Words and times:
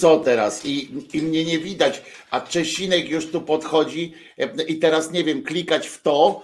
co 0.00 0.18
teraz? 0.18 0.66
I, 0.66 1.06
I 1.12 1.22
mnie 1.22 1.44
nie 1.44 1.58
widać, 1.58 2.02
a 2.30 2.40
Czesinek 2.40 3.08
już 3.08 3.30
tu 3.30 3.42
podchodzi 3.42 4.14
i 4.68 4.78
teraz 4.78 5.10
nie 5.10 5.24
wiem, 5.24 5.42
klikać 5.42 5.88
w 5.88 6.02
to, 6.02 6.42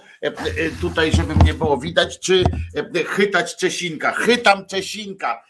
tutaj, 0.81 1.11
żeby 1.11 1.35
mnie 1.35 1.53
było 1.53 1.77
widać, 1.77 2.19
czy 2.19 2.43
chytać 3.05 3.55
Czesinka. 3.55 4.11
Chytam 4.11 4.65
Czesinka, 4.65 5.43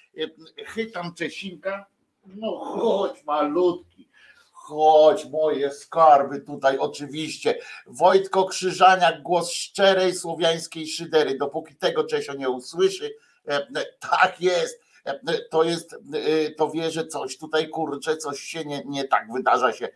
chytam 0.66 1.14
Czesinka. 1.14 1.86
No 2.26 2.58
chodź 2.58 3.24
malutki, 3.24 4.10
chodź 4.52 5.26
moje 5.26 5.72
skarby 5.72 6.42
tutaj 6.42 6.78
oczywiście. 6.78 7.60
Wojtko 7.88 8.46
Krzyżaniak, 8.46 9.22
głos 9.22 9.52
szczerej 9.52 10.16
słowiańskiej 10.16 10.88
szydery. 10.88 11.38
Dopóki 11.38 11.76
tego 11.76 12.04
Czesio 12.04 12.34
nie 12.34 12.50
usłyszy, 12.50 13.16
tak 14.00 14.42
jest, 14.42 14.82
to 15.50 15.64
jest, 15.64 15.96
to 16.58 16.70
wie, 16.70 16.92
że 16.92 17.08
coś 17.08 17.38
tutaj 17.38 17.70
kurczę, 17.70 18.18
coś 18.18 18.40
się 18.40 18.66
nie, 18.66 18.84
nie 18.86 19.04
tak 19.04 19.34
wydarza 19.34 19.74
się 19.74 19.90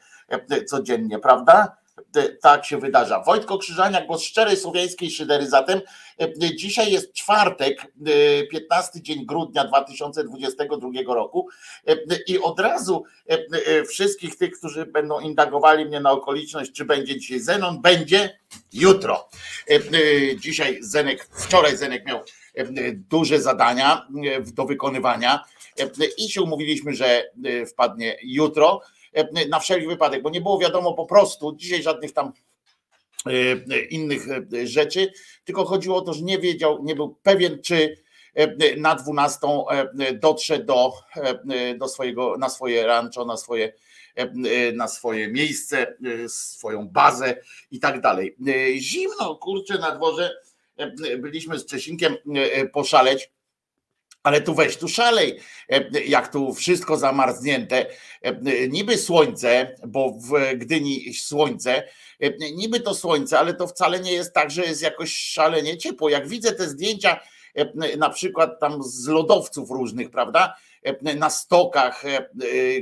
codziennie, 0.67 1.19
prawda? 1.19 1.81
tak 2.41 2.65
się 2.65 2.77
wydarza. 2.77 3.23
Wojtko 3.23 3.57
Krzyżania, 3.57 4.05
głos 4.05 4.23
szczerej 4.23 4.57
słowiańskiej 4.57 5.11
szydery. 5.11 5.49
Zatem 5.49 5.81
dzisiaj 6.55 6.91
jest 6.91 7.13
czwartek, 7.13 7.87
15 8.51 8.99
e, 8.99 9.01
dzień 9.01 9.25
grudnia 9.25 9.65
2022 9.65 10.89
roku 11.07 11.47
i 12.27 12.39
od 12.39 12.59
razu 12.59 13.03
wszystkich 13.89 14.37
tych, 14.37 14.57
którzy 14.57 14.85
będą 14.85 15.19
indagowali 15.19 15.85
mnie 15.85 15.99
na 15.99 16.11
okoliczność, 16.11 16.71
czy 16.71 16.85
będzie 16.85 17.19
dzisiaj 17.19 17.39
Zenon, 17.39 17.81
będzie 17.81 18.39
jutro. 18.73 19.29
Dzisiaj 20.37 20.77
Zenek, 20.81 21.27
wczoraj 21.31 21.77
Zenek 21.77 22.05
miał 22.05 22.19
duże 22.93 23.41
zadania 23.41 24.07
do 24.53 24.65
wykonywania 24.65 25.43
i 26.17 26.29
się 26.29 26.41
umówiliśmy, 26.41 26.93
że 26.93 27.23
wpadnie 27.67 28.17
jutro. 28.23 28.81
E, 29.13 29.47
na 29.47 29.59
wszelki 29.59 29.87
wypadek, 29.87 30.21
bo 30.21 30.29
nie 30.29 30.41
było 30.41 30.59
wiadomo 30.59 30.93
po 30.93 31.05
prostu 31.05 31.55
dzisiaj 31.55 31.83
żadnych 31.83 32.13
tam 32.13 32.31
e, 33.25 33.79
innych 33.79 34.27
e, 34.29 34.67
rzeczy, 34.67 35.13
tylko 35.45 35.65
chodziło 35.65 35.97
o 35.97 36.01
to, 36.01 36.13
że 36.13 36.21
nie 36.21 36.39
wiedział, 36.39 36.83
nie 36.83 36.95
był 36.95 37.15
pewien, 37.23 37.61
czy 37.61 37.97
na 38.77 38.95
12 38.95 39.39
dotrze 40.13 40.59
do, 40.59 40.93
do 41.77 41.87
swojego, 41.87 42.37
na 42.37 42.49
swoje 42.49 42.87
rancho, 42.87 43.25
na 43.25 43.37
swoje, 43.37 43.73
na 44.73 44.87
swoje 44.87 45.27
miejsce, 45.27 45.97
swoją 46.27 46.87
bazę 46.87 47.41
i 47.71 47.79
tak 47.79 48.01
dalej. 48.01 48.35
Zimno, 48.77 49.35
kurczę, 49.35 49.77
na 49.77 49.95
dworze 49.95 50.31
byliśmy 51.17 51.59
z 51.59 51.65
Czesinkiem 51.65 52.17
poszaleć 52.73 53.31
ale 54.23 54.41
tu 54.41 54.55
weź, 54.55 54.77
tu 54.77 54.87
szalej, 54.87 55.39
e, 55.69 56.03
jak 56.03 56.31
tu 56.31 56.53
wszystko 56.53 56.97
zamarznięte. 56.97 57.85
E, 58.21 58.67
niby 58.67 58.97
słońce, 58.97 59.75
bo 59.87 60.11
w 60.11 60.55
Gdyni 60.55 61.13
słońce, 61.13 61.83
e, 62.19 62.51
niby 62.53 62.79
to 62.79 62.95
słońce, 62.95 63.39
ale 63.39 63.53
to 63.53 63.67
wcale 63.67 63.99
nie 63.99 64.13
jest 64.13 64.33
tak, 64.33 64.51
że 64.51 64.65
jest 64.65 64.81
jakoś 64.81 65.15
szalenie 65.15 65.77
ciepło. 65.77 66.09
Jak 66.09 66.27
widzę 66.27 66.51
te 66.51 66.69
zdjęcia, 66.69 67.19
na 67.97 68.09
przykład 68.09 68.59
tam 68.59 68.83
z 68.83 69.07
lodowców 69.07 69.71
różnych, 69.71 70.11
prawda? 70.11 70.55
Na 71.15 71.29
stokach, 71.29 72.03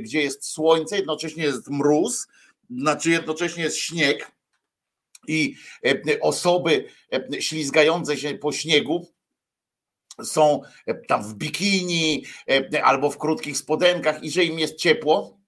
gdzie 0.00 0.22
jest 0.22 0.46
słońce, 0.46 0.96
jednocześnie 0.96 1.44
jest 1.44 1.70
mróz, 1.70 2.26
znaczy 2.70 3.10
jednocześnie 3.10 3.64
jest 3.64 3.76
śnieg 3.76 4.32
i 5.28 5.54
osoby 6.20 6.84
ślizgające 7.40 8.16
się 8.16 8.34
po 8.34 8.52
śniegu 8.52 9.06
są 10.24 10.62
e, 10.86 10.94
tam 10.94 11.22
w 11.22 11.34
bikini 11.34 12.24
e, 12.72 12.84
albo 12.84 13.10
w 13.10 13.18
krótkich 13.18 13.56
spodenkach 13.58 14.22
i 14.24 14.30
że 14.30 14.44
im 14.44 14.58
jest 14.58 14.76
ciepło, 14.76 15.40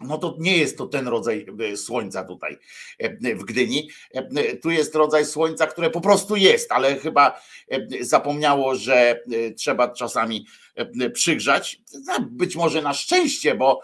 no 0.00 0.18
to 0.18 0.36
nie 0.38 0.56
jest 0.56 0.78
to 0.78 0.86
ten 0.86 1.08
rodzaj 1.08 1.46
e, 1.72 1.76
słońca 1.76 2.24
tutaj 2.24 2.58
w 3.36 3.44
Gdyni. 3.44 3.90
Tu 4.62 4.70
jest 4.70 4.94
rodzaj 4.94 5.26
słońca, 5.26 5.66
które 5.66 5.90
po 5.90 6.00
prostu 6.00 6.36
jest, 6.36 6.72
ale 6.72 6.96
chyba 6.96 7.40
zapomniało, 8.00 8.74
że 8.74 9.22
trzeba 9.56 9.88
czasami 9.88 10.46
przygrzać. 11.12 11.80
Być 12.30 12.56
może 12.56 12.82
na 12.82 12.94
szczęście, 12.94 13.54
bo, 13.54 13.80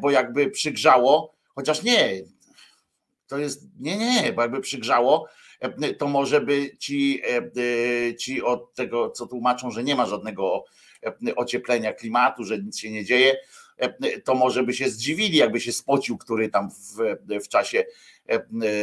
bo 0.00 0.10
jakby 0.10 0.50
przygrzało, 0.50 1.34
chociaż 1.54 1.82
nie, 1.82 2.22
to 3.30 3.38
jest, 3.38 3.66
nie, 3.80 3.96
nie, 3.96 4.32
bo 4.32 4.42
jakby 4.42 4.60
przygrzało, 4.60 5.28
to 5.98 6.08
może 6.08 6.40
by 6.40 6.76
ci, 6.78 7.22
e, 7.24 7.50
e, 8.08 8.14
ci 8.14 8.42
od 8.42 8.74
tego, 8.74 9.10
co 9.10 9.26
tłumaczą, 9.26 9.70
że 9.70 9.84
nie 9.84 9.96
ma 9.96 10.06
żadnego 10.06 10.64
e, 11.06 11.36
ocieplenia 11.36 11.92
klimatu, 11.92 12.44
że 12.44 12.58
nic 12.58 12.78
się 12.78 12.90
nie 12.90 13.04
dzieje, 13.04 13.36
to 14.24 14.34
może 14.34 14.62
by 14.62 14.74
się 14.74 14.90
zdziwili, 14.90 15.36
jakby 15.36 15.60
się 15.60 15.72
spocił, 15.72 16.18
który 16.18 16.48
tam 16.48 16.70
w, 16.70 17.16
w 17.44 17.48
czasie 17.48 17.84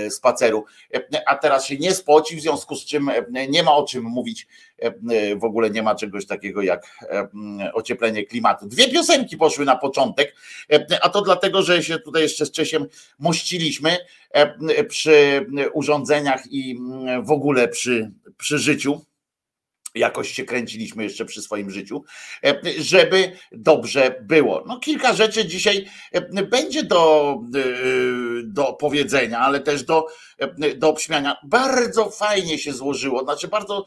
spaceru. 0.10 0.66
A 1.25 1.36
teraz 1.36 1.66
się 1.66 1.77
nie 1.77 1.94
spoci, 1.94 2.36
w 2.36 2.42
związku 2.42 2.75
z 2.75 2.86
czym 2.86 3.10
nie 3.50 3.63
ma 3.63 3.75
o 3.75 3.86
czym 3.86 4.04
mówić. 4.04 4.48
W 5.39 5.44
ogóle 5.44 5.70
nie 5.70 5.84
ma 5.84 5.96
czegoś 5.96 6.25
takiego 6.25 6.62
jak 6.62 7.08
ocieplenie 7.74 8.25
klimatu. 8.25 8.68
Dwie 8.68 8.89
piosenki 8.89 9.38
poszły 9.38 9.66
na 9.66 9.75
początek, 9.75 10.36
a 11.01 11.10
to 11.10 11.22
dlatego, 11.22 11.62
że 11.62 11.84
się 11.84 12.00
tutaj 12.00 12.22
jeszcze 12.22 12.46
z 12.46 12.51
Czesiem 12.51 12.86
mościliśmy 13.20 13.98
przy 14.89 15.46
urządzeniach 15.74 16.42
i 16.51 16.80
w 17.24 17.32
ogóle 17.32 17.68
przy, 17.68 18.12
przy 18.38 18.58
życiu 18.58 19.01
jakoś 19.98 20.32
się 20.32 20.46
kręciliśmy 20.46 21.04
jeszcze 21.04 21.25
przy 21.25 21.42
swoim 21.42 21.70
życiu, 21.70 22.04
e, 22.44 22.62
żeby 22.77 23.32
dobrze 23.51 24.16
było. 24.22 24.63
No 24.68 24.80
kilka 24.80 25.13
rzeczy 25.13 25.46
dzisiaj 25.46 25.86
e, 26.12 26.44
będzie 26.44 26.84
do, 26.84 27.34
e, 27.56 27.60
do 28.44 28.74
powiedzenia, 28.74 29.39
ale 29.39 29.60
też 29.60 29.84
do, 29.84 30.08
do 30.75 30.89
obśmiania. 30.89 31.38
Bardzo 31.44 32.10
fajnie 32.10 32.60
się 32.60 32.74
złożyło, 32.74 33.24
znaczy 33.24 33.48
bardzo 33.48 33.86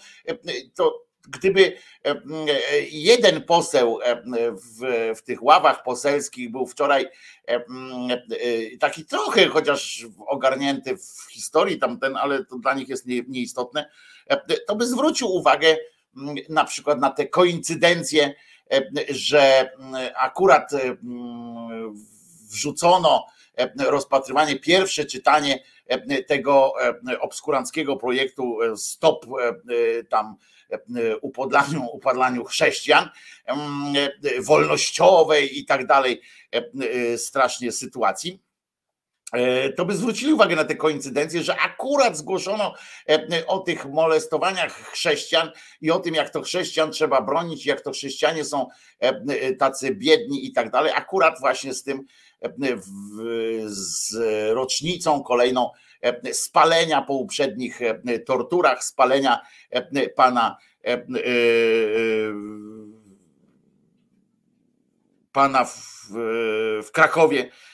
to 0.75 1.11
gdyby 1.29 1.77
jeden 2.91 3.43
poseł 3.43 3.99
w, 4.53 5.13
w 5.19 5.23
tych 5.23 5.43
ławach 5.43 5.83
poselskich 5.83 6.51
był 6.51 6.67
wczoraj 6.67 7.07
taki 8.81 9.05
trochę 9.05 9.47
chociaż 9.47 10.07
ogarnięty 10.27 10.97
w 10.97 11.33
historii 11.33 11.79
tamten, 11.79 12.17
ale 12.17 12.45
to 12.45 12.59
dla 12.59 12.75
nich 12.75 12.89
jest 12.89 13.07
nieistotne, 13.07 13.91
to 14.67 14.77
by 14.77 14.87
zwrócił 14.87 15.29
uwagę 15.29 15.77
na 16.49 16.65
przykład 16.65 17.01
na 17.01 17.11
te 17.11 17.27
koincydencje, 17.27 18.35
e, 18.73 18.83
że 19.09 19.71
akurat 20.17 20.73
e, 20.73 20.97
wrzucono 22.51 23.27
e, 23.57 23.91
rozpatrywanie, 23.91 24.59
pierwsze 24.59 25.05
czytanie 25.05 25.63
tego 26.27 26.73
obskuranckiego 27.21 27.97
projektu 27.97 28.59
Stop 28.77 29.27
tam 30.11 30.37
upodlaniu, 31.21 31.87
upadlaniu 31.93 32.45
chrześcijan, 32.45 33.09
wolnościowej 34.41 35.59
i 35.59 35.65
tak 35.65 35.87
dalej, 35.87 36.21
strasznie 37.17 37.73
sytuacji 37.73 38.43
to 39.77 39.85
by 39.85 39.97
zwrócili 39.97 40.33
uwagę 40.33 40.57
na 40.57 40.65
te 40.65 40.77
koincydencje, 40.77 41.43
że 41.43 41.57
akurat 41.57 42.17
zgłoszono 42.17 42.75
e, 43.09 43.47
o 43.47 43.59
tych 43.59 43.87
molestowaniach 43.87 44.73
chrześcijan 44.73 45.51
i 45.81 45.91
o 45.91 46.01
tym, 46.01 46.15
jak 46.15 46.31
to 46.31 46.43
chrześcijan 46.43 46.91
trzeba 46.91 47.23
bronić, 47.23 47.67
jak 47.67 47.81
to 47.81 47.93
chrześcijanie 47.93 48.45
są 48.45 48.67
e, 49.01 49.55
tacy 49.55 49.95
biedni 49.95 50.47
i 50.47 50.53
tak 50.53 50.71
dalej. 50.71 50.93
Akurat 50.97 51.41
właśnie 51.41 51.75
z 51.75 51.83
tym, 51.83 52.05
z 53.67 54.15
rocznicą 54.55 55.23
kolejną 55.23 55.71
spalenia 56.33 57.03
po 57.03 57.15
uprzednich 57.15 57.81
torturach, 58.27 58.85
spalenia 58.85 59.41
pana 60.17 60.57
pana 65.33 65.65
w, 65.65 66.07
w 66.83 66.91
Krakowie 66.93 67.41
E, 67.41 67.47
e, 67.47 67.70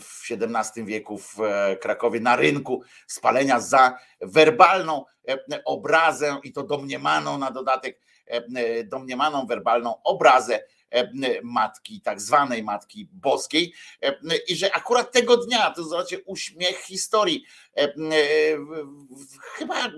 w 0.00 0.30
XVII 0.30 0.84
wieku 0.84 1.18
w 1.18 1.40
e, 1.40 1.76
Krakowie 1.76 2.20
na 2.20 2.36
rynku 2.36 2.82
spalenia 3.06 3.60
za 3.60 3.98
werbalną 4.20 5.04
obrazę 5.64 6.40
i 6.42 6.52
to 6.52 6.62
domniemaną 6.62 7.38
na 7.38 7.50
dodatek, 7.50 8.00
domniemaną 8.84 9.46
werbalną 9.46 10.02
obrazę 10.02 10.60
matki, 11.42 12.00
tak 12.00 12.20
zwanej 12.20 12.62
matki 12.62 13.08
boskiej, 13.12 13.74
i 14.48 14.56
że 14.56 14.74
akurat 14.74 15.12
tego 15.12 15.36
dnia, 15.36 15.70
to 15.70 15.84
zobaczcie, 15.84 16.22
uśmiech 16.24 16.78
historii, 16.78 17.44
chyba 19.54 19.90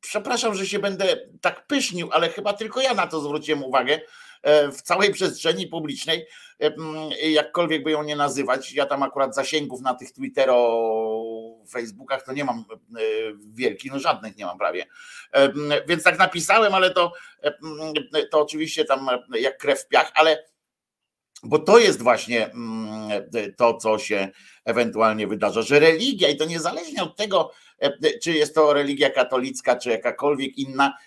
przepraszam, 0.00 0.54
że 0.54 0.66
się 0.66 0.78
będę 0.78 1.16
tak 1.40 1.66
pysznił, 1.66 2.08
ale 2.12 2.28
chyba 2.28 2.52
tylko 2.52 2.80
ja 2.80 2.94
na 2.94 3.06
to 3.06 3.20
zwróciłem 3.20 3.62
uwagę, 3.62 4.00
E, 4.00 4.29
w 4.72 4.82
całej 4.82 5.12
przestrzeni 5.12 5.66
publicznej, 5.66 6.26
e, 6.60 7.30
jakkolwiek 7.30 7.82
by 7.82 7.90
ją 7.90 8.02
nie 8.02 8.16
nazywać. 8.16 8.72
Ja 8.72 8.86
tam 8.86 9.02
akurat 9.02 9.34
zasięgów 9.34 9.80
na 9.80 9.94
tych 9.94 10.12
Twittero 10.12 10.80
Facebookach 11.70 12.24
to 12.24 12.32
nie 12.32 12.44
mam 12.44 12.64
wielkich, 13.54 13.92
no 13.92 13.98
żadnych 13.98 14.36
nie 14.36 14.44
mam 14.46 14.58
prawie. 14.58 14.86
Więc 15.88 16.02
tak 16.02 16.18
napisałem, 16.18 16.74
ale 16.74 16.90
to, 16.90 17.12
to 18.30 18.40
oczywiście 18.40 18.84
tam 18.84 19.08
jak 19.34 19.58
krew 19.58 19.80
w 19.80 19.88
piach, 19.88 20.12
ale 20.14 20.50
bo 21.42 21.58
to 21.58 21.78
jest 21.78 22.02
właśnie 22.02 22.50
to, 23.56 23.74
co 23.74 23.98
się 23.98 24.28
ewentualnie 24.64 25.26
wydarza, 25.26 25.62
że 25.62 25.80
religia, 25.80 26.28
i 26.28 26.36
to 26.36 26.44
niezależnie 26.44 27.02
od 27.02 27.16
tego, 27.16 27.52
czy 28.22 28.32
jest 28.32 28.54
to 28.54 28.72
religia 28.72 29.10
katolicka, 29.10 29.76
czy 29.76 29.90
jakakolwiek 29.90 30.58
inna, 30.58 30.98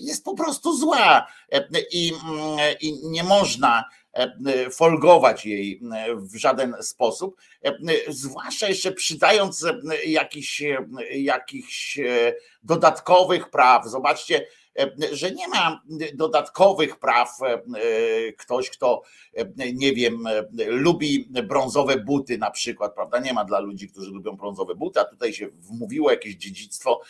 jest 0.00 0.24
po 0.24 0.34
prostu 0.34 0.76
zła 0.76 1.26
i, 1.92 2.12
i 2.80 3.08
nie 3.08 3.24
można 3.24 3.84
folgować 4.70 5.46
jej 5.46 5.80
w 6.16 6.36
żaden 6.36 6.74
sposób, 6.80 7.36
zwłaszcza 8.08 8.68
jeszcze 8.68 8.92
przydając 8.92 9.66
jakichś, 10.06 10.62
jakichś 11.10 11.98
dodatkowych 12.62 13.50
praw. 13.50 13.86
Zobaczcie, 13.86 14.46
że 15.12 15.30
nie 15.30 15.48
ma 15.48 15.82
dodatkowych 16.14 16.98
praw 16.98 17.38
ktoś, 18.38 18.70
kto 18.70 19.02
nie 19.74 19.92
wiem, 19.92 20.24
lubi 20.66 21.28
brązowe 21.44 21.96
buty 21.96 22.38
na 22.38 22.50
przykład, 22.50 22.94
prawda? 22.94 23.18
Nie 23.18 23.32
ma 23.32 23.44
dla 23.44 23.60
ludzi, 23.60 23.88
którzy 23.88 24.10
lubią 24.10 24.36
brązowe 24.36 24.74
buty, 24.74 25.00
a 25.00 25.04
tutaj 25.04 25.34
się 25.34 25.48
wmówiło 25.48 26.10
jakieś 26.10 26.34
dziedzictwo 26.34 27.00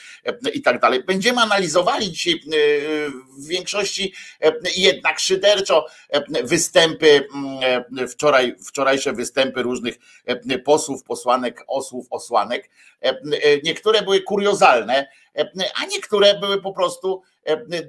i 0.55 0.63
tak 0.63 0.81
dalej. 0.81 1.05
Będziemy 1.05 1.41
analizowali 1.41 2.11
dzisiaj 2.11 2.41
w 3.39 3.47
większości 3.47 4.15
jednak 4.77 5.21
szyderczo 5.21 5.87
występy, 6.45 7.29
wczoraj, 8.09 8.57
wczorajsze 8.67 9.13
występy 9.13 9.63
różnych 9.63 9.99
posłów, 10.65 11.03
posłanek, 11.03 11.65
osłów, 11.67 12.07
osłanek. 12.11 12.71
Niektóre 13.65 14.03
były 14.03 14.21
kuriozalne, 14.21 15.09
a 15.83 15.87
niektóre 15.87 16.41
były 16.41 16.63
po 16.63 16.73
prostu 16.73 17.23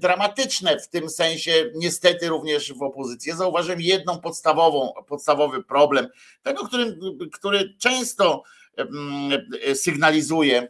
dramatyczne 0.01 0.79
w 0.79 0.87
tym 0.87 1.09
sensie, 1.09 1.51
niestety 1.75 2.27
również 2.29 2.73
w 2.73 2.83
opozycji. 2.83 3.31
Zauważyłem 3.31 3.81
jedną 3.81 4.21
podstawową, 4.21 4.93
podstawowy 5.07 5.63
problem, 5.63 6.07
tego, 6.43 6.67
który, 6.67 6.97
który 7.33 7.73
często 7.79 8.43
sygnalizuje, 9.73 10.67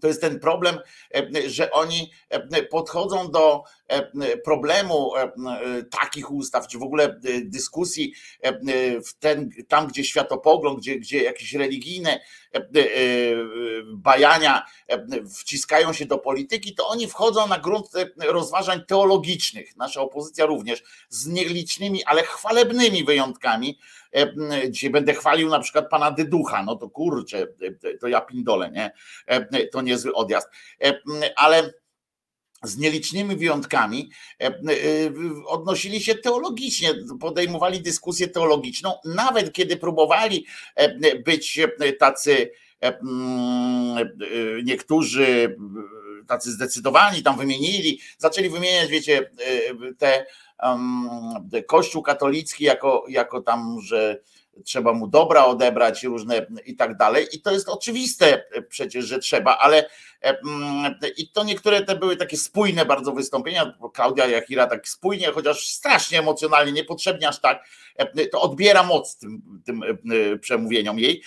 to 0.00 0.06
jest 0.08 0.20
ten 0.20 0.40
problem, 0.40 0.78
że 1.46 1.70
oni 1.70 2.12
podchodzą 2.70 3.30
do 3.30 3.62
problemu 4.44 5.12
takich 5.90 6.30
ustaw, 6.30 6.68
czy 6.68 6.78
w 6.78 6.82
ogóle 6.82 7.20
dyskusji 7.44 8.14
w 9.06 9.14
ten, 9.18 9.50
tam, 9.68 9.86
gdzie 9.86 10.04
światopogląd, 10.04 10.78
gdzie, 10.78 10.96
gdzie 10.96 11.22
jakieś 11.22 11.54
religijne 11.54 12.20
bajania 13.94 14.66
wciskają 15.38 15.92
się 15.92 16.06
do 16.06 16.18
polityki, 16.18 16.74
to 16.74 16.88
oni 16.88 17.06
wchodzą 17.08 17.46
na 17.46 17.58
grunt 17.58 17.86
rozważań 18.18 18.82
teologicznych. 18.88 19.76
Nasza 19.76 20.00
opozycja 20.00 20.46
również 20.46 20.82
z 21.08 21.26
nielicznymi, 21.26 22.04
ale 22.04 22.22
chwalebnymi 22.22 23.04
wyjątkami. 23.04 23.78
Dzisiaj 24.68 24.90
będę 24.90 25.14
chwalił 25.14 25.48
na 25.48 25.60
przykład 25.60 25.88
pana 25.88 26.10
Dyducha, 26.10 26.62
no 26.62 26.76
to 26.76 26.90
kurczę, 26.90 27.46
to 28.00 28.08
ja 28.08 28.20
pindole, 28.20 28.70
nie? 28.70 28.92
To 29.72 29.82
niezły 29.82 30.14
odjazd. 30.14 30.48
Ale 31.36 31.72
z 32.62 32.78
nielicznymi 32.78 33.36
wyjątkami 33.36 34.10
e, 34.40 34.46
e, 34.46 34.52
odnosili 35.46 36.00
się 36.00 36.14
teologicznie, 36.14 36.94
podejmowali 37.20 37.80
dyskusję 37.80 38.28
teologiczną, 38.28 38.94
nawet 39.04 39.52
kiedy 39.52 39.76
próbowali 39.76 40.46
e, 40.74 41.18
być 41.18 41.60
tacy 41.98 42.50
niektórzy 44.64 45.56
tacy 46.28 46.52
zdecydowani 46.52 47.22
tam 47.22 47.38
wymienili, 47.38 48.00
zaczęli 48.18 48.48
wymieniać, 48.48 48.90
wiecie, 48.90 49.30
te 49.98 50.26
Kościół 51.66 52.02
katolicki 52.02 52.64
jako, 52.64 53.04
jako 53.08 53.42
tam, 53.42 53.80
że 53.80 54.20
trzeba 54.64 54.92
mu 54.92 55.06
dobra 55.06 55.44
odebrać 55.44 56.02
różne 56.02 56.46
i 56.66 56.76
tak 56.76 56.96
dalej. 56.96 57.26
I 57.32 57.40
to 57.40 57.50
jest 57.50 57.68
oczywiste 57.68 58.44
przecież, 58.68 59.04
że 59.04 59.18
trzeba, 59.18 59.58
ale 59.58 59.88
mm, 60.22 60.94
i 61.16 61.28
to 61.28 61.44
niektóre 61.44 61.82
te 61.82 61.96
były 61.96 62.16
takie 62.16 62.36
spójne 62.36 62.86
bardzo 62.86 63.12
wystąpienia. 63.12 63.78
Klaudia 63.94 64.26
Jachira 64.26 64.66
tak 64.66 64.88
spójnie, 64.88 65.32
chociaż 65.32 65.68
strasznie 65.68 66.18
emocjonalnie, 66.18 66.72
niepotrzebnie 66.72 67.28
aż 67.28 67.40
tak, 67.40 67.64
to 68.32 68.40
odbiera 68.40 68.82
moc 68.82 69.16
tym, 69.16 69.62
tym 69.64 69.82
przemówieniom 70.40 70.98
jej, 70.98 71.22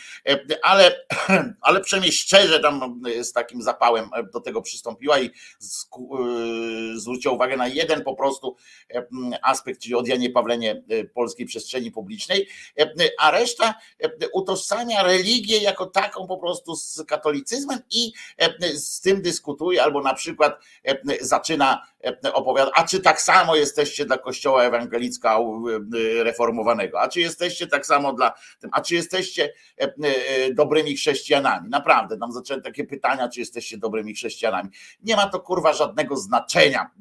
ale, 0.63 0.95
ale 1.61 1.81
przynajmniej 1.81 2.11
szczerze 2.11 2.59
tam 2.59 3.01
z 3.21 3.31
takim 3.33 3.61
zapałem 3.61 4.09
do 4.33 4.39
tego 4.39 4.61
przystąpiła 4.61 5.19
i 5.19 5.29
zwróciła 6.95 7.33
uwagę 7.33 7.57
na 7.57 7.67
jeden 7.67 8.03
po 8.03 8.15
prostu 8.15 8.55
aspekt, 9.41 9.81
czyli 9.81 9.95
odjanie 9.95 10.29
pawlenie 10.29 10.83
polskiej 11.13 11.45
przestrzeni 11.45 11.91
publicznej. 11.91 12.47
A 13.19 13.31
reszta 13.31 13.75
e, 14.03 14.29
utożsamia 14.33 15.03
religię 15.03 15.57
jako 15.57 15.85
taką 15.85 16.27
po 16.27 16.37
prostu 16.37 16.75
z 16.75 17.03
katolicyzmem 17.07 17.79
i 17.91 18.11
e, 18.37 18.77
z 18.77 19.01
tym 19.01 19.21
dyskutuje, 19.21 19.83
albo 19.83 20.01
na 20.01 20.13
przykład 20.13 20.59
e, 20.83 20.97
zaczyna 21.21 21.87
opowiadać, 22.33 22.73
a 22.75 22.83
czy 22.83 22.99
tak 22.99 23.21
samo 23.21 23.55
jesteście 23.55 24.05
dla 24.05 24.17
kościoła 24.17 24.63
ewangelicka 24.63 25.37
reformowanego, 26.23 26.54
a 26.99 27.07
czy 27.07 27.19
jesteście 27.19 27.67
tak 27.67 27.85
samo 27.85 28.13
dla 28.13 28.33
tym, 28.59 28.69
a 28.73 28.81
czy 28.81 28.95
jesteście 28.95 29.53
dobrymi 30.53 30.95
chrześcijanami. 30.95 31.69
Naprawdę, 31.69 32.17
tam 32.17 32.31
zaczęły 32.31 32.61
takie 32.61 32.83
pytania, 32.83 33.29
czy 33.29 33.39
jesteście 33.39 33.77
dobrymi 33.77 34.13
chrześcijanami. 34.13 34.69
Nie 35.03 35.15
ma 35.15 35.29
to 35.29 35.39
kurwa 35.39 35.73
żadnego 35.73 36.17
znaczenia, 36.17 36.91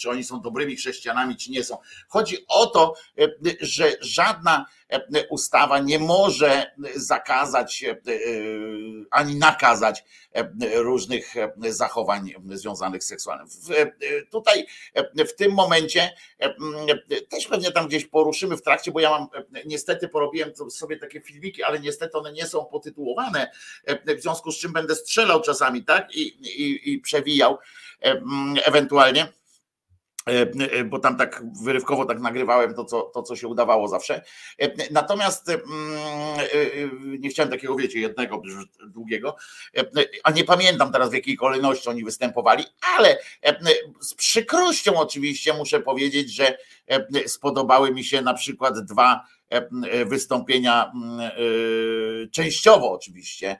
czy 0.00 0.10
oni 0.10 0.24
są 0.24 0.40
dobrymi 0.40 0.76
chrześcijanami, 0.76 1.36
czy 1.36 1.50
nie 1.50 1.64
są. 1.64 1.78
Chodzi 2.08 2.36
o 2.48 2.66
to, 2.66 2.94
że 3.60 3.92
żadna 4.00 4.66
ustawa 5.30 5.78
nie 5.78 5.98
może 5.98 6.70
zakazać 6.94 7.84
e, 7.84 7.96
ani 9.10 9.36
nakazać 9.36 10.04
e, 10.32 10.48
różnych 10.82 11.36
e, 11.36 11.52
zachowań 11.72 12.34
związanych 12.50 13.04
z 13.04 13.06
seksualnym. 13.06 13.48
Tutaj 14.30 14.66
w 15.28 15.34
tym 15.34 15.52
momencie 15.52 16.14
też 17.28 17.46
pewnie 17.46 17.72
tam 17.72 17.88
gdzieś 17.88 18.06
poruszymy 18.06 18.56
w 18.56 18.62
trakcie, 18.62 18.92
bo 18.92 19.00
ja 19.00 19.10
mam 19.10 19.28
niestety 19.66 20.08
porobiłem 20.08 20.52
sobie 20.70 20.96
takie 20.96 21.20
filmiki, 21.20 21.62
ale 21.62 21.80
niestety 21.80 22.18
one 22.18 22.32
nie 22.32 22.46
są 22.46 22.64
potytułowane, 22.64 23.50
w 24.18 24.20
związku 24.20 24.52
z 24.52 24.58
czym 24.58 24.72
będę 24.72 24.94
strzelał 24.94 25.42
czasami, 25.42 25.84
tak? 25.84 26.14
I, 26.14 26.22
i, 26.62 26.92
i 26.92 26.98
przewijał 26.98 27.58
ewentualnie 28.64 29.32
bo 30.84 30.98
tam 30.98 31.16
tak 31.16 31.42
wyrywkowo 31.62 32.04
tak 32.04 32.20
nagrywałem 32.20 32.74
to 32.74 32.84
co, 32.84 33.00
to, 33.02 33.22
co 33.22 33.36
się 33.36 33.48
udawało 33.48 33.88
zawsze. 33.88 34.22
E, 34.58 34.92
natomiast 34.92 35.48
mm, 35.48 35.62
nie 37.20 37.28
chciałem 37.28 37.50
takiego, 37.50 37.76
wiecie, 37.76 38.00
jednego 38.00 38.42
długiego, 38.86 39.36
a 40.24 40.30
nie 40.30 40.44
pamiętam 40.44 40.92
teraz 40.92 41.10
w 41.10 41.14
jakiej 41.14 41.36
kolejności 41.36 41.88
oni 41.88 42.04
występowali, 42.04 42.64
ale 42.96 43.18
z 44.00 44.14
przykrością 44.14 44.96
oczywiście 44.96 45.52
muszę 45.52 45.80
powiedzieć, 45.80 46.34
że 46.34 46.58
spodobały 47.26 47.94
mi 47.94 48.04
się 48.04 48.22
na 48.22 48.34
przykład 48.34 48.80
dwa 48.84 49.24
wystąpienia, 50.06 50.92
częściowo 52.32 52.92
oczywiście, 52.92 53.58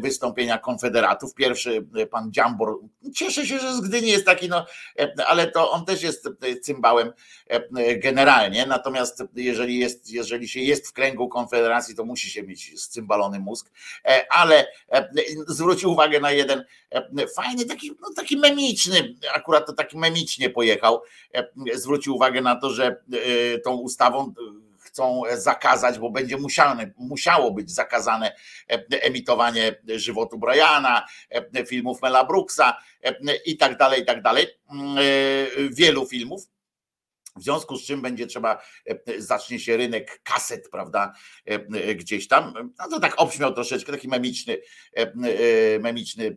wystąpienia 0.00 0.58
konfederatów. 0.58 1.34
Pierwszy 1.34 1.86
pan 2.10 2.32
Dziambor, 2.32 2.78
cieszę 3.14 3.46
się, 3.46 3.58
że 3.58 3.74
z 3.74 3.80
Gdyni 3.80 4.08
jest 4.08 4.26
taki, 4.26 4.48
no, 4.48 4.66
ale 5.26 5.50
to 5.50 5.70
on 5.70 5.84
też 5.84 6.02
jest 6.02 6.28
cymbałem 6.62 7.12
generalnie, 7.96 8.66
natomiast 8.66 9.22
jeżeli, 9.34 9.78
jest, 9.78 10.10
jeżeli 10.10 10.48
się 10.48 10.60
jest 10.60 10.88
w 10.88 10.92
kręgu 10.92 11.28
konfederacji, 11.28 11.94
to 11.94 12.04
musi 12.04 12.30
się 12.30 12.42
mieć 12.42 12.80
scymbalony 12.80 13.38
mózg, 13.38 13.70
ale 14.30 14.66
zwrócił 15.46 15.92
uwagę 15.92 16.20
na 16.20 16.30
jeden 16.30 16.64
fajny, 17.36 17.64
taki, 17.64 17.90
no, 18.00 18.08
taki 18.16 18.36
memiczny, 18.36 19.14
akurat 19.34 19.66
to 19.66 19.72
taki 19.72 19.98
memicznie 19.98 20.50
pojechał, 20.50 21.02
zwrócił 21.74 22.14
uwagę 22.14 22.40
na 22.40 22.56
to, 22.56 22.70
że 22.70 23.02
tą 23.64 23.76
ustawą 23.76 24.34
chcą 24.96 25.22
zakazać, 25.34 25.98
bo 25.98 26.10
będzie 26.10 26.36
musiane, 26.36 26.90
musiało 26.96 27.50
być 27.50 27.70
zakazane 27.70 28.32
emitowanie 28.90 29.74
żywotu 29.88 30.38
Briana, 30.38 31.06
filmów 31.66 32.02
Mela 32.02 32.24
Brooksa 32.24 32.76
i 33.44 33.56
tak 33.56 33.78
dalej, 33.78 34.02
i 34.02 34.04
tak 34.04 34.22
dalej. 34.22 34.46
Mm, 34.70 34.96
wielu 35.70 36.06
filmów. 36.06 36.55
W 37.36 37.42
związku 37.42 37.76
z 37.76 37.86
czym 37.86 38.02
będzie 38.02 38.26
trzeba, 38.26 38.62
zacznie 39.18 39.60
się 39.60 39.76
rynek 39.76 40.20
kaset, 40.22 40.68
prawda, 40.70 41.12
gdzieś 41.94 42.28
tam. 42.28 42.72
No 42.78 42.88
to 42.90 43.00
tak 43.00 43.14
obśmiał 43.16 43.54
troszeczkę, 43.54 43.92
taki 43.92 44.08
memiczny, 44.08 44.58
memiczny 45.80 46.36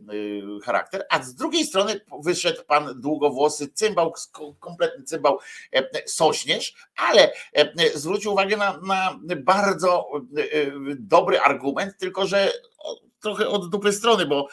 charakter. 0.63 1.05
A 1.09 1.23
z 1.23 1.35
drugiej 1.35 1.63
strony 1.65 2.01
wyszedł 2.23 2.63
pan 2.67 3.01
długowłosy 3.01 3.67
cymbał, 3.73 4.13
kompletny 4.59 5.03
cymbał 5.03 5.39
Sośnierz, 6.05 6.73
ale 6.95 7.33
zwrócił 7.95 8.31
uwagę 8.31 8.57
na, 8.57 8.79
na 8.83 9.19
bardzo 9.37 10.11
dobry 10.99 11.39
argument, 11.39 11.97
tylko 11.97 12.27
że 12.27 12.51
trochę 13.19 13.47
od 13.47 13.69
dupy 13.69 13.93
strony, 13.93 14.25
bo 14.25 14.47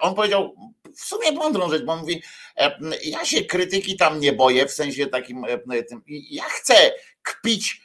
on 0.00 0.14
powiedział 0.14 0.56
w 0.96 1.04
sumie 1.04 1.32
mądrą 1.32 1.70
rzecz, 1.70 1.84
bo 1.84 1.96
mówi, 1.96 2.22
ja 3.04 3.24
się 3.24 3.44
krytyki 3.44 3.96
tam 3.96 4.20
nie 4.20 4.32
boję, 4.32 4.66
w 4.66 4.72
sensie 4.72 5.06
takim, 5.06 5.44
ja 6.06 6.44
chcę 6.44 6.92
kpić 7.22 7.82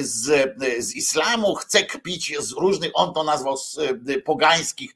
z, 0.00 0.54
z 0.78 0.94
islamu, 0.94 1.54
chce 1.54 1.82
kpić 1.84 2.38
z 2.38 2.52
różnych, 2.52 2.90
on 2.94 3.14
to 3.14 3.24
nazwał 3.24 3.56
z 3.56 3.78
pogańskich, 4.24 4.94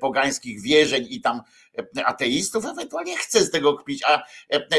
pogańskich 0.00 0.62
wierzeń 0.62 1.06
i 1.10 1.20
tam 1.20 1.42
ateistów, 2.04 2.64
ewentualnie 2.64 3.16
chcę 3.16 3.40
z 3.40 3.50
tego 3.50 3.74
kpić, 3.74 4.02
a 4.04 4.22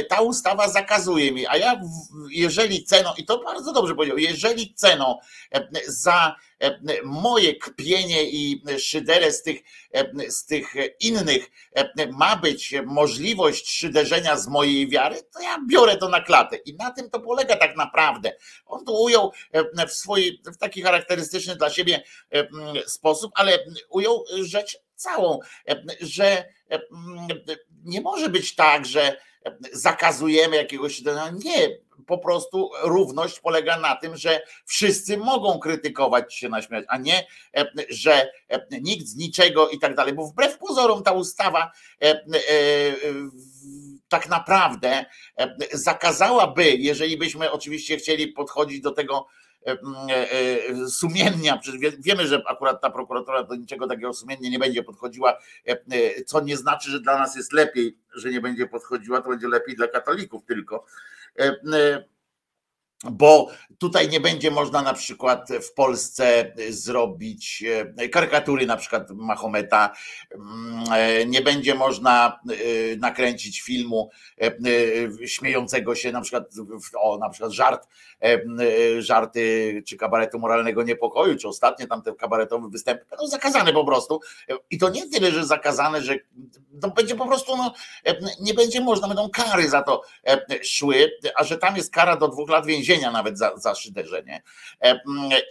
ta 0.10 0.22
ustawa 0.22 0.70
zakazuje 0.70 1.32
mi, 1.32 1.48
a 1.48 1.58
ja 1.58 1.82
jeżeli 2.30 2.84
ceną, 2.84 3.10
i 3.18 3.26
to 3.26 3.38
bardzo 3.38 3.74
dobrze 3.74 3.96
powiedział, 3.96 4.18
jeżeli 4.18 4.74
ceną 4.74 5.20
za 5.88 6.36
moje 7.04 7.56
kpienie 7.56 8.24
i 8.24 8.64
szyderę 8.80 9.32
z 9.32 9.44
tych, 9.44 9.62
z 10.28 10.46
tych 10.46 10.74
innych 11.00 11.52
ma 12.12 12.36
być 12.36 12.74
możliwość 12.86 13.70
szyderzenia 13.72 14.38
z 14.38 14.48
mojej 14.48 14.90
wiary, 14.90 15.22
to 15.34 15.42
ja 15.42 15.58
biorę 15.70 15.98
to 15.98 16.10
na 16.10 16.22
klatę 16.22 16.56
i 16.56 16.76
na 16.76 16.92
tym 16.92 17.10
to 17.10 17.20
polega 17.20 17.56
tak 17.56 17.76
naprawdę. 17.76 18.32
On 18.66 18.86
to 18.86 19.02
ujął 19.02 19.32
w 19.88 19.92
swój, 19.92 20.42
w 20.46 20.58
taki 20.58 20.82
charakterystyczny 20.82 21.56
dla 21.56 21.70
siebie 21.70 22.04
sposób, 22.88 23.32
ale 23.36 23.60
ujął 23.90 24.26
rzecz 24.42 24.78
całą, 24.96 25.40
że 26.02 26.46
nie 27.84 28.02
może 28.02 28.30
być 28.30 28.56
tak, 28.56 28.86
że 28.86 29.18
zakazujemy 29.72 30.56
jakiegoś. 30.56 31.02
Nie, 31.34 31.78
po 32.08 32.18
prostu 32.18 32.70
równość 32.84 33.40
polega 33.40 33.80
na 33.80 33.96
tym, 33.96 34.18
że 34.18 34.42
wszyscy 34.66 35.18
mogą 35.18 35.60
krytykować 35.60 36.36
się 36.36 36.50
naśmiać, 36.50 36.86
a 36.88 36.98
nie, 36.98 37.28
że 37.90 38.32
nikt 38.82 39.06
z 39.06 39.16
niczego 39.16 39.70
i 39.70 39.80
tak 39.80 39.96
dalej. 39.96 40.14
Bo 40.14 40.28
wbrew 40.28 40.58
pozorom 40.58 41.04
ta 41.04 41.12
ustawa 41.12 41.72
tak 44.08 44.30
naprawdę 44.30 45.06
zakazałaby, 45.72 46.72
jeżeli 46.72 47.18
byśmy 47.18 47.52
oczywiście 47.52 47.98
chcieli 47.98 48.28
podchodzić 48.28 48.82
do 48.82 48.92
tego 48.92 49.28
E, 49.66 49.78
e, 50.32 50.88
sumiennia, 50.88 51.60
wiemy, 52.00 52.28
że 52.28 52.44
akurat 52.48 52.82
ta 52.82 52.90
prokuratura 52.90 53.44
do 53.44 53.56
niczego 53.56 53.88
takiego 53.88 54.14
sumiennie 54.14 54.50
nie 54.50 54.60
będzie 54.60 54.84
podchodziła, 54.84 55.40
e, 55.66 56.24
co 56.24 56.42
nie 56.42 56.58
znaczy, 56.58 56.92
że 56.92 57.00
dla 57.00 57.20
nas 57.20 57.36
jest 57.36 57.54
lepiej, 57.54 57.98
że 58.16 58.30
nie 58.30 58.42
będzie 58.42 58.68
podchodziła, 58.68 59.22
to 59.22 59.30
będzie 59.30 59.48
lepiej 59.48 59.76
dla 59.76 59.88
katolików 59.88 60.46
tylko 60.46 60.86
bo 63.04 63.48
tutaj 63.78 64.10
nie 64.10 64.20
będzie 64.20 64.52
można 64.52 64.82
na 64.82 64.94
przykład 64.94 65.50
w 65.62 65.74
Polsce 65.74 66.54
zrobić 66.70 67.64
e, 67.98 68.10
karykatury 68.10 68.66
na 68.66 68.78
przykład 68.78 69.12
Mahometa, 69.12 69.94
mm, 70.32 70.84
e, 70.94 71.26
nie 71.26 71.42
będzie 71.42 71.76
można 71.76 72.40
e, 72.50 72.96
nakręcić 72.96 73.62
filmu 73.62 74.10
śmiejącego 75.26 75.96
się 75.96 76.12
na 76.12 76.22
przykład 76.22 76.44
o 76.98 77.18
na 77.18 77.30
przykład 77.30 77.52
żart 77.52 77.88
żarty 79.00 79.84
czy 79.88 79.98
kabaretu 79.98 80.40
moralnego 80.40 80.84
niepokoju, 80.84 81.38
czy 81.38 81.48
ostatnie 81.48 81.88
tam 81.88 82.02
te 82.02 82.14
kabaretowe 82.14 82.70
występy 82.70 83.06
będą 83.10 83.28
zakazane 83.28 83.74
po 83.74 83.86
prostu. 83.86 84.20
I 84.72 84.78
to 84.78 84.90
nie 84.90 85.10
tyle, 85.10 85.32
że 85.32 85.46
zakazane, 85.46 86.02
że 86.02 86.16
to 86.82 86.90
będzie 86.90 87.16
po 87.16 87.28
prostu 87.28 87.58
no, 87.58 87.74
nie 88.42 88.54
będzie 88.54 88.82
można, 88.82 89.08
będą 89.08 89.30
kary 89.30 89.70
za 89.70 89.82
to 89.82 90.02
szły, 90.64 91.12
a 91.36 91.44
że 91.44 91.58
tam 91.58 91.76
jest 91.76 91.94
kara 91.94 92.18
do 92.18 92.28
dwóch 92.28 92.50
lat 92.50 92.66
więzienia 92.66 92.85
więzienia 92.86 93.12
nawet 93.12 93.38
za, 93.38 93.58
za 93.58 93.76
szyderzenie. 93.76 94.42
E, 94.82 95.00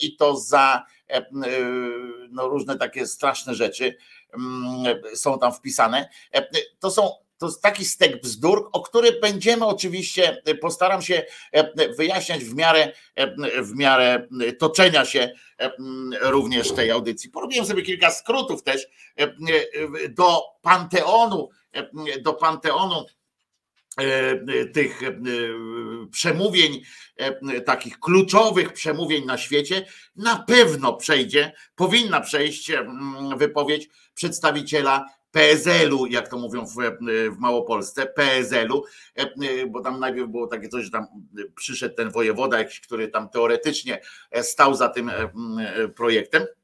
I 0.01 0.16
to 0.16 0.37
za 0.37 0.87
e, 1.11 1.16
e, 1.16 1.25
no, 2.31 2.49
różne 2.49 2.79
takie 2.79 3.07
straszne 3.07 3.55
rzeczy 3.55 3.97
są 5.14 5.38
tam 5.38 5.53
wpisane. 5.53 6.09
To 6.79 6.90
są 6.90 7.11
to 7.38 7.47
jest 7.47 7.62
taki 7.62 7.85
stek 7.85 8.23
bzdur, 8.23 8.68
o 8.73 8.83
który 8.83 9.20
będziemy 9.20 9.66
oczywiście, 9.66 10.42
postaram 10.61 11.03
się 11.03 11.23
wyjaśniać 11.99 12.44
w 12.44 12.55
miarę, 12.55 12.92
w 13.62 13.75
miarę 13.75 14.29
toczenia 14.59 15.05
się 15.05 15.33
również 16.20 16.73
tej 16.73 16.90
audycji. 16.90 17.31
Porobiłem 17.31 17.66
sobie 17.66 17.83
kilka 17.83 18.11
skrótów 18.11 18.62
też 18.62 18.87
do 20.09 20.42
Panteonu, 20.62 21.49
do 22.23 22.33
Panteonu 22.33 23.07
tych 24.72 25.02
e, 25.02 25.20
przemówień, 26.11 26.83
e, 27.16 27.61
takich 27.61 28.00
kluczowych 28.00 28.72
przemówień 28.72 29.24
na 29.24 29.38
świecie, 29.38 29.87
na 30.16 30.37
pewno 30.37 30.92
przejdzie, 30.92 31.52
powinna 31.74 32.20
przejść 32.20 32.72
wypowiedź 33.37 33.88
przedstawiciela 34.14 35.07
PSL-u, 35.30 36.07
jak 36.07 36.28
to 36.28 36.38
mówią 36.38 36.66
w, 36.66 36.76
Małopolsce, 37.38 38.07
PSL-u, 38.07 38.83
bo 39.68 39.80
tam 39.80 40.00
najpierw 40.00 40.28
było 40.28 40.46
takie 40.46 40.68
coś, 40.68 40.85
że 40.85 40.90
tam 40.90 41.07
przyszedł 41.57 41.94
ten 41.94 42.11
wojewoda, 42.11 42.59
jakiś, 42.59 42.80
który 42.80 43.09
tam 43.09 43.28
teoretycznie 43.28 44.00
stał 44.42 44.74
za 44.74 44.88
tym 44.88 45.11
projektem 45.96 46.42
E, 46.42 46.44
e, 46.44 46.63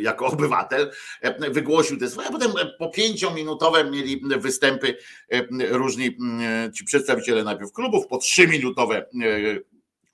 jako 0.00 0.26
obywatel 0.26 0.90
e, 1.20 1.50
wygłosił 1.50 1.98
te 1.98 2.10
słowa, 2.10 2.28
a 2.28 2.32
potem 2.32 2.52
po 2.78 2.90
pięciominutowe 2.90 3.90
mieli 3.90 4.22
występy 4.38 4.96
różni 5.70 6.16
ci 6.74 6.84
przedstawiciele 6.84 7.44
najpierw 7.44 7.72
klubów, 7.72 8.06
po 8.06 8.18
trzyminutowe 8.18 9.06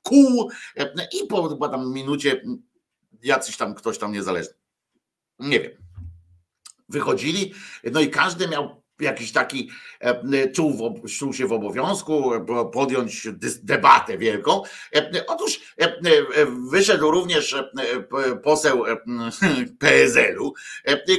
kół 0.03 0.51
i 1.23 1.27
po, 1.27 1.57
po 1.57 1.69
tam 1.69 1.93
minucie 1.93 2.43
jacyś 3.23 3.57
tam 3.57 3.75
ktoś 3.75 3.99
tam 3.99 4.13
niezależny. 4.13 4.55
Nie 5.39 5.61
wiem. 5.61 5.73
Wychodzili, 6.89 7.55
no 7.93 8.01
i 8.01 8.11
każdy 8.11 8.49
miał 8.49 8.84
jakiś 9.01 9.33
taki 9.33 9.71
e, 10.01 10.49
czuł, 10.49 11.03
czuł 11.19 11.33
się 11.33 11.47
w 11.47 11.53
obowiązku 11.53 12.35
e, 12.35 12.71
podjąć 12.73 13.29
debatę 13.63 14.19
wielką. 14.19 14.63
E, 14.97 15.27
otóż 15.27 15.61
wyszedł 16.71 17.11
również 17.11 17.57
poseł 18.43 18.85
PSL-u, 19.81 20.53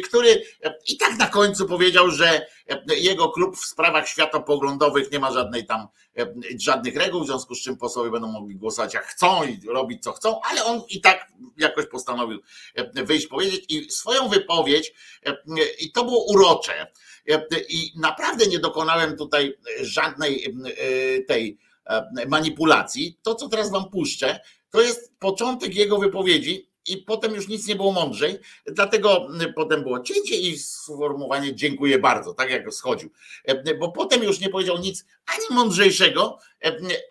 który 0.05 0.43
i 0.87 0.97
tak 0.97 1.17
na 1.17 1.27
końcu 1.27 1.65
powiedział, 1.65 2.11
że 2.11 2.45
jego 2.87 3.29
klub 3.29 3.57
w 3.57 3.65
sprawach 3.65 4.07
światopoglądowych 4.07 5.11
nie 5.11 5.19
ma 5.19 5.31
żadnej 5.31 5.65
tam 5.65 5.87
żadnych 6.59 6.95
reguł, 6.95 7.23
w 7.23 7.27
związku 7.27 7.55
z 7.55 7.61
czym 7.61 7.77
posłowie 7.77 8.11
będą 8.11 8.27
mogli 8.27 8.55
głosować 8.55 8.93
jak 8.93 9.05
chcą 9.05 9.43
i 9.43 9.59
robić 9.67 10.03
co 10.03 10.11
chcą, 10.11 10.41
ale 10.41 10.65
on 10.65 10.81
i 10.89 11.01
tak 11.01 11.31
jakoś 11.57 11.85
postanowił 11.87 12.39
wyjść 12.93 13.27
powiedzieć 13.27 13.65
i 13.69 13.91
swoją 13.91 14.29
wypowiedź 14.29 14.93
i 15.79 15.91
to 15.91 16.05
było 16.05 16.25
urocze 16.25 16.87
i 17.69 17.91
naprawdę 17.95 18.47
nie 18.47 18.59
dokonałem 18.59 19.17
tutaj 19.17 19.57
żadnej 19.81 20.45
e, 20.45 21.21
tej 21.21 21.57
e, 21.85 22.25
manipulacji. 22.27 23.19
To, 23.21 23.35
co 23.35 23.49
teraz 23.49 23.71
wam 23.71 23.89
puszczę, 23.89 24.39
to 24.69 24.81
jest 24.81 25.19
początek 25.19 25.75
jego 25.75 25.97
wypowiedzi 25.97 26.69
i 26.87 26.97
potem 26.97 27.35
już 27.35 27.47
nic 27.47 27.67
nie 27.67 27.75
było 27.75 27.91
mądrzej, 27.91 28.39
dlatego 28.65 29.27
potem 29.55 29.83
było 29.83 29.99
cięcie 29.99 30.37
i 30.37 30.57
sformułowanie 30.57 31.55
dziękuję 31.55 31.99
bardzo, 31.99 32.33
tak 32.33 32.49
jak 32.49 32.73
schodził, 32.73 33.09
e, 33.43 33.75
bo 33.75 33.91
potem 33.91 34.23
już 34.23 34.39
nie 34.39 34.49
powiedział 34.49 34.77
nic 34.77 35.05
ani 35.25 35.55
mądrzejszego, 35.57 36.39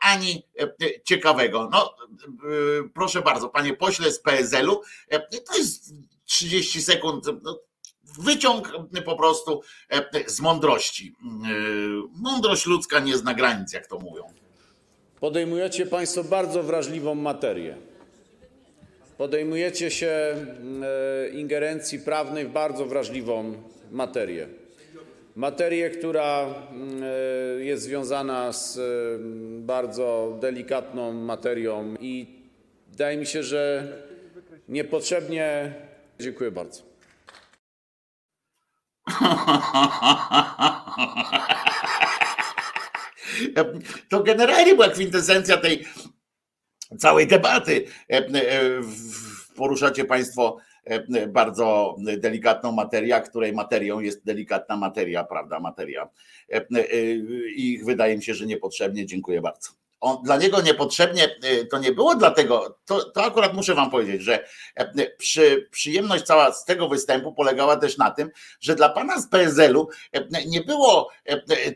ani 0.01 0.47
ciekawego. 1.05 1.69
No 1.73 1.95
proszę 2.95 3.23
bardzo, 3.23 3.49
panie 3.49 3.75
pośle 3.75 4.13
z 4.13 4.21
PSL-u, 4.21 4.83
to 5.47 5.59
jest 5.59 5.95
30 6.25 6.83
sekund, 6.83 7.25
no, 7.43 7.61
wyciąg 8.19 8.73
po 9.05 9.17
prostu 9.17 9.63
e, 9.91 10.31
z 10.31 10.41
mądrości. 10.41 11.15
E, 11.23 11.49
mądrość 12.23 12.67
ludzka 12.67 13.01
nie 13.01 13.17
zna 13.17 13.35
granic, 13.35 13.73
jak 13.73 13.87
to 13.87 13.99
mówią. 13.99 14.23
Podejmujecie 15.21 15.87
Państwo 15.87 16.25
bardzo 16.25 16.63
wrażliwą 16.63 17.15
materię. 17.15 17.77
Podejmujecie 19.19 19.91
się 19.91 20.07
e, 20.07 21.29
ingerencji 21.29 21.99
prawnej 21.99 22.47
w 22.47 22.51
bardzo 22.51 22.87
wrażliwą 22.87 23.55
materię. 23.91 24.49
Materię, 25.37 25.91
która 25.91 26.55
jest 27.59 27.83
związana 27.83 28.53
z 28.53 28.79
bardzo 29.61 30.39
delikatną 30.41 31.13
materią 31.13 31.95
i 32.01 32.27
wydaje 32.91 33.17
mi 33.17 33.27
się, 33.27 33.43
że 33.43 33.93
niepotrzebnie. 34.69 35.75
Dziękuję 36.21 36.51
bardzo. 36.51 36.83
To 44.09 44.23
generalnie 44.23 44.75
była 44.75 44.89
kwintesencja 44.89 45.57
tej 45.57 45.85
całej 46.99 47.27
debaty. 47.27 47.85
E, 48.11 48.17
e, 48.17 48.31
poruszacie 49.57 50.05
Państwo 50.05 50.57
e, 50.85 51.27
bardzo 51.27 51.97
delikatną 52.19 52.73
materię, 52.73 53.21
której 53.21 53.53
materią 53.53 54.01
jest 54.01 54.25
delikatna 54.25 54.77
materia, 54.77 55.25
prawda, 55.25 55.61
materia. 55.61 56.09
I 57.57 57.81
wydaje 57.85 58.17
mi 58.17 58.23
się, 58.23 58.35
że 58.35 58.47
niepotrzebnie. 58.47 59.07
Dziękuję 59.07 59.41
bardzo. 59.41 59.84
On, 60.01 60.23
dla 60.23 60.37
niego 60.37 60.61
niepotrzebnie 60.61 61.37
to 61.71 61.79
nie 61.79 61.93
było 61.93 62.15
dlatego, 62.15 62.79
to, 62.85 63.11
to 63.11 63.25
akurat 63.25 63.55
muszę 63.55 63.75
wam 63.75 63.91
powiedzieć, 63.91 64.23
że 64.23 64.45
przy, 65.19 65.69
przyjemność 65.71 66.25
cała 66.25 66.53
z 66.53 66.65
tego 66.65 66.89
występu 66.89 67.33
polegała 67.33 67.77
też 67.77 67.99
na 67.99 68.11
tym, 68.11 68.31
że 68.61 68.75
dla 68.75 68.89
pana 68.89 69.21
z 69.21 69.29
PSL-u 69.29 69.89
nie 70.47 70.61
było, 70.61 71.11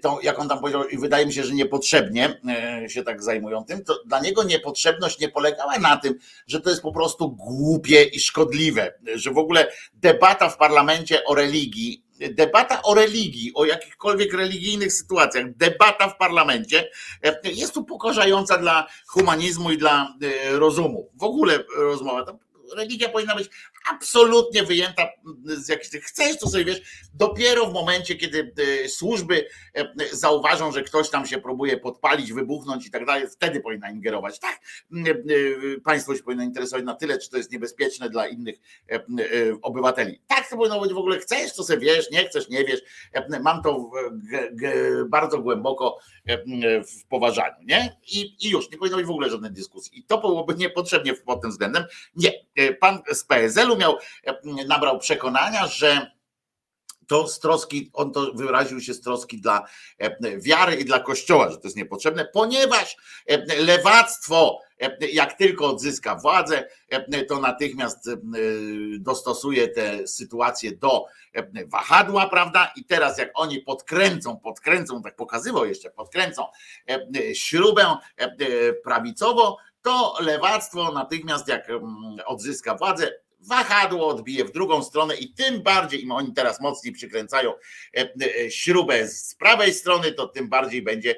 to, 0.03 0.19
jak 0.23 0.39
on 0.39 0.49
tam 0.49 0.61
powiedział, 0.61 0.89
i 0.89 0.99
wydaje 0.99 1.27
mi 1.27 1.33
się, 1.33 1.45
że 1.45 1.55
niepotrzebnie 1.55 2.41
się 2.89 3.03
tak 3.03 3.23
zajmują 3.23 3.65
tym, 3.65 3.85
to 3.85 3.99
dla 4.07 4.21
niego 4.21 4.43
niepotrzebność 4.43 5.19
nie 5.19 5.29
polegała 5.29 5.79
na 5.79 5.97
tym, 5.97 6.15
że 6.47 6.61
to 6.61 6.71
jest 6.71 6.83
po 6.83 6.93
prostu 6.93 7.31
głupie 7.31 8.03
i 8.03 8.21
szkodliwe, 8.21 8.95
że 9.15 9.31
w 9.31 9.39
ogóle 9.39 9.73
debata 9.93 10.49
w 10.49 10.57
parlamencie 10.57 11.25
o 11.25 11.35
religii 11.35 12.08
debata 12.21 12.83
o 12.83 12.95
religii, 12.95 13.53
o 13.55 13.65
jakichkolwiek 13.65 14.33
religijnych 14.33 14.93
sytuacjach, 14.93 15.57
debata 15.57 16.09
w 16.09 16.17
parlamencie 16.17 16.91
jest 17.45 17.77
upokarzająca 17.77 18.59
dla 18.59 18.87
humanizmu 19.07 19.71
i 19.71 19.79
dla 19.79 20.15
e, 20.23 20.59
rozumu. 20.59 21.11
W 21.15 21.23
ogóle 21.23 21.65
rozmowa 21.77 22.25
religia 22.77 23.09
powinna 23.09 23.35
być 23.35 23.51
absolutnie 23.91 24.63
wyjęta 24.63 25.09
z 25.45 25.69
jakichś. 25.69 26.07
Chcesz 26.07 26.39
to 26.39 26.49
sobie 26.49 26.65
wiesz, 26.65 26.83
dopiero 27.15 27.67
w 27.67 27.73
momencie, 27.73 28.15
kiedy 28.15 28.53
e, 28.85 28.89
służby 28.89 29.49
e, 29.75 29.95
zauważą, 30.13 30.73
że 30.73 30.83
ktoś 30.83 31.11
tam 31.11 31.27
się 31.27 31.39
próbuje 31.39 31.77
podpalić, 31.77 32.33
wybuchnąć 32.33 32.87
i 32.87 32.91
tak 32.91 33.07
dalej, 33.07 33.29
wtedy 33.29 33.61
powinna 33.61 33.91
ingerować. 33.91 34.39
Tak, 34.39 34.61
e, 34.93 35.81
państwo 35.85 36.17
się 36.17 36.23
powinno 36.23 36.43
interesować 36.43 36.85
na 36.85 36.95
tyle, 36.95 37.19
czy 37.19 37.31
to 37.31 37.37
jest 37.37 37.53
niebezpieczne 37.53 38.11
dla 38.11 38.29
innych 38.29 38.57
obywateli. 39.63 40.21
Tak 40.27 40.51
to 40.51 40.57
powinno 40.57 40.81
być 40.81 40.93
w 40.93 40.99
ogóle. 40.99 41.19
Chcesz, 41.19 41.55
to 41.55 41.65
sobie 41.65 41.81
wiesz, 41.81 42.11
nie 42.11 42.25
chcesz, 42.29 42.49
nie 42.49 42.65
wiesz. 42.65 42.81
Mam 43.43 43.63
to 43.63 43.91
bardzo 45.09 45.39
głęboko 45.39 45.99
w 46.87 47.07
poważaniu, 47.09 47.57
nie? 47.65 47.97
I, 48.13 48.47
i 48.47 48.51
już 48.51 48.71
nie 48.71 48.79
powinno 48.79 48.97
być 48.97 49.07
w 49.07 49.11
ogóle 49.11 49.31
żadnej 49.31 49.51
dyskusji. 49.51 49.99
I 49.99 50.05
to 50.05 50.19
byłoby 50.19 50.55
niepotrzebnie 50.55 51.15
pod 51.15 51.43
tym 51.43 51.51
względem. 51.51 51.85
Nie, 52.17 52.33
pan 52.81 52.99
z 53.13 53.25
PSL-u 53.25 53.78
miał, 53.79 53.99
nabrał 54.67 54.99
przekonania, 54.99 55.67
że 55.67 56.11
to 57.07 57.29
z 57.29 57.41
troski, 57.41 57.91
on 57.93 58.13
to 58.13 58.33
wyraził 58.35 58.81
się 58.81 58.95
z 58.95 59.01
troski 59.01 59.41
dla 59.41 59.65
wiary 60.39 60.75
i 60.75 60.85
dla 60.85 61.01
kościoła, 61.01 61.51
że 61.51 61.57
to 61.57 61.63
jest 61.65 61.77
niepotrzebne, 61.77 62.25
ponieważ 62.25 62.97
lewactwo, 63.59 64.61
jak 65.13 65.33
tylko 65.33 65.67
odzyska 65.67 66.15
władzę, 66.15 66.69
to 67.29 67.41
natychmiast 67.41 68.11
dostosuje 68.99 69.69
tę 69.69 70.09
sytuację 70.09 70.77
do 70.77 71.05
wahadła, 71.67 72.29
prawda? 72.29 72.73
I 72.77 72.85
teraz 72.85 73.19
jak 73.19 73.31
oni 73.35 73.61
podkręcą, 73.61 74.37
podkręcą, 74.37 75.03
tak 75.03 75.17
pokazywał 75.17 75.65
jeszcze, 75.65 75.91
podkręcą 75.91 76.45
śrubę 77.35 77.97
prawicową, 78.85 79.57
to 79.83 80.17
lewactwo 80.21 80.93
natychmiast 80.93 81.49
jak 81.49 81.69
odzyska 82.27 82.75
władzę, 82.75 83.13
wahadło 83.41 84.09
odbije 84.09 84.45
w 84.45 84.53
drugą 84.53 84.83
stronę 84.83 85.17
i 85.17 85.33
tym 85.33 85.63
bardziej 85.63 86.03
im 86.03 86.13
oni 86.13 86.33
teraz 86.33 86.61
mocniej 86.61 86.95
przykręcają 86.95 87.55
e, 87.97 88.09
e, 88.45 88.51
śrubę 88.51 89.09
z 89.09 89.35
prawej 89.35 89.75
strony, 89.75 90.13
to 90.13 90.29
tym 90.29 90.49
bardziej 90.49 90.83
będzie 90.83 91.17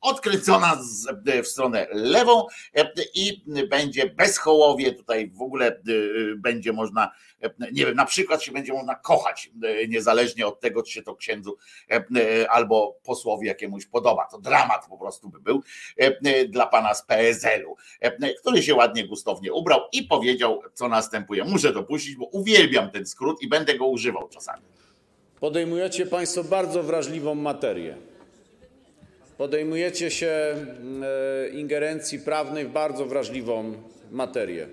odkręcona 0.00 0.78
w 1.42 1.46
stronę 1.46 1.86
lewą 1.92 2.46
i 3.14 3.44
będzie 3.70 4.10
bezchołowie, 4.10 4.92
tutaj 4.92 5.30
w 5.30 5.42
ogóle 5.42 5.82
będzie 6.36 6.72
można, 6.72 7.10
nie 7.72 7.86
wiem, 7.86 7.94
na 7.94 8.04
przykład 8.04 8.42
się 8.42 8.52
będzie 8.52 8.72
można 8.72 8.94
kochać, 8.94 9.50
niezależnie 9.88 10.46
od 10.46 10.60
tego, 10.60 10.82
czy 10.82 10.92
się 10.92 11.02
to 11.02 11.16
księdzu 11.16 11.56
albo 12.48 12.98
posłowi 13.04 13.46
jakiemuś 13.46 13.86
podoba. 13.86 14.26
To 14.30 14.38
dramat 14.38 14.86
po 14.88 14.98
prostu 14.98 15.28
by 15.28 15.40
był 15.40 15.62
dla 16.48 16.66
pana 16.66 16.94
z 16.94 17.02
PSL-u, 17.02 17.76
który 18.40 18.62
się 18.62 18.74
ładnie, 18.74 19.06
gustownie 19.06 19.52
ubrał 19.52 19.80
i 19.92 20.02
powiedział, 20.02 20.62
co 20.74 20.88
następuje 20.88 21.44
muszę 21.44 21.72
to 21.72 21.82
puścić, 21.82 22.16
bo 22.16 22.24
uwielbiam 22.24 22.90
ten 22.90 23.06
skrót 23.06 23.42
i 23.42 23.48
będę 23.48 23.78
go 23.78 23.86
używał 23.86 24.28
czasami. 24.28 24.62
Podejmujecie 25.40 26.06
Państwo 26.06 26.44
bardzo 26.44 26.82
wrażliwą 26.82 27.34
materię. 27.34 27.96
Podejmujecie 29.38 30.10
się 30.10 30.26
e, 30.26 31.48
ingerencji 31.48 32.18
prawnej 32.18 32.66
w 32.66 32.70
bardzo 32.70 33.06
wrażliwą 33.06 33.74
materię. 34.10 34.68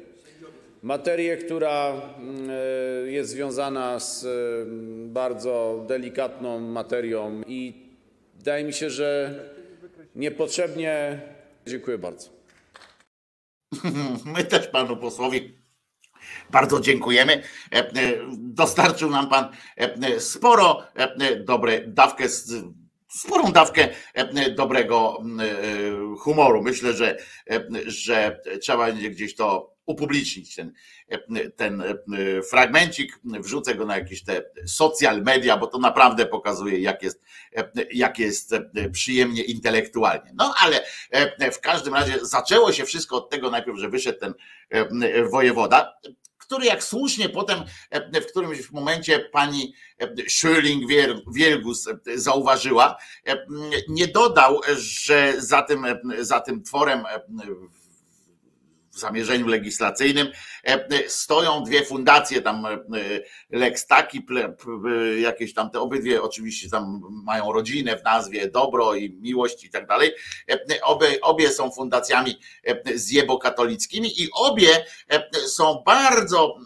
Materię, 0.81 1.37
która 1.37 1.93
e, 1.93 3.11
jest 3.11 3.31
związana 3.31 3.99
z 3.99 4.25
mm, 4.25 5.13
bardzo 5.13 5.85
delikatną 5.87 6.59
materią 6.59 7.41
i 7.47 7.73
wydaje 8.37 8.63
mi 8.63 8.73
się, 8.73 8.89
że 8.89 9.39
niepotrzebnie. 10.15 11.21
Dziękuję 11.67 11.97
bardzo. 11.97 12.29
My 14.35 14.43
też 14.43 14.67
panu 14.67 14.97
posłowi 14.97 15.63
bardzo 16.49 16.79
dziękujemy. 16.79 17.43
E, 17.73 17.77
e, 17.77 17.91
dostarczył 18.37 19.09
nam 19.09 19.29
Pan 19.29 19.47
e, 19.77 20.19
sporo 20.19 20.83
dobre 21.45 21.87
dawkę 21.87 22.29
sporą 23.15 23.51
dawkę 23.51 23.87
dobrego 24.55 25.23
humoru. 26.19 26.61
Myślę, 26.61 26.93
że, 26.93 27.17
że 27.85 28.39
trzeba 28.61 28.85
będzie 28.85 29.09
gdzieś 29.09 29.35
to 29.35 29.73
upublicznić, 29.85 30.55
ten, 30.55 30.73
ten 31.55 31.83
fragmencik, 32.49 33.19
wrzucę 33.23 33.75
go 33.75 33.85
na 33.85 33.97
jakieś 33.97 34.23
te 34.23 34.43
social 34.67 35.21
media, 35.21 35.57
bo 35.57 35.67
to 35.67 35.77
naprawdę 35.77 36.25
pokazuje, 36.25 36.79
jak 36.79 37.03
jest, 37.03 37.23
jak 37.93 38.19
jest 38.19 38.55
przyjemnie 38.91 39.43
intelektualnie. 39.43 40.31
No 40.33 40.53
ale 40.59 40.85
w 41.51 41.59
każdym 41.59 41.93
razie 41.93 42.19
zaczęło 42.21 42.71
się 42.71 42.85
wszystko 42.85 43.17
od 43.17 43.29
tego 43.29 43.49
najpierw, 43.49 43.77
że 43.77 43.89
wyszedł 43.89 44.19
ten 44.19 44.33
wojewoda 45.31 45.93
który 46.53 46.65
jak 46.65 46.83
słusznie 46.83 47.29
potem 47.29 47.63
e, 47.89 48.21
w 48.21 48.25
którymś 48.25 48.71
momencie 48.71 49.19
pani 49.19 49.73
e, 49.99 50.07
Schöling-Wielgus 50.15 51.87
e, 51.87 52.17
zauważyła, 52.17 52.97
nie 53.87 54.07
dodał, 54.07 54.61
że 54.75 55.33
za 55.37 55.61
tym, 55.61 55.85
za 56.19 56.39
tym 56.39 56.63
tworem 56.63 57.03
w 58.93 58.99
zamierzeniu 58.99 59.47
legislacyjnym 59.47 60.27
e, 60.63 61.09
stoją 61.09 61.63
dwie 61.63 61.85
fundacje, 61.85 62.41
tam 62.41 62.65
e, 62.65 62.79
Lex 63.49 63.87
Taki, 63.87 64.25
jakieś 65.19 65.53
tam 65.53 65.69
te 65.69 65.79
obydwie 65.79 66.21
oczywiście 66.21 66.69
tam 66.69 67.01
mają 67.25 67.51
rodzinę 67.51 67.97
w 67.97 68.03
nazwie, 68.03 68.49
dobro 68.49 68.95
i 68.95 69.09
miłość 69.09 69.63
i 69.63 69.69
tak 69.69 69.87
dalej. 69.87 70.11
E, 70.49 70.81
obie, 70.83 71.21
obie 71.21 71.51
są 71.51 71.71
fundacjami 71.71 72.39
zjebokatolickimi 72.95 74.21
i 74.21 74.29
obie 74.33 74.85
są 75.47 75.83
bardzo 75.85 76.57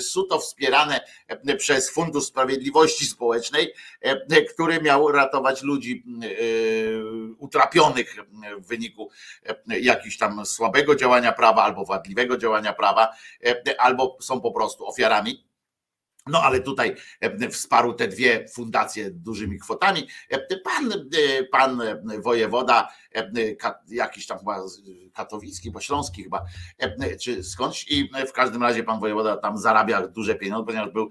suto 0.00 0.38
wspierane 0.38 1.00
przez 1.58 1.90
Fundusz 1.90 2.24
Sprawiedliwości 2.24 3.06
Społecznej, 3.06 3.72
który 4.54 4.82
miał 4.82 5.12
ratować 5.12 5.62
ludzi 5.62 6.04
utrapionych 7.38 8.16
w 8.58 8.66
wyniku 8.66 9.10
jakichś 9.80 10.16
tam 10.18 10.46
słabego 10.46 10.94
działania 10.94 11.32
prawa 11.32 11.61
albo 11.62 11.84
wadliwego 11.84 12.36
działania 12.36 12.72
prawa, 12.72 13.08
e, 13.46 13.80
albo 13.80 14.18
są 14.20 14.40
po 14.40 14.52
prostu 14.52 14.86
ofiarami 14.86 15.52
no 16.26 16.42
ale 16.42 16.60
tutaj 16.60 16.96
e, 17.20 17.48
wsparł 17.48 17.94
te 17.94 18.08
dwie 18.08 18.48
fundacje 18.48 19.10
dużymi 19.10 19.58
kwotami. 19.58 20.08
E, 20.30 20.56
pan, 20.56 20.92
pan 21.52 21.82
wojewoda, 22.18 22.88
jakiś 23.88 24.26
tam 24.26 24.38
chyba 24.38 24.56
katowicki, 25.14 25.70
bo 25.70 25.80
śląski 25.80 26.22
chyba, 26.22 26.44
czy 27.20 27.44
skądś 27.44 27.86
i 27.88 28.10
w 28.28 28.32
każdym 28.32 28.62
razie 28.62 28.84
pan 28.84 29.00
wojewoda 29.00 29.36
tam 29.36 29.58
zarabia 29.58 30.06
duże 30.06 30.34
pieniądze, 30.34 30.66
ponieważ 30.66 30.90
był 30.90 31.10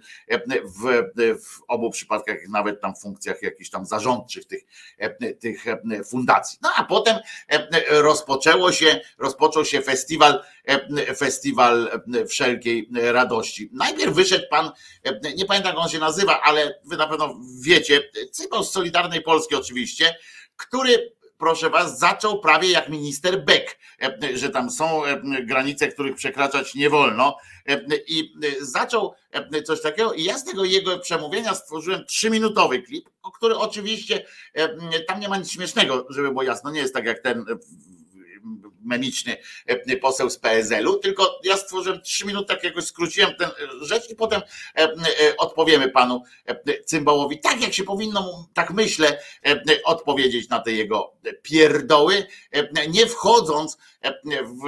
w, 0.64 1.04
w 1.44 1.62
obu 1.68 1.90
przypadkach 1.90 2.38
nawet 2.50 2.82
tam 2.82 2.96
funkcjach 2.96 3.42
jakichś 3.42 3.70
tam 3.70 3.86
zarządczych 3.86 4.46
tych, 4.46 4.64
tych 5.40 5.66
fundacji. 6.06 6.60
No 6.62 6.70
a 6.78 6.84
potem 6.84 7.18
rozpoczęło 7.90 8.72
się, 8.72 9.02
rozpoczął 9.18 9.66
się 9.66 9.82
festiwal, 9.82 10.44
festiwal 11.18 12.02
wszelkiej 12.30 12.90
radości. 12.94 13.70
Najpierw 13.74 14.14
wyszedł 14.14 14.46
pan 14.50 14.72
E, 15.04 15.34
nie 15.34 15.46
pamiętam 15.46 15.76
jak 15.76 15.84
on 15.84 15.90
się 15.90 16.00
nazywa, 16.00 16.42
ale 16.42 16.80
wy 16.86 16.98
na 16.98 17.08
pewno 17.08 17.40
wiecie, 17.62 18.10
cymbał 18.32 18.64
z 18.64 18.72
Solidarnej 18.72 19.22
Polski 19.22 19.56
oczywiście, 19.56 20.16
który 20.58 21.14
proszę 21.42 21.70
was, 21.70 22.00
zaczął 22.00 22.40
prawie 22.40 22.72
jak 22.72 22.90
minister 22.90 23.46
Beck, 23.46 23.80
e, 24.02 24.38
że 24.38 24.50
tam 24.50 24.72
są 24.72 25.06
e, 25.06 25.22
granice, 25.44 25.88
których 25.88 26.16
przekraczać 26.16 26.76
nie 26.76 26.90
wolno. 26.90 27.38
I 28.08 28.34
zaczął 28.60 29.14
coś 29.66 29.82
takiego. 29.82 30.14
I 30.14 30.24
ja 30.24 30.38
z 30.38 30.44
tego 30.46 30.66
jego 30.66 31.00
przemówienia 31.00 31.56
stworzyłem 31.56 32.06
trzyminutowy 32.06 32.82
klip, 32.82 33.10
który 33.34 33.56
oczywiście 33.56 34.26
tam 35.08 35.20
nie 35.20 35.30
ma 35.30 35.38
nic 35.38 35.52
śmiesznego, 35.52 36.06
żeby 36.10 36.28
było 36.28 36.44
jasno, 36.44 36.72
nie 36.72 36.80
jest 36.80 36.94
tak 36.94 37.06
jak 37.06 37.20
ten 37.20 37.46
memiczny 38.84 39.38
e, 39.66 39.98
poseł 39.98 40.30
z 40.30 40.38
PSL-u, 40.38 41.00
tylko 41.00 41.40
ja 41.44 41.58
stworzyłem 41.58 42.02
trzy 42.02 42.26
minuty, 42.26 42.48
tak 42.48 42.64
jakoś 42.64 42.86
skróciłem 42.86 43.36
tę 43.36 43.52
rzecz 43.82 44.10
i 44.10 44.16
potem 44.16 44.42
e, 44.76 44.84
e, 44.84 45.38
odpowiemy 45.38 45.90
panu 45.90 46.24
e, 46.46 46.84
Cymbałowi, 46.84 47.40
tak 47.40 47.62
jak 47.62 47.74
się 47.74 47.84
powinno 47.84 48.48
tak 48.54 48.72
myślę, 48.72 49.20
e, 49.46 49.62
odpowiedzieć 49.84 50.50
na 50.50 50.60
te 50.60 50.72
jego 50.72 51.14
pierdoły, 51.42 52.28
e, 52.52 52.88
nie 52.88 53.06
wchodząc 53.06 53.78
e, 54.02 54.14
w, 54.44 54.60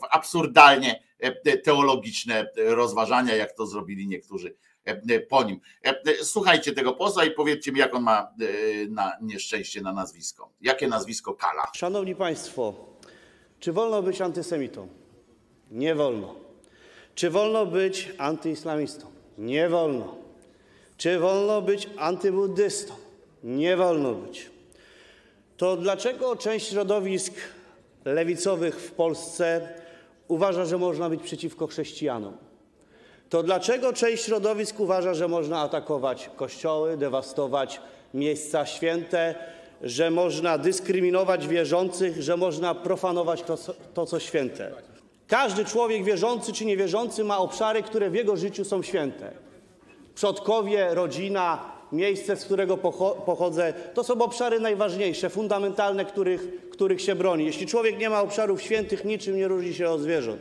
w 0.00 0.04
absurdalnie 0.10 1.02
e, 1.18 1.56
teologiczne 1.58 2.50
rozważania, 2.56 3.34
jak 3.36 3.52
to 3.56 3.66
zrobili 3.66 4.08
niektórzy 4.08 4.56
e, 4.84 5.20
po 5.20 5.42
nim. 5.42 5.60
E, 5.84 6.24
Słuchajcie 6.24 6.72
tego 6.72 6.92
posła 6.92 7.24
i 7.24 7.30
powiedzcie 7.30 7.72
mi, 7.72 7.78
jak 7.78 7.94
on 7.94 8.02
ma 8.02 8.20
e, 8.20 8.46
na 8.88 9.12
nieszczęście 9.22 9.80
na 9.80 9.92
nazwisko. 9.92 10.52
Jakie 10.60 10.88
nazwisko 10.88 11.34
Kala? 11.34 11.66
Szanowni 11.76 12.14
Państwo, 12.14 12.74
czy 13.60 13.72
wolno 13.72 14.02
być 14.02 14.20
antysemitą? 14.20 14.88
Nie 15.70 15.94
wolno. 15.94 16.34
Czy 17.14 17.30
wolno 17.30 17.66
być 17.66 18.12
antyislamistą? 18.18 19.06
Nie 19.38 19.68
wolno. 19.68 20.16
Czy 20.96 21.18
wolno 21.18 21.62
być 21.62 21.88
antybuddystą? 21.96 22.94
Nie 23.44 23.76
wolno 23.76 24.14
być. 24.14 24.50
To 25.56 25.76
dlaczego 25.76 26.36
część 26.36 26.68
środowisk 26.68 27.34
lewicowych 28.04 28.80
w 28.80 28.92
Polsce 28.92 29.68
uważa, 30.28 30.64
że 30.64 30.78
można 30.78 31.10
być 31.10 31.22
przeciwko 31.22 31.66
chrześcijanom? 31.66 32.36
To 33.28 33.42
dlaczego 33.42 33.92
część 33.92 34.24
środowisk 34.24 34.80
uważa, 34.80 35.14
że 35.14 35.28
można 35.28 35.60
atakować 35.60 36.30
kościoły, 36.36 36.96
dewastować 36.96 37.80
miejsca 38.14 38.66
święte, 38.66 39.34
że 39.82 40.10
można 40.10 40.58
dyskryminować 40.58 41.48
wierzących, 41.48 42.22
że 42.22 42.36
można 42.36 42.74
profanować 42.74 43.42
to, 43.94 44.06
co- 44.06 44.20
święte? 44.20 44.72
Każdy 45.26 45.64
człowiek 45.64 46.04
wierzący 46.04 46.52
czy 46.52 46.64
niewierzący 46.64 47.24
ma 47.24 47.38
obszary, 47.38 47.82
które 47.82 48.10
w 48.10 48.14
jego 48.14 48.36
życiu 48.36 48.64
są 48.64 48.82
święte. 48.82 49.30
Przodkowie, 50.14 50.88
rodzina, 50.94 51.58
miejsce, 51.92 52.36
z 52.36 52.44
którego 52.44 52.76
pocho- 52.76 53.14
pochodzę, 53.24 53.72
to 53.94 54.04
są 54.04 54.14
obszary 54.22 54.60
najważniejsze, 54.60 55.30
fundamentalne, 55.30 56.04
których, 56.04 56.70
których 56.70 57.00
się 57.00 57.14
broni. 57.14 57.44
Jeśli 57.44 57.66
człowiek 57.66 57.98
nie 57.98 58.10
ma 58.10 58.20
obszarów 58.22 58.62
świętych, 58.62 59.04
niczym 59.04 59.36
nie 59.36 59.48
różni 59.48 59.74
się 59.74 59.88
od 59.88 60.00
zwierząt. 60.00 60.40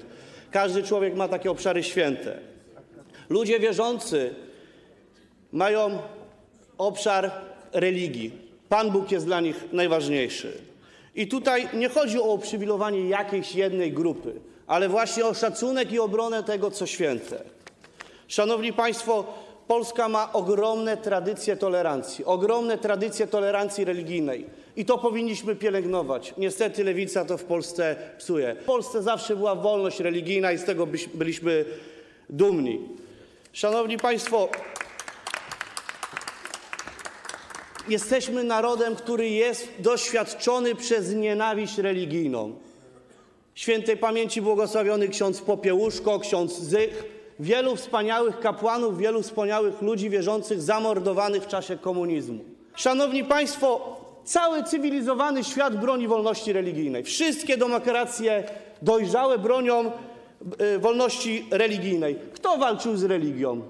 Każdy 0.52 0.84
człowiek 0.84 1.16
ma 1.16 1.28
takie 1.28 1.52
obszary 1.52 1.84
święte. 1.84 2.40
Ludzie 3.30 3.60
wierzący 3.60 4.36
mają 5.52 6.00
obszar 6.78 7.32
religii. 7.74 8.49
Pan 8.70 8.92
Bóg 8.92 9.12
jest 9.12 9.26
dla 9.26 9.42
nich 9.42 9.66
najważniejszy. 9.72 10.54
I 11.16 11.28
tutaj 11.28 11.70
nie 11.74 11.90
chodzi 11.90 12.20
o 12.20 12.34
uprzywilejowanie 12.34 13.10
jakiejś 13.10 13.56
jednej 13.56 13.94
grupy, 13.94 14.34
ale 14.68 14.90
właśnie 14.90 15.26
o 15.26 15.34
szacunek 15.34 15.92
i 15.92 16.00
obronę 16.00 16.44
tego, 16.44 16.72
co 16.72 16.86
święte. 16.86 17.44
Szanowni 18.28 18.74
Państwo, 18.74 19.26
Polska 19.68 20.10
ma 20.10 20.34
ogromne 20.34 20.98
tradycje 20.98 21.58
tolerancji, 21.58 22.26
ogromne 22.26 22.78
tradycje 22.78 23.28
tolerancji 23.28 23.86
religijnej 23.86 24.46
i 24.76 24.86
to 24.86 24.98
powinniśmy 24.98 25.56
pielęgnować. 25.56 26.34
Niestety 26.38 26.84
lewica 26.84 27.26
to 27.26 27.38
w 27.38 27.44
Polsce 27.44 27.96
psuje. 28.18 28.56
W 28.62 28.66
Polsce 28.66 29.04
zawsze 29.04 29.36
była 29.36 29.56
wolność 29.56 30.00
religijna 30.00 30.52
i 30.52 30.58
z 30.58 30.64
tego 30.64 30.88
byliśmy 31.14 31.66
dumni. 32.30 32.80
Szanowni 33.54 33.98
Państwo, 33.98 34.50
jesteśmy 37.88 38.44
narodem, 38.44 38.96
który 38.96 39.30
jest 39.30 39.68
doświadczony 39.80 40.76
przez 40.76 41.14
nienawiść 41.14 41.78
religijną. 41.78 42.54
Świętej 43.56 43.98
pamięci 43.98 44.42
błogosławiony 44.42 45.08
ksiądz 45.08 45.42
Popiełuszko, 45.42 46.20
ksiądz 46.20 46.60
Zych, 46.60 47.04
wielu 47.40 47.76
wspaniałych 47.76 48.40
kapłanów, 48.40 48.98
wielu 48.98 49.22
wspaniałych 49.22 49.82
ludzi 49.82 50.10
wierzących 50.10 50.62
zamordowanych 50.62 51.44
w 51.44 51.48
czasie 51.48 51.78
komunizmu. 51.78 52.40
Szanowni 52.76 53.24
Państwo, 53.24 53.98
cały 54.24 54.64
cywilizowany 54.64 55.44
świat 55.44 55.80
broni 55.80 56.08
wolności 56.08 56.54
religijnej. 56.54 57.04
Wszystkie 57.04 57.58
demokracje 57.58 58.44
dojrzałe 58.82 59.38
bronią 59.38 59.92
y, 60.76 60.80
wolności 60.80 61.46
religijnej. 61.52 62.16
Kto 62.34 62.58
walczył 62.58 62.98
z 62.98 63.04
religią? 63.04 63.62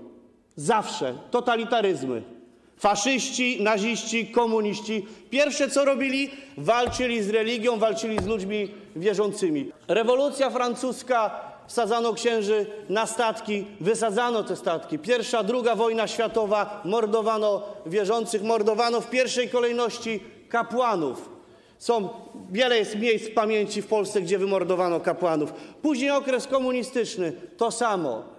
Zawsze 0.55 1.15
totalitaryzmy. 1.31 2.38
Faszyści, 2.79 3.63
naziści, 3.63 4.27
komuniści. 4.27 5.05
Pierwsze 5.29 5.69
co 5.69 5.85
robili, 5.85 6.29
walczyli 6.57 7.23
z 7.23 7.29
religią, 7.29 7.79
walczyli 7.79 8.23
z 8.23 8.25
ludźmi 8.25 8.71
wierzącymi. 8.95 9.71
Rewolucja 9.87 10.49
francuska, 10.49 11.39
wsadzano 11.67 12.13
księży 12.13 12.65
na 12.89 13.05
statki, 13.05 13.65
wysadzano 13.81 14.43
te 14.43 14.55
statki. 14.55 14.99
Pierwsza, 14.99 15.43
druga 15.43 15.75
wojna 15.75 16.07
światowa, 16.07 16.81
mordowano 16.85 17.63
wierzących, 17.85 18.43
mordowano 18.43 19.01
w 19.01 19.09
pierwszej 19.09 19.49
kolejności 19.49 20.19
kapłanów. 20.49 21.29
Są, 21.77 22.09
wiele 22.51 22.77
jest 22.77 22.95
miejsc 22.95 23.29
pamięci 23.29 23.81
w 23.81 23.87
Polsce, 23.87 24.21
gdzie 24.21 24.37
wymordowano 24.37 24.99
kapłanów. 24.99 25.53
Później 25.81 26.11
okres 26.11 26.47
komunistyczny, 26.47 27.33
to 27.57 27.71
samo. 27.71 28.38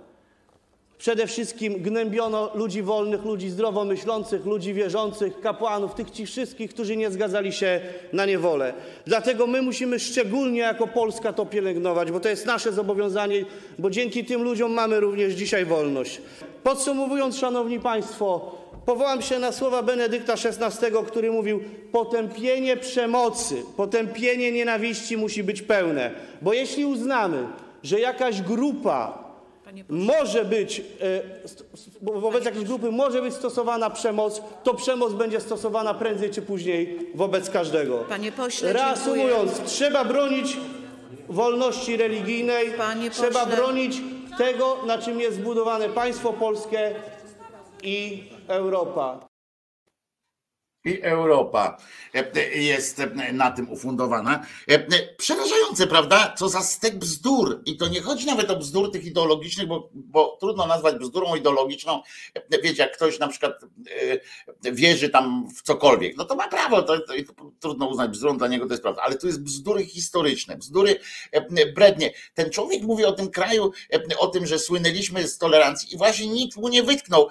Przede 1.01 1.27
wszystkim 1.27 1.83
gnębiono 1.83 2.51
ludzi 2.55 2.83
wolnych, 2.83 3.25
ludzi 3.25 3.51
zdrowo 3.51 3.85
myślących, 3.85 4.47
ludzi 4.47 4.75
wierzących, 4.75 5.41
kapłanów, 5.41 5.95
tych 5.95 6.07
wszystkich, 6.27 6.71
którzy 6.71 6.97
nie 6.97 7.11
zgadzali 7.11 7.53
się 7.53 7.81
na 8.13 8.27
niewolę. 8.27 8.73
Dlatego 9.07 9.47
my 9.47 9.63
musimy 9.63 9.99
szczególnie 9.99 10.59
jako 10.59 10.87
Polska 10.87 11.33
to 11.33 11.47
pielęgnować, 11.47 12.13
bo 12.13 12.21
to 12.21 12.29
jest 12.29 12.47
nasze 12.47 12.73
zobowiązanie, 12.73 13.45
bo 13.79 13.91
dzięki 13.91 14.25
tym 14.25 14.43
ludziom 14.43 14.73
mamy 14.73 15.01
również 15.01 15.35
dzisiaj 15.35 15.65
wolność. 15.65 16.21
Podsumowując, 16.63 17.37
Szanowni 17.37 17.81
Państwo, 17.81 18.55
powołam 18.87 19.23
się 19.23 19.39
na 19.39 19.53
słowa 19.53 19.83
Benedykta 19.83 20.33
XVI, 20.33 20.87
który 21.07 21.33
mówił: 21.33 21.61
Potępienie 21.93 22.77
przemocy, 22.77 23.63
potępienie 23.77 24.53
nienawiści 24.53 25.17
musi 25.17 25.45
być 25.45 25.63
pełne, 25.63 26.11
bo 26.43 26.53
jeśli 26.53 26.85
uznamy, 26.85 27.47
że 27.83 28.01
jakaś 28.01 28.43
grupa 28.43 29.30
może 29.89 30.45
być, 30.45 30.81
e, 30.81 31.23
wobec 32.03 32.45
jakiejś 32.45 32.65
grupy 32.65 32.91
może 32.91 33.23
być 33.23 33.35
stosowana 33.35 33.91
przemoc, 33.91 34.43
to 34.65 34.75
przemoc 34.75 35.13
będzie 35.13 35.41
stosowana 35.41 35.95
prędzej 35.95 36.31
czy 36.31 36.43
później 36.43 36.99
wobec 37.15 37.51
każdego. 37.51 37.99
Panie 38.09 38.33
pośle, 38.33 38.73
Reasumując, 38.73 39.61
trzeba 39.67 40.05
bronić 40.05 40.57
wolności 41.29 41.97
religijnej, 41.97 42.71
Panie 42.71 43.11
trzeba 43.11 43.41
pośle. 43.41 43.57
bronić 43.57 43.97
tego, 44.39 44.77
na 44.87 44.99
czym 44.99 45.21
jest 45.21 45.37
zbudowane 45.37 45.89
państwo 45.89 46.33
polskie 46.33 46.95
i 47.83 48.25
Europa. 48.49 49.30
I 50.85 51.01
Europa 51.03 51.77
e, 52.14 52.40
jest 52.59 53.01
e, 53.01 53.33
na 53.33 53.51
tym 53.51 53.71
ufundowana. 53.71 54.47
E, 54.69 54.87
Przerażające, 55.16 55.87
prawda? 55.87 56.35
Co 56.38 56.49
za 56.49 56.61
stek 56.62 56.99
bzdur. 56.99 57.62
I 57.66 57.77
to 57.77 57.88
nie 57.88 58.01
chodzi 58.01 58.27
nawet 58.27 58.51
o 58.51 58.57
bzdur 58.57 58.93
tych 58.93 59.05
ideologicznych, 59.05 59.66
bo, 59.66 59.90
bo 59.95 60.37
trudno 60.40 60.66
nazwać 60.66 60.95
bzdurą 60.95 61.35
ideologiczną. 61.35 62.03
E, 62.35 62.62
Wiecie, 62.62 62.83
jak 62.83 62.97
ktoś 62.97 63.19
na 63.19 63.29
przykład 63.29 63.53
e, 64.64 64.73
wierzy 64.73 65.09
tam 65.09 65.49
w 65.57 65.62
cokolwiek, 65.62 66.16
no 66.16 66.25
to 66.25 66.35
ma 66.35 66.49
prawo, 66.49 66.83
to, 66.83 67.01
to, 67.01 67.12
to 67.37 67.53
trudno 67.61 67.87
uznać 67.87 68.11
bzdurą, 68.11 68.38
dla 68.38 68.49
niego 68.49 68.66
to 68.66 68.73
jest 68.73 68.83
prawda. 68.83 69.03
Ale 69.03 69.19
tu 69.19 69.27
jest 69.27 69.43
bzdury 69.43 69.87
historyczne, 69.87 70.57
bzdury 70.57 71.01
e, 71.33 71.66
brednie. 71.73 72.12
Ten 72.35 72.51
człowiek 72.51 72.83
mówi 72.83 73.05
o 73.05 73.12
tym 73.12 73.31
kraju, 73.31 73.73
e, 73.93 74.19
o 74.19 74.27
tym, 74.27 74.47
że 74.47 74.59
słynęliśmy 74.59 75.29
z 75.29 75.38
tolerancji 75.38 75.95
i 75.95 75.99
właśnie 75.99 76.27
nikt 76.27 76.57
mu 76.57 76.69
nie 76.69 76.83
wytknął 76.83 77.29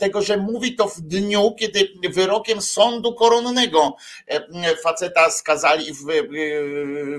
tego, 0.00 0.22
że 0.22 0.36
mówi 0.36 0.76
to 0.76 0.88
w 0.88 1.00
dniu, 1.00 1.54
kiedy 1.58 1.88
wyrokiem 2.10 2.62
sądu 2.62 2.83
koronnego 3.18 3.96
e, 4.26 4.76
faceta 4.76 5.30
skazali, 5.30 5.90
e, 5.90 5.92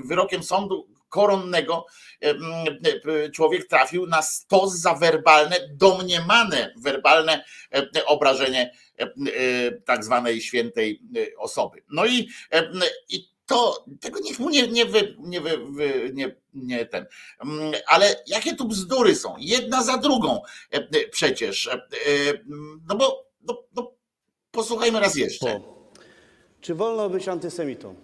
wyrokiem 0.05 0.43
sądu 0.43 0.87
koronnego 1.09 1.85
e, 2.21 2.29
e, 2.29 3.29
człowiek 3.29 3.67
trafił 3.67 4.07
na 4.07 4.21
stos 4.21 4.73
za 4.73 4.93
werbalne, 4.93 5.55
domniemane 5.71 6.73
werbalne 6.77 7.43
e, 7.73 8.05
obrażenie 8.05 8.71
e, 8.99 9.03
e, 9.03 9.11
tak 9.71 10.03
zwanej 10.03 10.41
świętej 10.41 11.01
e, 11.15 11.37
osoby. 11.37 11.83
No 11.89 12.05
i, 12.05 12.29
e, 12.51 12.71
i 13.09 13.35
to, 13.45 13.85
tego 14.01 14.19
nikt 14.19 14.39
mu 14.39 14.49
nie, 14.49 14.67
nie, 14.67 14.85
wy, 14.85 15.15
nie, 15.19 15.41
wy, 15.41 16.11
nie, 16.13 16.35
nie 16.53 16.85
ten. 16.85 17.05
Ale 17.87 18.23
jakie 18.27 18.55
tu 18.55 18.67
bzdury 18.67 19.15
są? 19.15 19.35
Jedna 19.39 19.83
za 19.83 19.97
drugą 19.97 20.41
e, 20.73 20.77
e, 20.77 21.07
przecież. 21.11 21.67
E, 21.67 21.73
e, 21.73 21.79
No 22.87 22.95
bo 22.95 23.25
no, 23.47 23.63
no, 23.75 23.94
posłuchajmy 24.55 24.99
raz 24.99 25.15
jeszcze. 25.15 25.61
Czy 26.61 26.75
wolno 26.75 27.09
być 27.09 27.27
antysemitą? 27.27 27.95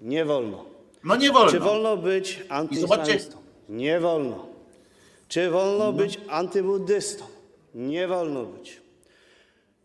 Nie 0.00 0.24
wolno. 0.24 0.64
No 1.04 1.16
nie 1.16 1.32
wolno. 1.32 1.50
Czy 1.50 1.60
wolno 1.60 1.96
być 1.96 2.42
antyislamistą? 2.48 3.38
Nie 3.68 4.00
wolno. 4.00 4.46
Czy 5.28 5.50
wolno 5.50 5.92
być 5.92 6.20
antybuddystą? 6.28 7.24
Nie 7.74 8.08
wolno 8.08 8.44
być. 8.44 8.80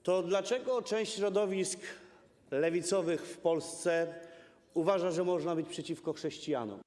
To 0.04 0.24
dlaczego 0.24 0.82
część 0.82 1.14
środowisk 1.14 1.80
lewicowych 2.52 3.22
w 3.22 3.38
Polsce 3.38 4.14
uważa, 4.74 5.12
że 5.12 5.24
można 5.24 5.56
być 5.56 5.68
przeciwko 5.68 6.14
chrześcijanom? 6.14 6.80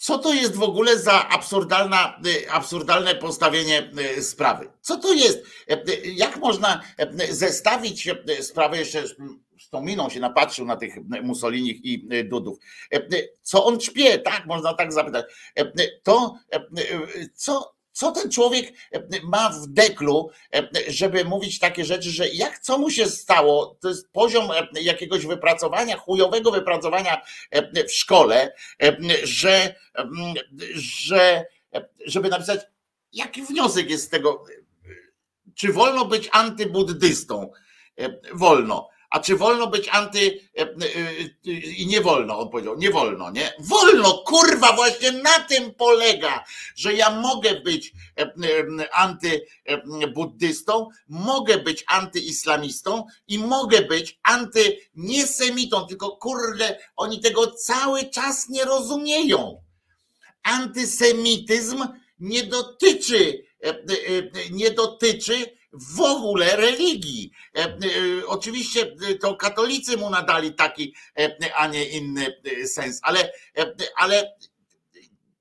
Co 0.00 0.18
to 0.18 0.34
jest 0.34 0.56
w 0.56 0.62
ogóle 0.62 0.98
za 0.98 1.28
absurdalna, 1.28 2.20
y, 2.26 2.50
absurdalne 2.50 3.14
postawienie 3.14 3.90
y, 4.18 4.22
sprawy? 4.22 4.70
Co 4.80 4.96
to 4.96 5.12
jest? 5.12 5.38
Jak 6.04 6.36
można 6.36 6.82
zestawić 7.30 8.08
sprawę 8.40 8.78
jeszcze 8.78 9.08
z 9.58 9.70
tą 9.70 9.82
miną 9.82 10.08
się 10.08 10.20
napatrzył 10.20 10.66
na 10.66 10.76
tych 10.76 10.94
Mussolinich 11.22 11.84
i 11.84 12.08
Dudów. 12.24 12.58
Co 13.42 13.64
on 13.64 13.78
czpie, 13.78 14.18
tak? 14.18 14.46
Można 14.46 14.74
tak 14.74 14.92
zapytać. 14.92 15.26
To, 16.02 16.34
co, 17.34 17.74
co 17.98 18.12
ten 18.12 18.30
człowiek 18.30 18.72
ma 19.22 19.50
w 19.50 19.66
deklu, 19.66 20.30
żeby 20.88 21.24
mówić 21.24 21.58
takie 21.58 21.84
rzeczy, 21.84 22.10
że 22.10 22.28
jak 22.28 22.58
co 22.58 22.78
mu 22.78 22.90
się 22.90 23.06
stało, 23.06 23.76
to 23.80 23.88
jest 23.88 24.12
poziom 24.12 24.48
jakiegoś 24.80 25.26
wypracowania, 25.26 25.96
chujowego 25.96 26.50
wypracowania 26.50 27.22
w 27.88 27.92
szkole, 27.92 28.52
że, 29.24 29.74
że 30.74 31.44
żeby 32.06 32.28
napisać, 32.28 32.60
jaki 33.12 33.42
wniosek 33.42 33.90
jest 33.90 34.04
z 34.04 34.08
tego, 34.08 34.44
czy 35.54 35.72
wolno 35.72 36.04
być 36.04 36.28
antybuddystą? 36.32 37.50
Wolno. 38.34 38.88
A 39.10 39.20
czy 39.20 39.36
wolno 39.36 39.66
być 39.66 39.88
anty 39.88 40.40
e, 40.56 40.62
e, 40.62 40.66
e, 41.46 41.50
i 41.52 41.86
nie 41.86 42.00
wolno, 42.00 42.40
on 42.40 42.48
powiedział, 42.48 42.78
nie 42.78 42.90
wolno, 42.90 43.30
nie? 43.30 43.52
Wolno, 43.58 44.22
kurwa, 44.26 44.72
właśnie 44.72 45.12
na 45.12 45.40
tym 45.40 45.74
polega, 45.74 46.44
że 46.76 46.94
ja 46.94 47.10
mogę 47.10 47.60
być 47.60 47.92
antybuddystą, 48.92 50.88
mogę 51.08 51.58
być 51.58 51.84
antyislamistą 51.86 53.04
i 53.28 53.38
mogę 53.38 53.82
być 53.82 54.18
antyniesemitą, 54.22 55.86
tylko 55.86 56.16
kurde, 56.16 56.78
oni 56.96 57.20
tego 57.20 57.46
cały 57.46 58.04
czas 58.04 58.48
nie 58.48 58.64
rozumieją. 58.64 59.62
Antysemityzm 60.42 61.84
nie 62.18 62.42
dotyczy, 62.42 63.44
nie 64.50 64.70
dotyczy 64.70 65.57
w 65.72 66.00
ogóle 66.00 66.56
religii. 66.56 67.30
E, 67.56 67.64
e, 67.64 67.76
oczywiście 68.26 68.96
e, 69.10 69.14
to 69.14 69.36
katolicy 69.36 69.96
mu 69.96 70.10
nadali 70.10 70.54
taki, 70.54 70.94
a 71.54 71.66
nie 71.66 71.84
inny 71.84 72.34
sens, 72.66 73.00
ale, 73.02 73.32
ale 73.96 74.32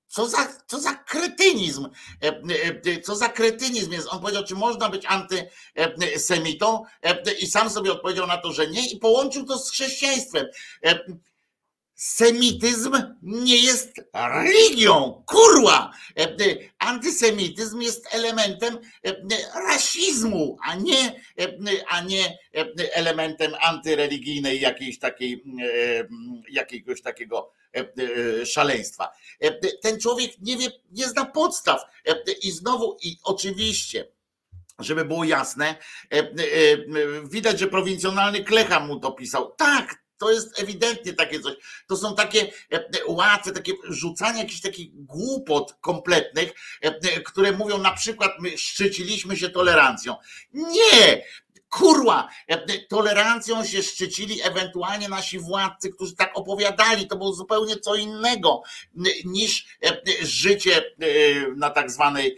co 0.07 0.29
za, 0.29 0.47
co 0.67 0.79
za 0.79 0.93
kretynizm, 0.93 1.89
co 3.03 3.15
za 3.15 3.29
kretynizm 3.29 3.91
jest. 3.91 4.07
On 4.11 4.19
powiedział, 4.19 4.43
czy 4.43 4.55
można 4.55 4.89
być 4.89 5.05
antysemitą 5.05 6.83
i 7.39 7.47
sam 7.47 7.69
sobie 7.69 7.91
odpowiedział 7.91 8.27
na 8.27 8.37
to, 8.37 8.51
że 8.51 8.67
nie 8.67 8.89
i 8.89 8.97
połączył 8.97 9.45
to 9.45 9.57
z 9.57 9.71
chrześcijaństwem 9.71 10.45
semityzm 11.97 12.91
nie 13.21 13.57
jest 13.57 14.01
religią. 14.13 15.23
Kurwa! 15.25 15.91
E, 16.17 16.23
e, 16.23 16.35
antysemityzm 16.79 17.81
jest 17.81 18.15
elementem 18.15 18.79
e, 19.05 19.15
rasizmu, 19.67 20.57
a 20.63 20.75
nie, 20.75 21.21
a 21.87 22.01
nie 22.01 22.37
elementem 22.93 23.51
antyreligijnej 23.61 24.61
jakiejś 24.61 24.99
takiej, 24.99 25.43
jakiegoś 26.49 27.01
takiego 27.01 27.51
szaleństwa. 28.45 29.09
Ten 29.81 29.99
człowiek 29.99 30.31
nie 30.41 30.57
wie, 30.57 30.71
nie 30.91 31.07
zna 31.07 31.25
podstaw. 31.25 31.81
I 32.43 32.51
znowu, 32.51 32.97
i 33.03 33.17
oczywiście, 33.23 34.07
żeby 34.79 35.05
było 35.05 35.23
jasne, 35.23 35.75
widać, 37.23 37.59
że 37.59 37.67
prowincjonalny 37.67 38.43
Klecha 38.43 38.79
mu 38.79 38.99
to 38.99 39.11
pisał. 39.11 39.51
Tak, 39.51 40.06
to 40.17 40.31
jest 40.31 40.59
ewidentnie 40.59 41.13
takie 41.13 41.39
coś. 41.39 41.53
To 41.87 41.97
są 41.97 42.15
takie 42.15 42.41
e, 42.41 42.75
e, 42.75 42.81
łatwe, 43.07 43.51
takie 43.51 43.73
rzucanie 43.89 44.39
jakichś 44.39 44.61
takich 44.61 45.05
głupot 45.05 45.75
kompletnych, 45.81 46.51
e, 46.81 47.21
które 47.21 47.51
mówią 47.51 47.77
na 47.77 47.93
przykład, 47.93 48.31
my 48.39 48.57
szczyciliśmy 48.57 49.37
się 49.37 49.49
tolerancją. 49.49 50.15
Nie! 50.53 51.23
Kurwa, 51.69 52.29
tolerancją 52.89 53.65
się 53.65 53.83
szczycili 53.83 54.41
ewentualnie 54.43 55.09
nasi 55.09 55.39
władcy, 55.39 55.89
którzy 55.89 56.15
tak 56.15 56.31
opowiadali. 56.37 57.07
To 57.07 57.17
było 57.17 57.33
zupełnie 57.33 57.75
co 57.75 57.95
innego 57.95 58.61
niż 59.25 59.67
życie 60.21 60.83
na 61.55 61.69
tak 61.69 61.91
zwanej 61.91 62.37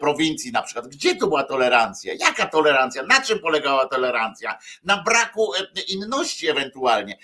prowincji 0.00 0.52
na 0.52 0.62
przykład. 0.62 0.88
Gdzie 0.88 1.16
to 1.16 1.26
była 1.26 1.44
tolerancja? 1.44 2.14
Jaka 2.14 2.46
tolerancja? 2.46 3.02
Na 3.02 3.22
czym 3.22 3.38
polegała 3.38 3.88
tolerancja? 3.88 4.58
Na 4.84 5.02
braku 5.02 5.52
inności 5.88 6.48
ewentualnie. 6.48 7.18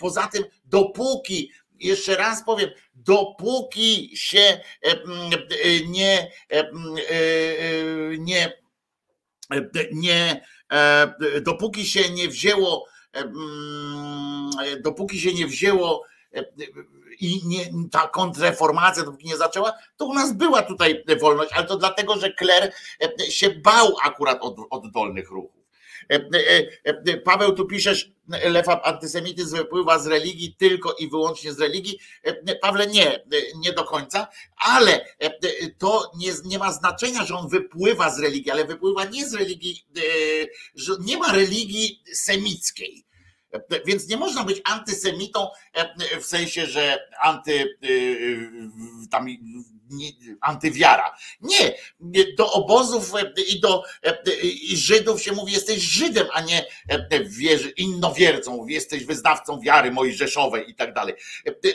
Poza 0.00 0.26
tym, 0.26 0.44
dopóki 0.64 1.52
jeszcze 1.80 2.16
raz 2.16 2.44
powiem, 2.44 2.70
dopóki 2.94 4.10
się 4.14 4.60
nie, 5.88 6.30
nie, 8.20 8.52
nie 8.52 8.58
E, 9.50 9.60
dopóki 11.42 11.86
się 11.86 12.10
nie 12.10 12.28
wzięło, 12.28 12.86
e, 13.14 13.18
mm, 13.18 14.50
dopóki 14.82 15.20
się 15.20 15.34
nie 15.34 15.46
wzięło 15.46 16.04
e, 16.34 16.44
i 17.20 17.40
nie, 17.44 17.88
ta 17.90 18.08
kontrreformacja 18.08 19.04
dopóki 19.04 19.28
nie 19.28 19.36
zaczęła, 19.36 19.72
to 19.96 20.06
u 20.06 20.14
nas 20.14 20.32
była 20.32 20.62
tutaj 20.62 21.04
wolność, 21.20 21.52
ale 21.52 21.66
to 21.66 21.76
dlatego, 21.76 22.16
że 22.16 22.32
Kler 22.32 22.72
się 23.28 23.50
bał 23.50 23.96
akurat 24.04 24.38
od, 24.40 24.56
od 24.70 24.90
dolnych 24.90 25.30
ruchów. 25.30 25.57
E, 26.10 26.14
e, 26.14 26.68
e, 26.84 27.16
Paweł, 27.16 27.52
tu 27.52 27.66
piszesz, 27.66 28.10
lewa 28.28 28.82
antysemityzm 28.82 29.56
wypływa 29.56 29.98
z 29.98 30.06
religii 30.06 30.54
tylko 30.58 30.92
i 30.92 31.08
wyłącznie 31.08 31.52
z 31.52 31.60
religii. 31.60 31.98
Pawle, 32.60 32.86
nie, 32.86 33.24
nie 33.56 33.72
do 33.72 33.84
końca, 33.84 34.28
ale 34.56 35.04
to 35.78 36.12
nie, 36.16 36.32
nie 36.44 36.58
ma 36.58 36.72
znaczenia, 36.72 37.24
że 37.24 37.34
on 37.34 37.48
wypływa 37.48 38.10
z 38.10 38.18
religii, 38.18 38.50
ale 38.50 38.64
wypływa 38.64 39.04
nie 39.04 39.28
z 39.28 39.34
religii, 39.34 39.86
że 40.74 40.92
nie 41.00 41.16
ma 41.16 41.32
religii 41.32 42.02
semickiej. 42.12 43.04
Więc 43.86 44.08
nie 44.08 44.16
można 44.16 44.44
być 44.44 44.60
antysemitą 44.64 45.48
w 46.20 46.24
sensie, 46.24 46.66
że 46.66 46.98
anty 47.22 47.78
tam 49.10 49.26
antywiara. 50.40 51.16
Nie, 51.40 51.74
do 52.36 52.52
obozów 52.52 53.12
i 53.48 53.60
do 53.60 53.82
i 54.42 54.76
Żydów 54.76 55.22
się 55.22 55.32
mówi, 55.32 55.52
jesteś 55.52 55.82
Żydem, 55.82 56.26
a 56.32 56.40
nie 56.40 56.66
wierzy, 57.24 57.70
innowiercą, 57.70 58.66
jesteś 58.66 59.04
wyznawcą 59.04 59.60
wiary 59.60 59.90
mojżeszowej 59.90 60.70
i 60.70 60.74
tak 60.74 60.94
dalej. 60.94 61.14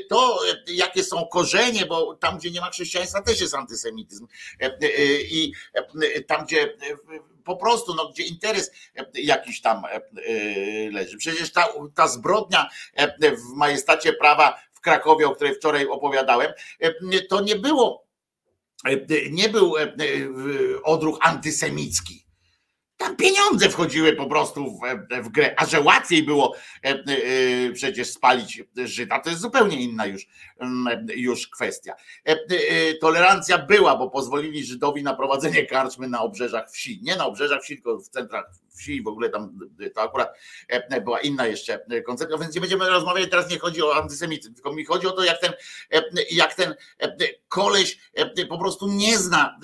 To 0.09 0.39
jakie 0.67 1.03
są 1.03 1.27
korzenie, 1.31 1.85
bo 1.85 2.15
tam, 2.15 2.37
gdzie 2.37 2.51
nie 2.51 2.61
ma 2.61 2.69
chrześcijaństwa, 2.69 3.21
też 3.21 3.41
jest 3.41 3.55
antysemityzm. 3.55 4.27
I 5.31 5.53
tam, 6.27 6.45
gdzie 6.45 6.77
po 7.45 7.55
prostu, 7.55 7.93
no, 7.93 8.09
gdzie 8.09 8.23
interes 8.23 8.71
jakiś 9.13 9.61
tam 9.61 9.83
leży. 10.91 11.17
Przecież 11.17 11.51
ta, 11.51 11.67
ta 11.95 12.07
zbrodnia 12.07 12.69
w 13.21 13.55
majestacie 13.55 14.13
prawa 14.13 14.63
Krakowie, 14.83 15.27
o 15.27 15.35
której 15.35 15.55
wczoraj 15.55 15.87
opowiadałem, 15.87 16.51
to 17.29 17.41
nie 17.41 17.55
było 17.55 18.03
E, 18.83 19.29
nie 19.31 19.49
był 19.49 19.77
e, 19.77 19.81
e, 19.81 19.93
odruch 20.83 21.17
antysemicki. 21.21 22.23
Tam 22.97 23.15
pieniądze 23.15 23.69
wchodziły 23.69 24.13
po 24.13 24.25
prostu 24.25 24.65
w, 24.65 24.79
w, 25.23 25.29
grę, 25.29 25.53
a 25.57 25.65
że 25.65 25.81
łatwiej 25.81 26.23
było 26.23 26.55
przecież 27.73 28.09
spalić 28.09 28.63
Żyda, 28.85 29.19
to 29.19 29.29
jest 29.29 29.41
zupełnie 29.41 29.81
inna 29.81 30.05
już, 30.05 30.27
mm, 30.59 31.07
już 31.15 31.47
kwestia. 31.47 31.93
Tolerancja 33.01 33.57
była, 33.57 33.97
bo 33.97 34.09
pozwolili 34.09 34.65
Żydowi 34.65 35.03
na 35.03 35.13
prowadzenie 35.13 35.65
karczmy 35.65 36.07
na 36.07 36.21
obrzeżach 36.21 36.71
wsi. 36.71 36.99
Nie 37.03 37.15
na 37.15 37.25
obrzeżach 37.25 37.61
wsi, 37.61 37.75
tylko 37.75 37.97
w 37.97 38.09
centrach 38.09 38.45
wsi 38.75 39.01
w 39.01 39.07
ogóle 39.07 39.29
tam 39.29 39.59
to 39.95 40.01
akurat 40.01 40.37
e, 40.67 41.01
była 41.01 41.19
inna 41.19 41.47
jeszcze 41.47 41.85
koncepcja, 42.05 42.37
więc 42.37 42.55
nie 42.55 42.61
będziemy 42.61 42.89
rozmawiać, 42.89 43.29
teraz 43.29 43.49
nie 43.49 43.59
chodzi 43.59 43.83
o 43.83 43.95
antysemityzm, 43.95 44.53
tylko 44.53 44.73
mi 44.73 44.85
chodzi 44.85 45.07
o 45.07 45.11
to, 45.11 45.23
jak 45.23 45.39
ten, 45.39 45.53
e, 45.91 46.03
jak 46.31 46.53
ten 46.53 46.75
e, 46.99 47.15
koleś 47.47 47.97
po 48.49 48.57
prostu 48.57 48.87
nie 48.87 49.17
zna 49.17 49.59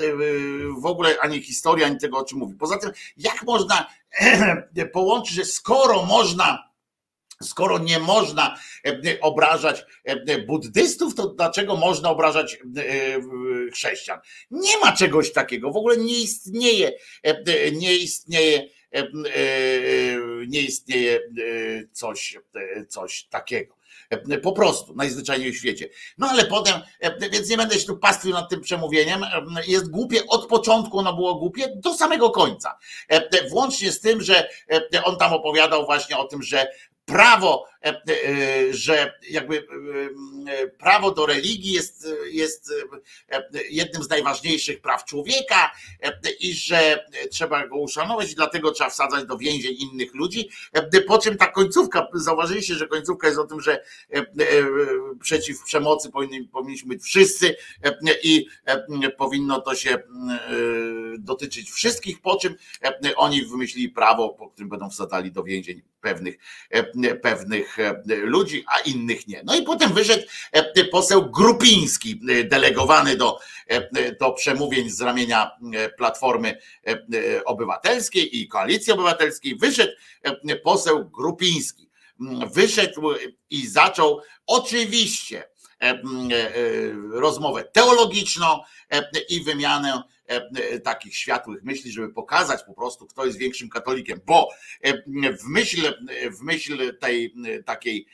w 0.82 0.86
ogóle 0.86 1.20
ani 1.20 1.41
historii, 1.41 1.84
ani 1.84 1.97
tego, 1.97 2.18
o 2.18 2.26
czym 2.26 2.38
mówi. 2.39 2.55
Poza 2.55 2.78
tym, 2.78 2.91
jak 3.18 3.43
można 3.43 3.88
połączyć, 4.93 5.36
że 5.36 5.45
skoro 5.45 6.05
można 6.05 6.70
Skoro 7.43 7.78
nie 7.78 7.99
można 7.99 8.57
obrażać 9.22 9.86
buddystów, 10.47 11.16
to 11.16 11.28
dlaczego 11.28 11.76
można 11.76 12.10
obrażać 12.10 12.60
chrześcijan? 13.74 14.20
Nie 14.51 14.78
ma 14.78 14.91
czegoś 14.91 15.34
takiego, 15.34 15.72
w 15.72 15.78
ogóle 15.78 15.97
nie 15.97 16.20
istnieje, 16.20 16.91
nie 17.74 17.95
istnieje 17.95 18.70
nie 20.47 20.61
istnieje 20.61 21.15
e, 21.15 21.21
coś, 21.91 22.37
coś 22.87 23.23
takiego. 23.23 23.79
Po 24.43 24.51
prostu, 24.51 24.95
najzwyczajniej 24.95 25.51
w 25.51 25.57
świecie. 25.57 25.89
No 26.17 26.27
ale 26.29 26.45
potem, 26.45 26.81
więc 27.31 27.49
nie 27.49 27.57
będę 27.57 27.79
się 27.79 27.85
tu 27.85 27.97
pastwił 27.97 28.33
nad 28.33 28.49
tym 28.49 28.61
przemówieniem. 28.61 29.25
Jest 29.67 29.91
głupie 29.91 30.27
od 30.27 30.47
początku, 30.47 30.99
ono 30.99 31.13
było 31.13 31.35
głupie 31.35 31.67
do 31.75 31.93
samego 31.93 32.29
końca. 32.29 32.77
Włącznie 33.49 33.91
z 33.91 33.99
tym, 33.99 34.21
że 34.21 34.49
on 35.03 35.17
tam 35.17 35.33
opowiadał 35.33 35.85
właśnie 35.85 36.17
o 36.17 36.23
tym, 36.23 36.43
że 36.43 36.67
prawo 37.05 37.65
że 38.71 39.13
jakby 39.30 39.67
prawo 40.77 41.11
do 41.11 41.25
religii 41.25 41.73
jest, 41.73 42.07
jest 42.32 42.73
jednym 43.69 44.03
z 44.03 44.09
najważniejszych 44.09 44.82
praw 44.82 45.05
człowieka 45.05 45.71
i 46.39 46.53
że 46.53 47.05
trzeba 47.32 47.67
go 47.67 47.77
uszanować 47.77 48.32
i 48.32 48.36
dlatego 48.36 48.71
trzeba 48.71 48.89
wsadzać 48.89 49.25
do 49.25 49.38
więzień 49.38 49.75
innych 49.80 50.13
ludzi. 50.13 50.49
Po 51.07 51.17
czym 51.17 51.38
ta 51.38 51.47
końcówka, 51.47 52.07
zauważyliście, 52.13 52.75
że 52.75 52.88
końcówka 52.88 53.27
jest 53.27 53.39
o 53.39 53.47
tym, 53.47 53.61
że 53.61 53.84
przeciw 55.21 55.63
przemocy 55.63 56.09
powinniśmy 56.51 56.89
być 56.89 57.03
wszyscy 57.03 57.55
i 58.23 58.47
powinno 59.17 59.61
to 59.61 59.75
się 59.75 59.97
dotyczyć 61.19 61.71
wszystkich, 61.71 62.21
po 62.21 62.38
czym 62.38 62.55
oni 63.15 63.45
wymyślili 63.45 63.89
prawo, 63.89 64.30
po 64.30 64.49
którym 64.49 64.69
będą 64.69 64.89
wsadzali 64.89 65.32
do 65.32 65.43
więzień 65.43 65.82
pewnych, 66.01 66.36
pewnych 67.21 67.68
ludzi, 68.07 68.63
a 68.67 68.80
innych 68.80 69.28
nie. 69.28 69.41
No 69.45 69.55
i 69.55 69.63
potem 69.63 69.93
wyszedł 69.93 70.24
poseł 70.91 71.32
Grupiński, 71.32 72.22
delegowany 72.43 73.15
do, 73.15 73.39
do 74.20 74.32
przemówień 74.32 74.89
z 74.89 75.01
ramienia 75.01 75.51
Platformy 75.97 76.57
Obywatelskiej 77.45 78.39
i 78.39 78.47
Koalicji 78.47 78.93
Obywatelskiej. 78.93 79.57
Wyszedł 79.57 79.91
poseł 80.63 81.09
Grupiński. 81.09 81.89
Wyszedł 82.53 83.01
i 83.49 83.67
zaczął 83.67 84.22
oczywiście 84.47 85.49
rozmowę 87.11 87.63
teologiczną 87.63 88.59
i 89.30 89.43
wymianę 89.43 90.03
E, 90.18 90.18
takich 90.84 91.15
światłych 91.15 91.63
myśli, 91.63 91.91
żeby 91.91 92.09
pokazać 92.09 92.63
po 92.63 92.73
prostu, 92.73 93.05
kto 93.05 93.25
jest 93.25 93.38
większym 93.38 93.69
katolikiem, 93.69 94.19
bo 94.25 94.49
e, 94.82 94.93
w 95.38 95.43
myśl, 95.43 95.93
w 96.39 96.41
myśl 96.41 96.97
tej 96.97 97.34
takiej 97.65 98.07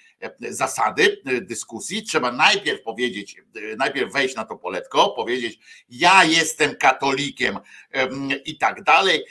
zasady 0.49 1.22
dyskusji 1.41 2.03
trzeba 2.03 2.32
najpierw 2.32 2.82
powiedzieć, 2.82 3.38
najpierw 3.78 4.13
wejść 4.13 4.36
na 4.36 4.45
to 4.45 4.55
poletko, 4.55 5.09
powiedzieć, 5.09 5.59
ja 5.89 6.24
jestem 6.24 6.76
katolikiem 6.76 7.59
i 8.45 8.57
tak 8.57 8.84
dalej. 8.84 9.26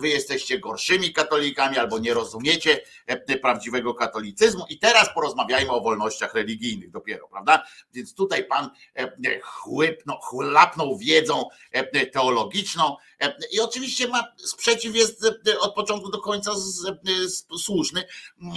Wy 0.00 0.08
jesteście 0.08 0.58
gorszymi 0.58 1.12
katolikami 1.12 1.78
albo 1.78 1.98
nie 1.98 2.14
rozumiecie 2.14 2.80
prawdziwego 3.42 3.94
katolicyzmu. 3.94 4.64
I 4.68 4.78
teraz 4.78 5.14
porozmawiajmy 5.14 5.70
o 5.70 5.80
wolnościach 5.80 6.34
religijnych 6.34 6.90
dopiero, 6.90 7.28
prawda? 7.28 7.62
Więc 7.92 8.14
tutaj 8.14 8.44
pan 8.44 8.70
chłypnął, 10.20 10.98
wiedzą 10.98 11.44
teologiczną 12.12 12.96
i 13.52 13.60
oczywiście 13.60 14.08
ma 14.08 14.32
sprzeciw 14.36 14.96
jest 14.96 15.26
od 15.60 15.74
początku 15.74 16.10
do 16.10 16.20
końca 16.20 16.52
słuszny. 17.58 18.04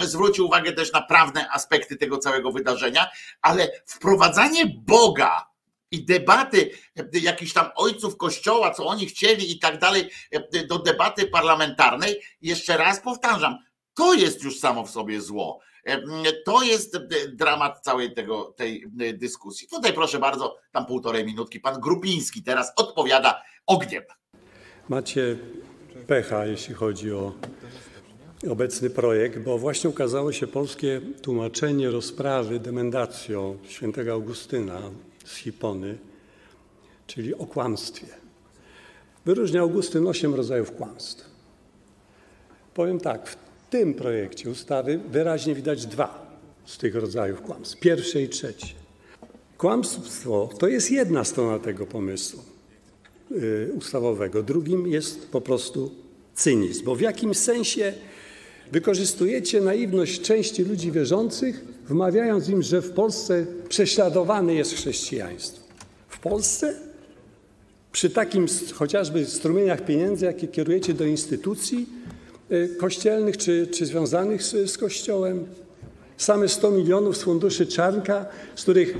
Zwrócił 0.02 0.46
uwagę 0.46 0.72
też 0.72 0.92
na 0.92 1.02
aspekty 1.50 1.96
tego 1.96 2.18
całego 2.18 2.52
wydarzenia, 2.52 3.06
ale 3.42 3.68
wprowadzanie 3.86 4.66
Boga 4.86 5.46
i 5.90 6.04
debaty 6.04 6.70
jakichś 7.12 7.52
tam 7.52 7.70
ojców 7.76 8.16
kościoła, 8.16 8.70
co 8.70 8.86
oni 8.86 9.06
chcieli 9.06 9.52
i 9.52 9.58
tak 9.58 9.78
dalej, 9.78 10.10
do 10.68 10.78
debaty 10.78 11.26
parlamentarnej, 11.26 12.22
jeszcze 12.40 12.76
raz 12.76 13.00
powtarzam, 13.00 13.58
to 13.94 14.14
jest 14.14 14.42
już 14.42 14.58
samo 14.58 14.86
w 14.86 14.90
sobie 14.90 15.20
zło. 15.20 15.60
To 16.44 16.62
jest 16.62 16.96
dramat 17.28 17.80
całej 17.80 18.14
tego, 18.14 18.54
tej 18.56 18.84
dyskusji. 19.14 19.68
Tutaj 19.68 19.92
proszę 19.92 20.18
bardzo, 20.18 20.58
tam 20.72 20.86
półtorej 20.86 21.24
minutki, 21.24 21.60
pan 21.60 21.80
Grupiński 21.80 22.42
teraz 22.42 22.72
odpowiada 22.76 23.42
ogniem. 23.66 24.02
Macie 24.88 25.36
pecha, 26.06 26.46
jeśli 26.46 26.74
chodzi 26.74 27.12
o 27.12 27.32
obecny 28.48 28.90
projekt, 28.90 29.38
bo 29.38 29.58
właśnie 29.58 29.90
ukazało 29.90 30.32
się 30.32 30.46
polskie 30.46 31.00
tłumaczenie 31.22 31.90
rozprawy 31.90 32.60
demendatio 32.60 33.54
świętego 33.68 34.12
Augustyna 34.12 34.80
z 35.24 35.36
Hipony, 35.36 35.98
czyli 37.06 37.34
o 37.34 37.46
kłamstwie. 37.46 38.06
Wyróżnia 39.24 39.60
Augustyn 39.60 40.06
osiem 40.06 40.34
rodzajów 40.34 40.72
kłamstw. 40.72 41.30
Powiem 42.74 43.00
tak, 43.00 43.28
w 43.28 43.36
tym 43.70 43.94
projekcie 43.94 44.50
ustawy 44.50 45.00
wyraźnie 45.10 45.54
widać 45.54 45.86
dwa 45.86 46.26
z 46.66 46.78
tych 46.78 46.94
rodzajów 46.94 47.42
kłamstw. 47.42 47.80
Pierwsze 47.80 48.22
i 48.22 48.28
trzecie. 48.28 48.66
Kłamstwo 49.58 50.50
to 50.58 50.68
jest 50.68 50.90
jedna 50.90 51.24
strona 51.24 51.58
tego 51.58 51.86
pomysłu 51.86 52.42
y, 53.32 53.72
ustawowego. 53.74 54.42
Drugim 54.42 54.86
jest 54.86 55.30
po 55.30 55.40
prostu 55.40 55.90
cynizm, 56.34 56.84
bo 56.84 56.94
w 56.94 57.00
jakimś 57.00 57.36
sensie 57.36 57.92
wykorzystujecie 58.72 59.60
naiwność 59.60 60.20
części 60.20 60.64
ludzi 60.64 60.92
wierzących, 60.92 61.64
wmawiając 61.88 62.48
im, 62.48 62.62
że 62.62 62.82
w 62.82 62.90
Polsce 62.90 63.46
prześladowane 63.68 64.54
jest 64.54 64.74
chrześcijaństwo. 64.74 65.66
W 66.08 66.20
Polsce? 66.20 66.74
Przy 67.92 68.10
takim 68.10 68.46
chociażby 68.74 69.26
strumieniach 69.26 69.84
pieniędzy, 69.84 70.24
jakie 70.24 70.48
kierujecie 70.48 70.94
do 70.94 71.04
instytucji, 71.04 71.86
Y, 72.52 72.76
kościelnych 72.78 73.36
czy, 73.36 73.66
czy 73.66 73.86
związanych 73.86 74.42
z, 74.42 74.70
z 74.70 74.78
Kościołem. 74.78 75.46
Same 76.16 76.48
100 76.48 76.70
milionów 76.70 77.16
z 77.16 77.22
funduszy 77.22 77.66
Czarnka, 77.66 78.26
z 78.56 78.62
których 78.62 78.94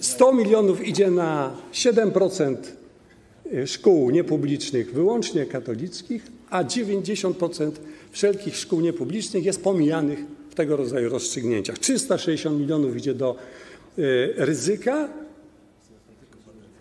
100 0.00 0.30
y, 0.30 0.34
milionów 0.34 0.86
idzie 0.86 1.10
na 1.10 1.56
7% 1.72 2.56
y, 3.52 3.66
szkół 3.66 4.10
niepublicznych, 4.10 4.92
wyłącznie 4.92 5.46
katolickich, 5.46 6.26
a 6.52 6.64
90% 6.64 7.70
wszelkich 8.10 8.56
szkół 8.56 8.80
niepublicznych 8.80 9.44
jest 9.44 9.62
pomijanych 9.62 10.18
w 10.50 10.54
tego 10.54 10.76
rodzaju 10.76 11.08
rozstrzygnięciach. 11.08 11.78
360 11.78 12.60
milionów 12.60 12.96
idzie 12.96 13.14
do 13.14 13.36
ryzyka 14.36 15.08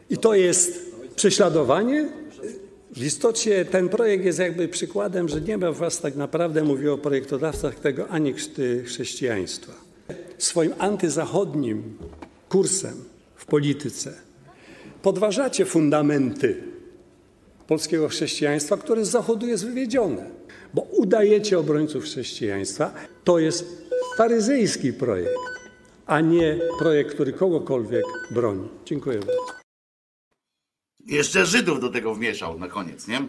i 0.09 0.17
to 0.17 0.34
jest 0.34 0.91
prześladowanie 1.15 2.09
w 2.95 3.03
istocie 3.03 3.65
ten 3.65 3.89
projekt 3.89 4.26
jest 4.26 4.39
jakby 4.39 4.67
przykładem, 4.67 5.30
że 5.30 5.41
nie 5.41 5.57
ma 5.57 5.72
was 5.72 6.01
tak 6.01 6.15
naprawdę, 6.15 6.63
mówię 6.63 6.93
o 6.93 6.97
projektodawcach 6.97 7.80
tego, 7.80 8.07
ani 8.07 8.34
chrześcijaństwa. 8.86 9.74
Swoim 10.38 10.74
antyzachodnim 10.78 11.97
kursem 12.49 13.03
w 13.36 13.45
polityce 13.45 14.13
podważacie 15.01 15.65
fundamenty 15.65 16.70
polskiego 17.72 18.07
chrześcijaństwa, 18.07 18.78
które 18.78 19.05
z 19.05 19.09
zachodu 19.09 19.47
jest 19.47 19.65
wywiedzione, 19.65 20.30
bo 20.74 20.82
udajecie 20.82 21.59
obrońców 21.59 22.03
chrześcijaństwa. 22.03 22.93
To 23.24 23.39
jest 23.39 23.88
faryzejski 24.17 24.93
projekt, 24.93 25.39
a 26.05 26.22
nie 26.22 26.59
projekt, 26.80 27.13
który 27.13 27.34
kogokolwiek 27.34 28.03
broni. 28.32 28.67
Dziękuję 28.86 29.19
bardzo. 29.19 29.45
Jeszcze 31.05 31.45
Żydów 31.45 31.82
do 31.82 31.89
tego 31.89 32.15
wmieszał 32.15 32.59
na 32.59 32.67
koniec, 32.67 33.07
nie? 33.07 33.28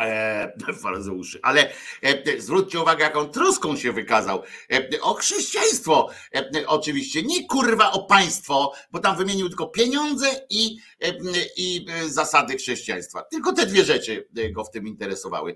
E, 0.00 0.52
faryzeuszy. 0.82 1.38
Ale 1.42 1.72
e, 2.02 2.40
zwróćcie 2.40 2.80
uwagę, 2.80 3.04
jaką 3.04 3.28
troską 3.28 3.76
się 3.76 3.92
wykazał 3.92 4.42
e, 4.72 5.00
o 5.00 5.14
chrześcijaństwo. 5.14 6.10
E, 6.34 6.66
oczywiście, 6.66 7.22
nie 7.22 7.46
kurwa 7.46 7.92
o 7.92 8.04
państwo, 8.04 8.72
bo 8.92 8.98
tam 8.98 9.16
wymienił 9.16 9.48
tylko 9.48 9.66
pieniądze 9.66 10.26
i, 10.50 10.76
e, 11.00 11.12
i 11.56 11.86
e, 11.90 12.08
zasady 12.08 12.56
chrześcijaństwa. 12.56 13.22
Tylko 13.22 13.52
te 13.52 13.66
dwie 13.66 13.84
rzeczy 13.84 14.28
go 14.52 14.64
w 14.64 14.70
tym 14.70 14.86
interesowały, 14.86 15.54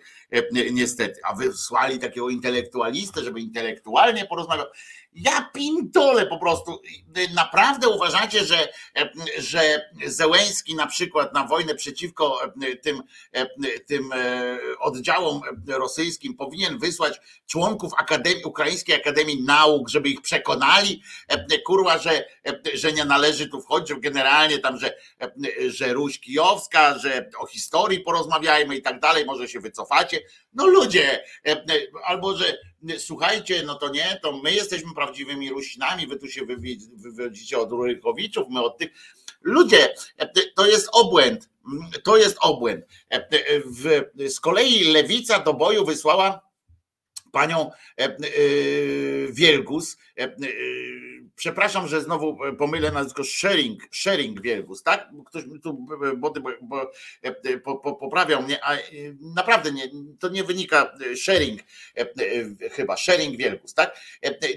niestety. 0.72 1.20
A 1.24 1.34
wysłali 1.34 1.98
takiego 1.98 2.30
intelektualistę, 2.30 3.24
żeby 3.24 3.40
intelektualnie 3.40 4.26
porozmawiał. 4.26 4.66
Ja 5.16 5.50
pintole 5.54 6.26
po 6.26 6.38
prostu. 6.38 6.80
Naprawdę 7.34 7.88
uważacie, 7.88 8.44
że, 8.44 8.68
że 9.38 9.90
Zełęski 10.06 10.74
na 10.74 10.86
przykład 10.86 11.34
na 11.34 11.44
wojnę 11.44 11.74
przeciwko 11.74 12.40
tym, 12.82 13.02
tym 13.86 14.10
oddziałom 14.80 15.40
rosyjskim 15.68 16.34
powinien 16.34 16.78
wysłać 16.78 17.20
członków 17.46 17.92
Akademii, 17.98 18.44
Ukraińskiej 18.44 18.96
Akademii 18.96 19.42
Nauk, 19.42 19.88
żeby 19.88 20.08
ich 20.08 20.22
przekonali, 20.22 21.02
kurwa, 21.66 21.98
że, 21.98 22.24
że 22.74 22.92
nie 22.92 23.04
należy 23.04 23.48
tu 23.48 23.60
wchodzić, 23.60 23.96
generalnie 24.00 24.58
tam, 24.58 24.78
że, 24.78 24.94
że 25.68 25.92
Ruś 25.92 26.20
Kijowska, 26.20 26.98
że 26.98 27.30
o 27.38 27.46
historii 27.46 28.00
porozmawiajmy 28.00 28.76
i 28.76 28.82
tak 28.82 29.00
dalej, 29.00 29.24
może 29.24 29.48
się 29.48 29.60
wycofacie. 29.60 30.20
No 30.56 30.66
ludzie, 30.66 31.24
albo 32.04 32.36
że 32.36 32.58
słuchajcie, 32.98 33.62
no 33.66 33.74
to 33.74 33.88
nie, 33.88 34.20
to 34.22 34.32
my 34.32 34.52
jesteśmy 34.52 34.94
prawdziwymi 34.94 35.50
Rusinami, 35.50 36.06
wy 36.06 36.18
tu 36.18 36.28
się 36.28 36.42
wywodzicie 36.96 37.58
od 37.58 37.70
Rurykowiczów, 37.70 38.46
my 38.50 38.62
od 38.62 38.78
tych. 38.78 38.90
Ludzie, 39.42 39.94
to 40.56 40.66
jest 40.66 40.88
obłęd, 40.92 41.50
to 42.04 42.16
jest 42.16 42.36
obłęd. 42.40 42.84
z 44.28 44.40
kolei 44.40 44.84
lewica 44.84 45.38
do 45.38 45.54
boju 45.54 45.84
wysłała 45.84 46.40
panią 47.32 47.70
Wielgus, 49.30 49.96
przepraszam, 51.36 51.88
że 51.88 52.00
znowu 52.00 52.44
e, 52.44 52.52
pomylę 52.52 52.92
nazwisko 52.92 53.24
Shering, 53.24 53.82
Shering 53.92 54.40
Wielgus, 54.40 54.82
tak? 54.82 55.08
Ktoś 55.26 55.44
tu 55.62 55.72
bo, 56.16 56.16
bo, 56.16 56.32
bo, 56.62 56.90
po, 57.64 57.76
po, 57.76 57.94
poprawiał 57.94 58.42
mnie, 58.42 58.64
a 58.64 58.74
e, 58.74 58.80
naprawdę 59.20 59.72
nie, 59.72 59.90
to 60.18 60.28
nie 60.28 60.44
wynika 60.44 60.92
e, 61.12 61.16
Sharing, 61.16 61.60
chyba 62.72 62.96
Sharing 62.96 63.36
Wielgus, 63.36 63.74
tak? 63.74 64.00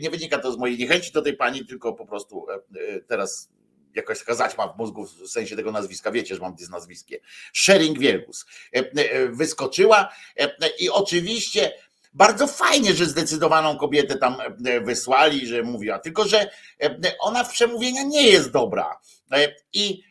Nie 0.01 0.09
wynika 0.09 0.39
to 0.39 0.51
z 0.51 0.57
mojej 0.57 0.77
niechęci 0.77 1.11
do 1.11 1.21
tej 1.21 1.38
pani, 1.38 1.65
tylko 1.65 1.93
po 1.93 2.05
prostu 2.05 2.45
teraz 3.07 3.49
jakaś 3.95 4.19
taka 4.19 4.36
zaćma 4.36 4.67
w 4.67 4.77
mózgu 4.77 5.05
w 5.05 5.27
sensie 5.27 5.55
tego 5.55 5.71
nazwiska, 5.71 6.11
wiecie, 6.11 6.36
że 6.36 6.41
mam 6.41 6.55
dysnazwiskie. 6.55 7.19
Shering 7.53 7.99
Wielgus 7.99 8.45
wyskoczyła 9.30 10.09
i 10.80 10.89
oczywiście 10.89 11.73
bardzo 12.14 12.47
fajnie, 12.47 12.93
że 12.93 13.05
zdecydowaną 13.05 13.78
kobietę 13.78 14.18
tam 14.18 14.38
e, 14.66 14.82
wysłali, 14.82 15.47
że 15.47 15.64
mówiła, 15.64 15.99
tylko 15.99 16.28
że 16.28 16.49
e, 16.84 17.18
ona 17.20 17.43
w 17.43 17.51
przemówienia 17.51 18.03
nie 18.03 18.24
jest 18.24 18.51
dobra. 18.51 18.99
E, 19.32 19.55
I 19.74 20.03
e, 20.03 20.09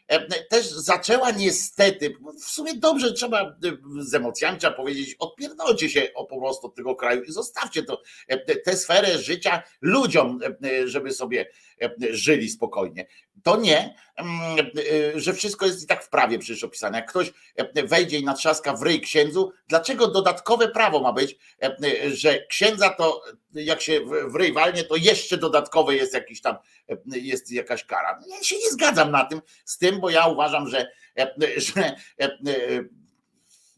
też 0.51 0.69
zaczęła 0.69 1.31
niestety, 1.31 2.15
w 2.41 2.45
sumie 2.45 2.75
dobrze 2.75 3.13
trzeba 3.13 3.43
e, 3.43 3.55
z 4.01 4.15
emocjami 4.15 4.59
trzeba 4.59 4.77
powiedzieć, 4.77 5.17
odpierdolcie 5.19 5.91
się 5.91 6.09
o 6.15 6.25
po 6.25 6.41
prostu 6.41 6.69
tego 6.69 6.95
kraju 6.97 7.23
i 7.23 7.33
zostawcie 7.33 7.83
to, 7.83 8.03
e, 8.29 8.57
tę 8.57 8.77
sferę 8.77 9.19
życia 9.19 9.63
ludziom, 9.81 10.41
e, 10.65 10.89
żeby 10.89 11.13
sobie 11.13 11.47
e, 11.83 11.91
żyli 12.11 12.51
spokojnie. 12.51 13.07
To 13.43 13.57
nie, 13.57 13.95
mm, 14.17 14.67
e, 15.15 15.21
że 15.21 15.33
wszystko 15.33 15.67
jest 15.67 15.83
i 15.83 15.87
tak 15.87 16.05
w 16.05 16.09
prawie 16.09 16.39
przecież 16.39 16.65
opisane. 16.65 16.99
Jak 16.99 17.11
ktoś 17.11 17.33
e, 17.57 17.83
wejdzie 17.87 18.19
i 18.19 18.25
natrzaska 18.25 18.73
w 18.73 18.83
ryj 18.83 19.01
księdzu, 19.01 19.53
dlaczego 19.69 20.07
dodatkowe 20.09 20.69
prawo 20.69 21.01
ma 21.01 21.13
być, 21.13 21.37
e, 21.63 21.77
że 22.11 22.47
księdza 22.47 22.91
to 22.91 23.23
jak 23.55 23.81
się 23.83 24.01
w- 24.01 24.35
ryj 24.35 24.53
walnie, 24.53 24.85
to 24.85 24.97
jeszcze 24.97 25.37
dodatkowe 25.37 25.95
jest 25.97 26.15
jakiś 26.15 26.41
tam, 26.41 26.57
e, 26.89 26.97
jest 27.19 27.53
jakaś 27.53 27.85
kara. 27.85 28.21
Ja 28.29 28.43
się 28.43 28.57
nie 28.57 28.71
zgadzam 28.71 29.11
na 29.11 29.25
tym, 29.25 29.41
z 29.65 29.79
tym, 29.79 29.98
bo 29.99 30.11
ja 30.11 30.27
uważam, 30.27 30.69
że, 30.69 30.91
e, 31.19 31.35
że, 31.57 31.97
e, 32.21 32.31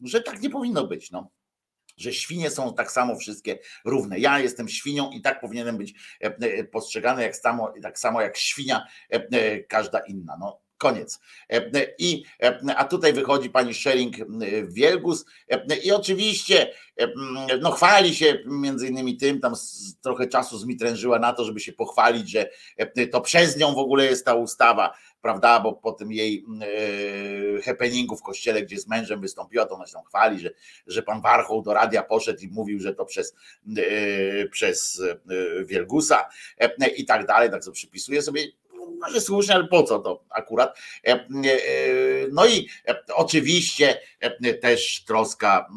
że 0.03 0.21
tak 0.21 0.41
nie 0.41 0.49
powinno 0.49 0.87
być. 0.87 1.11
No 1.11 1.31
że 1.97 2.13
świnie 2.13 2.49
są 2.49 2.73
tak 2.73 2.91
samo 2.91 3.15
wszystkie 3.15 3.59
równe. 3.85 4.19
Ja 4.19 4.39
jestem 4.39 4.69
świnią 4.69 5.11
i 5.11 5.21
tak 5.21 5.41
powinienem 5.41 5.77
być 5.77 5.93
e, 6.23 6.25
e, 6.25 6.63
postrzegany 6.63 7.23
jak 7.23 7.35
samo, 7.35 7.73
tak 7.81 7.99
samo 7.99 8.21
jak 8.21 8.37
świnia 8.37 8.87
e, 9.13 9.15
e, 9.31 9.59
każda 9.59 9.99
inna. 9.99 10.37
No 10.39 10.61
koniec. 10.81 11.19
E, 11.49 11.55
e, 11.55 11.87
I, 11.97 12.23
e, 12.43 12.75
a 12.75 12.85
tutaj 12.85 13.13
wychodzi 13.13 13.49
pani 13.49 13.73
Shering 13.73 14.19
e, 14.19 14.25
Wielgus 14.67 15.25
e, 15.49 15.77
i 15.77 15.91
oczywiście 15.91 16.73
e, 16.97 17.07
no 17.61 17.71
chwali 17.71 18.15
się 18.15 18.37
między 18.45 18.87
innymi 18.87 19.17
tym, 19.17 19.39
tam 19.39 19.53
trochę 20.01 20.27
czasu 20.27 20.57
zmitrężyła 20.57 21.19
na 21.19 21.33
to, 21.33 21.45
żeby 21.45 21.59
się 21.59 21.73
pochwalić, 21.73 22.31
że 22.31 22.49
e, 22.77 23.07
to 23.07 23.21
przez 23.21 23.57
nią 23.57 23.75
w 23.75 23.77
ogóle 23.77 24.05
jest 24.05 24.25
ta 24.25 24.33
ustawa, 24.33 24.93
prawda, 25.21 25.59
bo 25.59 25.73
po 25.73 25.91
tym 25.91 26.11
jej 26.11 26.45
e, 27.57 27.61
happeningu 27.61 28.15
w 28.15 28.23
kościele, 28.23 28.61
gdzie 28.61 28.79
z 28.79 28.87
mężem 28.87 29.21
wystąpiła, 29.21 29.65
to 29.65 29.75
ona 29.75 29.87
się 29.87 29.93
tam 29.93 30.03
chwali, 30.03 30.39
że, 30.39 30.49
że 30.87 31.03
pan 31.03 31.21
Warchoł 31.21 31.61
do 31.61 31.73
radia 31.73 32.03
poszedł 32.03 32.39
i 32.41 32.47
mówił, 32.47 32.79
że 32.79 32.93
to 32.93 33.05
przez, 33.05 33.35
e, 33.77 34.47
przez 34.47 35.01
e, 35.01 35.65
Wielgusa 35.65 36.29
i 36.97 37.05
tak 37.05 37.25
dalej, 37.25 37.51
tak 37.51 37.63
co 37.63 37.71
przypisuje 37.71 38.21
sobie, 38.21 38.43
może 39.01 39.21
słusznie, 39.21 39.55
ale 39.55 39.67
po 39.67 39.83
co 39.83 39.99
to 39.99 40.23
akurat? 40.29 40.79
No 42.31 42.47
i 42.47 42.69
oczywiście 43.15 44.01
też 44.61 45.03
troska, 45.07 45.67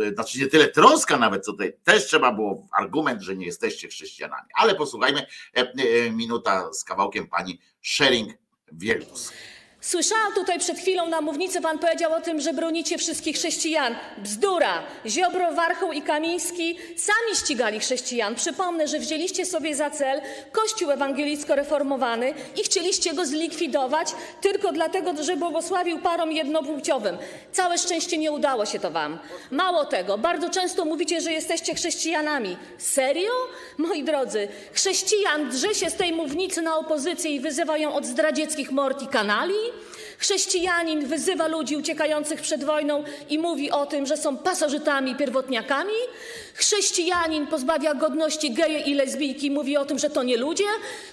e, 0.00 0.14
znaczy 0.14 0.38
nie 0.38 0.46
tyle 0.46 0.68
troska 0.68 1.16
nawet, 1.16 1.44
co 1.44 1.52
tutaj 1.52 1.76
też 1.84 2.06
trzeba 2.06 2.32
było 2.32 2.66
argument, 2.72 3.22
że 3.22 3.36
nie 3.36 3.46
jesteście 3.46 3.88
chrześcijanami. 3.88 4.48
Ale 4.54 4.74
posłuchajmy, 4.74 5.26
minuta 6.12 6.72
z 6.72 6.84
kawałkiem 6.84 7.26
pani 7.26 7.60
Shering 7.82 8.45
Wielgus. 8.72 9.32
Słyszałam 9.86 10.32
tutaj 10.34 10.58
przed 10.58 10.78
chwilą 10.78 11.08
na 11.08 11.20
mównicy, 11.20 11.60
pan 11.60 11.78
powiedział 11.78 12.12
o 12.12 12.20
tym, 12.20 12.40
że 12.40 12.52
bronicie 12.52 12.98
wszystkich 12.98 13.36
chrześcijan. 13.36 13.94
Bzdura! 14.18 14.82
Ziobro, 15.06 15.52
Warchoł 15.52 15.92
i 15.92 16.02
Kamiński 16.02 16.78
sami 16.96 17.36
ścigali 17.36 17.80
chrześcijan. 17.80 18.34
Przypomnę, 18.34 18.88
że 18.88 18.98
wzięliście 18.98 19.46
sobie 19.46 19.74
za 19.74 19.90
cel 19.90 20.20
Kościół 20.52 20.90
ewangelicko-reformowany 20.90 22.34
i 22.56 22.64
chcieliście 22.64 23.14
go 23.14 23.26
zlikwidować 23.26 24.08
tylko 24.40 24.72
dlatego, 24.72 25.24
że 25.24 25.36
błogosławił 25.36 25.98
parom 25.98 26.32
jednopłciowym. 26.32 27.18
Całe 27.52 27.78
szczęście 27.78 28.18
nie 28.18 28.32
udało 28.32 28.66
się 28.66 28.78
to 28.78 28.90
wam. 28.90 29.18
Mało 29.50 29.84
tego, 29.84 30.18
bardzo 30.18 30.50
często 30.50 30.84
mówicie, 30.84 31.20
że 31.20 31.32
jesteście 31.32 31.74
chrześcijanami. 31.74 32.56
Serio? 32.78 33.32
Moi 33.78 34.02
drodzy, 34.02 34.48
chrześcijan 34.72 35.50
drze 35.50 35.74
się 35.74 35.90
z 35.90 35.94
tej 35.94 36.12
mównicy 36.12 36.62
na 36.62 36.76
opozycję 36.76 37.30
i 37.30 37.40
wyzywa 37.40 37.78
ją 37.78 37.94
od 37.94 38.06
zdradzieckich 38.06 38.70
mord 38.70 39.02
i 39.02 39.06
kanali? 39.06 39.75
Chrześcijanin 40.18 41.06
wyzywa 41.06 41.46
ludzi 41.46 41.76
uciekających 41.76 42.40
przed 42.40 42.64
wojną 42.64 43.04
i 43.28 43.38
mówi 43.38 43.70
o 43.70 43.86
tym, 43.86 44.06
że 44.06 44.16
są 44.16 44.36
pasożytami, 44.36 45.14
pierwotniakami? 45.14 45.92
Chrześcijanin 46.56 47.46
pozbawia 47.46 47.94
godności 47.94 48.50
geje 48.50 48.78
i 48.78 48.94
lesbijki, 48.94 49.50
mówi 49.50 49.76
o 49.76 49.84
tym, 49.84 49.98
że 49.98 50.10
to 50.10 50.22
nie 50.22 50.36
ludzie? 50.36 50.64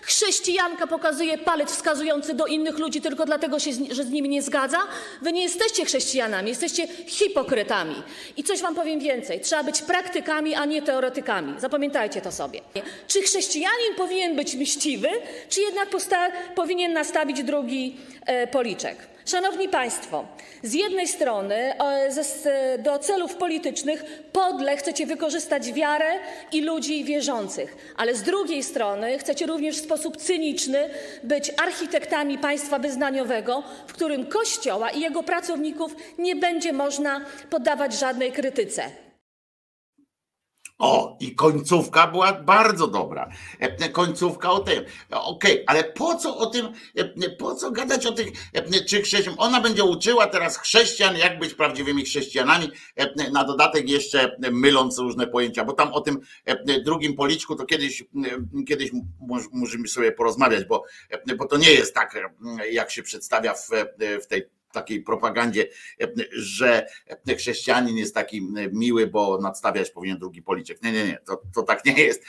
Chrześcijanka 0.01 0.87
pokazuje 0.87 1.37
palec 1.37 1.71
wskazujący 1.71 2.33
do 2.33 2.45
innych 2.45 2.79
ludzi 2.79 3.01
tylko 3.01 3.25
dlatego, 3.25 3.57
że 3.91 4.03
z 4.03 4.09
nimi 4.09 4.29
nie 4.29 4.41
zgadza? 4.41 4.77
Wy 5.21 5.33
nie 5.33 5.43
jesteście 5.43 5.85
chrześcijanami, 5.85 6.49
jesteście 6.49 6.87
hipokrytami. 6.87 7.95
I 8.37 8.43
coś 8.43 8.61
wam 8.61 8.75
powiem 8.75 8.99
więcej. 8.99 9.41
Trzeba 9.41 9.63
być 9.63 9.81
praktykami, 9.81 10.55
a 10.55 10.65
nie 10.65 10.81
teoretykami. 10.81 11.59
Zapamiętajcie 11.59 12.21
to 12.21 12.31
sobie. 12.31 12.61
Czy 13.07 13.21
chrześcijanin 13.21 13.95
powinien 13.97 14.35
być 14.35 14.55
mściwy, 14.55 15.07
czy 15.49 15.61
jednak 15.61 15.89
powinien 16.55 16.93
nastawić 16.93 17.43
drugi 17.43 17.95
e, 18.25 18.47
policzek? 18.47 18.97
Szanowni 19.25 19.69
Państwo, 19.69 20.25
z 20.63 20.73
jednej 20.73 21.07
strony 21.07 21.55
e, 21.55 22.07
s- 22.07 22.47
do 22.79 22.99
celów 22.99 23.35
politycznych 23.35 24.03
podle 24.31 24.77
chcecie 24.77 25.05
wykorzystać 25.05 25.73
wiarę 25.73 26.05
i 26.51 26.61
ludzi 26.61 27.03
wierzących, 27.03 27.75
ale 27.97 28.15
z 28.15 28.21
drugiej 28.23 28.63
strony 28.63 29.17
chcecie 29.17 29.45
również 29.45 29.75
w 29.77 29.83
sposób 29.83 30.17
cyniczny 30.17 30.89
być 31.23 31.51
architektami 31.57 32.37
państwa 32.37 32.79
wyznaniowego, 32.79 33.63
w 33.87 33.93
którym 33.93 34.25
Kościoła 34.25 34.89
i 34.89 34.99
jego 35.01 35.23
pracowników 35.23 35.95
nie 36.17 36.35
będzie 36.35 36.73
można 36.73 37.21
poddawać 37.49 37.93
żadnej 37.93 38.31
krytyce. 38.31 38.83
O, 40.79 41.17
i 41.19 41.35
końcówka 41.35 42.07
była 42.07 42.33
bardzo 42.33 42.87
dobra. 42.87 43.29
E, 43.59 43.89
Końcówka 43.89 44.51
o 44.51 44.59
tym. 44.59 44.83
Okej, 45.11 45.63
ale 45.67 45.83
po 45.83 46.15
co 46.15 46.37
o 46.37 46.45
tym, 46.45 46.67
e, 46.95 47.29
po 47.29 47.55
co 47.55 47.71
gadać 47.71 48.05
o 48.05 48.11
tych, 48.11 48.27
e, 48.53 48.85
czy 48.85 49.01
chrześcijan? 49.01 49.35
Ona 49.37 49.61
będzie 49.61 49.83
uczyła 49.83 50.27
teraz 50.27 50.57
chrześcijan, 50.57 51.17
jak 51.17 51.39
być 51.39 51.53
prawdziwymi 51.53 52.05
chrześcijanami, 52.05 52.71
e, 52.95 53.31
na 53.31 53.43
dodatek 53.43 53.89
jeszcze 53.89 54.37
myląc 54.51 54.99
różne 54.99 55.27
pojęcia, 55.27 55.65
bo 55.65 55.73
tam 55.73 55.93
o 55.93 56.01
tym 56.01 56.19
e, 56.45 56.81
drugim 56.81 57.15
policzku 57.15 57.55
to 57.55 57.65
kiedyś, 57.65 58.01
e, 58.01 58.05
kiedyś 58.67 58.91
możemy 59.51 59.87
sobie 59.87 60.11
porozmawiać, 60.11 60.65
bo, 60.65 60.83
e, 61.09 61.35
bo 61.35 61.45
to 61.45 61.57
nie 61.57 61.71
jest 61.71 61.93
tak, 61.95 62.15
e, 62.15 62.69
jak 62.71 62.91
się 62.91 63.03
przedstawia 63.03 63.53
w, 63.53 63.73
e, 63.73 64.19
w 64.19 64.27
tej 64.27 64.43
takiej 64.73 65.01
propagandzie, 65.01 65.67
że 66.31 66.87
chrześcijanin 67.37 67.97
jest 67.97 68.15
taki 68.15 68.47
miły, 68.71 69.07
bo 69.07 69.37
nadstawiać 69.37 69.89
powinien 69.89 70.17
drugi 70.17 70.41
policzek. 70.41 70.83
Nie, 70.83 70.91
nie, 70.91 71.05
nie, 71.05 71.19
to, 71.25 71.41
to 71.55 71.63
tak 71.63 71.85
nie 71.85 71.93
jest. 71.93 72.23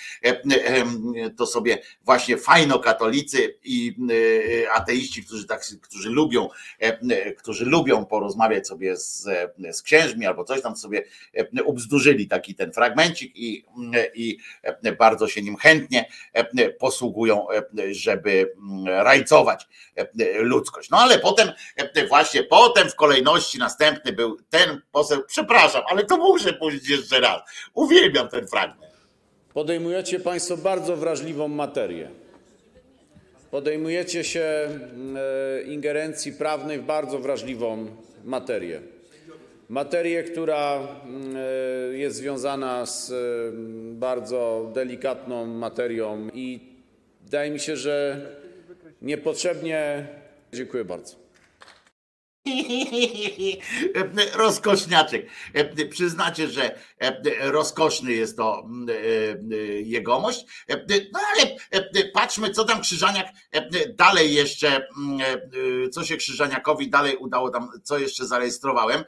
To 1.36 1.46
sobie 1.46 1.78
właśnie 2.04 2.38
fajno 2.38 2.78
katolicy 2.78 3.58
i 3.64 3.96
ateiści, 4.74 5.24
którzy 5.24 5.46
tak, 5.46 5.62
którzy 5.82 6.10
lubią, 6.10 6.48
którzy 7.38 7.64
lubią 7.64 8.06
porozmawiać 8.06 8.66
sobie 8.66 8.96
z, 8.96 9.28
z 9.72 9.82
księżmi 9.82 10.26
albo 10.26 10.44
coś 10.44 10.62
tam 10.62 10.76
sobie 10.76 11.04
ubzdurzyli 11.64 12.28
taki 12.28 12.54
ten 12.54 12.72
fragmencik 12.72 13.36
i, 13.36 13.64
i 14.14 14.38
bardzo 14.98 15.28
się 15.28 15.42
nim 15.42 15.56
chętnie 15.56 16.08
posługują, 16.78 17.46
żeby 17.90 18.52
rajcować 18.84 19.68
ludzkość. 20.38 20.90
No 20.90 20.98
ale 20.98 21.18
potem 21.18 21.52
e, 21.76 21.88
właśnie 22.34 22.48
potem 22.48 22.90
w 22.90 22.94
kolejności 22.94 23.58
następny 23.58 24.12
był 24.12 24.36
ten 24.50 24.80
poseł, 24.92 25.22
przepraszam, 25.26 25.82
ale 25.88 26.04
to 26.04 26.16
muszę 26.16 26.52
powiedzieć 26.52 26.88
jeszcze 26.88 27.20
raz. 27.20 27.42
Uwielbiam 27.74 28.28
ten 28.28 28.46
fragment. 28.46 28.92
Podejmujecie 29.52 30.20
Państwo 30.20 30.56
bardzo 30.56 30.96
wrażliwą 30.96 31.48
materię. 31.48 32.10
Podejmujecie 33.50 34.24
się 34.24 34.40
mm, 34.40 35.16
e, 35.16 35.62
ingerencji 35.62 36.32
prawnej 36.32 36.78
w 36.78 36.82
bardzo 36.82 37.18
wrażliwą 37.18 37.86
materię. 38.24 38.80
Materię, 39.68 40.22
która 40.22 40.88
mm, 41.04 41.36
e, 41.36 41.98
jest 41.98 42.16
związana 42.16 42.86
z 42.86 43.10
e, 43.10 43.14
bardzo 43.94 44.70
delikatną 44.74 45.46
materią 45.46 46.28
i 46.34 46.60
wydaje 47.22 47.50
mi 47.50 47.60
się, 47.60 47.76
że 47.76 48.26
niepotrzebnie. 49.02 50.06
Dziękuję 50.52 50.84
bardzo. 50.84 51.23
Rozkoszniaczek. 54.34 55.26
Przyznacie, 55.90 56.48
że 56.48 56.78
rozkoszny 57.40 58.12
jest 58.12 58.36
to 58.36 58.66
e, 58.88 59.56
jegomość. 59.80 60.46
No 61.12 61.20
ale 61.34 61.56
patrzmy, 62.12 62.50
co 62.50 62.64
tam 62.64 62.80
Krzyżaniak 62.80 63.26
dalej 63.94 64.34
jeszcze, 64.34 64.68
e, 64.76 65.88
co 65.88 66.04
się 66.04 66.16
Krzyżaniakowi 66.16 66.90
dalej 66.90 67.16
udało 67.16 67.50
tam, 67.50 67.68
co 67.82 67.98
jeszcze 67.98 68.26
zarejestrowałem. 68.26 69.04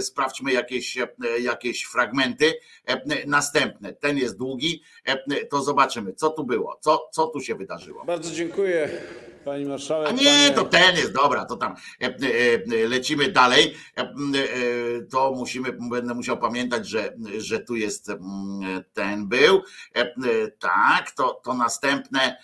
Sprawdźmy 0.00 0.52
jakieś, 0.52 0.98
jakieś 1.40 1.82
fragmenty 1.82 2.54
następne. 3.26 3.92
Ten 3.92 4.18
jest 4.18 4.38
długi, 4.38 4.82
to 5.50 5.62
zobaczymy, 5.62 6.12
co 6.12 6.30
tu 6.30 6.44
było, 6.44 6.78
co, 6.80 7.08
co 7.12 7.26
tu 7.26 7.40
się 7.40 7.54
wydarzyło. 7.54 8.04
Bardzo 8.04 8.34
dziękuję 8.34 8.88
Pani 9.46 9.64
marszałek. 9.64 10.08
A 10.08 10.12
nie, 10.12 10.24
panie... 10.24 10.50
to 10.50 10.64
ten 10.64 10.96
jest 10.96 11.12
dobra, 11.12 11.44
to 11.44 11.56
tam 11.56 11.74
e, 12.02 12.06
e, 12.06 12.88
lecimy 12.88 13.32
dalej. 13.32 13.76
E, 13.96 14.14
to 15.10 15.32
musimy, 15.32 15.72
będę 15.72 16.14
musiał 16.14 16.38
pamiętać, 16.38 16.88
że, 16.88 17.12
że 17.38 17.60
tu 17.60 17.76
jest 17.76 18.12
ten 18.92 19.28
był. 19.28 19.62
Tak, 20.58 21.10
to, 21.10 21.40
to 21.44 21.54
następne 21.54 22.36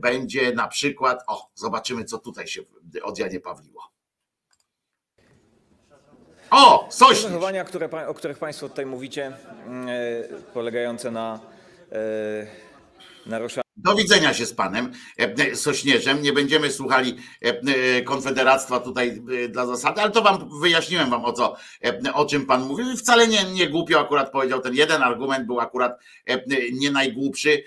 będzie 0.00 0.52
na 0.52 0.68
przykład. 0.68 1.24
O, 1.26 1.50
zobaczymy, 1.54 2.04
co 2.04 2.18
tutaj 2.18 2.46
się 2.46 2.62
od 3.02 3.18
Janie 3.18 3.40
Pawliło. 3.40 3.82
O, 6.50 6.88
coś. 6.90 7.20
Zachowania, 7.20 7.64
które, 7.64 8.08
o 8.08 8.14
których 8.14 8.38
Państwo 8.38 8.68
tutaj 8.68 8.86
mówicie, 8.86 9.32
polegające 10.54 11.10
na 11.10 11.40
naruszaniu. 13.26 13.67
Do 13.78 13.94
widzenia 13.94 14.34
się 14.34 14.46
z 14.46 14.54
panem 14.54 14.92
e, 15.16 15.56
Sośnierzem. 15.56 16.22
Nie 16.22 16.32
będziemy 16.32 16.70
słuchali 16.70 17.16
e, 17.44 17.48
e, 17.48 18.02
Konfederactwa 18.02 18.80
tutaj 18.80 19.22
dla 19.48 19.66
zasady, 19.66 20.00
ale 20.00 20.10
to 20.10 20.22
wam 20.22 20.60
wyjaśniłem 20.60 21.10
wam 21.10 21.24
o 21.24 21.32
co, 21.32 21.56
o 22.14 22.26
czym 22.26 22.46
pan 22.46 22.62
mówił. 22.62 22.92
I 22.92 22.96
wcale 22.96 23.28
nie, 23.28 23.44
nie 23.44 23.68
głupio 23.68 24.00
akurat 24.00 24.32
powiedział 24.32 24.60
ten 24.60 24.74
jeden 24.74 25.02
argument, 25.02 25.46
był 25.46 25.60
akurat 25.60 26.00
nie 26.72 26.90
najgłupszy, 26.90 27.62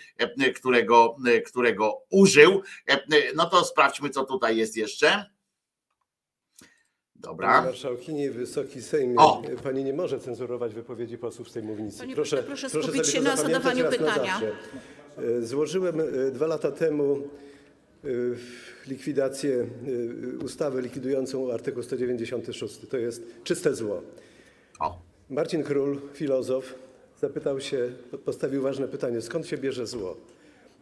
którego, 0.56 1.16
którego 1.46 2.02
użył. 2.10 2.62
No 3.36 3.50
to 3.50 3.66
sprawdźmy, 3.66 4.10
co 4.10 4.26
tutaj 4.26 4.58
jest 4.58 4.78
jeszcze. 4.78 5.26
Dobra. 7.16 7.48
Pani 7.48 7.66
marszałkini, 7.66 8.30
Wysoki 8.30 8.82
Sejmie, 8.82 9.16
O! 9.18 9.42
pani 9.64 9.84
nie 9.84 9.94
może 9.94 10.20
cenzurować 10.20 10.74
wypowiedzi 10.74 11.18
posłów 11.18 11.50
z 11.50 11.54
tej 11.54 11.64
mównicy. 11.64 12.00
Panie 12.00 12.16
pośle, 12.16 12.44
proszę 12.44 12.70
skupić 12.70 13.08
się 13.08 13.22
na 13.22 13.36
zadawaniu 13.36 13.84
na 13.84 13.90
pytania. 13.90 14.42
E, 14.42 14.52
Złożyłem 15.42 16.00
e, 16.00 16.32
dwa 16.32 16.48
lata 16.48 16.72
temu 16.72 17.18
e, 18.04 18.08
likwidację, 18.88 19.68
e, 20.42 20.46
ustawę 20.46 20.82
likwidującą 20.82 21.54
artykuł 21.54 21.84
196. 21.84 22.80
To 22.90 22.98
jest 22.98 23.24
czyste 23.44 23.76
zło. 23.76 24.02
Marcin 25.30 25.64
Król, 25.64 26.00
filozof, 26.14 26.74
zapytał 27.22 27.62
się, 27.62 27.90
postawił 28.26 28.62
ważne 28.62 28.88
pytanie, 28.88 29.22
skąd 29.22 29.48
się 29.48 29.58
bierze 29.58 29.88
zło? 29.88 30.18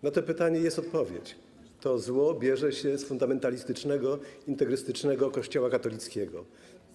Na 0.03 0.11
to 0.11 0.23
pytanie 0.23 0.59
jest 0.59 0.79
odpowiedź. 0.79 1.35
To 1.81 1.99
zło 1.99 2.33
bierze 2.33 2.71
się 2.71 2.97
z 2.97 3.03
fundamentalistycznego, 3.03 4.19
integrystycznego 4.47 5.31
Kościoła 5.31 5.69
katolickiego. 5.69 6.45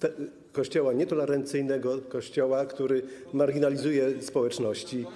Te, 0.01 0.11
kościoła 0.53 0.93
nietolerancyjnego, 0.93 1.99
kościoła, 1.99 2.67
który 2.67 3.03
marginalizuje 3.33 4.23
społeczności. 4.23 5.07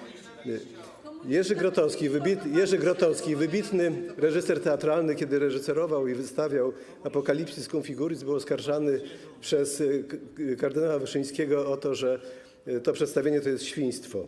Jerzy 1.25 1.55
Grotowski, 1.55 2.09
wybit, 2.09 2.39
Jerzy 2.57 2.79
Grotowski, 2.79 3.37
wybitny 3.37 3.93
reżyser 4.17 4.61
teatralny, 4.63 5.15
kiedy 5.15 5.39
reżyserował 5.39 6.07
i 6.09 6.15
wystawiał 6.15 6.73
Apokalipsis 7.05 7.69
Configuris, 7.69 8.23
był 8.23 8.35
oskarżany 8.35 9.01
przez 9.41 9.81
y, 9.81 10.05
k- 10.09 10.17
kardynała 10.61 10.99
Wyszyńskiego 10.99 11.73
o 11.73 11.77
to, 11.77 11.95
że 11.95 12.21
y, 12.69 12.81
to 12.81 12.93
przedstawienie 12.93 13.41
to 13.41 13.49
jest 13.49 13.65
świństwo. 13.65 14.27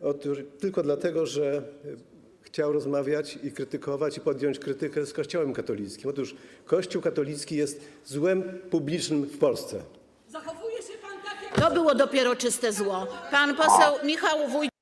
Otóż 0.00 0.38
tylko 0.60 0.82
dlatego, 0.82 1.26
że 1.26 1.62
y, 1.84 1.96
chciał 2.42 2.72
rozmawiać 2.72 3.38
i 3.42 3.52
krytykować 3.52 4.16
i 4.16 4.20
podjąć 4.20 4.58
krytykę 4.58 5.06
z 5.06 5.12
Kościołem 5.12 5.52
katolickim. 5.52 6.10
Otóż 6.10 6.34
Kościół 6.64 7.02
katolicki 7.02 7.56
jest 7.56 7.80
złem 8.04 8.42
publicznym 8.70 9.22
w 9.24 9.38
Polsce. 9.38 9.82
Zachowuje 10.28 10.76
się 10.76 10.92
pan 11.02 11.10
tak, 11.24 11.42
jak... 11.58 11.68
To 11.68 11.74
było 11.74 11.94
dopiero 11.94 12.36
czyste 12.36 12.72
zło. 12.72 13.06
Pan 13.30 13.56
poseł 13.56 13.94
Michał 14.04 14.48
Wójcik. 14.48 14.73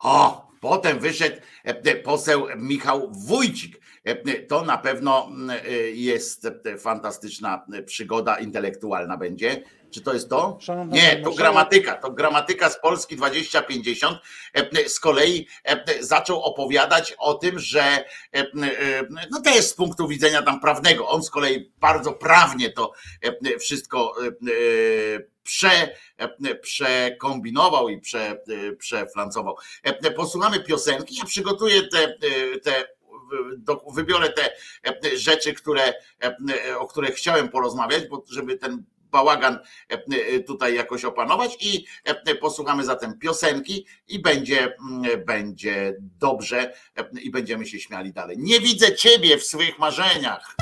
O, 0.00 0.50
potem 0.60 0.98
wyszedł 0.98 1.36
e, 1.64 1.96
poseł 1.96 2.46
Michał 2.56 3.12
Wójcik. 3.12 3.80
E, 4.04 4.40
To 4.40 4.62
na 4.62 4.78
pewno 4.78 5.26
mm, 5.26 5.50
e, 5.50 5.72
jest 5.90 6.48
fantastyczna 6.78 7.66
przygoda 7.86 8.38
intelektualna 8.38 9.16
będzie. 9.16 9.62
Czy 9.90 10.00
to 10.00 10.14
jest 10.14 10.30
to? 10.30 10.58
Nie, 10.88 11.16
to 11.24 11.30
gramatyka. 11.32 11.94
To 11.94 12.10
gramatyka 12.10 12.70
z 12.70 12.80
Polski 12.80 13.16
2050 13.16 14.18
z 14.86 15.00
kolei 15.00 15.46
zaczął 16.00 16.42
opowiadać 16.42 17.14
o 17.18 17.34
tym, 17.34 17.58
że 17.58 18.04
no 19.30 19.40
też 19.40 19.64
z 19.64 19.74
punktu 19.74 20.08
widzenia 20.08 20.42
tam 20.42 20.60
prawnego, 20.60 21.08
on 21.08 21.22
z 21.22 21.30
kolei 21.30 21.72
bardzo 21.80 22.12
prawnie 22.12 22.70
to 22.70 22.92
wszystko 23.60 24.14
prze, 25.50 25.96
przekombinował 26.62 27.88
i 27.88 27.98
prze, 27.98 28.42
przeflancował. 28.78 29.56
Posłuchamy 30.16 30.60
piosenki, 30.60 31.16
ja 31.16 31.24
przygotuję 31.24 31.82
te, 31.82 32.18
te 32.62 32.84
wybiorę 33.94 34.28
te 34.28 34.50
rzeczy, 35.16 35.54
które, 35.54 35.94
o 36.78 36.86
których 36.86 37.14
chciałem 37.14 37.48
porozmawiać, 37.48 38.06
bo 38.06 38.24
żeby 38.30 38.56
ten 38.56 38.84
bałagan 39.10 39.58
tutaj 40.46 40.74
jakoś 40.74 41.04
opanować 41.04 41.56
i 41.60 41.86
posłuchamy 42.40 42.84
zatem 42.84 43.18
piosenki 43.18 43.86
i 44.08 44.18
będzie, 44.18 44.76
będzie 45.26 45.96
dobrze 46.00 46.74
i 47.22 47.30
będziemy 47.30 47.66
się 47.66 47.80
śmiali 47.80 48.12
dalej. 48.12 48.36
Nie 48.38 48.60
widzę 48.60 48.94
ciebie 48.94 49.38
w 49.38 49.44
swych 49.44 49.78
marzeniach. 49.78 50.56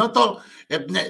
No 0.00 0.08
to, 0.08 0.40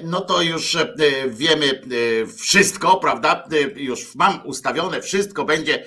no 0.03 0.21
to 0.21 0.41
już 0.41 0.75
e, 0.75 0.93
wiemy 1.27 1.65
e, 1.65 2.27
wszystko, 2.27 2.97
prawda? 2.97 3.43
E, 3.51 3.81
już 3.81 4.15
mam 4.15 4.45
ustawione, 4.45 5.01
wszystko 5.01 5.45
będzie, 5.45 5.85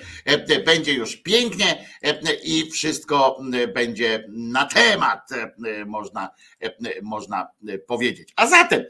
będzie 0.65 0.93
już 0.93 1.15
pięknie 1.15 1.87
i 2.43 2.71
wszystko 2.71 3.41
będzie 3.73 4.27
na 4.29 4.65
temat, 4.65 5.29
można, 5.85 6.29
można 7.01 7.47
powiedzieć. 7.87 8.33
A 8.35 8.47
zatem, 8.47 8.83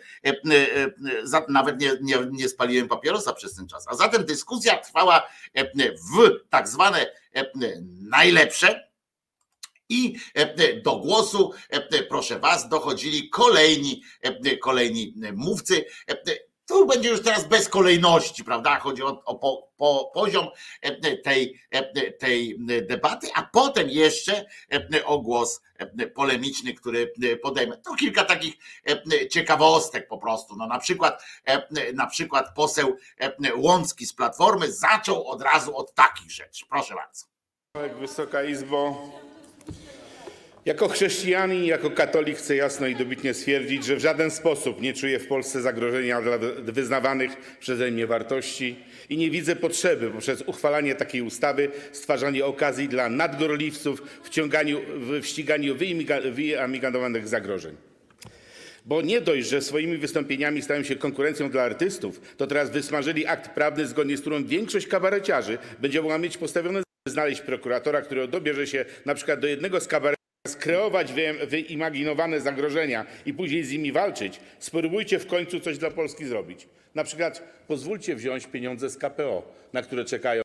nawet 1.50 1.82
nie, 1.82 1.92
nie, 2.02 2.18
nie 2.32 2.50
spaliłem 2.50 2.88
papierosa 2.88 3.34
przez 3.34 3.56
ten 3.56 3.68
czas, 3.68 3.86
a 3.88 3.96
zatem 3.96 4.26
dyskusja 4.26 4.78
trwała 4.78 5.28
w 6.14 6.30
tak 6.50 6.68
zwane 6.68 7.06
najlepsze, 8.10 8.88
i 9.90 10.16
e, 10.34 10.82
do 10.82 10.96
głosu, 10.96 11.52
e, 11.70 12.04
proszę 12.04 12.40
Was, 12.40 12.70
dochodzili 12.70 13.30
kolejni, 13.30 14.02
e, 14.22 14.58
kolejni 14.58 15.14
mówcy. 15.34 15.86
Tu 16.68 16.86
będzie 16.86 17.10
już 17.10 17.22
teraz 17.22 17.48
bez 17.48 17.70
kolejności, 17.70 18.44
prawda? 18.44 18.80
Chodzi 18.80 19.04
o, 19.04 19.24
o 19.26 19.36
po, 19.36 19.72
po, 19.78 20.12
poziom 20.14 20.48
tej, 21.24 21.62
tej 22.20 22.60
debaty, 22.82 23.28
a 23.36 23.44
potem 23.44 23.90
jeszcze 23.90 24.46
o 25.06 25.20
głos 25.20 25.62
polemiczny, 26.16 26.74
który 26.74 27.14
podejmę. 27.44 27.78
To 27.78 27.96
kilka 27.96 28.24
takich 28.24 28.54
ciekawostek 29.32 30.08
po 30.08 30.18
prostu. 30.18 30.56
No 30.56 30.68
na 30.68 30.80
przykład, 30.80 31.24
na 31.94 32.08
przykład 32.08 32.56
poseł 32.56 32.96
Łącki 33.56 34.06
z 34.06 34.14
Platformy 34.14 34.72
zaczął 34.72 35.28
od 35.28 35.42
razu 35.42 35.78
od 35.78 35.94
takich 35.94 36.32
rzeczy. 36.32 36.66
Proszę 36.70 36.96
bardzo. 36.96 37.26
Wysoka 38.00 38.44
Izbo, 38.44 39.12
jako 40.66 40.88
chrześcijanin, 40.88 41.66
jako 41.66 41.90
katolik 41.90 42.38
chcę 42.38 42.56
jasno 42.56 42.88
i 42.88 42.96
dobitnie 42.96 43.34
stwierdzić, 43.34 43.86
że 43.86 43.96
w 43.96 44.00
żaden 44.00 44.32
sposób 44.32 44.82
nie 44.82 44.94
czuję 44.94 45.20
w 45.20 45.28
Polsce 45.28 45.62
zagrożenia 45.62 46.22
dla 46.22 46.38
wyznawanych 46.64 47.58
przeze 47.60 47.92
mnie 47.92 48.08
wartości 48.08 48.76
i 49.10 49.18
nie 49.18 49.32
widzę 49.32 49.56
potrzeby 49.56 50.10
poprzez 50.10 50.42
uchwalanie 50.42 50.96
takiej 50.96 51.22
ustawy 51.22 51.72
stwarzania 51.92 52.46
okazji 52.46 52.90
dla 52.90 53.10
nadgorliwców 53.10 54.02
w, 55.22 55.26
ściganiu 55.26 55.76
wyimaginowanych 55.76 57.28
zagrożeń. 57.28 57.76
Bo 58.86 59.02
nie 59.02 59.22
dość, 59.22 59.48
że 59.48 59.62
swoimi 59.62 59.98
wystąpieniami 59.98 60.62
stają 60.62 60.84
się 60.84 60.96
konkurencją 60.96 61.50
dla 61.50 61.64
artystów, 61.64 62.22
to 62.38 62.48
teraz 62.48 62.72
wysmażyli 62.72 63.28
akt 63.28 63.52
prawny, 63.52 63.88
zgodnie 63.88 64.18
z 64.18 64.22
którym 64.22 64.46
większość 64.46 64.88
kabareciarzy 64.88 65.58
będzie 65.80 66.02
mogła 66.02 66.18
mieć 66.18 66.38
postawione 66.38 66.84
znaleźć 67.08 67.42
prokuratora, 67.42 68.02
który 68.02 68.28
dobierze 68.28 68.68
się 68.68 68.86
przykład 69.16 69.40
do 69.40 69.48
jednego 69.48 69.80
z 69.80 69.88
kabaretów 69.88 70.25
skreować 70.48 71.14
wyimaginowane 71.48 72.42
zagrożenia 72.42 73.06
i 73.26 73.34
później 73.34 73.64
z 73.64 73.72
nimi 73.72 73.92
walczyć, 73.92 74.40
spróbujcie 74.60 75.20
w 75.20 75.28
końcu 75.28 75.60
coś 75.60 75.78
dla 75.78 75.92
Polski 75.92 76.26
zrobić. 76.26 76.68
Na 76.96 77.04
przykład 77.04 77.44
pozwólcie 77.68 78.16
wziąć 78.16 78.48
pieniądze 78.48 78.90
z 78.90 78.98
KPO, 78.98 79.52
na 79.74 79.82
które 79.82 80.06
czekają. 80.06 80.42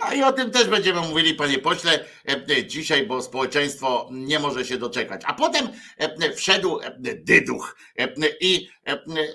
No 0.00 0.14
i 0.14 0.22
o 0.22 0.32
tym 0.32 0.50
też 0.50 0.68
będziemy 0.68 1.00
mówili, 1.00 1.34
panie 1.34 1.58
pośle, 1.58 2.04
e, 2.28 2.56
e, 2.56 2.66
dzisiaj, 2.66 3.06
bo 3.06 3.22
społeczeństwo 3.22 4.08
nie 4.12 4.38
może 4.38 4.64
się 4.64 4.78
doczekać. 4.78 5.22
A 5.24 5.34
potem 5.34 5.68
e, 5.96 6.32
wszedł 6.32 6.80
dyduch 7.00 7.76
i 8.40 8.68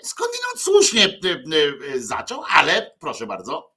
skądinąd 0.03 0.57
słusznie 0.57 1.19
zaczął, 1.95 2.43
ale 2.49 2.91
proszę 2.99 3.27
bardzo, 3.27 3.72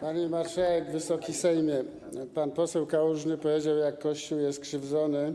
Pani 0.00 0.28
marszałek, 0.28 0.90
Wysoki 0.90 1.32
Sejmie, 1.32 1.84
pan 2.34 2.50
poseł 2.50 2.86
Kałużny 2.86 3.38
powiedział, 3.38 3.76
jak 3.76 3.98
Kościół 3.98 4.38
jest 4.38 4.60
krzywdzony 4.60 5.34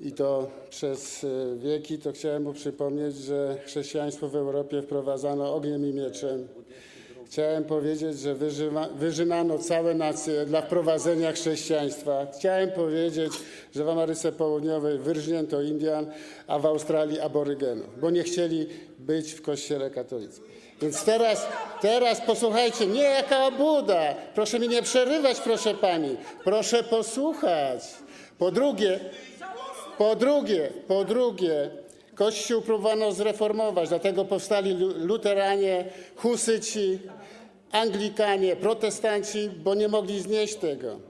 i 0.00 0.12
to 0.12 0.50
przez 0.70 1.24
e, 1.24 1.28
wieki, 1.56 1.98
to 1.98 2.12
chciałem 2.12 2.42
mu 2.42 2.52
przypomnieć, 2.52 3.16
że 3.16 3.58
chrześcijaństwo 3.64 4.28
w 4.28 4.36
Europie 4.36 4.82
wprowadzano 4.82 5.54
ogniem 5.54 5.86
i 5.90 5.92
mieczem. 5.94 6.48
Chciałem 7.26 7.64
powiedzieć, 7.64 8.18
że 8.18 8.34
wyżyma, 8.34 8.88
wyżynano 8.88 9.58
całe 9.58 9.94
nacje 9.94 10.46
dla 10.46 10.62
wprowadzenia 10.62 11.32
chrześcijaństwa. 11.32 12.26
Chciałem 12.38 12.70
powiedzieć, 12.70 13.32
że 13.74 13.84
w 13.84 13.88
Ameryce 13.88 14.32
Południowej 14.32 14.98
wyrżnięto 14.98 15.62
Indian, 15.62 16.06
a 16.46 16.58
w 16.58 16.66
Australii 16.66 17.20
aborygenów, 17.20 18.00
bo 18.00 18.10
nie 18.10 18.22
chcieli 18.22 18.66
być 18.98 19.32
w 19.32 19.42
kościele 19.42 19.90
katolickim. 19.90 20.51
Więc 20.82 21.04
teraz, 21.04 21.46
teraz 21.80 22.20
posłuchajcie, 22.20 22.86
nie 22.86 23.02
jaka 23.02 23.46
obuda. 23.46 24.14
Proszę 24.34 24.58
mi 24.58 24.68
nie 24.68 24.82
przerywać, 24.82 25.40
proszę 25.40 25.74
pani. 25.74 26.16
Proszę 26.44 26.82
posłuchać. 26.82 27.80
Po 28.38 28.50
drugie, 28.50 29.00
po 29.98 30.16
drugie, 30.16 30.70
po 30.88 31.04
drugie, 31.04 31.70
Kościół 32.14 32.62
próbowano 32.62 33.12
zreformować, 33.12 33.88
dlatego 33.88 34.24
powstali 34.24 34.74
luteranie, 34.96 35.84
husyci, 36.16 36.98
anglikanie, 37.72 38.56
protestanci, 38.56 39.50
bo 39.64 39.74
nie 39.74 39.88
mogli 39.88 40.20
znieść 40.20 40.54
tego. 40.54 41.00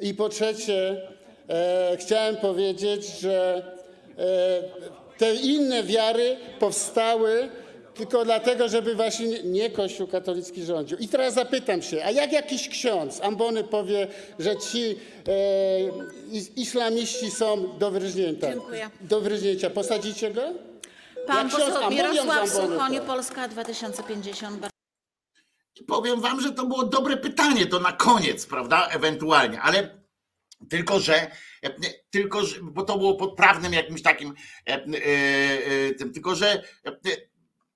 I 0.00 0.14
po 0.14 0.28
trzecie, 0.28 1.02
e, 1.48 1.96
chciałem 2.00 2.36
powiedzieć, 2.36 3.06
że 3.20 3.62
e, 4.18 4.62
te 5.18 5.34
inne 5.34 5.82
wiary 5.82 6.36
powstały 6.58 7.48
tylko 7.98 8.24
dlatego, 8.24 8.68
żeby 8.68 8.94
właśnie 8.94 9.42
nie 9.42 9.70
Kościół 9.70 10.06
katolicki 10.06 10.64
rządził. 10.64 10.98
I 10.98 11.08
teraz 11.08 11.34
zapytam 11.34 11.82
się, 11.82 12.04
a 12.04 12.10
jak 12.10 12.32
jakiś 12.32 12.68
ksiądz 12.68 13.20
ambony 13.20 13.64
powie, 13.64 14.08
że 14.38 14.56
ci 14.56 14.80
e, 14.80 14.96
islamiści 16.56 17.30
są 17.30 17.78
do 17.78 17.90
wyrżnięcia? 17.90 18.48
Dziękuję. 18.48 18.90
Do 19.00 19.20
wyrżnięcia. 19.20 19.70
Posadzicie 19.70 20.30
go? 20.30 20.42
Pan 21.26 21.50
poseł 21.50 21.90
Mirosław 21.90 22.50
Suchoń, 22.50 23.00
Polska 23.06 23.48
2050. 23.48 24.68
I 25.80 25.84
powiem 25.84 26.20
wam, 26.20 26.40
że 26.40 26.52
to 26.52 26.66
było 26.66 26.84
dobre 26.84 27.16
pytanie, 27.16 27.66
to 27.66 27.80
na 27.80 27.92
koniec, 27.92 28.46
prawda, 28.46 28.88
ewentualnie, 28.88 29.60
ale 29.60 29.98
tylko, 30.68 31.00
że 31.00 31.30
tylko, 32.10 32.44
że, 32.44 32.56
bo 32.62 32.82
to 32.82 32.98
było 32.98 33.14
pod 33.14 33.36
prawnym 33.36 33.72
jakimś 33.72 34.02
takim 34.02 34.34
e, 34.68 34.72
e, 34.72 34.78
e, 34.78 35.94
tym, 35.94 36.12
tylko, 36.12 36.34
że 36.34 36.62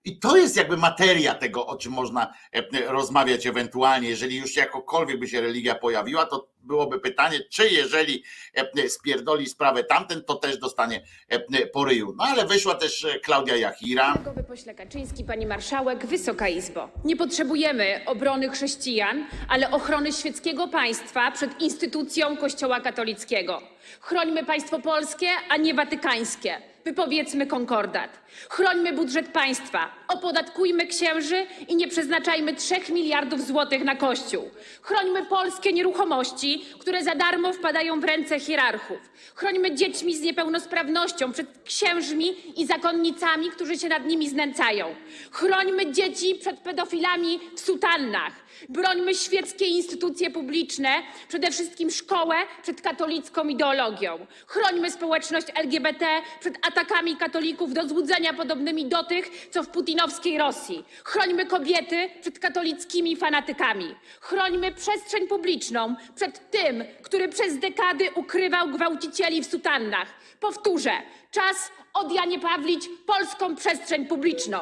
i 0.04 0.18
to 0.18 0.36
jest 0.36 0.56
jakby 0.56 0.76
materia 0.76 1.34
tego, 1.34 1.66
o 1.66 1.76
czym 1.76 1.92
można 1.92 2.34
e, 2.52 2.92
rozmawiać 2.92 3.46
ewentualnie. 3.46 4.08
Jeżeli 4.08 4.36
już 4.36 4.56
jakokolwiek 4.56 5.18
by 5.18 5.28
się 5.28 5.40
religia 5.40 5.74
pojawiła, 5.74 6.26
to 6.26 6.48
byłoby 6.60 7.00
pytanie, 7.00 7.40
czy 7.50 7.68
jeżeli 7.68 8.24
e, 8.54 8.88
spierdoli 8.88 9.46
sprawę 9.46 9.84
tamten, 9.84 10.24
to 10.24 10.34
też 10.34 10.58
dostanie 10.58 11.02
e, 11.28 11.66
po 11.66 11.84
ryju. 11.84 12.14
No 12.16 12.24
ale 12.24 12.46
wyszła 12.46 12.74
też 12.74 13.06
Klaudia 13.22 13.56
Jachira. 13.56 14.14
Pośle 14.48 14.74
Kaczyński, 14.74 15.24
pani 15.24 15.46
marszałek, 15.46 16.06
Wysoka 16.06 16.48
Izbo. 16.48 16.88
Nie 17.04 17.16
potrzebujemy 17.16 18.00
obrony 18.06 18.48
chrześcijan, 18.48 19.26
ale 19.48 19.70
ochrony 19.70 20.12
świeckiego 20.12 20.68
państwa 20.68 21.30
przed 21.30 21.60
instytucją 21.60 22.36
Kościoła 22.36 22.80
katolickiego. 22.80 23.62
Chrońmy 24.00 24.44
państwo 24.44 24.78
polskie, 24.78 25.28
a 25.50 25.56
nie 25.56 25.74
watykańskie. 25.74 26.71
Wypowiedzmy 26.84 27.46
konkordat. 27.46 28.10
Chrońmy 28.48 28.92
budżet 28.92 29.28
państwa, 29.28 29.94
opodatkujmy 30.08 30.86
księży 30.86 31.46
i 31.68 31.76
nie 31.76 31.88
przeznaczajmy 31.88 32.54
3 32.54 32.74
miliardów 32.92 33.46
złotych 33.46 33.84
na 33.84 33.96
Kościół. 33.96 34.50
Chrońmy 34.82 35.26
polskie 35.26 35.72
nieruchomości, 35.72 36.64
które 36.78 37.04
za 37.04 37.14
darmo 37.14 37.52
wpadają 37.52 38.00
w 38.00 38.04
ręce 38.04 38.40
hierarchów. 38.40 38.98
Chrońmy 39.34 39.74
dziećmi 39.74 40.16
z 40.16 40.20
niepełnosprawnością 40.20 41.32
przed 41.32 41.46
księżmi 41.64 42.60
i 42.60 42.66
zakonnicami, 42.66 43.50
którzy 43.50 43.78
się 43.78 43.88
nad 43.88 44.06
nimi 44.06 44.28
znęcają. 44.28 44.94
Chrońmy 45.30 45.92
dzieci 45.92 46.34
przed 46.34 46.60
pedofilami 46.60 47.40
w 47.56 47.60
sutannach. 47.60 48.32
Brońmy 48.68 49.14
świeckie 49.14 49.66
instytucje 49.66 50.30
publiczne, 50.30 50.88
przede 51.28 51.50
wszystkim 51.50 51.90
szkołę 51.90 52.34
przed 52.62 52.80
katolicką 52.80 53.48
ideologią. 53.48 54.26
Chrońmy 54.46 54.90
społeczność 54.90 55.46
LGBT 55.54 56.06
przed 56.40 56.54
atakami 56.66 57.16
katolików 57.16 57.74
do 57.74 57.88
złudzenia 57.88 58.32
podobnymi 58.32 58.86
do 58.86 59.04
tych, 59.04 59.48
co 59.50 59.62
w 59.62 59.68
putinowskiej 59.68 60.38
Rosji. 60.38 60.84
Chrońmy 61.04 61.46
kobiety 61.46 62.10
przed 62.20 62.38
katolickimi 62.38 63.16
fanatykami. 63.16 63.94
Chrońmy 64.20 64.72
przestrzeń 64.72 65.28
publiczną 65.28 65.94
przed 66.14 66.50
tym, 66.50 66.84
który 67.02 67.28
przez 67.28 67.58
dekady 67.58 68.10
ukrywał 68.14 68.68
gwałcicieli 68.68 69.42
w 69.42 69.46
sutannach. 69.46 70.08
Powtórzę, 70.40 70.92
czas 71.30 71.70
od 71.94 72.12
Janie 72.12 72.38
Pawlić 72.38 72.88
polską 73.06 73.56
przestrzeń 73.56 74.06
publiczną. 74.06 74.58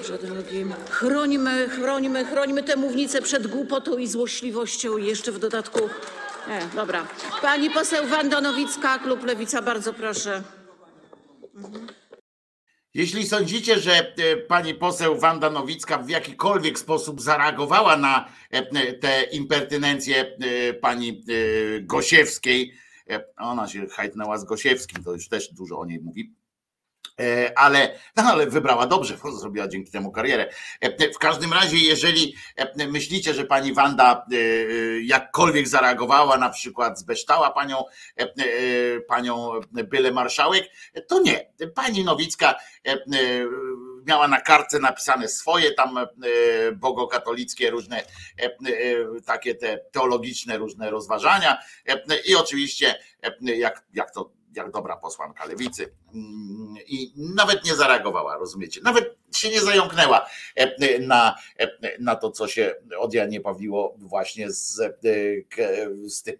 Boże 0.00 0.18
drogi, 0.18 0.64
chrońmy, 0.90 1.68
chrońmy, 1.68 2.24
chrońmy 2.24 2.62
tę 2.62 2.76
mównicę 2.76 3.22
przed 3.22 3.46
głupotą 3.46 3.98
i 3.98 4.06
złośliwością 4.06 4.98
i 4.98 5.06
jeszcze 5.06 5.32
w 5.32 5.38
dodatku... 5.38 5.78
Nie, 6.48 6.60
dobra. 6.74 7.06
Pani 7.42 7.70
poseł 7.70 8.06
Wanda 8.06 8.40
Nowicka, 8.40 8.98
klub 8.98 9.24
Lewica, 9.24 9.62
bardzo 9.62 9.92
proszę. 9.92 10.42
Jeśli 12.94 13.26
sądzicie, 13.26 13.78
że 13.78 13.92
e, 13.92 14.36
pani 14.36 14.74
poseł 14.74 15.18
Wanda 15.18 15.50
Nowicka 15.50 15.98
w 15.98 16.08
jakikolwiek 16.08 16.78
sposób 16.78 17.20
zareagowała 17.20 17.96
na 17.96 18.28
e, 18.50 18.92
te 18.92 19.22
impertynencje 19.22 20.16
e, 20.16 20.74
pani 20.74 21.24
Gosiewskiej, 21.80 22.74
ona 23.36 23.68
się 23.68 23.86
hajtnęła 23.88 24.38
z 24.38 24.44
Gosiewskim, 24.44 25.04
to 25.04 25.12
już 25.12 25.28
też 25.28 25.52
dużo 25.52 25.78
o 25.78 25.86
niej 25.86 26.00
mówi. 26.00 26.39
E, 27.20 27.58
ale, 27.58 27.98
no 28.16 28.22
ale 28.22 28.46
wybrała 28.46 28.86
dobrze, 28.86 29.16
zrobiła 29.40 29.68
dzięki 29.68 29.90
temu 29.90 30.12
karierę. 30.12 30.50
E, 30.80 31.12
W 31.12 31.18
każdym 31.18 31.52
razie, 31.52 31.76
jeżeli 31.76 32.34
e, 32.56 32.86
myślicie, 32.86 33.34
że 33.34 33.44
pani 33.44 33.74
Wanda 33.74 34.26
e, 34.32 34.36
e, 34.36 34.40
jakkolwiek 35.02 35.68
zareagowała, 35.68 36.38
na 36.38 36.50
przykład 36.50 36.98
zbeształa 36.98 37.50
panią, 37.50 37.84
e, 38.20 38.22
e, 38.22 39.00
panią 39.00 39.50
byle 39.72 40.12
marszałek, 40.12 40.64
to 41.08 41.20
nie. 41.22 41.50
Pani 41.74 42.04
Nowicka 42.04 42.54
e, 42.86 42.92
e, 42.92 42.98
miała 44.06 44.28
na 44.28 44.40
kartce 44.40 44.78
napisane 44.78 45.28
swoje 45.28 45.72
tam 45.72 45.98
e, 45.98 46.06
bogokatolickie 46.72 47.70
różne 47.70 47.98
e, 47.98 48.44
e, 48.44 48.50
takie 49.26 49.54
te 49.54 49.78
teologiczne 49.92 50.58
różne 50.58 50.90
rozważania 50.90 51.58
e, 51.88 52.00
i 52.26 52.34
oczywiście 52.34 52.94
e, 53.22 53.56
jak, 53.56 53.84
jak 53.94 54.10
to 54.10 54.30
jak 54.54 54.70
dobra 54.70 54.96
posłanka 54.96 55.44
lewicy 55.44 55.94
Mm, 56.14 56.74
i 56.86 57.12
nawet 57.34 57.64
nie 57.64 57.74
zareagowała, 57.74 58.36
rozumiecie? 58.36 58.80
Nawet 58.84 59.18
się 59.32 59.50
nie 59.50 59.60
zająknęła 59.60 60.26
e, 60.56 60.98
na, 60.98 61.34
e, 61.58 61.68
na 62.00 62.16
to, 62.16 62.30
co 62.30 62.48
się 62.48 62.74
od 62.98 63.14
Janie 63.14 63.40
Pawliło 63.40 63.94
właśnie 63.98 64.50
z, 64.52 64.80
e, 64.80 64.90
z 66.08 66.22
tym 66.22 66.34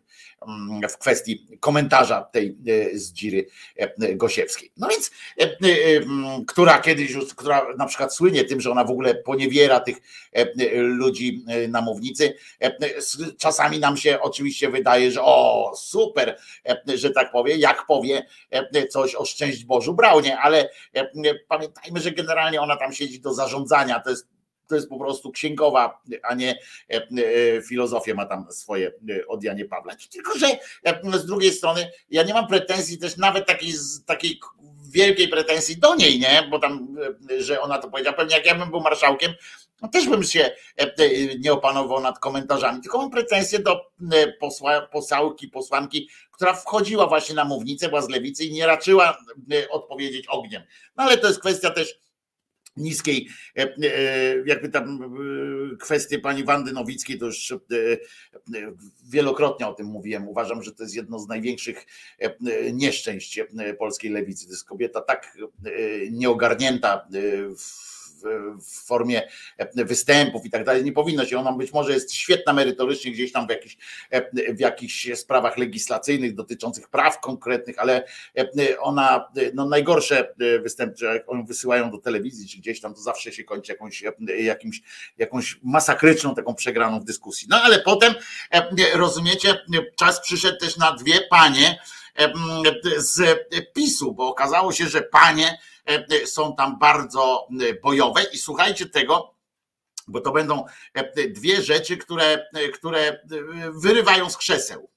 mm, 0.48 0.88
w 0.88 0.98
kwestii 0.98 1.46
komentarza 1.60 2.22
tej 2.22 2.56
e, 2.92 2.98
zdziry 2.98 3.46
e, 3.76 4.14
Gosiewskiej. 4.14 4.72
No 4.76 4.88
więc, 4.88 5.10
e, 5.40 5.44
e, 5.44 5.96
mm, 5.96 6.44
która 6.44 6.78
kiedyś, 6.80 7.10
już- 7.10 7.34
która 7.34 7.66
na 7.78 7.86
przykład 7.86 8.14
słynie 8.14 8.44
tym, 8.44 8.60
że 8.60 8.70
ona 8.70 8.84
w 8.84 8.90
ogóle 8.90 9.14
poniewiera 9.14 9.80
tych 9.80 9.96
e, 9.96 10.38
e, 10.40 10.80
ludzi 10.80 11.44
e, 11.48 11.68
na 11.68 11.80
mównicy. 11.80 12.34
E, 12.62 12.66
e, 12.66 12.72
Czasami 13.38 13.78
nam 13.78 13.96
się 13.96 14.20
oczywiście 14.20 14.70
wydaje, 14.70 15.10
że 15.10 15.22
o, 15.22 15.72
super, 15.76 16.36
e, 16.68 16.98
że 16.98 17.10
tak 17.10 17.32
powie, 17.32 17.56
jak 17.56 17.86
powie 17.86 18.26
e, 18.50 18.86
coś 18.86 19.14
o 19.14 19.24
szczęść 19.24 19.64
Bożu 19.64 19.94
Braunie, 19.94 20.38
ale 20.38 20.58
e, 20.94 21.00
e, 21.00 21.34
pamiętajmy, 21.48 22.00
że 22.00 22.10
generalnie 22.10 22.60
ona 22.60 22.76
tam 22.80 22.92
siedzi 22.92 23.20
do 23.20 23.34
zarządzania, 23.34 24.00
to 24.00 24.10
jest 24.10 24.26
to 24.70 24.74
jest 24.74 24.88
po 24.88 24.98
prostu 24.98 25.30
księgowa, 25.30 26.02
a 26.22 26.34
nie 26.34 26.58
e, 26.90 26.94
e, 26.94 27.62
filozofię 27.62 28.14
ma 28.14 28.26
tam 28.26 28.46
swoje 28.50 28.88
e, 28.88 29.26
od 29.26 29.44
Janie 29.44 29.64
Pawła. 29.64 29.92
Tylko, 30.12 30.38
że 30.38 30.46
z 31.18 31.26
drugiej 31.26 31.52
strony 31.52 31.90
ja 32.10 32.22
nie 32.22 32.34
mam 32.34 32.46
pretensji 32.46 32.98
też 32.98 33.16
nawet 33.16 33.46
takiej, 33.46 33.72
takiej 34.06 34.40
wielkiej 34.90 35.28
pretensji 35.28 35.76
do 35.76 35.94
niej, 35.94 36.20
nie? 36.20 36.48
Bo 36.50 36.58
tam, 36.58 36.96
że 37.38 37.60
ona 37.60 37.78
to 37.78 37.90
powiedziała, 37.90 38.16
pewnie 38.16 38.36
jak 38.36 38.46
ja 38.46 38.54
bym 38.54 38.70
był 38.70 38.80
marszałkiem, 38.80 39.32
no 39.82 39.88
też 39.88 40.08
bym 40.08 40.22
się 40.22 40.50
nie 41.38 41.52
opanował 41.52 42.00
nad 42.00 42.18
komentarzami, 42.18 42.80
tylko 42.80 42.98
mam 42.98 43.10
pretensje 43.10 43.58
do 43.58 43.90
posła, 44.40 44.80
posałki, 44.80 45.48
posłanki, 45.48 46.08
która 46.32 46.54
wchodziła 46.54 47.06
właśnie 47.06 47.34
na 47.34 47.44
mównicę, 47.44 47.88
była 47.88 48.02
z 48.02 48.08
lewicy 48.08 48.44
i 48.44 48.52
nie 48.52 48.66
raczyła 48.66 49.18
odpowiedzieć 49.70 50.26
ogniem. 50.26 50.62
No 50.96 51.04
ale 51.04 51.18
to 51.18 51.28
jest 51.28 51.40
kwestia 51.40 51.70
też 51.70 51.98
niskiej, 52.80 53.28
e, 53.58 53.62
e, 53.62 54.42
jakby 54.46 54.68
tam 54.68 55.02
e, 55.02 55.76
kwestie 55.76 56.18
pani 56.18 56.44
Wandy 56.44 56.72
Nowickiej, 56.72 57.18
to 57.18 57.26
już 57.26 57.54
wielokrotnie 59.10 59.66
o 59.66 59.74
tym 59.74 59.86
mówiłem. 59.86 60.28
Uważam, 60.28 60.62
że 60.62 60.72
to 60.72 60.82
jest 60.82 60.94
jedno 60.94 61.18
z 61.18 61.28
największych 61.28 61.86
nieszczęść 62.72 63.40
polskiej 63.78 64.10
lewicy. 64.10 64.46
To 64.46 64.52
jest 64.52 64.64
kobieta 64.64 65.00
tak 65.00 65.38
nieogarnięta 66.10 67.08
w 67.58 67.99
w 68.60 68.86
formie 68.86 69.22
e, 69.58 69.84
występów 69.84 70.46
i 70.46 70.50
tak 70.50 70.64
dalej. 70.64 70.84
Nie 70.84 70.92
powinno 70.92 71.26
się. 71.26 71.38
Ona 71.38 71.52
być 71.52 71.72
może 71.72 71.92
jest 71.92 72.14
świetna 72.14 72.52
merytorycznie 72.52 73.12
gdzieś 73.12 73.32
tam 73.32 73.46
w 73.46 73.50
jakichś, 73.50 73.76
e, 74.10 74.54
w 74.54 74.60
jakichś 74.60 75.08
sprawach 75.14 75.58
legislacyjnych 75.58 76.34
dotyczących 76.34 76.88
praw 76.88 77.20
konkretnych, 77.20 77.78
ale 77.78 78.04
e, 78.38 78.80
ona, 78.80 79.28
no 79.54 79.66
najgorsze 79.66 80.34
występy, 80.62 81.04
jak 81.04 81.26
ją 81.28 81.44
wysyłają 81.44 81.90
do 81.90 81.98
telewizji 81.98 82.48
czy 82.48 82.58
gdzieś 82.58 82.80
tam, 82.80 82.94
to 82.94 83.00
zawsze 83.00 83.32
się 83.32 83.44
kończy 83.44 83.72
jakąś, 83.72 84.04
jakimś, 84.38 84.82
jakąś 85.18 85.58
masakryczną 85.62 86.34
taką 86.34 86.54
przegraną 86.54 87.00
w 87.00 87.04
dyskusji. 87.04 87.48
No 87.50 87.62
ale 87.62 87.80
potem, 87.80 88.14
rozumiecie, 88.94 89.60
czas 89.96 90.20
przyszedł 90.20 90.58
też 90.58 90.76
na 90.76 90.92
dwie 90.92 91.20
panie, 91.30 91.78
z 92.96 93.38
PiSu, 93.74 94.14
bo 94.14 94.28
okazało 94.28 94.72
się, 94.72 94.88
że 94.88 95.02
panie 95.02 95.58
są 96.24 96.54
tam 96.56 96.78
bardzo 96.78 97.48
bojowe 97.82 98.22
i 98.32 98.38
słuchajcie 98.38 98.86
tego, 98.86 99.34
bo 100.08 100.20
to 100.20 100.32
będą 100.32 100.64
dwie 101.28 101.62
rzeczy, 101.62 101.96
które, 101.96 102.46
które 102.74 103.20
wyrywają 103.72 104.30
z 104.30 104.36
krzeseł. 104.36 104.90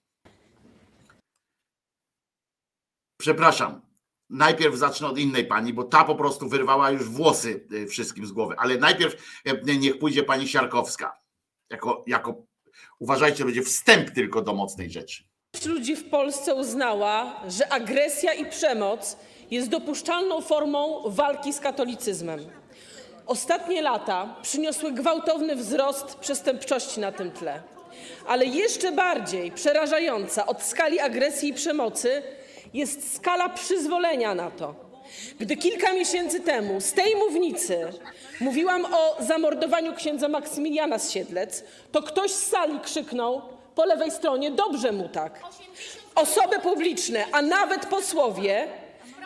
Przepraszam. 3.18 3.82
Najpierw 4.30 4.76
zacznę 4.76 5.08
od 5.08 5.18
innej 5.18 5.46
pani, 5.46 5.74
bo 5.74 5.84
ta 5.84 6.04
po 6.04 6.16
prostu 6.16 6.50
wyrwała 6.50 6.92
już 6.92 7.04
włosy 7.04 7.68
e, 7.84 7.88
wszystkim 7.88 8.28
z 8.28 8.32
głowy, 8.32 8.56
ale 8.58 8.78
najpierw 8.78 9.42
niech 9.80 10.00
pójdzie 10.00 10.24
pani 10.24 10.48
Siarkowska. 10.48 11.20
Jako, 11.70 12.04
jako 12.08 12.46
uważajcie, 13.00 13.46
będzie 13.46 13.62
wstęp 13.62 14.12
tylko 14.12 14.42
do 14.42 14.54
mocnej 14.54 14.92
rzeczy. 14.92 15.24
Większość 15.64 15.80
ludzi 15.80 15.96
w 15.96 16.10
Polsce 16.10 16.56
uznała, 16.56 17.42
że 17.48 17.74
agresja 17.74 18.34
i 18.34 18.46
przemoc 18.46 19.18
jest 19.52 19.70
dopuszczalną 19.70 20.42
formą 20.42 21.02
walki 21.06 21.54
z 21.54 21.60
katolicyzmem. 21.60 22.40
Ostatnie 23.28 23.82
lata 23.82 24.36
przyniosły 24.42 24.92
gwałtowny 24.92 25.56
wzrost 25.56 26.16
przestępczości 26.16 27.00
na 27.00 27.12
tym 27.12 27.32
tle. 27.32 27.62
Ale 28.28 28.46
jeszcze 28.46 28.92
bardziej 28.92 29.52
przerażająca 29.52 30.46
od 30.46 30.64
skali 30.64 31.00
agresji 31.00 31.50
i 31.50 31.54
przemocy 31.54 32.24
jest 32.74 33.16
skala 33.16 33.50
przyzwolenia 33.50 34.36
na 34.36 34.52
to. 34.52 34.76
Gdy 35.40 35.58
kilka 35.58 35.94
miesięcy 35.94 36.40
temu 36.40 36.82
z 36.82 36.94
tej 36.94 37.16
mównicy 37.16 37.88
mówiłam 38.40 38.86
o 38.86 39.18
zamordowaniu 39.20 39.94
księdza 39.94 40.28
Maksymiliana 40.28 41.00
z 41.00 41.12
Siedlec, 41.12 41.64
to 41.92 42.02
ktoś 42.02 42.32
z 42.32 42.50
sali 42.50 42.80
krzyknął 42.80 43.42
po 43.76 43.86
lewej 43.86 44.12
stronie, 44.12 44.52
dobrze 44.52 44.92
mu 44.92 45.10
tak. 45.10 45.40
Osoby 46.16 46.60
publiczne, 46.60 47.26
a 47.32 47.42
nawet 47.42 47.86
posłowie, 47.86 48.68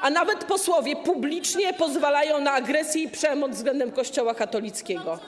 a 0.01 0.09
nawet 0.09 0.43
posłowie 0.43 0.95
publicznie 0.95 1.73
pozwalają 1.73 2.39
na 2.41 2.51
agresję 2.51 3.03
i 3.03 3.09
przemoc 3.09 3.51
względem 3.51 3.91
Kościoła 3.91 4.33
katolickiego. 4.33 5.19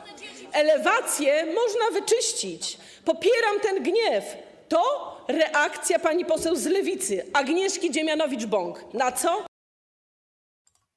Elewację 0.53 1.45
można 1.45 1.99
wyczyścić. 1.99 2.77
Popieram 3.05 3.59
ten 3.61 3.83
gniew. 3.83 4.23
To 4.69 4.81
reakcja 5.27 5.99
pani 5.99 6.25
poseł 6.25 6.55
z 6.55 6.65
lewicy, 6.65 7.25
Agnieszki 7.33 7.91
Dziemianowicz-Bąk. 7.91 8.73
Na 8.93 9.11
co? 9.11 9.48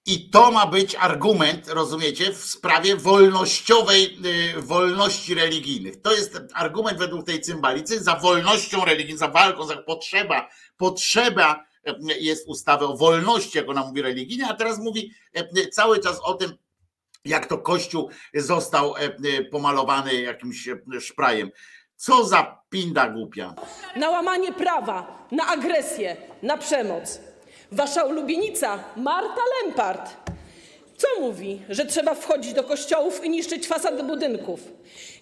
I 0.06 0.30
to 0.30 0.50
ma 0.50 0.66
być 0.66 0.94
argument, 0.94 1.68
rozumiecie, 1.68 2.32
w 2.32 2.44
sprawie 2.44 2.96
wolnościowej, 2.96 4.18
y, 4.56 4.62
wolności 4.62 5.34
religijnych. 5.34 6.02
To 6.02 6.12
jest 6.12 6.40
argument 6.54 6.98
według 6.98 7.26
tej 7.26 7.40
cymbalicy 7.40 8.02
za 8.02 8.16
wolnością 8.16 8.84
religijną, 8.84 9.18
za 9.18 9.28
walką, 9.28 9.66
za 9.66 9.76
potrzeba, 9.76 10.48
potrzeba 10.76 11.64
y, 11.88 12.18
jest 12.18 12.48
ustawy 12.48 12.84
o 12.84 12.96
wolności, 12.96 13.58
jak 13.58 13.68
ona 13.68 13.82
mówi 13.82 14.02
religijnej, 14.02 14.50
a 14.50 14.54
teraz 14.54 14.78
mówi 14.78 15.12
y, 15.56 15.68
cały 15.68 15.98
czas 15.98 16.20
o 16.24 16.34
tym, 16.34 16.52
jak 17.24 17.46
to 17.46 17.58
Kościół 17.58 18.10
został 18.34 18.94
pomalowany 19.50 20.14
jakimś 20.20 20.68
szprajem. 21.00 21.50
Co 21.96 22.24
za 22.24 22.62
pinda 22.70 23.08
głupia. 23.08 23.54
Na 23.96 24.10
łamanie 24.10 24.52
prawa, 24.52 25.28
na 25.32 25.46
agresję, 25.46 26.16
na 26.42 26.56
przemoc. 26.56 27.31
Wasza 27.72 28.04
ulubienica 28.04 28.84
Marta 28.96 29.40
Lempart. 29.64 30.10
Co 30.96 31.20
mówi? 31.20 31.62
Że 31.68 31.86
trzeba 31.86 32.14
wchodzić 32.14 32.52
do 32.52 32.64
kościołów 32.64 33.24
i 33.24 33.30
niszczyć 33.30 33.66
fasady 33.68 34.02
budynków. 34.02 34.60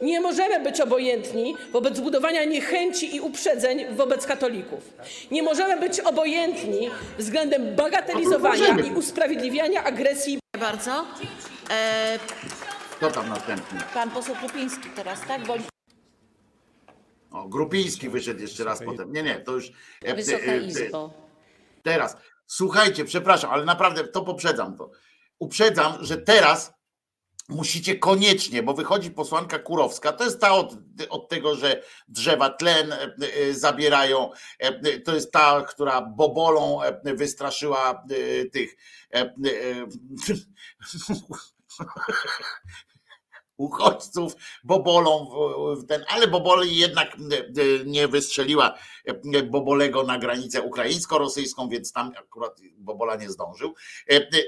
Nie 0.01 0.21
możemy 0.21 0.61
być 0.61 0.81
obojętni 0.81 1.57
wobec 1.73 2.01
budowania 2.01 2.45
niechęci 2.45 3.17
i 3.17 3.21
uprzedzeń 3.21 3.95
wobec 3.97 4.27
katolików. 4.27 4.93
Nie 5.31 5.43
możemy 5.43 5.77
być 5.89 6.01
obojętni 6.01 6.91
względem 7.19 7.77
bagatelizowania 7.77 8.69
i 8.87 8.91
usprawiedliwiania 8.95 9.85
agresji. 9.85 10.33
Dziękuję 10.55 10.71
bardzo. 10.73 11.05
E, 11.71 12.19
Kto 12.97 13.11
tam 13.11 13.29
następny? 13.29 13.81
pan 13.95 14.11
poseł 14.11 14.35
Krupiński 14.35 14.89
teraz, 14.97 15.21
tak? 15.29 15.47
Bo... 15.47 15.55
O, 17.33 17.49
Grupiński 17.49 18.09
wyszedł 18.09 18.41
jeszcze 18.41 18.65
raz 18.65 18.83
potem. 18.85 19.13
Nie, 19.13 19.23
nie, 19.23 19.35
to 19.41 19.53
już. 19.53 19.73
e, 20.05 20.15
Wysoka 20.15 20.45
e, 20.45 20.53
e, 20.55 20.59
Izbo. 20.59 21.11
Teraz, 21.83 22.17
słuchajcie, 22.51 23.05
przepraszam, 23.05 23.51
ale 23.51 23.65
naprawdę 23.65 24.05
to 24.05 24.23
poprzedzam 24.23 24.77
to. 24.77 24.91
Uprzedzam, 25.39 26.05
że 26.05 26.17
teraz 26.17 26.73
musicie 27.49 27.99
koniecznie, 27.99 28.63
bo 28.63 28.75
wychodzi 28.75 29.11
posłanka 29.11 29.59
Kurowska, 29.59 30.13
to 30.13 30.25
jest 30.25 30.41
ta 30.41 30.53
od, 30.53 30.75
od 31.09 31.29
tego, 31.29 31.55
że 31.55 31.83
drzewa 32.09 32.51
tlen 32.51 32.93
e, 32.93 32.99
e, 32.99 33.55
zabierają, 33.55 34.31
e, 34.59 34.99
to 35.01 35.15
jest 35.15 35.33
ta, 35.33 35.65
która 35.69 36.01
bobolą 36.03 36.81
wystraszyła 37.05 38.05
tych. 38.53 38.77
uchodźców 43.61 44.33
bobolą, 44.65 45.31
w- 45.77 45.87
ten, 45.87 46.05
ale 46.09 46.27
Boboli 46.27 46.77
jednak 46.77 47.17
nie 47.85 48.09
wystrzeliła 48.09 48.75
Bobolego 49.45 50.03
na 50.03 50.19
granicę 50.19 50.63
ukraińsko-rosyjską, 50.63 51.69
więc 51.69 51.93
tam 51.93 52.13
akurat 52.19 52.61
Bobola 52.79 53.17
nie 53.17 53.31
zdążył. 53.31 53.75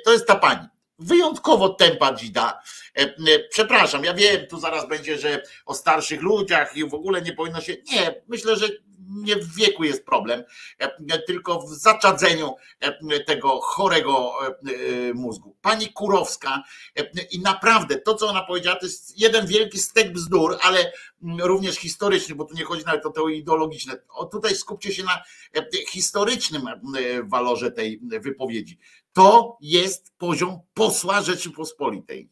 To 0.04 0.12
jest 0.12 0.26
ta 0.26 0.36
pani. 0.36 0.66
Wyjątkowo 0.98 1.68
tempa 1.68 2.14
dzida. 2.14 2.60
Przepraszam, 3.50 4.04
ja 4.04 4.14
wiem, 4.14 4.46
tu 4.46 4.60
zaraz 4.60 4.88
będzie, 4.88 5.18
że 5.18 5.42
o 5.66 5.74
starszych 5.74 6.22
ludziach 6.22 6.76
i 6.76 6.88
w 6.88 6.94
ogóle 6.94 7.22
nie 7.22 7.32
powinno 7.32 7.60
się. 7.60 7.76
Nie, 7.92 8.22
myślę, 8.28 8.56
że 8.56 8.68
nie 9.14 9.36
w 9.36 9.54
wieku 9.54 9.84
jest 9.84 10.04
problem, 10.06 10.44
tylko 11.26 11.60
w 11.60 11.68
zaczadzeniu 11.74 12.54
tego 13.26 13.60
chorego 13.60 14.32
e, 14.46 15.14
mózgu. 15.14 15.56
Pani 15.60 15.88
Kurowska 15.92 16.62
i 17.30 17.40
naprawdę 17.40 17.96
to, 17.96 18.14
co 18.14 18.28
ona 18.28 18.42
powiedziała, 18.44 18.76
to 18.76 18.86
jest 18.86 19.18
jeden 19.20 19.46
wielki 19.46 19.78
stek 19.78 20.12
bzdur, 20.12 20.58
ale 20.62 20.92
również 21.40 21.76
historyczny, 21.76 22.34
bo 22.34 22.44
tu 22.44 22.54
nie 22.54 22.64
chodzi 22.64 22.84
nawet 22.84 23.06
o 23.06 23.10
to 23.10 23.28
ideologiczne. 23.28 23.94
O, 24.08 24.24
tutaj 24.24 24.54
skupcie 24.54 24.92
się 24.94 25.04
na 25.04 25.22
historycznym 25.88 26.66
e, 26.68 26.72
walorze 27.22 27.70
tej 27.70 28.00
wypowiedzi. 28.02 28.78
To 29.12 29.56
jest 29.60 30.12
poziom 30.18 30.58
posła 30.74 31.22
Rzeczypospolitej. 31.22 32.28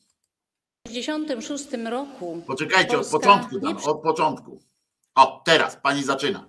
W 0.89 0.93
1966 0.93 1.85
roku. 1.91 2.43
Poczekajcie, 2.47 2.99
od 2.99 3.09
Polska 3.09 3.19
początku 3.19 3.55
nie 3.55 3.61
dam, 3.61 3.77
przy- 3.77 3.91
od 3.91 4.03
początku. 4.03 4.61
O, 5.15 5.43
teraz 5.45 5.77
pani 5.77 6.05
zaczyna. 6.05 6.49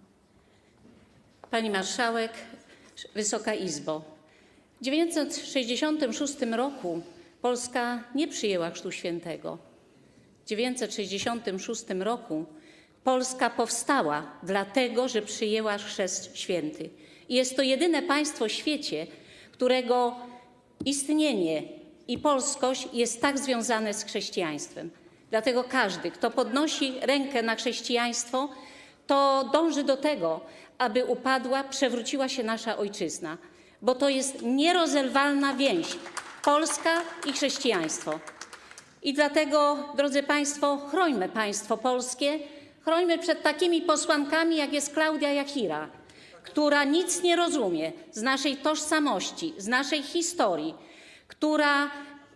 Pani 1.52 1.70
Marszałek, 1.70 2.32
Wysoka 3.16 3.54
Izbo. 3.54 4.02
W 4.82 4.86
1966 4.86 6.34
roku 6.52 7.02
Polska 7.42 8.04
nie 8.16 8.28
przyjęła 8.28 8.70
Chrztu 8.70 8.92
Świętego. 8.92 9.58
W 10.46 10.50
1966 10.50 11.86
roku 12.00 12.46
Polska 13.04 13.50
powstała 13.50 14.32
dlatego, 14.44 15.08
że 15.08 15.22
przyjęła 15.22 15.78
Chrzest 15.78 16.38
Święty. 16.38 16.90
I 17.30 17.36
jest 17.36 17.56
to 17.56 17.62
jedyne 17.62 18.02
państwo 18.02 18.46
w 18.46 18.52
świecie, 18.52 19.08
którego 19.52 20.16
istnienie 20.86 21.64
i 22.08 22.18
polskość 22.18 22.88
jest 22.94 23.22
tak 23.22 23.40
związane 23.40 23.94
z 23.94 24.04
chrześcijaństwem. 24.04 24.90
Dlatego 25.30 25.64
każdy, 25.64 26.12
kto 26.12 26.32
podnosi 26.32 26.94
rękę 27.02 27.44
na 27.44 27.56
chrześcijaństwo, 27.56 28.50
to 29.08 29.50
dąży 29.54 29.84
do 29.84 29.98
tego, 29.98 30.42
aby 30.82 31.06
upadła, 31.06 31.64
przewróciła 31.64 32.30
się 32.30 32.44
nasza 32.44 32.78
ojczyzna, 32.78 33.38
bo 33.82 33.96
to 33.96 34.10
jest 34.10 34.42
nierozerwalna 34.42 35.54
więź 35.54 35.88
Polska 36.44 37.02
i 37.30 37.34
chrześcijaństwo. 37.34 38.20
I 39.04 39.14
dlatego, 39.14 39.90
drodzy 39.98 40.24
Państwo, 40.24 40.78
chrońmy 40.78 41.30
państwo 41.30 41.78
polskie, 41.78 42.40
chrońmy 42.84 43.18
przed 43.18 43.44
takimi 43.44 43.82
posłankami, 43.82 44.58
jak 44.58 44.74
jest 44.74 44.94
Klaudia 44.94 45.34
Jachira, 45.34 45.88
która 46.44 46.84
nic 46.84 47.24
nie 47.24 47.36
rozumie 47.36 47.92
z 48.12 48.22
naszej 48.22 48.58
tożsamości, 48.58 49.54
z 49.58 49.68
naszej 49.68 50.04
historii, 50.04 50.74
która 51.28 51.92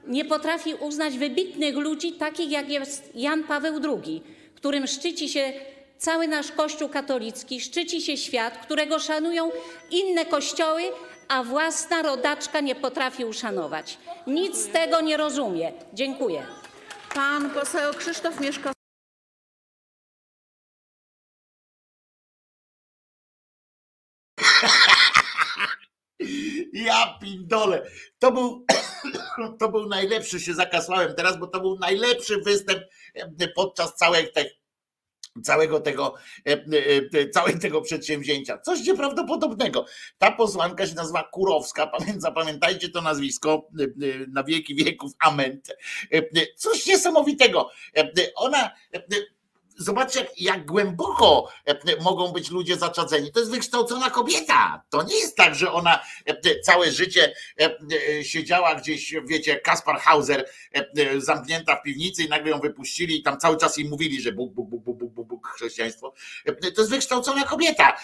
nie 0.08 0.26
potrafi 0.26 0.74
uznać 0.74 1.18
wybitnych 1.18 1.78
ludzi, 1.78 2.14
takich 2.14 2.52
jak 2.52 2.70
jest 2.70 3.16
Jan 3.16 3.44
Paweł 3.44 3.80
II, 3.84 4.24
którym 4.56 4.88
szczyci 4.88 5.30
się 5.30 5.54
cały 5.98 6.28
nasz 6.28 6.52
Kościół 6.52 6.90
katolicki, 6.90 7.62
szczyci 7.62 8.02
się 8.02 8.18
świat, 8.18 8.58
którego 8.58 9.00
szanują 9.00 9.52
inne 9.92 10.26
kościoły, 10.26 10.84
a 11.28 11.44
własna 11.44 12.02
rodaczka 12.02 12.60
nie 12.60 12.76
potrafi 12.76 13.26
uszanować. 13.26 13.98
Nic 14.28 14.58
z 14.58 14.68
tego 14.68 15.02
nie 15.02 15.18
rozumie. 15.18 15.74
Dziękuję. 15.94 16.46
Pan 17.14 17.50
poseł 17.50 17.94
Krzysztof 17.94 18.40
Mieszko. 18.40 18.72
Ja 26.74 27.18
pindole. 27.22 27.84
To 28.20 28.32
był, 28.32 28.66
to 29.60 29.70
był 29.70 29.88
najlepszy, 29.88 30.40
się 30.40 30.54
zakasłałem 30.54 31.16
teraz, 31.16 31.40
bo 31.40 31.48
to 31.48 31.60
był 31.60 31.80
najlepszy 31.80 32.38
występ 32.38 32.84
podczas 33.56 33.96
całej 33.96 34.32
tej, 34.32 34.50
całego 35.44 35.80
tego, 35.80 36.14
e, 36.48 36.52
e, 37.14 37.30
całej 37.30 37.60
tego 37.60 37.82
przedsięwzięcia. 37.82 38.58
Coś 38.58 38.88
nieprawdopodobnego. 38.88 39.86
Ta 40.18 40.32
posłanka 40.32 40.88
się 40.88 40.96
nazywa 40.96 41.24
Kurowska, 41.24 41.88
pamię- 41.88 42.20
zapamiętajcie 42.20 42.90
to 42.90 43.02
nazwisko 43.02 43.68
e, 43.80 43.84
e, 43.84 43.88
na 44.28 44.44
wieki 44.44 44.76
wieków, 44.76 45.12
amen. 45.20 45.62
E, 46.14 46.18
e, 46.18 46.24
Coś 46.56 46.86
niesamowitego. 46.86 47.70
E, 47.98 48.00
e, 48.02 48.12
Ona 48.36 48.66
e, 48.94 48.98
e, 48.98 49.02
Zobaczcie, 49.78 50.20
jak, 50.20 50.42
jak 50.42 50.66
głęboko 50.66 51.50
e, 51.66 52.02
mogą 52.02 52.32
być 52.32 52.52
ludzie 52.52 52.78
zaczadzeni. 52.78 53.32
To 53.32 53.40
jest 53.40 53.52
wykształcona 53.52 54.10
kobieta. 54.10 54.84
To 54.90 55.04
nie 55.04 55.16
jest 55.16 55.38
tak, 55.38 55.56
że 55.56 55.72
ona 55.72 56.00
e, 56.26 56.60
całe 56.60 56.92
życie 56.92 57.34
e, 57.62 58.24
siedziała 58.24 58.76
gdzieś, 58.76 59.16
wiecie, 59.26 59.60
Kaspar 59.60 60.00
Hauser, 60.00 60.50
zamknięta 61.18 61.76
w 61.76 61.82
piwnicy 61.82 62.24
i 62.24 62.30
nagle 62.30 62.52
ją 62.52 62.60
wypuścili 62.60 63.20
i 63.20 63.24
tam 63.24 63.38
cały 63.38 63.58
czas 63.58 63.78
jej 63.78 63.90
mówili, 63.90 64.22
że 64.22 64.32
Bóg, 64.32 64.54
Bóg, 64.54 64.70
Bóg, 64.70 64.84
Bóg, 64.84 65.14
Bóg, 65.14 65.28
Bóg, 65.28 65.48
chrześcijaństwo. 65.48 66.14
To 66.46 66.82
jest 66.82 66.90
wykształcona 66.90 67.44
kobieta, 67.44 67.98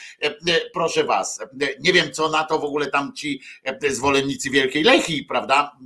proszę 0.73 1.03
was. 1.03 1.39
Nie 1.80 1.93
wiem, 1.93 2.11
co 2.11 2.30
na 2.30 2.43
to 2.43 2.60
w 2.60 2.64
ogóle 2.64 2.88
tam 2.88 3.14
ci 3.14 3.41
zwolennicy 3.89 4.49
Wielkiej 4.49 4.84
Lechii, 4.84 5.23
prawda, 5.23 5.77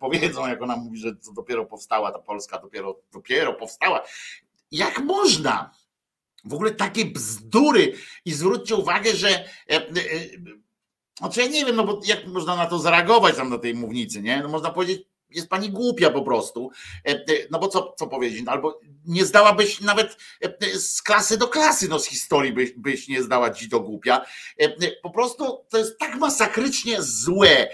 powiedzą, 0.00 0.46
jak 0.46 0.62
ona 0.62 0.76
mówi, 0.76 0.98
że 0.98 1.16
to 1.16 1.32
dopiero 1.32 1.66
powstała 1.66 2.12
ta 2.12 2.18
Polska, 2.18 2.58
dopiero, 2.58 3.00
dopiero 3.12 3.54
powstała. 3.54 4.02
Jak 4.76 4.98
można? 4.98 5.70
W 6.44 6.54
ogóle 6.54 6.70
takie 6.70 7.04
bzdury 7.04 7.92
i 8.24 8.32
zwróćcie 8.32 8.74
uwagę, 8.76 9.14
że 9.14 9.28
e, 9.28 9.44
e, 9.70 9.92
znaczy 11.18 11.40
ja 11.40 11.46
nie 11.46 11.64
wiem, 11.64 11.76
no 11.76 11.84
bo 11.84 12.00
jak 12.04 12.26
można 12.26 12.56
na 12.56 12.66
to 12.66 12.78
zareagować 12.78 13.36
tam 13.36 13.50
na 13.50 13.58
tej 13.58 13.74
mównicy, 13.74 14.22
nie? 14.22 14.42
No 14.42 14.48
można 14.48 14.70
powiedzieć, 14.70 15.02
jest 15.30 15.48
pani 15.48 15.70
głupia 15.70 16.10
po 16.10 16.22
prostu. 16.22 16.70
E, 17.06 17.10
e, 17.10 17.24
No 17.50 17.58
bo 17.58 17.68
co, 17.68 17.94
co 17.98 18.06
powiedzieć? 18.06 18.42
No 18.44 18.52
Albo 18.52 18.80
nie 19.04 19.24
zdałabyś 19.24 19.80
nawet 19.80 20.16
e, 20.40 20.78
z 20.78 21.02
klasy 21.02 21.38
do 21.38 21.48
klasy, 21.48 21.88
no 21.88 21.98
z 21.98 22.06
historii 22.06 22.52
byś, 22.52 22.72
byś 22.76 23.08
nie 23.08 23.22
zdała 23.22 23.50
ci 23.50 23.68
do 23.68 23.80
głupia. 23.80 24.26
Po 25.02 25.10
prostu 25.10 25.64
to 25.70 25.78
jest 25.78 25.98
tak 25.98 26.14
masakrycznie 26.14 27.02
złe, 27.02 27.68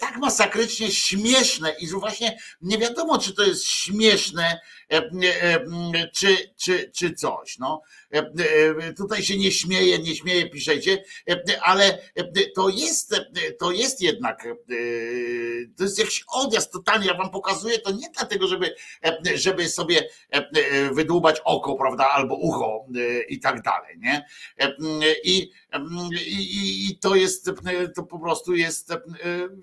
tak 0.00 0.16
masakrycznie 0.16 0.90
śmieszne 0.90 1.74
i 1.80 1.88
że 1.88 1.96
właśnie 1.96 2.38
nie 2.60 2.78
wiadomo, 2.78 3.18
czy 3.18 3.34
to 3.34 3.42
jest 3.42 3.64
śmieszne, 3.64 4.60
czy, 6.14 6.36
czy, 6.56 6.90
czy 6.94 7.14
coś. 7.14 7.58
No. 7.58 7.82
Tutaj 8.96 9.22
się 9.22 9.36
nie 9.36 9.52
śmieje, 9.52 9.98
nie 9.98 10.16
śmieje, 10.16 10.50
piszecie, 10.50 11.04
ale 11.62 11.98
to 12.54 12.68
jest, 12.68 13.14
to 13.58 13.72
jest 13.72 14.00
jednak, 14.00 14.48
to 15.76 15.84
jest 15.84 15.98
jakiś 15.98 16.24
odjazd 16.28 16.72
totalnie. 16.84 17.06
Ja 17.06 17.14
wam 17.14 17.30
pokazuję 17.30 17.78
to 17.78 17.90
nie 17.90 18.10
dlatego, 18.16 18.46
żeby, 18.46 18.74
e, 19.04 19.18
żeby 19.38 19.68
sobie 19.68 20.08
e, 20.32 20.36
e, 20.36 20.90
wydłubać 20.94 21.40
oko, 21.44 21.74
prawda, 21.74 22.08
albo 22.08 22.34
ucho 22.34 22.84
i 23.28 23.40
tak 23.40 23.62
dalej, 23.62 23.98
nie? 23.98 24.26
I, 25.24 25.50
i, 26.26 26.90
i- 26.90 26.98
to 26.98 27.14
jest, 27.14 27.50
to 27.96 28.02
po 28.02 28.18
prostu 28.18 28.54
jest, 28.54 28.92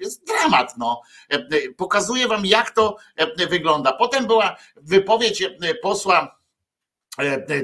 jest 0.02 0.28
dramat, 0.28 0.78
no. 0.78 1.02
Pokazuję 1.78 2.28
wam, 2.28 2.46
jak 2.46 2.72
to 2.72 2.98
wygląda. 3.50 3.94
Potem 3.94 4.28
była 4.28 4.58
wypowiedź 4.76 5.44
posła 5.82 6.37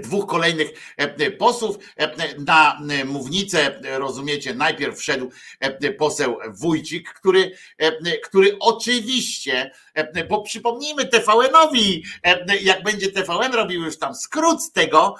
dwóch 0.01 0.27
kolejnych 0.27 0.69
e, 0.97 1.31
posłów 1.31 1.77
e, 1.97 2.35
na 2.37 2.79
e, 2.89 3.05
mównicę, 3.05 3.81
e, 3.81 3.99
rozumiecie, 3.99 4.53
najpierw 4.53 4.97
wszedł 4.99 5.31
e, 5.59 5.91
poseł 5.91 6.37
Wójcik, 6.49 7.13
który, 7.13 7.51
e, 7.77 8.17
który 8.17 8.57
oczywiście, 8.59 9.71
e, 9.93 10.25
bo 10.25 10.41
przypomnijmy 10.41 11.05
TVN-owi, 11.05 12.03
e, 12.23 12.57
jak 12.57 12.83
będzie 12.83 13.11
TVN 13.11 13.53
robił 13.53 13.81
już 13.81 13.97
tam 13.97 14.15
skrót 14.15 14.63
z 14.63 14.71
tego, 14.71 15.15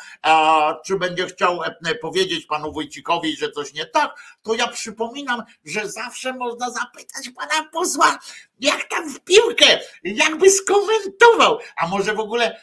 czy 0.86 1.00
będzie 1.00 1.28
chciał 1.28 1.64
e, 1.64 1.96
powiedzieć 1.96 2.46
panu 2.46 2.72
Wójcikowi, 2.72 3.38
że 3.38 3.52
coś 3.52 3.74
nie 3.74 3.86
tak, 3.86 4.16
to 4.42 4.54
ja 4.54 4.68
przypominam, 4.68 5.44
że 5.66 5.90
zawsze 5.90 6.34
można 6.34 6.70
zapytać 6.72 7.30
pana 7.36 7.70
posła, 7.72 8.20
jak 8.64 8.84
tam 8.84 9.10
w 9.14 9.20
piłkę, 9.20 9.80
jakby 10.04 10.50
skomentował, 10.50 11.60
a 11.78 11.88
może 11.88 12.14
w 12.14 12.20
ogóle 12.20 12.60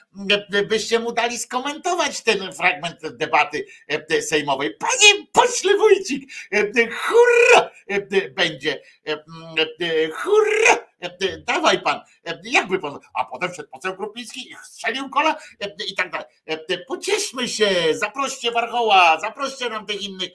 e, 0.53 0.63
byście 0.63 0.99
mu 0.99 1.13
dali 1.13 1.39
skomentować 1.39 2.23
ten 2.23 2.53
fragment 2.53 2.97
debaty 3.17 3.67
e, 3.89 4.23
sejmowej. 4.23 4.75
Panie 4.75 5.27
pośle 5.33 5.77
Wójcik, 5.77 6.33
e, 6.53 6.89
hurra 6.91 7.71
e, 7.87 8.31
będzie, 8.31 8.83
e, 9.09 9.13
e, 9.13 10.09
hurra, 10.11 10.79
e, 11.01 11.39
dawaj 11.39 11.83
pan, 11.83 12.01
e, 12.27 12.41
jakby 12.45 12.79
pan, 12.79 12.99
a 13.15 13.25
potem 13.25 13.53
wszedł 13.53 13.69
poseł 13.69 13.97
Krupiński 13.97 14.51
i 14.51 14.57
strzelił 14.65 15.11
kola 15.11 15.37
e, 15.61 15.75
i 15.89 15.95
tak 15.95 16.11
dalej. 16.11 16.27
E, 16.47 16.79
Pocieszmy 16.79 17.49
się, 17.49 17.69
zaproście 17.93 18.53
Warchoła, 18.53 19.21
zaproście 19.21 19.69
nam 19.69 19.87
tych 19.87 20.03
innych 20.03 20.31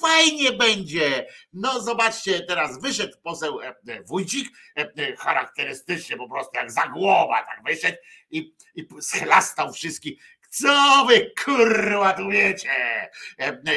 fajnie 0.00 0.52
będzie. 0.52 1.26
No 1.52 1.80
zobaczcie, 1.80 2.40
teraz 2.40 2.80
wyszedł 2.80 3.16
poseł 3.22 3.60
e, 3.60 3.68
e, 3.68 4.02
Wójcik, 4.02 4.48
e, 4.76 5.16
charakterystycznie 5.16 6.16
po 6.16 6.28
prostu 6.28 6.50
jak 6.54 6.72
zagłoba, 6.72 7.42
tak 7.42 7.62
wyszedł 7.64 7.98
i, 8.30 8.54
i 8.74 8.88
schlastał 9.00 9.72
wszystkich. 9.72 10.22
Co 10.50 11.04
wy 11.08 11.30
kurwa 11.44 12.12
tu 12.12 12.28
wiecie? 12.28 12.70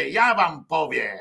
Ja 0.09 0.35
wam 0.35 0.65
powiem. 0.65 1.17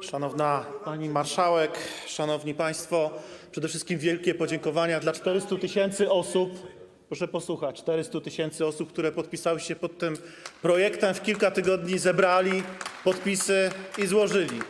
Szanowna 0.00 0.64
Pani 0.84 1.08
Marszałek, 1.08 1.78
Szanowni 2.06 2.54
Państwo, 2.54 3.10
przede 3.50 3.68
wszystkim 3.68 3.98
wielkie 3.98 4.34
podziękowania 4.34 5.00
dla 5.00 5.12
400 5.12 5.56
tysięcy 5.56 6.10
osób, 6.10 6.73
proszę 7.14 7.28
posłuchać, 7.28 7.78
400 7.78 8.20
tysięcy 8.20 8.66
osób, 8.66 8.92
które 8.92 9.12
podpisały 9.12 9.60
się 9.60 9.76
pod 9.76 9.98
tym 9.98 10.16
projektem, 10.62 11.14
w 11.14 11.22
kilka 11.22 11.50
tygodni 11.50 11.98
zebrali 11.98 12.62
podpisy 13.04 13.70
i 13.98 14.06
złożyli. 14.06 14.60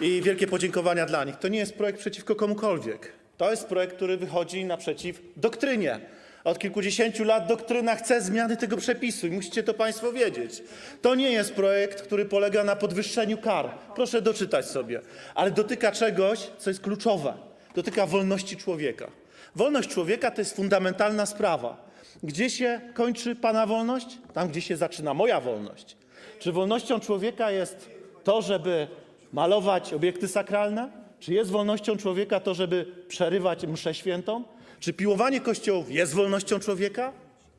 I 0.00 0.22
wielkie 0.22 0.46
podziękowania 0.46 1.06
dla 1.06 1.24
nich. 1.24 1.36
To 1.36 1.48
nie 1.48 1.58
jest 1.58 1.74
projekt 1.74 1.98
przeciwko 1.98 2.34
komukolwiek. 2.34 3.12
To 3.36 3.50
jest 3.50 3.66
projekt, 3.66 3.96
który 3.96 4.16
wychodzi 4.16 4.64
naprzeciw 4.64 5.22
doktrynie. 5.36 6.00
Od 6.44 6.58
kilkudziesięciu 6.58 7.24
lat 7.24 7.46
doktryna 7.46 7.96
chce 7.96 8.20
zmiany 8.20 8.56
tego 8.56 8.76
przepisu 8.76 9.26
i 9.26 9.30
musicie 9.30 9.62
to 9.62 9.74
Państwo 9.74 10.12
wiedzieć. 10.12 10.62
To 11.02 11.14
nie 11.14 11.30
jest 11.30 11.54
projekt, 11.54 12.02
który 12.02 12.24
polega 12.24 12.64
na 12.64 12.76
podwyższeniu 12.76 13.38
kar. 13.38 13.70
Proszę 13.94 14.22
doczytać 14.22 14.66
sobie. 14.66 15.00
Ale 15.34 15.50
dotyka 15.50 15.92
czegoś, 15.92 16.50
co 16.58 16.70
jest 16.70 16.80
kluczowe. 16.80 17.34
Dotyka 17.74 18.06
wolności 18.06 18.56
człowieka. 18.56 19.21
Wolność 19.56 19.88
człowieka 19.88 20.30
to 20.30 20.40
jest 20.40 20.56
fundamentalna 20.56 21.26
sprawa. 21.26 21.92
Gdzie 22.22 22.50
się 22.50 22.80
kończy 22.94 23.36
Pana 23.36 23.66
wolność? 23.66 24.18
Tam, 24.34 24.48
gdzie 24.48 24.60
się 24.60 24.76
zaczyna 24.76 25.14
moja 25.14 25.40
wolność. 25.40 25.96
Czy 26.38 26.52
wolnością 26.52 27.00
człowieka 27.00 27.50
jest 27.50 27.90
to, 28.24 28.42
żeby 28.42 28.88
malować 29.32 29.92
obiekty 29.92 30.28
sakralne? 30.28 30.90
Czy 31.20 31.34
jest 31.34 31.50
wolnością 31.50 31.96
człowieka 31.96 32.40
to, 32.40 32.54
żeby 32.54 32.86
przerywać 33.08 33.66
mszę 33.66 33.94
świętą? 33.94 34.44
Czy 34.80 34.92
piłowanie 34.92 35.40
kościołów 35.40 35.90
jest 35.90 36.14
wolnością 36.14 36.58
człowieka? 36.58 37.12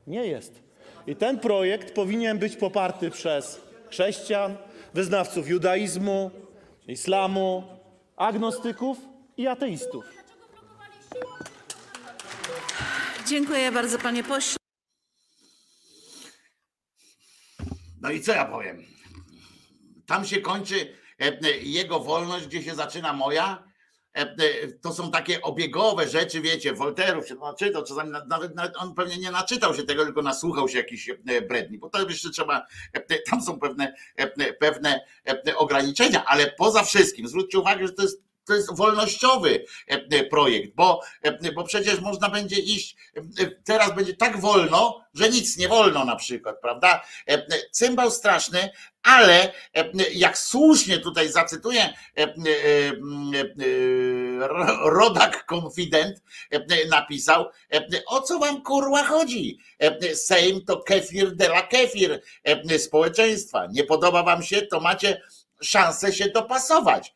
Nie 0.07 0.25
jest. 0.25 0.59
I 1.07 1.15
ten 1.15 1.39
projekt 1.39 1.93
powinien 1.93 2.37
być 2.37 2.55
poparty 2.55 3.11
przez 3.11 3.61
chrześcijan, 3.89 4.55
wyznawców 4.93 5.49
judaizmu, 5.49 6.31
islamu, 6.87 7.63
agnostyków 8.15 8.97
i 9.37 9.47
ateistów. 9.47 10.22
Dziękuję 13.27 13.71
bardzo, 13.71 13.99
panie 13.99 14.23
pośle. 14.23 14.57
No 18.01 18.11
i 18.11 18.21
co 18.21 18.31
ja 18.33 18.45
powiem? 18.45 18.83
Tam 20.05 20.25
się 20.25 20.41
kończy 20.41 20.97
e, 21.21 21.25
e, 21.25 21.51
jego 21.57 21.99
wolność, 21.99 22.47
gdzie 22.47 22.63
się 22.63 22.75
zaczyna 22.75 23.13
moja. 23.13 23.63
E, 24.13 24.35
To 24.81 24.93
są 24.93 25.11
takie 25.11 25.41
obiegowe 25.41 26.07
rzeczy, 26.07 26.41
wiecie, 26.41 26.73
Wolterów 26.73 27.27
się 27.27 27.35
naczytał, 27.35 27.83
czasami 27.83 28.11
na- 28.11 28.25
nawet, 28.25 28.55
nawet 28.55 28.77
on 28.77 28.95
pewnie 28.95 29.17
nie 29.17 29.31
naczytał 29.31 29.75
się 29.75 29.83
tego, 29.83 30.05
tylko 30.05 30.21
nasłuchał 30.21 30.69
się 30.69 30.77
jakichś 30.77 31.09
bredni, 31.47 31.77
bo 31.77 31.89
to 31.89 32.09
jeszcze 32.09 32.29
trzeba, 32.29 32.65
tam 33.29 33.41
są 33.41 33.59
pewne, 33.59 33.93
pewne 34.59 34.99
ograniczenia, 35.57 36.25
ale 36.25 36.51
poza 36.57 36.83
wszystkim 36.83 37.27
zwróćcie 37.27 37.59
uwagę, 37.59 37.87
że 37.87 37.93
to 37.93 38.01
jest 38.01 38.23
to 38.45 38.53
jest 38.53 38.75
wolnościowy 38.75 39.65
e, 39.87 40.23
projekt, 40.23 40.75
bo, 40.75 41.01
e, 41.21 41.51
bo 41.51 41.63
przecież 41.63 41.99
można 41.99 42.29
będzie 42.29 42.55
iść, 42.55 42.95
e, 43.39 43.45
teraz 43.63 43.95
będzie 43.95 44.13
tak 44.15 44.39
wolno, 44.41 45.03
że 45.13 45.29
nic 45.29 45.57
nie 45.57 45.67
wolno 45.67 46.05
na 46.05 46.15
przykład, 46.15 46.55
prawda? 46.61 47.01
E, 47.29 47.45
Cymbał 47.71 48.11
straszny, 48.11 48.69
ale 49.03 49.51
e, 49.75 49.91
jak 50.13 50.37
słusznie 50.37 50.99
tutaj 50.99 51.29
zacytuję 51.31 51.81
e, 51.83 51.93
e, 52.17 52.25
e, 52.25 52.33
ro- 54.47 54.89
rodak 54.89 55.45
konfident 55.45 56.21
e, 56.51 56.87
napisał, 56.89 57.49
e, 57.73 57.87
o 58.07 58.21
co 58.21 58.39
wam 58.39 58.61
kurwa 58.63 59.03
chodzi? 59.03 59.57
E, 59.79 60.15
Sejm 60.15 60.65
to 60.65 60.77
kefir 60.81 61.35
de 61.35 61.45
la 61.45 61.61
kefir 61.61 62.21
e, 62.43 62.79
społeczeństwa. 62.79 63.67
Nie 63.71 63.83
podoba 63.83 64.23
wam 64.23 64.43
się, 64.43 64.61
to 64.61 64.79
macie 64.79 65.21
szansę 65.61 66.13
się 66.13 66.29
dopasować. 66.29 67.13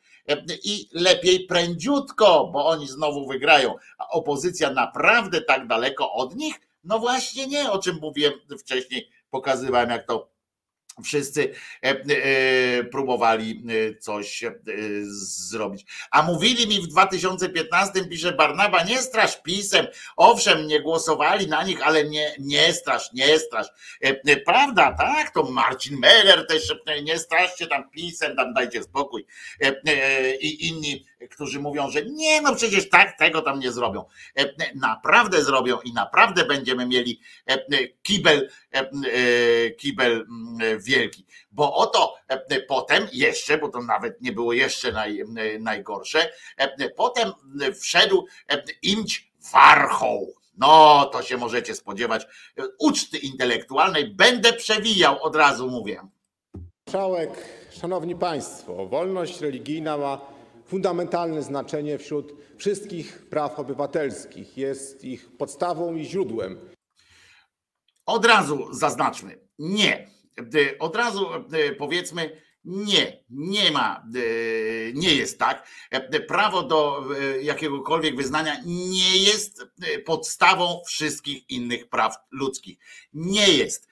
I 0.64 0.90
lepiej 0.94 1.46
prędziutko, 1.46 2.50
bo 2.54 2.68
oni 2.68 2.88
znowu 2.88 3.28
wygrają. 3.28 3.76
A 3.98 4.10
opozycja 4.10 4.70
naprawdę 4.70 5.42
tak 5.42 5.68
daleko 5.68 6.14
od 6.14 6.36
nich? 6.36 6.56
No 6.84 7.00
właśnie 7.00 7.48
nie, 7.48 7.72
o 7.72 7.80
czym 7.80 8.00
mówiłem 8.02 8.34
wcześniej, 8.60 9.10
pokazywałem 9.30 9.90
jak 9.90 10.08
to 10.08 10.30
wszyscy 11.04 11.54
e, 11.84 11.90
e, 11.90 12.84
próbowali 12.84 13.64
e, 13.68 13.96
coś 13.96 14.44
zrobić. 15.50 15.86
A 16.12 16.24
mówili 16.24 16.68
mi 16.68 16.82
w 16.82 16.88
2015, 16.88 18.06
pisze 18.06 18.32
Barnaba, 18.32 18.84
nie 18.84 19.02
strasz 19.02 19.42
pisem. 19.42 19.88
Owszem, 20.18 20.68
nie 20.68 20.82
głosowali 20.82 21.48
na 21.48 21.64
nich, 21.64 21.88
ale 21.88 22.04
nie, 22.04 22.36
nie 22.40 22.74
strasz, 22.74 23.14
nie 23.14 23.40
strasz. 23.40 23.68
Prawda, 24.46 24.96
tak? 24.98 25.34
To 25.34 25.44
Marcin 25.44 26.00
Meller 26.00 26.48
też 26.48 26.74
nie 27.04 27.20
straszcie 27.20 27.68
tam 27.68 27.90
pisem, 27.90 28.36
tam 28.36 28.54
dajcie 28.54 28.84
spokój. 28.84 29.26
I 30.42 30.68
inni, 30.68 31.06
którzy 31.32 31.60
mówią, 31.60 31.90
że 31.90 32.06
nie, 32.06 32.42
no 32.42 32.56
przecież 32.56 32.90
tak 32.90 33.18
tego 33.18 33.42
tam 33.42 33.60
nie 33.60 33.72
zrobią. 33.72 34.06
E, 34.38 34.42
e, 34.42 34.76
Naprawdę 34.76 35.44
zrobią 35.44 35.80
i 35.82 35.94
naprawdę 35.94 36.46
będziemy 36.46 36.86
mieli 36.88 37.22
e, 37.46 37.88
kibel, 38.04 38.50
kibel 39.78 40.28
wielki. 40.80 41.26
Bo 41.52 41.76
oto 41.76 42.16
potem 42.68 43.08
jeszcze, 43.14 43.58
bo 43.58 43.70
to 43.70 43.82
nawet 43.82 44.22
nie 44.22 44.32
było 44.32 44.54
jeszcze 44.54 44.92
naj, 44.92 45.24
najgorsze, 45.60 46.32
potem 46.96 47.32
wszedł 47.82 48.26
imć 48.82 49.32
warchoł. 49.54 50.34
No, 50.58 51.06
to 51.14 51.24
się 51.24 51.38
możecie 51.38 51.76
spodziewać 51.76 52.28
uczty 52.80 53.18
intelektualnej. 53.18 54.08
Będę 54.08 54.54
przewijał, 54.54 55.24
od 55.24 55.36
razu 55.36 55.70
mówię. 55.70 56.02
Marszałek, 56.88 57.30
Szanowni 57.82 58.16
Państwo, 58.16 58.88
wolność 58.88 59.42
religijna 59.42 59.98
ma 59.98 60.37
fundamentalne 60.68 61.44
znaczenie 61.44 61.98
wśród 61.98 62.34
wszystkich 62.58 63.30
praw 63.30 63.60
obywatelskich. 63.60 64.58
Jest 64.58 65.04
ich 65.04 65.38
podstawą 65.38 65.96
i 65.96 66.06
źródłem. 66.06 66.70
Od 68.06 68.26
razu 68.26 68.74
zaznaczmy, 68.74 69.40
nie. 69.60 70.08
Od 70.80 70.96
razu 70.96 71.28
powiedzmy, 71.78 72.42
nie, 72.68 73.24
nie 73.30 73.72
ma, 73.72 74.04
y, 74.16 74.92
nie 74.96 75.16
jest 75.16 75.40
tak. 75.40 75.68
Y, 76.14 76.20
Prawo 76.20 76.64
do 76.64 77.04
jakiegokolwiek 77.42 78.16
wyznania 78.16 78.62
nie 78.66 79.18
jest 79.18 79.66
podstawą 80.06 80.82
wszystkich 80.88 81.50
innych 81.50 81.90
praw 81.90 82.16
ludzkich. 82.32 82.78
Nie 83.14 83.48
jest. 83.48 83.88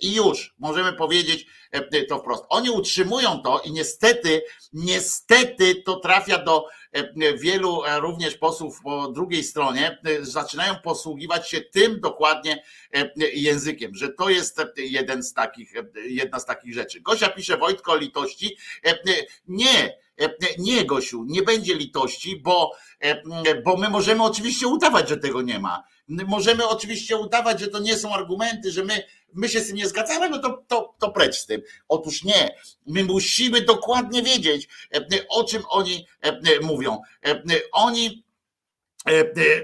I 0.00 0.14
już 0.14 0.54
możemy 0.58 0.92
powiedzieć 0.92 1.46
to 2.08 2.18
wprost. 2.18 2.44
Oni 2.48 2.70
utrzymują 2.70 3.42
to 3.42 3.60
i 3.60 3.72
niestety, 3.72 4.42
niestety 4.72 5.74
to 5.74 5.96
trafia 5.96 6.38
do 6.38 6.66
wielu 7.36 7.84
e, 7.84 8.00
również 8.00 8.34
posłów 8.36 8.80
po 8.82 9.08
drugiej 9.08 9.44
stronie, 9.44 9.98
y, 10.08 10.24
zaczynają 10.24 10.74
posługiwać 10.74 11.50
się 11.50 11.60
tym 11.60 12.00
dokładnie 12.00 12.62
e, 12.94 13.10
językiem, 13.34 13.94
że 13.94 14.08
to 14.08 14.28
jest 14.28 14.60
e, 14.60 14.66
jeden 14.76 15.22
z 15.22 15.32
takich, 15.32 15.76
e, 15.76 15.84
jedna 16.08 16.40
z 16.40 16.46
takich 16.46 16.74
rzeczy. 16.74 17.00
Gosia 17.00 17.28
pisze 17.28 17.56
Wojtko 17.56 17.92
o 17.92 17.96
litości. 17.96 18.56
E, 18.86 18.90
e, 18.90 18.96
Nie, 19.48 19.98
e, 20.20 20.34
nie 20.58 20.84
Gosiu, 20.84 21.24
nie 21.28 21.42
będzie 21.42 21.74
litości, 21.74 22.36
bo, 22.36 22.72
e, 23.00 23.62
bo 23.62 23.76
my 23.76 23.88
możemy 23.88 24.22
oczywiście 24.22 24.66
udawać, 24.66 25.08
że 25.08 25.16
tego 25.16 25.42
nie 25.42 25.58
ma. 25.58 25.84
Możemy 26.08 26.68
oczywiście 26.68 27.16
udawać, 27.16 27.60
że 27.60 27.68
to 27.68 27.78
nie 27.78 27.96
są 27.96 28.14
argumenty, 28.14 28.70
że 28.70 28.84
my, 28.84 29.02
my 29.34 29.48
się 29.48 29.60
z 29.60 29.66
tym 29.66 29.76
nie 29.76 29.88
zgadzamy, 29.88 30.28
no 30.28 30.38
to, 30.38 30.64
to, 30.68 30.94
to 30.98 31.10
precz 31.10 31.36
z 31.36 31.46
tym. 31.46 31.62
Otóż 31.88 32.24
nie. 32.24 32.56
My 32.86 33.04
musimy 33.04 33.60
dokładnie 33.60 34.22
wiedzieć, 34.22 34.68
e, 34.94 35.00
o 35.28 35.44
czym 35.44 35.62
oni 35.68 36.06
e, 36.20 36.60
mówią. 36.60 36.98
E, 37.26 37.42
Oni 37.72 38.02
E, 38.12 38.14
e, 38.14 38.31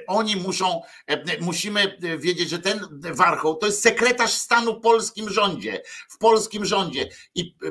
Oni 0.06 0.36
muszą, 0.36 0.80
e, 1.06 1.40
musimy 1.40 1.98
wiedzieć, 2.18 2.50
że 2.50 2.58
ten 2.58 2.80
warchoł 3.00 3.56
to 3.56 3.66
jest 3.66 3.82
sekretarz 3.82 4.32
stanu 4.32 4.74
w 4.74 4.80
polskim 4.80 5.30
rządzie, 5.30 5.82
w 6.08 6.18
polskim 6.18 6.64
rządzie. 6.64 7.08
I 7.34 7.54
e, 7.64 7.68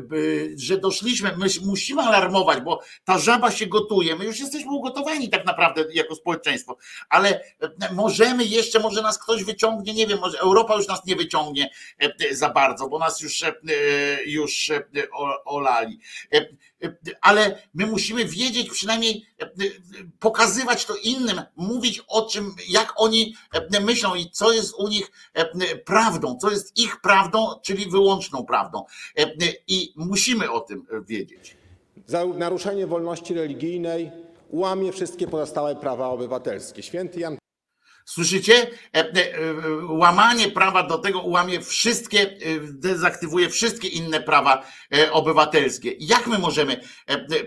że 0.56 0.77
doszliśmy, 0.77 1.38
my 1.38 1.48
musimy 1.65 2.02
alarmować, 2.02 2.61
bo 2.61 2.81
ta 3.03 3.19
żaba 3.19 3.52
się 3.52 3.65
gotuje, 3.65 4.15
my 4.15 4.26
już 4.26 4.39
jesteśmy 4.39 4.72
ugotowani 4.72 5.30
tak 5.30 5.45
naprawdę 5.45 5.85
jako 5.94 6.15
społeczeństwo, 6.15 6.77
ale 7.10 7.41
e, 7.61 7.94
możemy 7.94 8.45
jeszcze, 8.45 8.80
może 8.80 9.02
nas 9.02 9.19
ktoś 9.19 9.44
wyciągnie, 9.44 9.94
nie 9.94 10.07
wiem, 10.07 10.19
może 10.19 10.39
Europa 10.39 10.76
już 10.76 10.88
nas 10.88 11.06
nie 11.06 11.15
wyciągnie 11.15 11.69
e, 11.99 12.35
za 12.35 12.49
bardzo, 12.49 12.88
bo 12.88 12.99
nas 12.99 13.22
już, 13.22 13.44
e, 13.44 13.53
już 14.26 14.69
e, 14.69 14.84
olali. 15.45 15.99
E, 17.18 17.19
ale 17.22 17.61
my 17.73 17.85
musimy 17.85 18.26
wiedzieć, 18.26 18.69
przynajmniej 18.69 19.26
e, 19.39 19.49
pokazywać 20.19 20.85
to 20.85 20.95
innym, 21.03 21.41
mówić 21.56 22.03
o 22.07 22.22
czym, 22.22 22.56
jak 22.69 22.94
oni 22.95 23.35
e, 23.73 23.80
myślą 23.80 24.15
i 24.15 24.30
co 24.31 24.52
jest 24.52 24.73
u 24.77 24.88
nich 24.88 25.11
e, 25.34 25.76
prawdą, 25.76 26.38
co 26.41 26.52
jest 26.52 26.77
ich 26.77 27.02
prawdą, 27.02 27.48
czyli 27.64 27.89
wyłączną 27.89 28.45
prawdą. 28.45 28.84
I 29.68 29.94
musimy 29.95 30.52
o 30.52 30.60
tym 30.60 30.85
wiedzieć. 31.07 31.57
Za 32.06 32.26
naruszenie 32.26 32.88
wolności 32.88 33.34
religijnej 33.34 34.11
łamie 34.49 34.91
wszystkie 34.91 35.27
pozostałe 35.27 35.76
prawa 35.76 36.07
obywatelskie. 36.07 36.84
Święty 36.84 37.19
Jan 37.19 37.38
Słyszycie? 38.07 38.53
E, 38.93 38.99
e, 38.99 39.03
e, 39.03 39.53
Łamanie 39.89 40.47
prawa 40.47 40.84
do 40.84 40.97
tego 40.97 41.21
łamie 41.21 41.61
wszystkie, 41.61 42.38
dezaktywuje 42.61 43.49
wszystkie 43.49 43.88
inne 43.88 44.21
prawa 44.21 44.63
obywatelskie. 45.11 45.93
Jak 45.99 46.27
my 46.27 46.39
możemy 46.39 46.81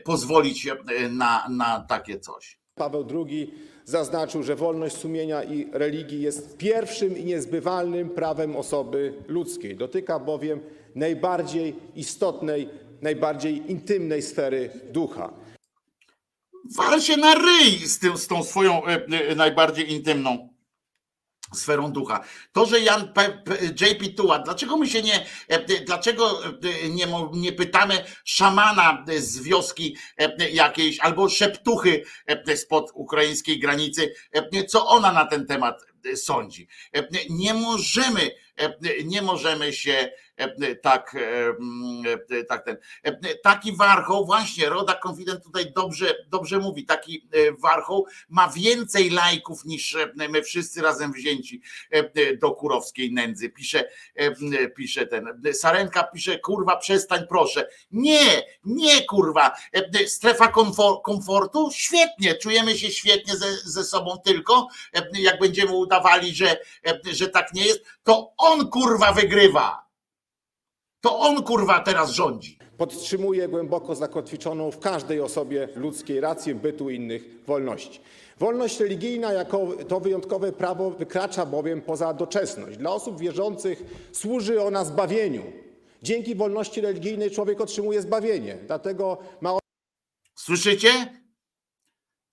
pozwolić 0.05 0.69
na, 1.11 1.47
na 1.49 1.81
takie 1.89 2.19
coś? 2.19 2.59
Paweł 2.75 3.07
II 3.29 3.55
zaznaczył, 3.85 4.43
że 4.43 4.57
wolność 4.57 4.97
sumienia 4.97 5.43
i 5.43 5.67
religii 5.73 6.23
jest 6.23 6.57
pierwszym 6.57 7.19
i 7.19 7.25
niezbywalnym 7.25 8.11
prawem 8.11 8.57
osoby 8.57 9.15
ludzkiej. 9.29 9.77
Dotyka 9.77 10.19
bowiem 10.19 10.61
najbardziej 10.95 11.75
istotnej, 11.95 12.69
najbardziej 13.03 13.71
intymnej 13.71 14.23
sfery 14.23 14.71
ducha. 14.93 15.33
Wal 16.77 17.01
się 17.01 17.17
na 17.17 17.35
ryj 17.35 17.79
z, 17.79 17.99
tym, 17.99 18.17
z 18.17 18.27
tą 18.27 18.45
swoją 18.45 18.83
najbardziej 19.37 19.93
intymną 19.93 20.50
sferą 21.55 21.93
ducha. 21.93 22.25
To, 22.53 22.67
że 22.67 22.81
Jan 22.81 23.13
P, 23.13 23.43
P, 23.45 23.57
JP 23.81 24.17
Tuła, 24.17 24.39
dlaczego 24.39 24.77
my 24.77 24.87
się 24.87 25.03
nie, 25.03 25.27
e, 25.49 25.85
dlaczego 25.85 26.45
e, 26.45 26.89
nie, 26.89 27.07
nie 27.33 27.53
pytamy 27.53 28.05
szamana 28.25 29.05
z 29.19 29.39
wioski 29.43 29.97
e, 30.19 30.51
jakiejś 30.51 31.01
albo 31.01 31.29
szeptuchy 31.29 32.05
e, 32.27 32.57
spod 32.57 32.91
ukraińskiej 32.95 33.59
granicy, 33.59 34.15
e, 34.33 34.65
co 34.65 34.87
ona 34.87 35.13
na 35.13 35.25
ten 35.27 35.47
temat 35.47 35.83
e, 36.13 36.17
sądzi. 36.17 36.69
E, 36.97 37.09
Nie 37.31 37.55
możemy, 37.55 38.31
e, 38.57 38.75
nie 39.05 39.23
możemy 39.23 39.73
się 39.73 39.93
e, 39.93 40.11
tak, 40.83 41.15
e, 41.15 41.47
mm, 41.47 42.03
e, 42.31 42.45
tak 42.45 42.65
ten, 42.65 42.77
e, 43.03 43.35
taki 43.35 43.77
warchoł, 43.77 44.27
właśnie 44.27 44.69
Roda 44.69 45.01
Confident 45.07 45.45
tutaj 45.45 45.73
dobrze, 45.77 46.15
dobrze 46.29 46.59
mówi, 46.59 46.85
taki 46.87 47.29
e, 47.33 47.53
warchoł 47.53 48.07
ma 48.29 48.49
więcej 48.49 49.11
lajków 49.11 49.65
niż 49.65 49.95
e, 49.95 50.13
my 50.29 50.43
wszyscy 50.43 50.83
razem 50.83 51.13
wzięci 51.13 51.63
e, 51.91 52.37
do 52.37 52.51
kurowskiej 52.51 53.13
nędzy. 53.13 53.51
Pisze, 53.51 53.89
e, 54.15 54.69
pisze 54.69 55.07
ten, 55.07 55.43
Sarenka 55.53 56.03
pisze, 56.03 56.39
kurwa 56.39 56.77
przestań 56.77 57.27
proszę. 57.29 57.69
Nie, 57.91 58.43
nie 58.65 59.05
kurwa, 59.05 59.51
E, 59.73 60.07
strefa 60.09 60.47
komfor- 60.47 61.03
komfortu, 61.03 61.71
świetnie, 61.73 62.35
czujemy 62.35 62.79
się 62.79 62.91
świetnie 62.91 63.37
ze, 63.37 63.53
ze 63.57 63.85
sobą 63.85 64.19
tylko, 64.25 64.69
e, 64.95 65.03
jak 65.21 65.41
będziemy 65.41 65.73
udawali, 65.73 66.35
że, 66.35 66.51
e, 66.87 67.01
że 67.13 67.29
tak 67.29 67.53
nie 67.55 67.67
jest, 67.67 67.81
to 68.03 68.33
on 68.37 68.71
kurwa 68.71 69.13
wygrywa. 69.13 69.90
To 71.01 71.19
on 71.19 71.43
kurwa 71.43 71.81
teraz 71.81 72.11
rządzi. 72.11 72.59
Podtrzymuje 72.77 73.49
głęboko 73.49 73.95
zakotwiczoną 73.95 74.71
w 74.71 74.79
każdej 74.79 75.21
osobie 75.21 75.69
ludzkiej 75.75 76.21
rację 76.21 76.55
bytu 76.55 76.91
i 76.91 76.97
innych 76.97 77.45
wolności. 77.47 78.01
Wolność 78.39 78.81
religijna 78.81 79.33
jako 79.33 79.69
to 79.89 80.01
wyjątkowe 80.01 80.53
prawo 80.53 80.91
wykracza 80.91 81.47
bowiem 81.47 81.83
poza 81.83 82.15
doczesność. 82.15 82.79
Dla 82.79 82.91
osób 82.91 83.21
wierzących 83.21 83.83
służy 84.13 84.63
ona 84.63 84.85
zbawieniu. 84.85 85.43
Dzięki 86.03 86.35
wolności 86.35 86.81
religijnej 86.81 87.31
człowiek 87.31 87.61
otrzymuje 87.61 88.03
zbawienie. 88.03 88.59
Dlatego 88.67 89.19
ma 89.41 89.59
Słyszycie? 90.35 90.91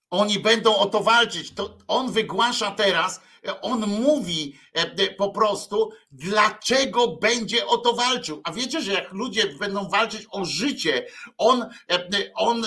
Oni 0.10 0.40
będą 0.40 0.76
o 0.76 0.86
to 0.86 1.00
walczyć. 1.00 1.52
To 1.52 1.78
on 1.88 2.12
wygłasza 2.12 2.72
teraz, 2.72 3.22
on 3.62 3.80
mówi 3.80 4.60
e, 4.76 4.82
e, 4.82 5.14
po 5.14 5.32
prostu, 5.32 5.92
dlaczego 6.12 7.08
będzie 7.08 7.68
o 7.68 7.78
to 7.78 7.94
walczył. 7.94 8.42
A 8.44 8.52
wiecie, 8.52 8.82
że 8.82 8.94
jak 8.94 9.14
ludzie 9.14 9.48
będą 9.48 9.90
walczyć 9.90 10.28
o 10.32 10.46
życie, 10.46 11.06
on, 11.38 11.62
e, 11.92 12.34
on, 12.36 12.66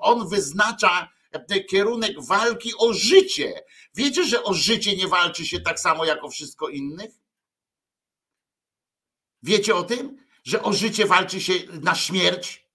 on 0.00 0.28
wyznacza 0.28 1.08
kierunek 1.68 2.24
walki 2.24 2.72
o 2.78 2.92
życie. 2.92 3.62
Wiecie, 3.94 4.24
że 4.24 4.44
o 4.44 4.54
życie 4.54 4.96
nie 4.96 5.08
walczy 5.08 5.46
się 5.46 5.60
tak 5.60 5.80
samo 5.80 6.04
jak 6.04 6.24
o 6.24 6.30
wszystko 6.30 6.68
innych? 6.68 7.10
Wiecie 9.42 9.74
o 9.74 9.82
tym, 9.82 10.26
że 10.44 10.62
o 10.62 10.72
życie 10.72 11.06
walczy 11.06 11.40
się 11.40 11.54
na 11.82 11.94
śmierć? 11.94 12.69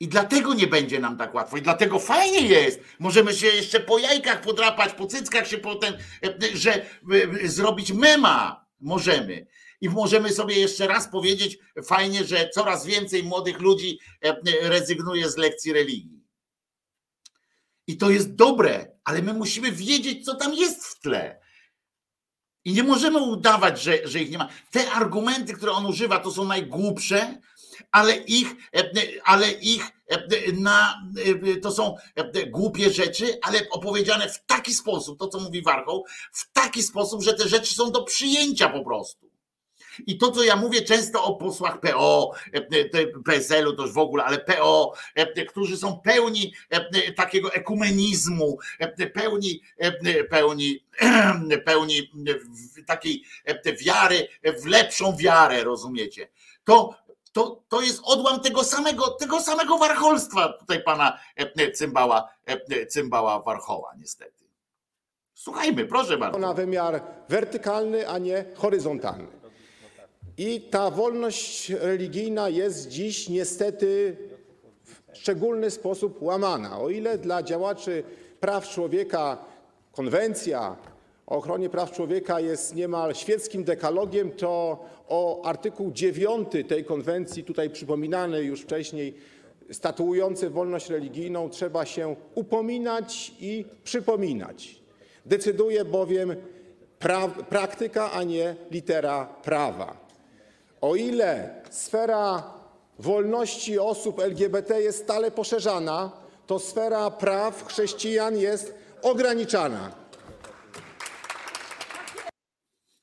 I 0.00 0.08
dlatego 0.08 0.54
nie 0.54 0.66
będzie 0.66 1.00
nam 1.00 1.16
tak 1.16 1.34
łatwo. 1.34 1.56
I 1.56 1.62
dlatego 1.62 1.98
fajnie 1.98 2.40
jest. 2.40 2.80
Możemy 2.98 3.34
się 3.34 3.46
jeszcze 3.46 3.80
po 3.80 3.98
jajkach 3.98 4.40
podrapać, 4.40 4.92
po 4.92 5.06
cyckach 5.06 5.48
się 5.48 5.58
potem, 5.58 5.94
że 6.54 6.74
e, 6.74 6.84
e, 7.42 7.48
zrobić 7.48 7.92
mema. 7.92 8.66
Możemy. 8.80 9.46
I 9.80 9.88
możemy 9.88 10.32
sobie 10.32 10.60
jeszcze 10.60 10.86
raz 10.86 11.08
powiedzieć, 11.08 11.58
fajnie, 11.84 12.24
że 12.24 12.48
coraz 12.48 12.86
więcej 12.86 13.22
młodych 13.22 13.60
ludzi 13.60 13.98
e, 14.22 14.36
rezygnuje 14.68 15.30
z 15.30 15.36
lekcji 15.36 15.72
religii. 15.72 16.24
I 17.86 17.96
to 17.96 18.10
jest 18.10 18.34
dobre, 18.34 18.92
ale 19.04 19.22
my 19.22 19.32
musimy 19.34 19.72
wiedzieć, 19.72 20.24
co 20.24 20.34
tam 20.34 20.54
jest 20.54 20.86
w 20.86 21.00
tle. 21.00 21.40
I 22.64 22.72
nie 22.72 22.82
możemy 22.82 23.18
udawać, 23.18 23.82
że, 23.82 24.08
że 24.08 24.20
ich 24.20 24.30
nie 24.30 24.38
ma. 24.38 24.48
Te 24.70 24.90
argumenty, 24.90 25.54
które 25.54 25.72
on 25.72 25.86
używa, 25.86 26.18
to 26.18 26.30
są 26.30 26.44
najgłupsze, 26.44 27.40
ale 27.92 28.16
ich, 28.16 28.48
e, 28.76 28.90
ale 29.24 29.50
ich 29.50 29.86
e, 30.08 30.52
na, 30.52 31.02
e, 31.46 31.56
to 31.56 31.70
są 31.70 31.96
głupie 32.46 32.90
rzeczy, 32.90 33.38
ale 33.42 33.60
opowiedziane 33.70 34.28
w 34.28 34.46
taki 34.46 34.74
sposób, 34.74 35.18
to 35.18 35.28
co 35.28 35.40
mówi 35.40 35.62
Warchoł, 35.62 36.04
w 36.32 36.52
taki 36.52 36.82
sposób, 36.82 37.22
że 37.22 37.34
te 37.34 37.48
rzeczy 37.48 37.74
są 37.74 37.90
do 37.90 38.02
przyjęcia 38.02 38.68
po 38.68 38.84
prostu. 38.84 39.28
I 40.06 40.18
to, 40.18 40.30
co 40.30 40.44
ja 40.44 40.56
mówię 40.56 40.82
często 40.82 41.24
o 41.24 41.36
posłach 41.36 41.80
PO, 41.80 42.32
PSL-u 43.24 43.72
to 43.72 43.82
już 43.82 43.92
w 43.92 43.98
ogóle, 43.98 44.24
ale 44.24 44.38
PO, 44.38 44.92
którzy 45.48 45.76
są 45.76 46.00
pełni 46.00 46.52
takiego 47.16 47.52
ekumenizmu, 47.52 48.58
pełni, 49.14 49.62
pełni, 50.30 50.80
pełni 51.64 52.10
takiej 52.86 53.24
wiary 53.80 54.28
w 54.62 54.66
lepszą 54.66 55.16
wiarę, 55.16 55.64
rozumiecie? 55.64 56.28
To 56.64 56.94
to, 57.38 57.62
to 57.68 57.80
jest 57.80 58.00
odłam 58.04 58.40
tego 58.40 58.64
samego, 58.64 59.06
tego 59.10 59.40
samego 59.40 59.78
warcholstwa 59.78 60.52
tutaj 60.52 60.82
pana 60.82 61.18
cymbała, 61.74 62.28
cymbała 62.88 63.42
warchoła, 63.42 63.94
niestety. 63.98 64.44
Słuchajmy, 65.34 65.84
proszę 65.84 66.18
bardzo. 66.18 66.38
na 66.38 66.54
wymiar 66.54 67.02
wertykalny, 67.28 68.08
a 68.08 68.18
nie 68.18 68.44
horyzontalny. 68.54 69.26
I 70.36 70.60
ta 70.60 70.90
wolność 70.90 71.70
religijna 71.70 72.48
jest 72.48 72.88
dziś 72.88 73.28
niestety 73.28 74.16
w 74.84 75.16
szczególny 75.16 75.70
sposób 75.70 76.22
łamana. 76.22 76.80
O 76.80 76.90
ile 76.90 77.18
dla 77.18 77.42
działaczy 77.42 78.02
praw 78.40 78.68
człowieka 78.68 79.38
konwencja 79.92 80.76
o 81.28 81.36
ochronie 81.36 81.68
praw 81.70 81.92
człowieka 81.92 82.40
jest 82.40 82.74
niemal 82.74 83.14
świeckim 83.14 83.64
dekalogiem, 83.64 84.30
to 84.30 84.78
o 85.08 85.42
artykuł 85.44 85.92
9 85.92 86.48
tej 86.68 86.84
konwencji, 86.84 87.44
tutaj 87.44 87.70
przypominany 87.70 88.42
już 88.42 88.60
wcześniej, 88.60 89.14
statuujący 89.72 90.50
wolność 90.50 90.90
religijną, 90.90 91.50
trzeba 91.50 91.84
się 91.84 92.16
upominać 92.34 93.32
i 93.40 93.64
przypominać. 93.84 94.80
Decyduje 95.26 95.84
bowiem 95.84 96.36
pra 96.98 97.28
praktyka, 97.28 98.12
a 98.12 98.22
nie 98.22 98.56
litera 98.70 99.24
prawa. 99.24 99.96
O 100.80 100.96
ile 100.96 101.50
sfera 101.70 102.42
wolności 102.98 103.78
osób 103.78 104.20
LGBT 104.20 104.82
jest 104.82 105.02
stale 105.02 105.30
poszerzana, 105.30 106.12
to 106.46 106.58
sfera 106.58 107.10
praw 107.10 107.64
chrześcijan 107.66 108.36
jest 108.36 108.74
ograniczana. 109.02 110.07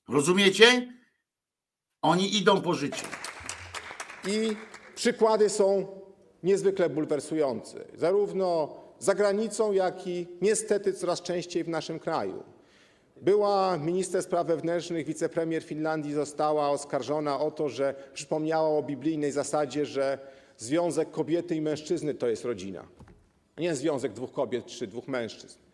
Rozumiecie? 0.10 0.94
Oni 2.02 2.38
idą 2.38 2.62
po 2.62 2.74
życiu. 2.74 3.06
I 4.28 4.56
przykłady 4.96 5.50
są 5.50 5.88
niezwykle 6.44 6.90
bulwersujące, 6.90 7.86
zarówno 7.96 8.76
za 9.00 9.16
granicą, 9.16 9.72
jak 9.72 10.08
i 10.08 10.28
niestety 10.42 10.94
coraz 10.94 11.22
częściej 11.22 11.64
w 11.64 11.70
naszym 11.70 12.00
kraju. 12.00 12.44
Była 13.22 13.78
minister 13.78 14.24
spraw 14.24 14.48
wewnętrznych, 14.48 15.06
wicepremier 15.06 15.64
Finlandii 15.64 16.14
została 16.14 16.70
oskarżona 16.70 17.40
o 17.40 17.52
to, 17.52 17.70
że 17.70 17.96
przypomniała 18.14 18.78
o 18.78 18.84
biblijnej 18.84 19.32
zasadzie, 19.32 19.86
że 19.86 20.20
związek 20.58 21.12
kobiety 21.12 21.56
i 21.56 21.62
mężczyzny 21.62 22.14
to 22.14 22.28
jest 22.28 22.46
rodzina, 22.46 22.88
a 23.56 23.62
nie 23.62 23.76
związek 23.76 24.14
dwóch 24.14 24.32
kobiet 24.32 24.66
czy 24.66 24.88
dwóch 24.88 25.08
mężczyzn. 25.08 25.65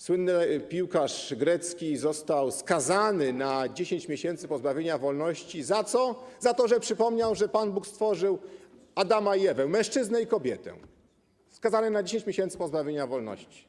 Słynny 0.00 0.60
piłkarz 0.68 1.34
grecki 1.34 1.96
został 1.96 2.50
skazany 2.50 3.32
na 3.32 3.68
10 3.68 4.08
miesięcy 4.08 4.48
pozbawienia 4.48 4.98
wolności. 4.98 5.62
Za 5.62 5.84
co? 5.84 6.24
Za 6.38 6.54
to, 6.54 6.68
że 6.68 6.80
przypomniał, 6.80 7.34
że 7.34 7.48
Pan 7.48 7.72
Bóg 7.72 7.86
stworzył 7.86 8.38
Adama 8.94 9.36
i 9.36 9.46
Ewę, 9.46 9.66
mężczyznę 9.66 10.22
i 10.22 10.26
kobietę. 10.26 10.74
Skazany 11.48 11.90
na 11.90 12.02
10 12.02 12.26
miesięcy 12.26 12.58
pozbawienia 12.58 13.06
wolności. 13.06 13.68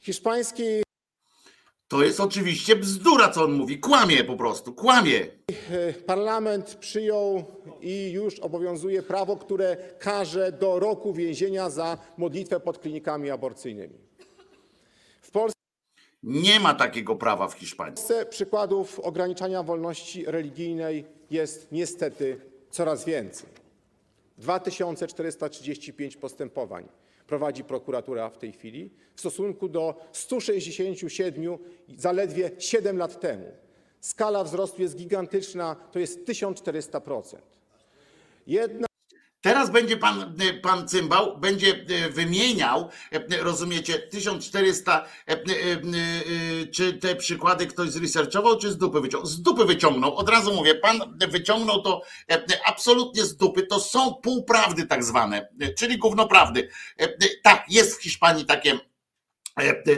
Hiszpański 0.00 0.64
To 1.88 2.02
jest 2.02 2.20
oczywiście 2.20 2.76
bzdura, 2.76 3.28
co 3.28 3.44
on 3.44 3.52
mówi. 3.52 3.78
Kłamie 3.78 4.24
po 4.24 4.36
prostu, 4.36 4.72
kłamie. 4.74 5.26
e, 5.70 5.92
parlament 5.92 6.74
przyjął 6.74 7.44
i 7.80 8.10
już 8.10 8.38
obowiązuje 8.38 9.02
prawo, 9.02 9.36
które 9.36 9.76
karze 9.98 10.52
do 10.52 10.78
roku 10.78 11.12
więzienia 11.12 11.70
za 11.70 11.98
modlitwę 12.16 12.60
pod 12.60 12.78
klinikami 12.78 13.30
aborcyjnymi. 13.30 14.09
W 15.30 15.32
Polsce 15.32 15.54
Nie 16.22 16.60
ma 16.60 16.74
takiego 16.74 17.16
prawa 17.16 17.48
w 17.48 17.54
Hiszpanii. 17.54 17.94
Polsce 17.94 18.26
przykładów 18.26 19.00
ograniczania 19.00 19.62
wolności 19.62 20.24
religijnej 20.26 21.04
jest 21.30 21.72
niestety 21.72 22.40
coraz 22.70 23.04
więcej. 23.04 23.48
2435 24.38 26.16
postępowań 26.16 26.88
prowadzi 27.26 27.64
prokuratura 27.64 28.30
w 28.30 28.38
tej 28.38 28.52
chwili 28.52 28.90
w 29.14 29.20
stosunku 29.20 29.68
do 29.68 29.94
167 30.12 31.58
zaledwie 31.96 32.50
7 32.58 32.98
lat 32.98 33.20
temu. 33.20 33.52
Skala 34.00 34.44
wzrostu 34.44 34.82
jest 34.82 34.96
gigantyczna, 34.96 35.76
to 35.92 35.98
jest 35.98 36.26
1400%. 36.26 37.36
Jedna 38.46 38.89
Teraz 39.40 39.70
będzie 39.70 39.96
pan, 39.96 40.36
e, 40.40 40.54
pan 40.54 40.88
Cymbał, 40.88 41.38
będzie 41.38 41.84
e, 41.88 42.10
wymieniał, 42.10 42.90
e, 43.12 43.42
rozumiecie, 43.42 43.98
1400, 43.98 45.04
e, 45.28 45.32
e, 45.32 45.36
e, 45.36 46.66
czy 46.66 46.92
te 46.92 47.16
przykłady 47.16 47.66
ktoś 47.66 47.90
zresearchował, 47.90 48.58
czy 48.58 48.70
z 48.70 48.78
dupy 48.78 49.00
wyciągnął? 49.00 49.26
Z 49.26 49.42
dupy 49.42 49.64
wyciągnął, 49.64 50.16
od 50.16 50.28
razu 50.28 50.54
mówię, 50.54 50.74
pan 50.74 51.18
wyciągnął 51.28 51.82
to 51.82 52.02
absolutnie 52.66 53.24
z 53.24 53.36
dupy, 53.36 53.62
to 53.62 53.80
są 53.80 54.14
półprawdy 54.14 54.86
tak 54.86 55.04
zwane, 55.04 55.48
czyli 55.78 55.98
gównoprawdy. 55.98 56.68
E, 56.98 57.08
Tak, 57.42 57.64
jest 57.68 57.98
w 57.98 58.02
Hiszpanii 58.02 58.44
takie 58.44 58.80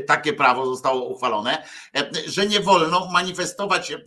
takie 0.06 0.32
prawo 0.32 0.66
zostało 0.66 1.05
uchwalone, 1.05 1.66
że 2.27 2.47
nie 2.47 2.60
wolno 2.60 3.09
manifestować 3.12 3.90
e, 3.90 3.98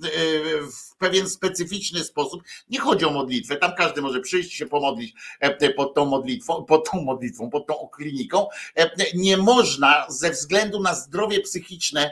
pewien 0.98 1.30
specyficzny 1.30 2.04
sposób. 2.04 2.44
Nie 2.70 2.80
chodzi 2.80 3.06
o 3.06 3.10
modlitwę, 3.10 3.56
tam 3.56 3.72
każdy 3.78 4.02
może 4.02 4.20
przyjść 4.20 4.54
się 4.54 4.66
pomodlić 4.66 5.14
e, 5.40 5.70
pod 5.74 5.94
tą 5.94 6.06
modlitwą, 6.06 6.66
pod 6.66 6.92
tą 6.92 7.02
modlitwą, 7.02 7.50
pod 7.50 7.68
tą 7.68 7.90
kliniką. 7.94 8.48
E, 8.78 8.90
Nie 9.14 9.38
można 9.38 10.06
ze 10.10 10.32
względu 10.32 10.82
na 10.82 10.96
zdrowie 10.96 11.42
psychiczne 11.42 12.12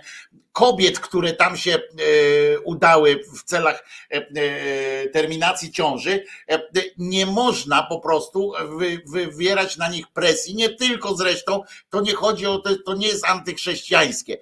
kobiet, 0.51 0.99
które 0.99 1.33
tam 1.33 1.57
się 1.57 1.75
e, 1.75 1.79
udały 2.59 3.23
w 3.35 3.43
celach 3.43 3.85
terminacji 5.13 5.71
ciąży, 5.71 6.25
nie 6.97 7.25
można 7.25 7.83
po 7.83 7.99
prostu 7.99 8.51
wy, 8.79 9.01
wywierać 9.05 9.77
na 9.77 9.89
nich 9.89 10.07
presji, 10.07 10.55
nie 10.55 10.69
tylko 10.69 11.15
zresztą, 11.15 11.63
to 11.89 12.01
nie 12.01 12.13
chodzi 12.13 12.45
o 12.45 12.57
to, 12.57 12.69
to 12.85 12.95
nie 12.95 13.07
jest 13.07 13.25
antychrześcijańskie. 13.25 14.37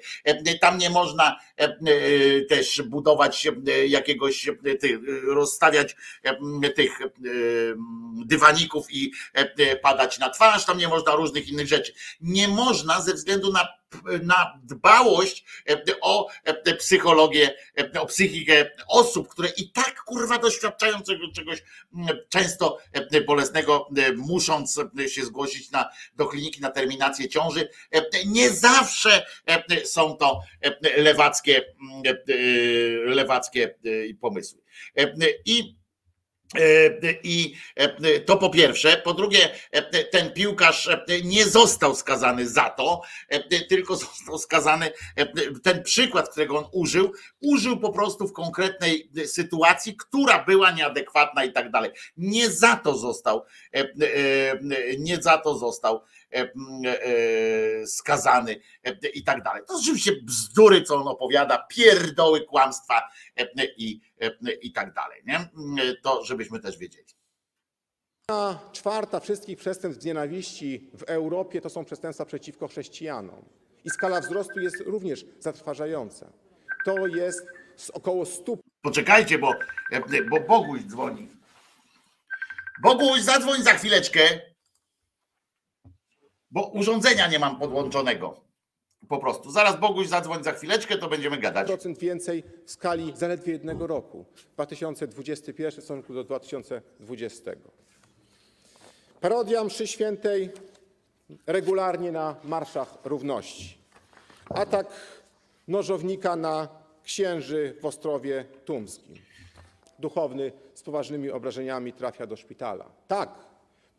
Tam 0.62 0.78
nie 0.78 0.90
można 0.90 1.40
też 2.50 2.82
budować 2.82 3.48
jakiegoś, 3.88 4.31
e, 4.66 4.76
ty, 4.76 5.02
rozstawiać 5.24 5.96
e, 6.24 6.70
tych 6.70 7.02
e, 7.02 7.10
dywaników 8.26 8.86
i 8.90 9.12
e, 9.34 9.76
padać 9.76 10.20
na 10.20 10.30
twarz, 10.30 10.66
tam 10.66 10.78
nie 10.78 10.88
można 10.88 11.16
różnych 11.16 11.50
innych 11.50 11.68
rzeczy. 11.68 11.94
Nie 12.22 12.48
można 12.48 13.02
ze 13.02 13.14
względu 13.14 13.52
na 13.52 13.81
na 14.24 14.60
dbałość 14.64 15.46
e, 15.70 15.84
o 16.02 16.30
e, 16.44 16.76
psychologię, 16.76 17.56
e, 17.80 18.02
o 18.02 18.06
psychikę 18.06 18.72
osób, 18.88 19.28
które 19.28 19.50
i 19.58 19.72
tak 19.72 20.04
kurwa 20.04 20.38
doświadczają 20.38 21.02
czegoś, 21.36 21.64
często 22.30 22.78
bolesnego, 23.28 23.90
musząc 24.18 24.80
się 25.08 25.26
zgłosić 25.26 25.72
na, 25.72 25.90
do 26.16 26.28
kliniki 26.28 26.62
na 26.62 26.72
terminację 26.72 27.30
ciąży. 27.30 27.70
Nie 28.26 28.50
zawsze 28.50 29.26
są 29.84 30.18
to 30.18 30.40
lewackie, 30.98 31.66
lewackie 33.06 33.76
pomysły. 34.22 34.62
I 35.46 35.81
I 37.24 37.56
e, 37.76 38.20
to 38.20 38.38
po 38.38 38.50
pierwsze. 38.50 39.02
Po 39.04 39.14
drugie, 39.14 39.50
e, 39.72 40.04
ten 40.04 40.34
piłkarz 40.34 40.90
nie 41.24 41.46
został 41.46 41.96
skazany 41.96 42.48
za 42.48 42.70
to, 42.70 43.02
tylko 43.70 43.96
został 44.06 44.38
skazany. 44.38 44.92
Ten 45.64 45.84
przykład, 45.84 46.30
którego 46.30 46.58
on 46.58 46.66
użył, 46.72 47.12
użył 47.42 47.80
po 47.80 47.94
prostu 47.94 48.28
w 48.28 48.34
konkretnej 48.34 49.10
sytuacji, 49.26 49.96
która 49.98 50.44
była 50.44 50.72
nieadekwatna 50.72 51.44
i 51.44 51.52
tak 51.52 51.72
dalej. 51.72 51.92
Nie 52.18 52.50
za 52.50 52.76
to 52.76 52.98
został, 52.98 53.46
nie 55.00 55.22
za 55.22 55.38
to 55.38 55.58
został 55.58 56.02
skazany 57.86 58.56
i 59.14 59.24
tak 59.24 59.44
dalej. 59.44 59.64
To 59.68 59.78
rzeczywiście 59.78 60.12
bzdury, 60.24 60.82
co 60.82 60.96
on 60.96 61.08
opowiada, 61.08 61.68
pierdoły, 61.70 62.42
kłamstwa 62.42 63.10
i, 63.78 64.02
i 64.62 64.72
tak 64.72 64.94
dalej. 64.94 65.22
Nie? 65.26 65.50
To 66.02 66.26
żebyśmy 66.26 66.60
też 66.60 66.78
wiedzieli. 66.78 67.08
Czwarta 68.72 69.20
wszystkich 69.20 69.58
przestępstw 69.58 70.04
z 70.04 70.06
nienawiści 70.06 70.90
w 70.94 71.04
Europie 71.04 71.62
to 71.62 71.70
są 71.70 71.86
przestępstwa 71.86 72.26
przeciwko 72.26 72.68
chrześcijanom. 72.68 73.46
I 73.86 73.90
skala 73.90 74.22
wzrostu 74.22 74.60
jest 74.60 74.82
również 74.86 75.26
zatrważająca. 75.40 76.32
To 76.86 77.08
jest 77.08 77.48
z 77.76 77.90
około 77.90 78.26
100 78.26 78.58
Poczekajcie, 78.82 79.38
bo, 79.38 79.54
bo 80.30 80.40
Boguś 80.40 80.82
dzwoni. 80.82 81.28
Boguś, 82.82 83.22
zadzwoń 83.22 83.64
za 83.64 83.74
chwileczkę, 83.74 84.20
bo 86.52 86.68
urządzenia 86.68 87.28
nie 87.28 87.40
mam 87.40 87.60
podłączonego. 87.60 88.42
Po 89.10 89.18
prostu. 89.18 89.52
Zaraz 89.52 89.80
Boguś 89.80 90.08
zadzwoń 90.08 90.44
za 90.44 90.52
chwileczkę, 90.52 90.98
to 90.98 91.08
będziemy 91.08 91.38
gadać. 91.38 91.68
procent 91.68 91.98
więcej 91.98 92.44
w 92.66 92.72
skali 92.72 93.14
zaledwie 93.16 93.54
jednego 93.54 93.88
roku 93.88 94.26
2021 94.54 95.72
w 95.72 95.74
stosunku 95.84 96.14
do 96.14 96.24
2020. 96.24 97.52
Parodia 99.22 99.64
mszy 99.64 99.88
świętej 99.88 100.50
regularnie 101.48 102.12
na 102.12 102.36
marszach 102.44 102.98
równości. 103.04 103.78
Atak 104.50 104.88
nożownika 105.68 106.36
na 106.36 106.68
księży 107.04 107.76
w 107.82 107.86
Ostrowie 107.86 108.46
Tumskim. 108.66 109.16
Duchowny 110.00 110.52
z 110.74 110.84
poważnymi 110.84 111.32
obrażeniami 111.32 111.94
trafia 111.94 112.28
do 112.28 112.36
szpitala. 112.36 112.86
Tak, 113.08 113.30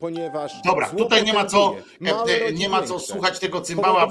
ponieważ 0.03 0.53
Dobra, 0.65 0.89
tutaj 0.89 1.25
nie 1.25 1.33
ma 1.33 1.45
co. 1.47 1.77
Małe 2.01 2.33
e, 2.33 2.53
nie 2.53 2.69
ma 2.69 2.83
co 2.83 2.99
słuchać 2.99 3.39
tego 3.39 3.61
cymbała 3.61 4.07
w, 4.07 4.11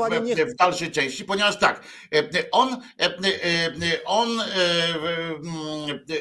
w 0.51 0.55
dalszej 0.55 0.91
części, 0.91 1.25
ponieważ 1.25 1.59
tak, 1.59 1.83
e, 2.15 2.51
on, 2.51 2.81
e, 2.99 3.05
e, 3.05 3.11
on 4.05 4.41
e, 4.41 4.45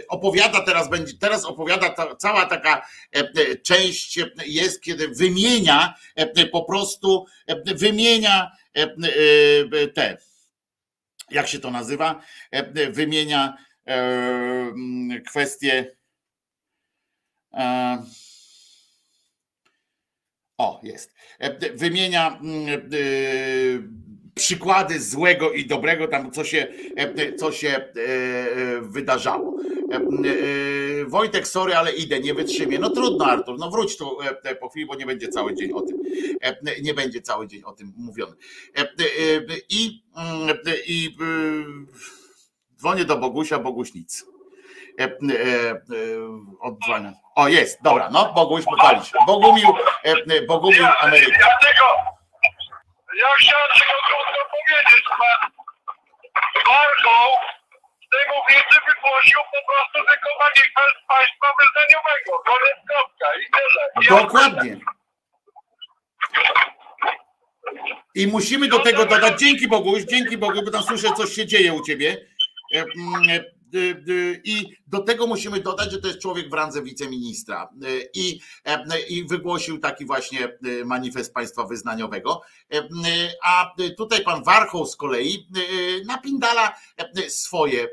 opowiada 0.08 0.60
teraz, 0.60 0.88
będzie, 0.88 1.18
teraz 1.18 1.44
opowiada 1.44 1.90
ta, 1.90 2.16
cała 2.16 2.46
taka 2.46 2.86
e, 3.12 3.56
część 3.56 4.18
jest, 4.46 4.82
kiedy 4.82 5.08
wymienia 5.08 5.94
e, 6.14 6.46
po 6.46 6.64
prostu, 6.64 7.24
e, 7.46 7.74
wymienia 7.74 8.50
e, 8.76 8.82
e, 8.82 9.88
te, 9.88 10.16
jak 11.30 11.48
się 11.48 11.58
to 11.58 11.70
nazywa, 11.70 12.20
E, 12.50 12.90
wymienia 12.90 13.56
e, 13.86 15.20
kwestie 15.26 15.96
e, 17.52 18.02
o, 20.60 20.80
jest. 20.82 21.14
E, 21.38 21.76
Wymienia 21.76 22.38
mm, 22.42 22.68
e, 22.68 22.80
przykłady 24.34 25.00
złego 25.00 25.52
i 25.52 25.66
dobrego, 25.66 26.08
tam 26.08 26.30
co 26.30 26.44
się, 26.44 26.66
e, 26.96 27.34
co 27.34 27.52
się 27.52 27.92
wydarzało. 28.82 29.56
Wojtek, 31.06 31.48
sorry, 31.48 31.74
ale 31.74 31.92
idę, 31.92 32.20
nie 32.20 32.34
wytrzymię. 32.34 32.78
No 32.78 32.90
trudno, 32.90 33.24
Artur, 33.26 33.58
no 33.58 33.70
wróć 33.70 33.96
tu 33.96 34.18
po 34.60 34.68
chwili, 34.68 34.86
bo 34.86 34.94
nie 34.94 35.06
będzie 35.06 35.28
cały 35.28 35.54
dzień 35.54 35.72
o 35.72 35.82
tym. 35.82 35.98
Nie 36.82 36.94
będzie 36.94 37.22
cały 37.22 37.46
dzień 37.46 37.62
o 37.64 37.72
tym 37.72 37.92
mówiony. 37.96 38.36
I, 39.68 40.02
mm, 40.16 40.58
i 40.86 41.16
dzwonię 42.78 43.04
do 43.04 43.16
Bogusia, 43.16 43.58
Boguś 43.58 43.94
nic. 43.94 44.26
Odzwania. 46.60 47.14
O, 47.40 47.48
jest, 47.48 47.82
dobra, 47.82 48.08
no, 48.10 48.32
Boguś, 48.32 48.64
pochwalić. 48.64 49.10
Bogumił, 49.26 49.68
e, 50.04 50.10
e, 50.10 50.42
Bogumił 50.42 50.86
Amerykę. 51.00 51.38
Ja 51.40 51.58
tego, 51.68 51.86
ja 53.22 53.28
chciałem 53.38 53.70
tylko 53.78 53.94
krótko 54.06 54.40
powiedzieć, 54.56 55.04
pan 55.18 55.50
Warchoł 56.66 57.30
z 58.04 58.08
tej 58.10 58.24
mównicy 58.34 58.76
wygłosił 58.88 59.40
po 59.54 59.60
prostu 59.68 59.98
tylko 60.10 60.28
manifest 60.44 60.96
państwa 61.08 61.46
wyznaniowego, 61.60 62.32
koniec 62.46 62.78
kropka 62.88 63.28
i 63.42 63.46
tyle. 63.54 64.18
Dokładnie. 64.20 64.76
I 68.14 68.26
musimy 68.26 68.68
do 68.68 68.78
tego 68.78 69.06
dodać, 69.06 69.40
dzięki 69.40 69.68
Bogu, 69.68 69.96
już 69.96 70.04
dzięki 70.04 70.38
Bogu, 70.38 70.62
bo 70.64 70.70
tam 70.70 70.82
słyszę, 70.82 71.08
coś 71.16 71.30
się 71.30 71.46
dzieje 71.46 71.72
u 71.72 71.82
ciebie. 71.82 72.16
E, 73.74 73.78
e, 73.78 73.80
y, 73.80 74.12
y, 74.12 74.40
I 74.44 74.76
do 74.86 75.00
tego 75.00 75.26
musimy 75.26 75.60
dodać, 75.60 75.92
że 75.92 76.00
to 76.00 76.08
jest 76.08 76.20
człowiek 76.20 76.50
w 76.50 76.52
randze 76.52 76.82
wiceministra 76.82 77.68
Y, 77.84 78.10
i, 78.14 78.40
e, 78.64 79.00
i 79.08 79.24
wygłosił 79.24 79.78
taki 79.78 80.04
właśnie 80.06 80.58
manifest 80.84 81.34
państwa 81.34 81.64
wyznaniowego. 81.64 82.42
E, 82.72 82.88
A 83.42 83.74
tutaj 83.96 84.24
pan 84.24 84.42
Warchoł 84.42 84.86
z 84.86 84.96
kolei 84.96 85.46
napindala 86.06 86.74
e, 86.96 87.30
swoje, 87.30 87.88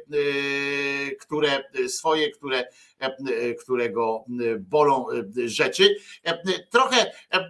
które 1.20 1.64
swoje, 1.88 2.32
które 2.32 2.60
e, 2.60 2.68
którego 3.60 4.26
bolą 4.60 5.06
e, 5.10 5.50
rzeczy. 5.50 5.96
E, 6.24 6.38
Trochę, 6.70 7.12
e, 7.34 7.50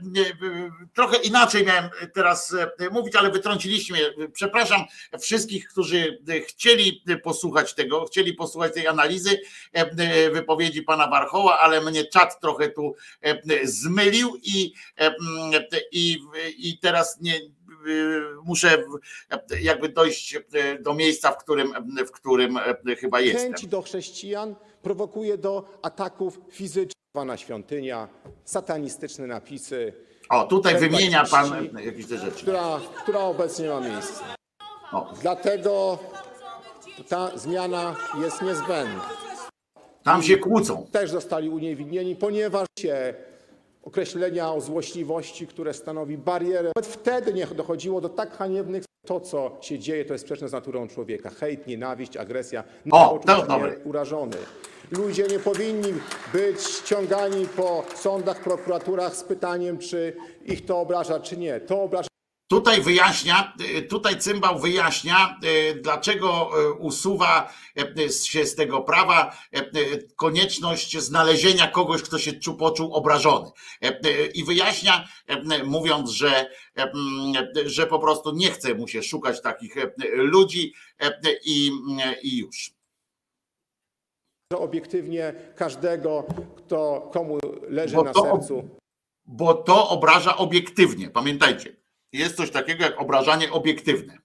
trochę 0.94 1.18
inaczej 1.18 1.66
miałem 1.66 1.90
teraz 2.14 2.54
e, 2.54 2.90
mówić, 2.90 3.16
ale 3.16 3.32
wytrąciliście 3.32 3.94
mnie. 3.94 4.30
Przepraszam 4.34 4.82
wszystkich, 5.20 5.68
którzy 5.68 6.22
chcieli 6.48 7.04
posłuchać 7.24 7.74
tego, 7.74 8.06
chcieli 8.06 8.34
posłuchać 8.34 8.74
tej 8.74 8.88
analizy 8.88 9.40
e, 9.74 10.32
wypowiedzi 10.32 10.82
pana 10.82 11.08
Warchoła, 11.08 11.60
ale 11.60 11.82
mnie 11.82 12.06
czat 12.06 12.40
trochę 12.40 12.70
tu 12.70 12.96
e, 13.22 13.42
zmylił 13.64 14.38
i, 14.44 14.74
e, 15.00 15.16
i, 15.92 16.18
i 16.58 16.80
teraz 16.80 17.18
nie, 17.22 17.40
muszę 18.44 18.84
jakby 19.62 19.90
dojść 19.90 20.38
do 20.80 20.94
miejsca, 20.94 21.32
w 21.32 21.38
którym, 21.38 21.74
w 22.08 22.12
którym 22.12 22.60
chyba 23.00 23.22
jestem. 23.22 23.54
Chęć 23.54 23.68
do 23.68 23.82
chrześcijan 23.82 24.56
prowokuje 24.88 25.38
do 25.38 25.64
ataków 25.82 26.40
fizycznych. 26.50 26.94
Zwana 27.16 27.38
świątynia, 27.38 28.08
satanistyczne 28.46 29.28
napisy. 29.28 29.94
O, 30.30 30.44
tutaj 30.44 30.80
wymienia 30.80 31.26
pan 31.32 31.70
jakieś 31.86 32.08
te 32.08 32.18
rzeczy. 32.18 32.42
Która, 32.42 32.80
która 33.04 33.20
obecnie 33.20 33.70
ma 33.70 33.80
miejsce. 33.80 34.24
Dlatego 35.22 36.00
ta 37.08 37.38
zmiana 37.38 37.96
jest 38.22 38.42
niezbędna. 38.42 39.10
Tam 40.04 40.24
się 40.24 40.38
kłócą. 40.38 40.86
Też 40.92 41.12
zostali 41.12 41.50
uniewinnieni, 41.50 42.16
ponieważ 42.16 42.68
się 42.80 43.14
określenia 43.84 44.54
o 44.54 44.62
złośliwości, 44.62 45.48
które 45.48 45.74
stanowi 45.74 46.18
barierę. 46.18 46.72
Nawet 46.76 46.92
wtedy 46.92 47.34
nie 47.34 47.48
dochodziło 47.48 48.02
do 48.02 48.10
tak 48.10 48.38
haniebnych. 48.38 48.84
To, 49.06 49.20
co 49.20 49.58
się 49.62 49.80
dzieje, 49.80 50.06
to 50.06 50.14
jest 50.14 50.26
sprzeczne 50.26 50.50
z 50.50 50.52
naturą 50.52 50.88
człowieka. 50.88 51.30
Hejt, 51.30 51.68
nienawiść, 51.68 52.18
agresja. 52.18 52.64
O, 52.92 53.20
to 53.26 53.46
dobre. 53.46 53.80
urażony. 53.84 54.38
Ludzie 54.92 55.28
nie 55.28 55.40
powinni 55.40 55.94
być 56.34 56.62
ściągani 56.62 57.48
po 57.48 57.86
sądach, 57.96 58.44
prokuraturach 58.44 59.16
z 59.16 59.24
pytaniem, 59.24 59.78
czy 59.78 60.18
ich 60.46 60.66
to 60.66 60.80
obraża, 60.80 61.20
czy 61.20 61.38
nie. 61.38 61.60
To 61.60 61.82
obraża 61.82 62.08
Tutaj 62.50 62.82
wyjaśnia, 62.82 63.54
y, 63.78 63.82
tutaj 63.82 64.20
cymbał 64.20 64.60
wyjaśnia, 64.60 65.40
y, 65.44 65.82
dlaczego 65.82 66.50
y, 66.62 66.74
usuwa 66.74 67.54
się 68.24 68.46
z 68.46 68.56
tego 68.56 68.82
prawa 68.82 69.38
konieczność 70.16 70.98
znalezienia 70.98 71.68
kogoś, 71.68 72.02
kto 72.02 72.20
się 72.20 72.32
czu- 72.34 72.58
poczuł 72.58 72.94
obrażony. 72.94 73.50
I 74.34 74.44
wyjaśnia, 74.44 75.08
mówiąc, 75.66 76.10
że, 76.10 76.50
y, 77.58 77.70
że 77.70 77.88
po 77.88 78.00
prostu 78.00 78.32
nie 78.36 78.52
chce 78.52 78.74
mu 78.76 78.88
się 78.88 79.04
szukać 79.04 79.42
takich 79.42 79.76
ludzi 80.14 80.74
i, 81.46 81.72
i 82.24 82.38
już. 82.38 82.77
Obiektywnie 84.56 85.34
każdego, 85.56 86.24
kto 86.56 87.10
komu 87.14 87.38
leży 87.70 87.96
Bo 87.96 88.04
na 88.04 88.14
to- 88.14 88.22
sercu. 88.22 88.64
Bo 89.26 89.54
to 89.54 89.90
obraża 89.90 90.38
obiektywnie. 90.38 91.10
Pamiętajcie, 91.10 91.76
jest 92.14 92.36
coś 92.38 92.52
takiego 92.52 92.84
jak 92.84 93.02
obrażanie 93.02 93.52
obiektywne. 93.52 94.18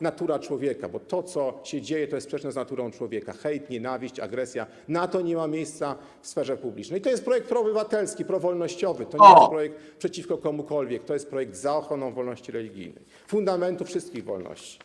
natura 0.00 0.38
człowieka, 0.38 0.88
bo 0.88 1.00
to, 1.00 1.22
co 1.22 1.60
się 1.64 1.80
dzieje, 1.82 2.08
to 2.08 2.16
jest 2.16 2.24
sprzeczne 2.26 2.52
z 2.52 2.56
naturą 2.56 2.90
człowieka. 2.90 3.32
Hejt, 3.32 3.70
nienawiść, 3.70 4.20
agresja. 4.20 4.66
Na 4.88 5.08
to 5.08 5.20
nie 5.20 5.36
ma 5.36 5.46
miejsca 5.46 5.96
w 6.22 6.26
sferze 6.26 6.56
publicznej. 6.56 7.00
To 7.00 7.10
jest 7.10 7.24
projekt 7.24 7.48
proobywatelski, 7.48 8.24
prowolnościowy. 8.24 9.06
To 9.06 9.18
nie 9.18 9.24
O! 9.24 9.38
jest 9.40 9.50
projekt 9.50 9.96
przeciwko 9.98 10.38
komukolwiek. 10.38 11.04
To 11.04 11.14
jest 11.14 11.30
projekt 11.30 11.56
za 11.56 11.76
ochroną 11.76 12.12
wolności 12.12 12.52
religijnej. 12.52 13.04
Fundamentu 13.26 13.84
wszystkich 13.84 14.24
wolności. 14.24 14.78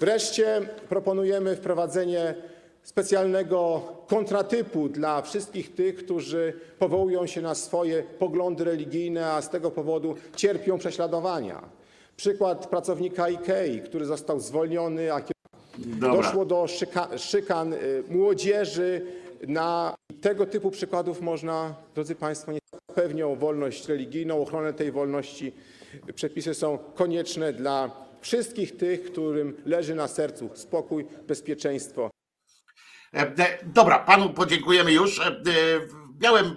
Wreszcie 0.00 0.60
proponujemy 0.88 1.56
wprowadzenie 1.56 2.34
specjalnego 2.88 3.82
kontratypu 4.06 4.88
dla 4.88 5.22
wszystkich 5.22 5.74
tych, 5.74 5.96
którzy 5.96 6.52
powołują 6.78 7.26
się 7.26 7.42
na 7.42 7.54
swoje 7.54 8.02
poglądy 8.02 8.64
religijne, 8.64 9.26
a 9.32 9.42
z 9.42 9.50
tego 9.50 9.70
powodu 9.70 10.14
cierpią 10.36 10.78
prześladowania. 10.78 11.62
Przykład 12.16 12.66
pracownika 12.66 13.24
IKEA, 13.24 13.80
który 13.80 14.04
został 14.04 14.40
zwolniony, 14.40 15.12
a 15.12 15.20
doszło 16.00 16.44
do 16.44 16.66
szyka, 16.66 17.18
szykan 17.18 17.72
y, 17.72 18.02
młodzieży. 18.08 19.06
Na 19.48 19.94
tego 20.20 20.46
typu 20.46 20.70
przykładów 20.70 21.20
można, 21.20 21.74
drodzy 21.94 22.14
Państwo, 22.14 22.52
nie 22.52 22.58
zapewnią 22.88 23.36
wolność 23.36 23.88
religijną, 23.88 24.42
ochronę 24.42 24.72
tej 24.72 24.92
wolności. 24.92 25.52
Przepisy 26.14 26.54
są 26.54 26.78
konieczne 26.94 27.52
dla 27.52 27.90
wszystkich 28.20 28.76
tych, 28.76 29.04
którym 29.04 29.56
leży 29.66 29.94
na 29.94 30.08
sercu 30.08 30.50
spokój, 30.54 31.06
bezpieczeństwo. 31.26 32.10
E, 33.14 33.20
e, 33.20 33.58
Dobra, 33.64 33.98
panu 33.98 34.30
podziękujemy 34.30 34.92
już. 34.92 35.20
E, 35.20 35.42
Miałem, 36.20 36.54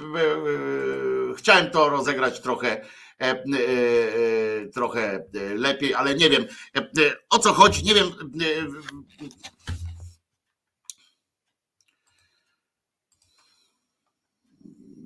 chciałem 1.38 1.70
to 1.72 1.90
rozegrać 1.90 2.42
trochę, 2.42 2.86
trochę 4.74 5.26
lepiej, 5.56 5.94
ale 5.94 6.16
nie 6.16 6.30
wiem 6.30 6.46
o 7.30 7.40
co 7.40 7.54
chodzi. 7.54 7.84
Nie 7.84 7.94
wiem. 7.94 8.12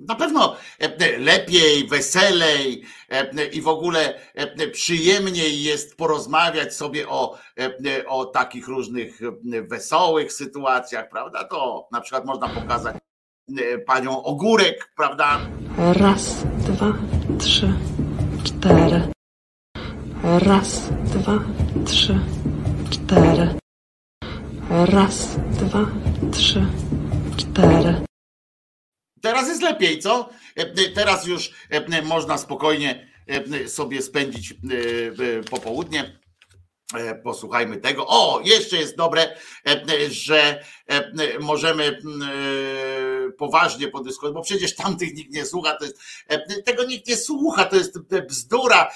Na 0.08 0.14
pewno 0.14 0.56
e, 0.78 1.18
lepiej, 1.18 1.88
weselej 1.88 2.82
e, 3.10 3.46
i 3.46 3.62
w 3.62 3.68
ogóle 3.68 4.20
e, 4.34 4.68
przyjemniej 4.68 5.62
jest 5.62 5.96
porozmawiać 5.96 6.74
sobie 6.74 7.08
o, 7.08 7.38
e, 7.58 8.06
o 8.06 8.24
takich 8.24 8.68
różnych 8.68 9.20
e, 9.22 9.62
wesołych 9.62 10.32
sytuacjach, 10.32 11.08
prawda? 11.08 11.44
To 11.44 11.88
na 11.92 12.00
przykład 12.00 12.24
można 12.24 12.48
pokazać 12.48 12.96
e, 12.96 13.78
panią 13.78 14.22
Ogórek, 14.22 14.92
prawda? 14.96 15.40
Raz, 15.78 16.44
dwa, 16.44 16.94
trzy, 17.38 17.72
cztery. 18.44 19.12
Raz, 20.22 20.88
dwa, 20.90 21.38
trzy, 21.86 22.18
cztery. 22.90 23.54
Raz, 24.70 25.36
dwa, 25.36 25.86
trzy, 26.32 26.66
cztery. 27.36 28.06
Teraz 29.26 29.48
jest 29.48 29.62
lepiej, 29.62 29.98
co? 29.98 30.28
E, 30.56 30.90
Teraz 30.94 31.26
już 31.26 31.50
e, 31.70 32.02
można 32.02 32.38
spokojnie 32.38 33.06
e, 33.26 33.68
sobie 33.68 34.02
spędzić 34.02 34.52
e, 34.52 34.54
e, 34.54 35.42
popołudnie. 35.42 36.18
E, 36.94 37.14
Posłuchajmy 37.14 37.76
tego. 37.76 38.06
O, 38.08 38.40
jeszcze 38.44 38.76
jest 38.76 38.96
dobre, 38.96 39.36
e, 39.66 40.10
że 40.10 40.60
e, 40.86 41.38
możemy 41.40 41.84
m, 41.84 42.22
e, 42.22 43.32
poważnie 43.32 43.88
podyskutować, 43.88 44.34
bo 44.34 44.42
przecież 44.42 44.74
tamtych 44.74 45.14
nikt 45.14 45.32
nie 45.32 45.44
słucha. 45.46 45.76
To 45.76 45.84
jest, 45.84 46.00
tego 46.64 46.84
nikt 46.84 47.08
nie 47.08 47.16
słucha, 47.16 47.64
to 47.64 47.76
jest 47.76 47.98
bzdura. 48.28 48.90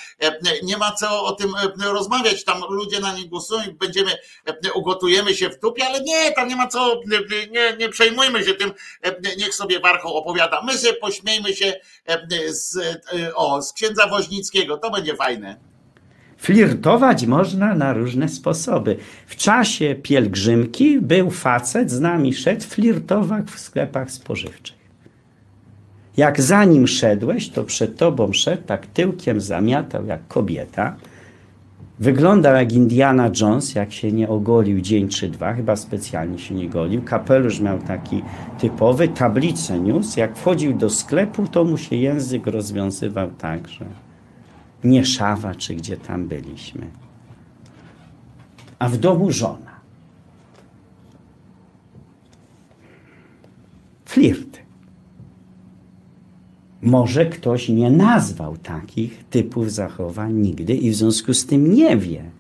Nie 0.62 0.76
ma 0.76 0.92
co 0.92 1.24
o 1.24 1.32
tym 1.32 1.52
rozmawiać. 1.84 2.44
Tam 2.44 2.62
ludzie 2.68 3.00
na 3.00 3.12
nie 3.12 3.28
głosują 3.28 3.62
i 3.62 3.72
będziemy, 3.72 4.10
ugotujemy 4.74 5.34
się 5.34 5.48
w 5.48 5.60
dupie, 5.60 5.86
ale 5.86 6.00
nie, 6.00 6.32
tam 6.32 6.48
nie 6.48 6.56
ma 6.56 6.66
co, 6.66 7.00
nie, 7.50 7.76
nie 7.76 7.88
przejmujmy 7.88 8.44
się 8.44 8.54
tym, 8.54 8.72
niech 9.38 9.54
sobie 9.54 9.80
Warchoł 9.80 10.16
opowiada. 10.16 10.62
My 10.62 10.78
sobie 10.78 10.94
pośmiejmy 10.94 11.56
się 11.56 11.80
z, 12.48 12.76
o, 13.34 13.62
z 13.62 13.72
księdza 13.72 14.06
Woźnickiego, 14.06 14.78
to 14.78 14.90
będzie 14.90 15.16
fajne. 15.16 15.69
Flirtować 16.40 17.26
można 17.26 17.74
na 17.74 17.92
różne 17.92 18.28
sposoby. 18.28 18.96
W 19.26 19.36
czasie 19.36 19.96
pielgrzymki 20.02 21.00
był 21.00 21.30
facet, 21.30 21.90
z 21.90 22.00
nami 22.00 22.34
szedł, 22.34 22.64
flirtował 22.64 23.42
w 23.46 23.60
sklepach 23.60 24.10
spożywczych. 24.10 24.76
Jak 26.16 26.40
za 26.40 26.64
nim 26.64 26.86
szedłeś, 26.86 27.48
to 27.48 27.64
przed 27.64 27.96
tobą 27.96 28.32
szedł, 28.32 28.62
tak 28.66 28.86
tyłkiem 28.86 29.40
zamiatał 29.40 30.06
jak 30.06 30.28
kobieta. 30.28 30.96
Wyglądał 31.98 32.54
jak 32.54 32.72
Indiana 32.72 33.30
Jones, 33.40 33.74
jak 33.74 33.92
się 33.92 34.12
nie 34.12 34.28
ogolił 34.28 34.80
dzień 34.80 35.08
czy 35.08 35.28
dwa, 35.28 35.54
chyba 35.54 35.76
specjalnie 35.76 36.38
się 36.38 36.54
nie 36.54 36.68
golił. 36.68 37.02
Kapelusz 37.02 37.60
miał 37.60 37.78
taki 37.78 38.22
typowy, 38.58 39.08
tablicę 39.08 39.80
niósł. 39.80 40.20
Jak 40.20 40.36
wchodził 40.36 40.74
do 40.74 40.90
sklepu, 40.90 41.46
to 41.46 41.64
mu 41.64 41.76
się 41.78 41.96
język 41.96 42.46
rozwiązywał 42.46 43.30
tak, 43.30 43.68
że 43.68 43.84
Nieszawa, 44.84 45.54
czy 45.54 45.74
gdzie 45.74 45.96
tam 45.96 46.28
byliśmy. 46.28 46.90
A 48.78 48.88
w 48.88 48.96
domu 48.96 49.30
żona. 49.30 49.80
Flirt. 54.04 54.58
Może 56.82 57.26
ktoś 57.26 57.68
nie 57.68 57.90
nazwał 57.90 58.56
takich 58.56 59.24
typów 59.24 59.72
zachowań 59.72 60.34
nigdy 60.34 60.74
i 60.74 60.90
w 60.90 60.94
związku 60.94 61.34
z 61.34 61.46
tym 61.46 61.74
nie 61.74 61.96
wie, 61.96 62.30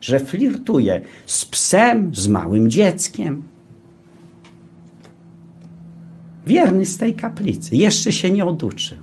że 0.00 0.20
flirtuje 0.20 1.00
z 1.26 1.44
psem, 1.44 2.14
z 2.14 2.28
małym 2.28 2.70
dzieckiem. 2.70 3.42
Wierny 6.46 6.86
z 6.86 6.98
tej 6.98 7.14
kaplicy. 7.14 7.76
Jeszcze 7.76 8.12
się 8.12 8.30
nie 8.30 8.44
oduczył. 8.44 8.98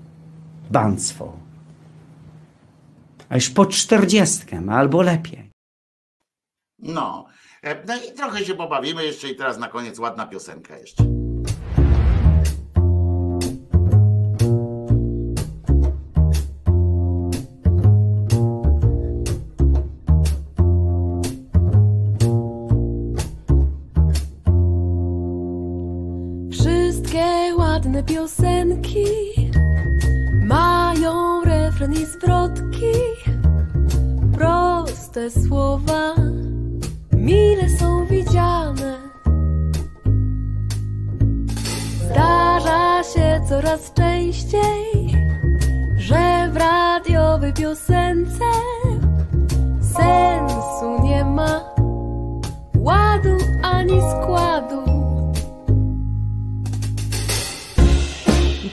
Banstwo. 0.72 1.43
A 3.34 3.36
już 3.36 3.50
po 3.50 3.66
czterdziestkę 3.66 4.64
albo 4.72 5.02
lepiej. 5.02 5.50
No. 6.80 7.26
E, 7.64 7.86
No 7.86 7.96
i 8.04 8.14
trochę 8.14 8.46
się 8.46 8.54
pobawimy 8.56 9.06
jeszcze 9.06 9.30
i 9.30 9.36
teraz 9.36 9.58
na 9.58 9.68
koniec 9.68 10.00
ładna 10.00 10.28
piosenka 10.28 10.78
jeszcze. 10.78 11.04
Wszystkie 26.52 27.56
ładne 27.58 28.04
piosenki 28.04 29.33
Proste 35.14 35.42
słowa 35.48 36.16
mile 37.12 37.70
są 37.80 38.06
widziane. 38.06 38.98
Zdarza 42.06 43.04
się 43.04 43.42
coraz 43.50 43.94
częściej, 43.94 45.14
że 45.98 46.50
w 46.54 46.58
radiowej 46.58 47.54
piosence 47.54 48.46
sensu 49.82 51.04
nie 51.04 51.26
ma, 51.26 51.62
ładu 52.76 53.38
ani 53.64 54.02
składu. 54.02 54.84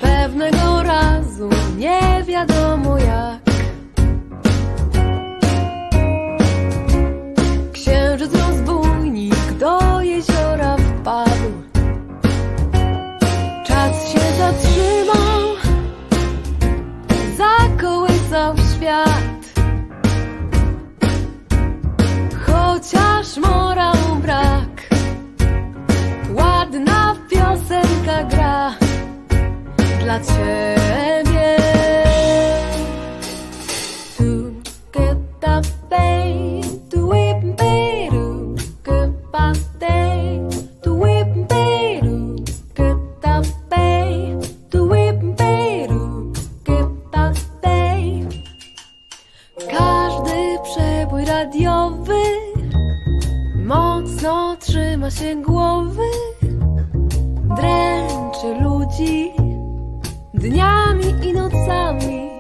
Pewnego 0.01 0.83
razu 0.83 1.49
nie 1.79 2.25
wiadomo 2.27 2.99
jak 2.99 3.50
Chociaż 22.91 23.37
morał 23.37 24.17
brak 24.23 24.89
Ładna 26.35 27.17
piosenka 27.31 28.25
gra 28.25 28.75
dla 30.01 30.21
ciebie. 30.21 30.80
Się 55.11 55.43
głowy, 55.43 56.11
dręczy 57.57 58.63
ludzi 58.63 59.31
dniami 60.35 61.05
i 61.29 61.33
nocami. 61.33 62.31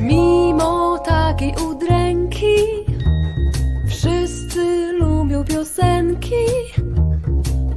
Mimo 0.00 0.98
takiej 0.98 1.54
udręki, 1.68 2.56
wszyscy 3.88 4.92
lubią 4.92 5.44
piosenki. 5.44 6.44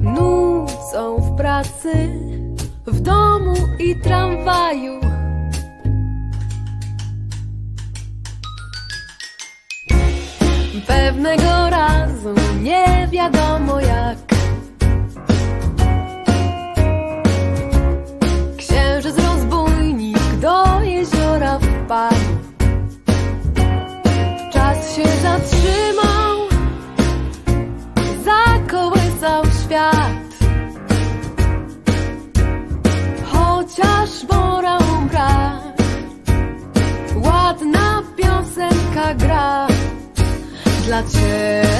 Nucą 0.00 1.16
w 1.16 1.36
pracy, 1.36 2.08
w 2.86 3.00
domu 3.00 3.54
i 3.78 4.00
tramwaju. 4.00 5.15
Pewnego 10.86 11.70
razu 11.70 12.34
nie 12.62 13.08
wiadomo 13.10 13.80
jak. 13.80 14.18
Księżyc 18.56 19.16
rozbójnik 19.18 20.18
do 20.40 20.80
jeziora 20.82 21.58
wpadł. 21.58 22.16
Czas 24.52 24.96
się 24.96 25.02
zatrzymał 25.22 26.36
Zakołysał 28.24 29.42
świat. 29.64 30.26
Chociaż 33.24 34.10
morał 34.32 34.80
brak 35.10 35.76
Ładna 37.16 38.02
piosenka 38.16 39.14
gra 39.14 39.75
Dla 40.86 41.02
ciebie 41.02 41.75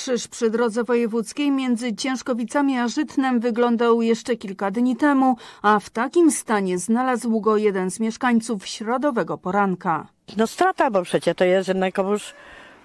krzyż 0.00 0.28
przy 0.28 0.50
drodze 0.50 0.84
wojewódzkiej 0.84 1.50
między 1.50 1.94
Ciężkowicami 1.94 2.78
a 2.78 2.88
Żytnem 2.88 3.40
wyglądał 3.40 4.02
jeszcze 4.02 4.36
kilka 4.36 4.70
dni 4.70 4.96
temu, 4.96 5.36
a 5.62 5.80
w 5.80 5.90
takim 5.90 6.30
stanie 6.30 6.78
znalazł 6.78 7.40
go 7.40 7.56
jeden 7.56 7.90
z 7.90 8.00
mieszkańców 8.00 8.66
środowego 8.66 9.38
poranka. 9.38 10.06
No 10.36 10.46
strata, 10.46 10.90
bo 10.90 11.02
przecież 11.02 11.36
to 11.36 11.44
jest 11.44 11.68
jednakowoż 11.68 12.34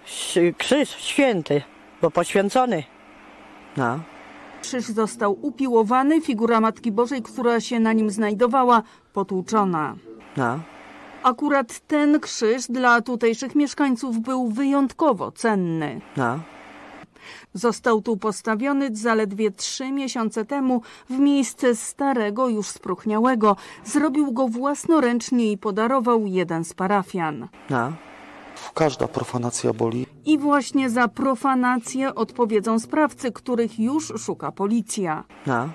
ś- 0.05 0.53
krzyż 0.57 0.89
święty, 0.89 1.61
bo 2.01 2.11
poświęcony. 2.11 2.83
No. 3.77 3.99
Krzyż 4.61 4.85
został 4.85 5.37
upiłowany, 5.41 6.21
figura 6.21 6.59
Matki 6.61 6.91
Bożej, 6.91 7.21
która 7.21 7.59
się 7.59 7.79
na 7.79 7.93
nim 7.93 8.09
znajdowała, 8.09 8.83
potłuczona. 9.13 9.95
No. 10.37 10.59
Akurat 11.23 11.79
ten 11.79 12.19
krzyż 12.19 12.67
dla 12.69 13.01
tutejszych 13.01 13.55
mieszkańców 13.55 14.19
był 14.19 14.47
wyjątkowo 14.49 15.31
cenny. 15.31 16.01
No. 16.17 16.39
Został 17.55 18.01
tu 18.01 18.17
postawiony 18.17 18.95
zaledwie 18.95 19.51
trzy 19.51 19.91
miesiące 19.91 20.45
temu 20.45 20.81
w 21.09 21.19
miejsce 21.19 21.75
starego, 21.75 22.49
już 22.49 22.67
spróchniałego. 22.67 23.55
Zrobił 23.85 24.31
go 24.31 24.47
własnoręcznie 24.47 25.51
i 25.51 25.57
podarował 25.57 26.25
jeden 26.25 26.65
z 26.65 26.73
parafian. 26.73 27.47
No. 27.69 27.91
Każda 28.73 29.07
profanacja 29.07 29.73
boli. 29.73 30.05
I 30.25 30.37
właśnie 30.37 30.89
za 30.89 31.07
profanację 31.07 32.15
odpowiedzą 32.15 32.79
sprawcy, 32.79 33.31
których 33.31 33.79
już 33.79 34.13
szuka 34.17 34.51
policja. 34.51 35.23
No. 35.45 35.69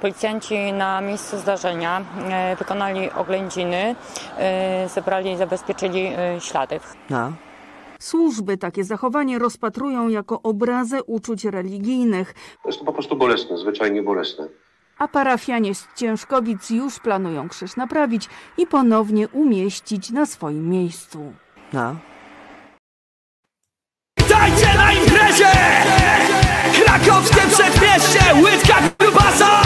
Policjanci 0.00 0.72
na 0.72 1.00
miejscu 1.00 1.38
zdarzenia 1.38 2.04
e, 2.30 2.56
wykonali 2.56 3.10
oględziny, 3.10 3.96
e, 4.38 4.88
zebrali 4.88 5.30
i 5.30 5.36
zabezpieczyli 5.36 6.06
e, 6.06 6.40
ślady. 6.40 6.80
No. 7.10 7.32
Służby 8.06 8.58
takie 8.58 8.84
zachowanie 8.84 9.38
rozpatrują 9.38 10.08
jako 10.08 10.42
obrazę 10.42 11.02
uczuć 11.02 11.44
religijnych, 11.44 12.34
Jest 12.66 12.78
to 12.78 12.84
po 12.84 12.92
prostu 12.92 13.16
bolesne, 13.16 13.58
zwyczajnie 13.58 14.02
bolesne. 14.02 14.48
a 14.98 15.08
parafianie 15.08 15.74
z 15.74 15.88
Ciężkowic 15.96 16.70
już 16.70 16.98
planują 16.98 17.48
krzyż 17.48 17.76
naprawić 17.76 18.28
i 18.58 18.66
ponownie 18.66 19.28
umieścić 19.28 20.10
na 20.10 20.26
swoim 20.26 20.68
miejscu. 20.68 21.32
No. 21.72 21.96
Dajcie 24.28 24.74
na 24.76 24.92
imprezie! 24.92 25.50
Krakowskie 26.84 27.40
przedmieście, 27.40 28.34
łydka 28.44 28.74
grubasa! 28.98 29.61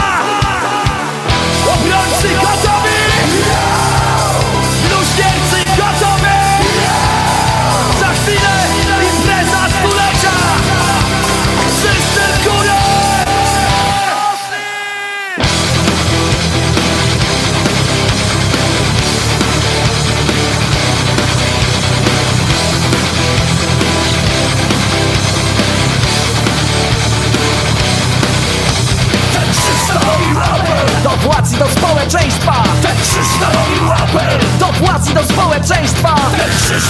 Ten 33.39 33.49
krzyż 33.49 33.73
stanowi 33.73 34.03
apel 34.03 34.39
Do 34.59 34.65
władz 34.65 35.09
i 35.09 35.13
do 35.13 35.23
społeczeństwa. 35.23 36.15
Ten 36.37 36.49
krzyż 36.57 36.83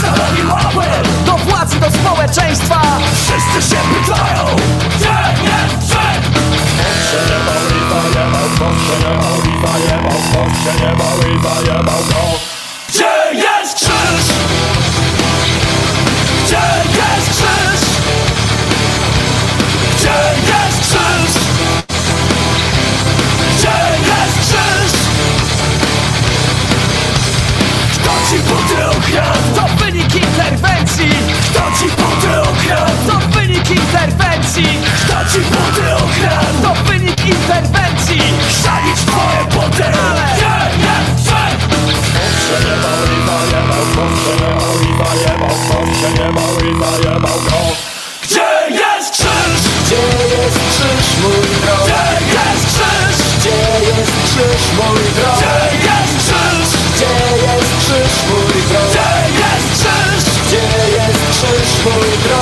apel 0.51 1.03
Do 1.25 1.37
władz 1.37 1.75
i 1.75 1.79
do 1.79 1.91
społeczeństwa. 1.91 2.81
Wszyscy 3.13 3.69
się 3.69 3.81
pytają 3.81 4.55
Gdzie 4.95 5.17
jest? 5.43 5.91
Się 7.11 7.19
nie 7.29 7.39
bał 7.45 7.67
się 8.79 8.97
nie 8.99 9.13
bał 9.17 9.37
się 10.63 10.83
nie 10.83 11.83
bał 11.83 12.03
Gdzie 12.03 12.46
krzyż, 54.37 54.63
mój? 54.77 54.99
Gdzie 55.17 55.55
jest 55.87 56.13
krzyż? 56.17 56.69
Gdzie 56.95 57.13
jest 57.45 57.71
krzyż, 57.79 58.13
mój 58.29 58.61
drogi? 58.69 58.89
Gdzie 58.89 59.09
jest 59.39 59.67
krzyż? 59.73 60.23
Gdzie 60.47 60.65
jest 60.97 61.21
krzyż, 61.31 61.85
mój 61.85 62.11
drogi? 62.23 62.36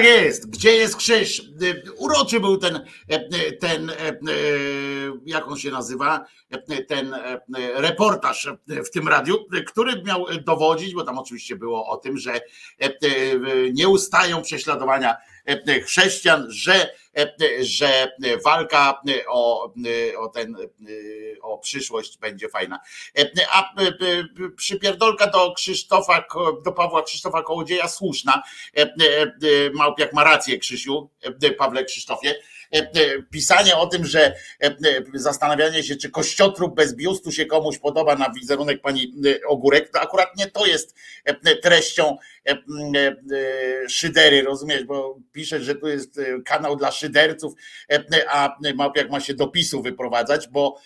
Tak 0.00 0.08
jest. 0.08 0.50
Gdzie 0.50 0.72
jest 0.72 0.96
krzyż? 0.96 1.40
Y, 1.62 1.92
Uroczy 1.98 2.40
był 2.40 2.56
ten, 2.56 2.80
e, 3.08 3.52
ten, 3.52 3.90
e, 3.90 3.94
e, 4.08 4.14
jak 5.26 5.48
on 5.48 5.56
się 5.56 5.70
nazywa, 5.70 6.26
E, 6.50 6.84
ten 6.84 7.14
e, 7.14 7.40
reportaż 7.74 8.48
w 8.68 8.90
tym 8.90 9.08
radiu, 9.08 9.36
który 9.66 10.02
miał 10.02 10.26
dowodzić, 10.44 10.94
bo 10.94 11.04
tam 11.04 11.18
oczywiście 11.18 11.56
było 11.56 11.86
o 11.86 11.96
tym, 11.96 12.18
że 12.18 12.34
e, 12.34 12.40
e, 12.80 12.90
nie 13.72 13.88
ustają 13.88 14.42
prześladowania 14.42 15.14
e, 15.14 15.18
chrześcijan, 15.84 16.46
że 16.50 16.90
że 17.60 18.12
walka 18.44 19.02
o, 19.28 19.72
o 20.18 20.28
ten, 20.28 20.56
o 21.42 21.58
przyszłość 21.58 22.18
będzie 22.18 22.48
fajna. 22.48 22.80
A 23.52 23.74
przypierdolka 24.56 25.26
do 25.26 25.52
Krzysztofa, 25.52 26.24
do 26.64 26.72
Pawła 26.72 27.02
Krzysztofa 27.02 27.42
Kołodzieja 27.42 27.88
słuszna. 27.88 28.42
Małpiak 29.72 30.12
ma 30.12 30.24
rację, 30.24 30.58
Krzysiu, 30.58 31.10
Pawle 31.58 31.84
Krzysztofie 31.84 32.34
pisanie 33.30 33.76
o 33.76 33.86
tym, 33.86 34.04
że 34.04 34.34
zastanawianie 35.14 35.82
się, 35.82 35.96
czy 35.96 36.10
kościotrup 36.10 36.74
bez 36.74 36.94
biustu 36.94 37.32
się 37.32 37.46
komuś 37.46 37.78
podoba 37.78 38.16
na 38.16 38.30
wizerunek 38.30 38.80
pani 38.80 39.14
Ogórek, 39.48 39.90
to 39.92 40.00
akurat 40.00 40.36
nie 40.36 40.46
to 40.46 40.66
jest 40.66 40.94
treścią 41.62 42.16
szydery, 43.88 44.42
rozumiesz, 44.42 44.84
bo 44.84 45.18
pisze, 45.32 45.60
że 45.60 45.74
tu 45.74 45.88
jest 45.88 46.20
kanał 46.44 46.76
dla 46.76 46.92
szyderców, 46.92 47.52
a 48.28 48.56
Małpiak 48.74 49.10
ma 49.10 49.20
się 49.20 49.34
do 49.34 49.46
PiSu 49.46 49.82
wyprowadzać, 49.82 50.48
bo, 50.48 50.80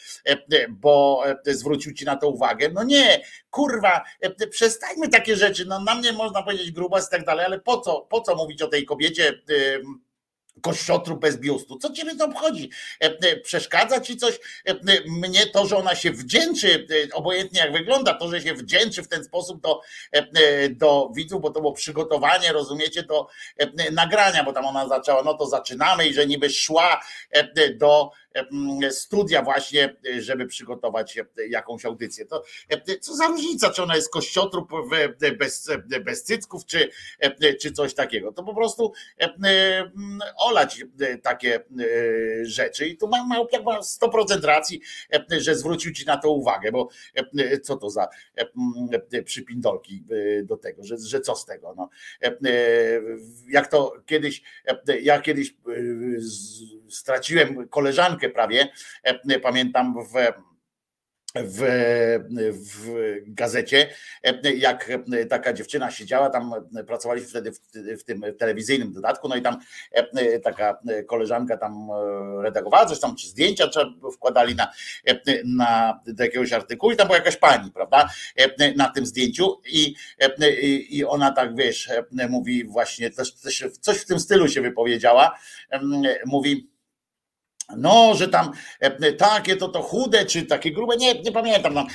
bo 0.68 1.22
zwrócił 1.46 1.92
ci 1.92 2.04
na 2.04 2.16
to 2.16 2.28
uwagę. 2.28 2.68
No 2.68 2.84
nie, 2.84 3.20
kurwa, 3.50 4.04
przestańmy 4.50 5.08
takie 5.08 5.36
rzeczy, 5.36 5.64
no 5.64 5.80
na 5.80 5.94
mnie 5.94 6.12
można 6.12 6.42
powiedzieć 6.42 6.70
grubas 6.70 7.08
i 7.08 7.10
tak 7.10 7.24
dalej, 7.24 7.46
ale 7.46 7.60
po 7.60 7.80
co, 7.80 8.00
po 8.00 8.20
co 8.20 8.36
mówić 8.36 8.62
o 8.62 8.68
tej 8.68 8.84
kobiecie, 8.84 9.32
kościotrup 10.62 11.20
bez 11.20 11.36
biustu. 11.36 11.78
Co 11.78 11.92
ciebie 11.92 12.16
to 12.16 12.24
obchodzi? 12.24 12.70
Przeszkadza 13.42 14.00
ci 14.00 14.16
coś? 14.16 14.38
Mnie 15.06 15.46
to, 15.46 15.66
że 15.66 15.76
ona 15.76 15.94
się 15.94 16.10
wdzięczy, 16.10 16.86
obojętnie 17.12 17.60
jak 17.60 17.72
wygląda, 17.72 18.14
to, 18.14 18.30
że 18.30 18.40
się 18.40 18.54
wdzięczy 18.54 19.02
w 19.02 19.08
ten 19.08 19.24
sposób 19.24 19.60
do, 19.60 19.80
do 20.70 21.10
widzów, 21.16 21.42
bo 21.42 21.50
to 21.50 21.60
było 21.60 21.72
przygotowanie, 21.72 22.52
rozumiecie, 22.52 23.02
do 23.02 23.26
nagrania, 23.92 24.44
bo 24.44 24.52
tam 24.52 24.64
ona 24.64 24.88
zaczęła, 24.88 25.22
no 25.22 25.34
to 25.34 25.46
zaczynamy 25.46 26.08
i 26.08 26.14
że 26.14 26.26
niby 26.26 26.50
szła 26.50 27.00
do 27.74 28.10
studia 28.90 29.42
właśnie, 29.42 29.96
żeby 30.18 30.46
przygotować 30.46 31.18
jakąś 31.48 31.84
audycję. 31.84 32.26
To 32.26 32.44
co 33.00 33.14
za 33.14 33.26
różnica, 33.26 33.70
czy 33.70 33.82
ona 33.82 33.96
jest 33.96 34.12
kościotrup 34.12 34.70
bez, 35.38 35.70
bez 36.04 36.24
cycków, 36.24 36.66
czy, 36.66 36.90
czy 37.60 37.72
coś 37.72 37.94
takiego. 37.94 38.32
To 38.32 38.42
po 38.42 38.54
prostu 38.54 38.92
olać 40.36 40.84
takie 41.22 41.64
rzeczy 42.42 42.86
i 42.86 42.96
tu 42.96 43.08
mam, 43.08 43.28
mam 43.28 43.80
100% 43.80 44.44
racji, 44.44 44.80
że 45.30 45.56
zwrócił 45.56 45.92
ci 45.92 46.06
na 46.06 46.16
to 46.16 46.30
uwagę, 46.30 46.72
bo 46.72 46.88
co 47.62 47.76
to 47.76 47.90
za 47.90 48.08
przypindolki 49.24 50.04
do 50.44 50.56
tego, 50.56 50.84
że, 50.84 50.96
że 50.98 51.20
co 51.20 51.36
z 51.36 51.46
tego. 51.46 51.74
No. 51.76 51.88
Jak 53.48 53.70
to 53.70 53.92
kiedyś, 54.06 54.42
ja 55.02 55.20
kiedyś 55.20 55.54
straciłem 56.94 57.68
koleżankę 57.68 58.28
prawie, 58.28 58.68
pamiętam 59.42 59.94
w 59.94 60.44
w, 61.34 61.62
w 62.50 62.94
gazecie, 63.26 63.88
jak 64.56 64.90
taka 65.28 65.52
dziewczyna 65.52 65.90
siedziała, 65.90 66.30
tam 66.30 66.52
pracowaliśmy 66.86 67.28
wtedy 67.30 67.52
w, 67.52 67.60
w, 68.00 68.04
tym 68.04 68.24
telewizyjnym 68.38 68.92
dodatku, 68.92 69.28
no 69.28 69.36
i 69.36 69.42
tam 69.42 69.58
taka 70.42 70.78
koleżanka 71.06 71.56
tam 71.56 71.88
redagowała 72.42 72.86
coś 72.86 73.00
tam, 73.00 73.16
czy 73.16 73.28
zdjęcia 73.28 73.68
wkładali 74.14 74.54
na, 74.54 74.72
na 75.44 76.00
do 76.06 76.24
jakiegoś 76.24 76.52
artykułu 76.52 76.92
i 76.92 76.96
tam 76.96 77.06
była 77.06 77.18
jakaś 77.18 77.36
pani, 77.36 77.70
prawda, 77.70 78.10
na 78.76 78.88
tym 78.90 79.06
zdjęciu 79.06 79.60
i, 79.66 79.94
i 80.90 81.04
ona 81.04 81.30
tak, 81.30 81.56
wiesz, 81.56 81.90
mówi 82.28 82.64
właśnie, 82.64 83.10
coś 83.80 83.98
w 83.98 84.06
tym 84.06 84.20
stylu 84.20 84.48
się 84.48 84.60
wypowiedziała, 84.60 85.38
mówi, 86.26 86.73
no, 87.76 88.14
że 88.14 88.28
tam 88.28 88.52
takie 89.18 89.56
to 89.56 89.68
to 89.68 89.82
chude, 89.82 90.26
czy 90.26 90.42
takie 90.42 90.72
grube, 90.72 90.96
nie, 90.96 91.22
nie 91.22 91.32
pamiętam 91.32 91.74
tam 91.74 91.86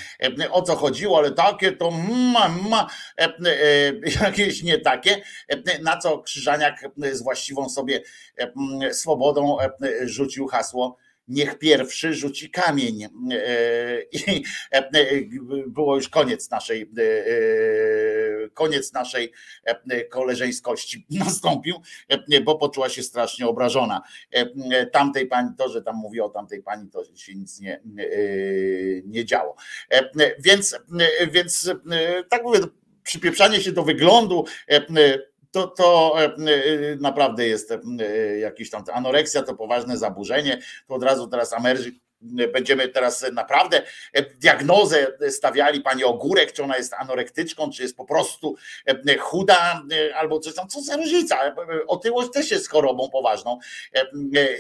o 0.52 0.62
co 0.62 0.76
chodziło, 0.76 1.18
ale 1.18 1.32
takie 1.32 1.72
to 1.72 1.92
ma, 1.92 2.50
ma, 2.50 2.88
jakieś 4.22 4.64
nie 4.64 4.78
takie, 4.78 5.22
na 5.82 5.98
co 5.98 6.20
Krzyżaniak 6.20 6.86
z 7.12 7.24
właściwą 7.24 7.70
sobie 7.70 8.02
swobodą 8.92 9.58
rzucił 10.06 10.48
hasło 10.48 10.98
niech 11.30 11.60
pierwszy 11.60 12.14
rzuci 12.14 12.50
kamień. 12.50 13.08
I 14.12 14.44
było 15.68 15.96
już 15.96 16.10
koniec 16.10 16.50
naszej 16.50 16.92
koniec 18.54 18.94
naszej 18.94 19.34
koleżeńskości 20.10 21.06
nastąpił, 21.26 21.82
bo 22.44 22.56
poczuła 22.56 22.90
się 22.90 23.04
strasznie 23.04 23.48
obrażona. 23.48 24.02
Tamtej 24.92 25.28
pani, 25.28 25.50
to, 25.58 25.70
że 25.70 25.82
tam 25.82 25.96
mówi 25.96 26.22
o 26.22 26.30
tamtej 26.30 26.64
pani, 26.64 26.90
to 26.90 27.04
się 27.16 27.36
nic 27.36 27.60
nie, 27.60 27.82
nie 29.06 29.26
działo. 29.26 29.56
Więc, 30.40 30.80
więc 31.32 31.72
tak 32.30 32.44
mówię, 32.44 32.60
przypieprzanie 33.04 33.62
się 33.62 33.72
do 33.72 33.84
wyglądu, 33.84 34.46
to, 35.52 35.68
to 35.68 36.16
naprawdę 37.00 37.48
jest 37.48 37.74
jakiś 38.40 38.70
tam 38.70 38.84
anoreksja, 38.94 39.44
to 39.44 39.56
poważne 39.56 39.98
zaburzenie. 39.98 40.62
To 40.88 40.96
od 40.96 41.04
razu 41.04 41.28
teraz 41.28 41.54
Amerzy 41.54 41.92
będziemy 42.54 42.88
teraz 42.88 43.26
naprawdę 43.34 43.82
diagnozę 44.36 45.08
stawiali 45.30 45.82
pani 45.82 46.04
Ogórek, 46.04 46.52
czy 46.52 46.64
ona 46.64 46.78
jest 46.78 46.94
anorektyczką, 46.94 47.70
czy 47.72 47.84
jest 47.84 47.98
po 47.98 48.06
prostu 48.06 48.56
chuda, 49.20 49.84
albo 50.16 50.40
coś 50.40 50.56
tam, 50.56 50.68
co 50.68 50.82
za 50.82 50.98
różnica. 50.98 51.56
Otyłość 51.88 52.30
też 52.34 52.52
jest 52.52 52.70
chorobą 52.70 53.10
poważną 53.10 53.60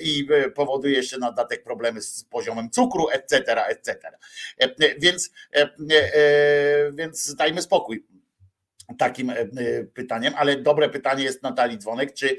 i 0.01 0.27
powoduje 0.55 0.93
jeszcze 0.93 1.17
na 1.17 1.29
dodatek 1.29 1.63
problemy 1.63 2.01
z 2.01 2.23
poziomem 2.23 2.69
cukru, 2.69 3.09
etc., 3.09 3.65
etc. 3.65 4.11
Więc, 4.97 5.31
więc 6.93 7.35
dajmy 7.35 7.61
spokój 7.61 8.05
takim 8.97 9.33
pytaniem, 9.93 10.33
ale 10.37 10.55
dobre 10.55 10.89
pytanie 10.89 11.23
jest 11.23 11.43
Natalii 11.43 11.77
Dzwonek, 11.77 12.13
czy 12.13 12.37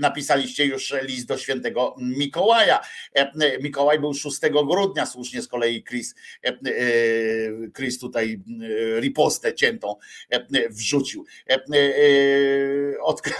napisaliście 0.00 0.64
już 0.64 0.94
list 1.02 1.26
do 1.26 1.38
świętego 1.38 1.96
Mikołaja? 1.98 2.80
Mikołaj 3.62 3.98
był 3.98 4.14
6 4.14 4.40
grudnia, 4.68 5.06
słusznie 5.06 5.42
z 5.42 5.48
kolei 5.48 5.84
Chris, 5.84 6.14
Chris 7.76 7.98
tutaj 7.98 8.40
ripostę 9.00 9.54
ciętą 9.54 9.96
wrzucił. 10.70 11.24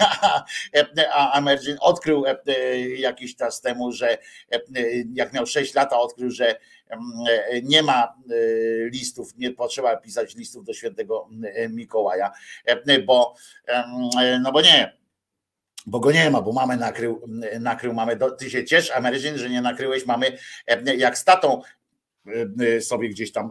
A 1.13 1.31
Amergin 1.33 1.77
odkrył 1.79 2.23
jakiś 2.97 3.35
czas 3.35 3.61
temu, 3.61 3.91
że 3.91 4.17
jak 5.13 5.33
miał 5.33 5.45
6 5.45 5.73
lat, 5.73 5.93
odkrył, 5.93 6.31
że 6.31 6.55
nie 7.63 7.83
ma 7.83 8.15
listów, 8.91 9.37
nie 9.37 9.51
potrzeba 9.51 9.97
pisać 9.97 10.35
listów 10.35 10.65
do 10.65 10.73
świętego 10.73 11.29
Mikołaja, 11.69 12.31
bo 13.05 13.35
no 14.41 14.51
bo 14.51 14.61
nie, 14.61 14.97
bo 15.85 15.99
go 15.99 16.11
nie 16.11 16.29
ma, 16.29 16.41
bo 16.41 16.53
mamy 16.53 16.77
nakrył, 16.77 17.21
nakrył 17.59 17.93
mamy, 17.93 18.17
ty 18.37 18.49
się 18.49 18.65
ciesz 18.65 18.91
Amerykanie, 18.91 19.37
że 19.37 19.49
nie 19.49 19.61
nakryłeś 19.61 20.05
mamy 20.05 20.37
jak 20.97 21.17
z 21.17 21.23
tatą 21.23 21.61
sobie 22.81 23.09
gdzieś 23.09 23.31
tam 23.31 23.49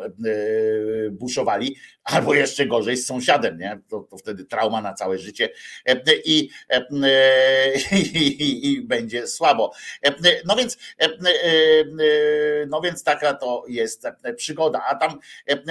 buszowali, 1.11 1.77
albo 2.05 2.35
jeszcze 2.35 2.67
gorzej 2.67 2.97
z 2.97 3.07
sąsiadem, 3.07 3.59
nie? 3.59 3.81
To, 3.89 4.01
to 4.01 4.17
wtedy 4.17 4.45
trauma 4.45 4.81
na 4.83 4.95
całe 4.95 5.19
życie 5.19 5.49
i, 6.25 6.51
i, 7.93 8.73
i, 8.73 8.83
będzie 8.83 9.27
słabo. 9.27 9.73
No 10.45 10.57
więc, 10.57 10.79
no 12.69 12.81
więc 12.81 13.05
taka 13.05 13.35
to 13.35 13.65
jest 13.69 14.07
przygoda. 14.37 14.83
A 14.89 14.95
tam 14.95 15.19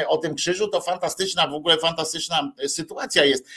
o 0.08 0.18
tym 0.18 0.36
krzyżu 0.36 0.68
to 0.68 0.82
fantastyczna, 0.82 1.48
w 1.48 1.54
ogóle 1.54 1.78
fantastyczna 1.78 2.52
sytuacja 2.68 3.26
jest. 3.26 3.48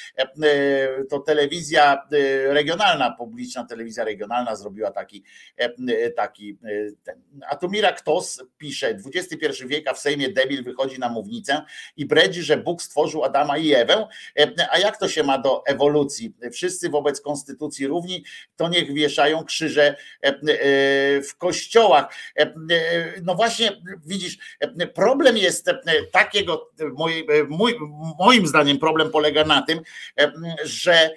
To 1.10 1.18
telewizja 1.18 2.08
regionalna, 2.46 3.10
publiczna 3.10 3.64
telewizja 3.64 4.04
regionalna 4.04 4.56
zrobiła 4.56 4.90
taki, 4.90 5.24
taki 6.16 6.58
ten. 7.04 7.22
A 7.48 7.56
tu 7.56 7.68
Mira 7.70 7.92
Ktos 7.92 8.42
pisze, 8.58 8.94
21 9.36 9.68
wiek, 9.68 9.88
a 9.88 9.94
w 9.94 9.98
Sejmie 9.98 10.28
debil 10.28 10.64
wychodzi 10.64 10.98
na 10.98 11.08
mównicę 11.08 11.62
i 11.96 12.06
bredzi, 12.06 12.42
że 12.42 12.56
Bóg 12.56 12.82
stworzył 12.82 13.24
Adama 13.24 13.58
i 13.58 13.72
Ewę, 13.74 14.08
a 14.70 14.78
jak 14.78 14.98
to 14.98 15.08
się 15.08 15.22
ma 15.22 15.38
do 15.38 15.66
ewolucji? 15.66 16.34
Wszyscy 16.52 16.88
wobec 16.88 17.20
konstytucji 17.20 17.86
równi, 17.86 18.24
to 18.56 18.68
niech 18.68 18.94
wieszają 18.94 19.44
krzyże 19.44 19.96
w 21.28 21.36
kościołach. 21.38 22.14
No 23.22 23.34
właśnie, 23.34 23.82
widzisz, 24.06 24.38
problem 24.94 25.36
jest 25.36 25.66
takiego, 26.12 26.70
mój, 27.48 27.78
moim 28.18 28.46
zdaniem 28.46 28.78
problem 28.78 29.10
polega 29.10 29.44
na 29.44 29.62
tym, 29.62 29.80
że, 30.64 31.10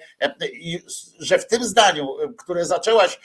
że 1.18 1.38
w 1.38 1.46
tym 1.46 1.64
zdaniu, 1.64 2.08
które 2.38 2.64
zaczęłaś 2.64 3.20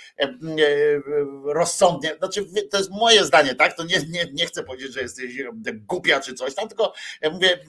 rozsądnie, 1.45 2.15
znaczy 2.17 2.45
to 2.71 2.77
jest 2.77 2.91
moje 2.91 3.25
zdanie, 3.25 3.55
tak? 3.55 3.77
To 3.77 3.83
nie, 3.83 3.97
nie, 4.09 4.25
nie 4.33 4.45
chcę 4.45 4.63
powiedzieć, 4.63 4.80
że 4.89 5.01
jesteś 5.01 5.33
głupia 5.87 6.19
czy 6.19 6.33
coś 6.33 6.55
tam, 6.55 6.67
tylko 6.67 6.93
mówię, 7.31 7.59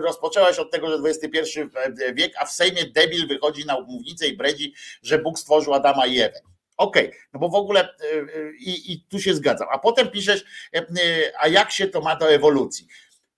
rozpoczęłaś 0.00 0.58
od 0.58 0.70
tego, 0.70 0.90
że 0.90 1.08
XXI 1.08 1.60
wiek, 2.14 2.32
a 2.38 2.46
w 2.46 2.52
Sejmie 2.52 2.84
debil 2.84 3.28
wychodzi 3.28 3.66
na 3.66 3.80
mównicę 3.80 4.26
i 4.26 4.36
bredzi, 4.36 4.74
że 5.02 5.18
Bóg 5.18 5.38
stworzył 5.38 5.74
Adama 5.74 6.06
i 6.06 6.20
Ewę. 6.20 6.40
Okej, 6.76 7.12
no 7.32 7.40
bo 7.40 7.48
w 7.48 7.54
ogóle 7.54 7.88
i, 8.58 8.92
i 8.92 9.00
tu 9.00 9.20
się 9.20 9.34
zgadzam. 9.34 9.68
A 9.72 9.78
potem 9.78 10.10
piszesz, 10.10 10.44
a 11.38 11.48
jak 11.48 11.70
się 11.70 11.88
to 11.88 12.00
ma 12.00 12.16
do 12.16 12.30
ewolucji? 12.30 12.86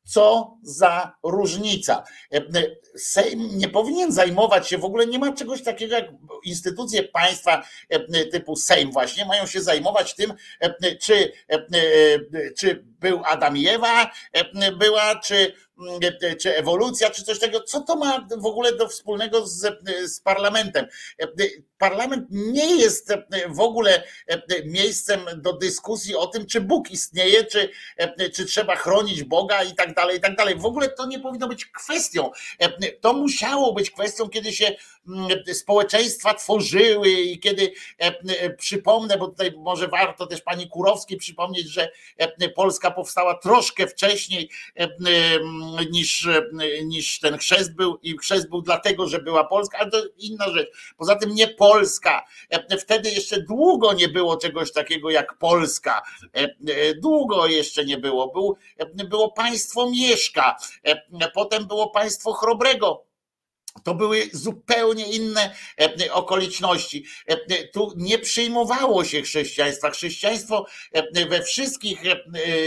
Co 0.05 0.57
za 0.63 1.17
różnica. 1.23 2.05
E, 2.33 2.37
y, 2.37 2.81
Sejm 2.97 3.59
nie 3.59 3.69
powinien 3.69 4.13
zajmować 4.13 4.69
się, 4.69 4.79
w 4.79 4.85
ogóle 4.85 5.07
nie 5.07 5.19
ma 5.19 5.33
czegoś 5.33 5.63
takiego 5.63 5.95
jak 5.95 6.05
instytucje 6.45 7.03
państwa 7.03 7.63
e, 7.89 8.25
typu 8.25 8.57
Sejm 8.57 8.93
właśnie, 8.93 9.25
mają 9.25 9.47
się 9.47 9.63
zajmować 9.63 10.15
tym, 10.15 10.35
e, 10.61 10.97
czy, 10.97 11.33
e, 11.49 11.67
czy 12.59 12.85
był 13.01 13.23
Adam 13.25 13.57
i 13.57 13.69
Ewa, 13.69 14.11
e, 14.33 14.73
była, 14.73 15.21
czy, 15.21 15.55
czy 16.41 16.57
ewolucja, 16.57 17.11
czy 17.11 17.25
coś 17.25 17.39
takiego. 17.39 17.61
Co 17.61 17.81
to 17.81 17.97
ma 17.97 18.27
w 18.37 18.47
ogóle 18.47 18.77
do 18.77 18.89
wspólnego 18.89 19.47
z, 19.47 19.79
z 20.07 20.21
parlamentem? 20.21 20.87
E, 21.19 21.27
Parlament 21.79 22.27
nie 22.31 22.77
jest 22.77 23.11
e, 23.11 23.25
w 23.49 23.61
ogóle 23.61 24.03
e, 24.27 24.43
miejscem 24.65 25.21
do 25.37 25.53
dyskusji 25.53 26.17
o 26.17 26.27
tym, 26.27 26.47
czy 26.47 26.61
Bóg 26.61 26.91
istnieje, 26.91 27.45
czy, 27.45 27.71
e, 27.97 28.31
czy 28.31 28.45
trzeba 28.45 28.77
chronić 28.77 29.25
Boga 29.25 29.63
i 29.63 29.75
tak 29.75 29.95
dalej, 29.95 30.17
i 30.19 30.21
tak 30.21 30.37
dalej. 30.37 30.55
W 30.57 30.67
ogóle 30.67 30.89
to 30.89 31.07
nie 31.07 31.21
powinno 31.21 31.49
być 31.49 31.67
kwestią. 31.67 32.31
E, 32.59 32.93
To 32.93 33.13
musiało 33.13 33.73
być 33.73 33.91
kwestią, 33.91 34.29
kiedy 34.29 34.53
się 34.53 34.75
mm, 35.09 35.29
społeczeństwa 35.55 36.35
tworzyły 36.35 37.11
i 37.11 37.41
kiedy 37.41 37.73
e, 38.01 38.07
e, 38.41 38.51
przypomnę, 38.51 39.19
bo 39.19 39.29
tutaj 39.29 39.53
może 39.57 39.89
warto 39.89 40.27
też 40.27 40.41
pani 40.41 40.69
Kurowskiej 40.69 41.19
przypomnieć, 41.19 41.69
że 41.69 41.91
e, 42.19 42.49
Polska 42.49 42.91
powstała 42.91 43.39
troszkę 43.39 43.87
wcześniej 43.87 44.51
e, 44.77 44.83
m, 44.83 45.74
niż, 45.83 46.27
e, 46.27 46.43
niż 46.85 47.21
ten 47.21 47.39
chrzest 47.39 47.75
był 47.77 47.99
i 48.03 48.19
chrzest 48.19 48.49
był 48.49 48.63
dlatego, 48.63 49.07
że 49.07 49.19
była 49.19 49.45
Polska, 49.45 49.79
ale 49.79 49.91
to 49.91 49.99
inna 50.19 50.49
rzecz. 50.51 50.69
Poza 50.97 51.17
tym 51.17 51.35
nie 51.35 51.49
Polska. 51.49 52.25
E, 52.51 52.79
Wtedy 52.79 53.11
jeszcze 53.11 53.41
długo 53.41 53.93
nie 53.93 54.09
było 54.09 54.37
czegoś 54.37 54.73
takiego 54.73 55.11
jak 55.11 55.39
Polska. 55.39 56.03
E, 56.33 56.55
Długo 56.95 57.47
jeszcze 57.47 57.85
nie 57.85 57.99
było. 57.99 58.29
Był, 58.29 58.57
było 59.09 59.33
państwo 59.33 59.91
Mieszka, 59.91 60.57
potem 61.35 61.67
było 61.67 61.91
państwo 61.91 62.33
Chrobrego. 62.33 63.05
To 63.83 63.95
były 63.95 64.31
zupełnie 64.33 65.11
inne 65.13 65.55
e, 65.81 66.13
okoliczności. 66.13 67.05
E, 67.27 67.37
Tu 67.69 67.93
nie 67.97 68.19
przyjmowało 68.19 69.05
się 69.05 69.23
chrześcijaństwa. 69.23 69.91
Chrześcijaństwo 69.91 70.67
e, 70.93 71.27
we 71.27 71.43
wszystkich 71.43 72.07
e, 72.07 72.17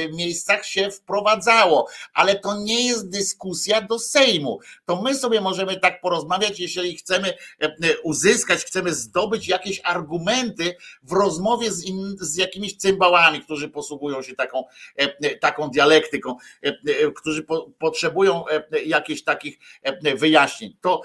miejscach 0.10 0.66
się 0.66 0.92
wprowadzało, 0.92 1.88
ale 2.14 2.40
to 2.40 2.60
nie 2.62 2.88
jest 2.88 3.10
dyskusja 3.10 3.82
do 3.82 4.00
Sejmu. 4.00 4.60
To 4.86 5.02
my 5.02 5.16
sobie 5.16 5.42
możemy 5.42 5.80
tak 5.80 6.02
porozmawiać, 6.02 6.60
jeżeli 6.60 6.98
chcemy 6.98 7.34
e, 7.60 8.00
uzyskać, 8.04 8.60
chcemy 8.60 8.94
zdobyć 8.94 9.48
jakieś 9.48 9.82
argumenty 9.84 10.76
w 11.04 11.12
rozmowie 11.12 11.72
z, 11.72 11.86
in, 11.86 12.16
z 12.20 12.36
jakimiś 12.36 12.78
cymbałami, 12.78 13.42
którzy 13.42 13.70
posługują 13.70 14.22
się 14.22 14.36
taką, 14.36 14.64
e, 14.96 15.36
taką 15.36 15.70
dialektyką, 15.70 16.38
e, 16.64 16.68
e, 16.68 17.12
którzy 17.12 17.44
po, 17.44 17.72
potrzebują 17.80 18.48
e, 18.48 18.82
jakichś 18.84 19.24
takich 19.24 19.60
e, 19.84 20.16
wyjaśnień. 20.16 20.78
To 20.82 20.97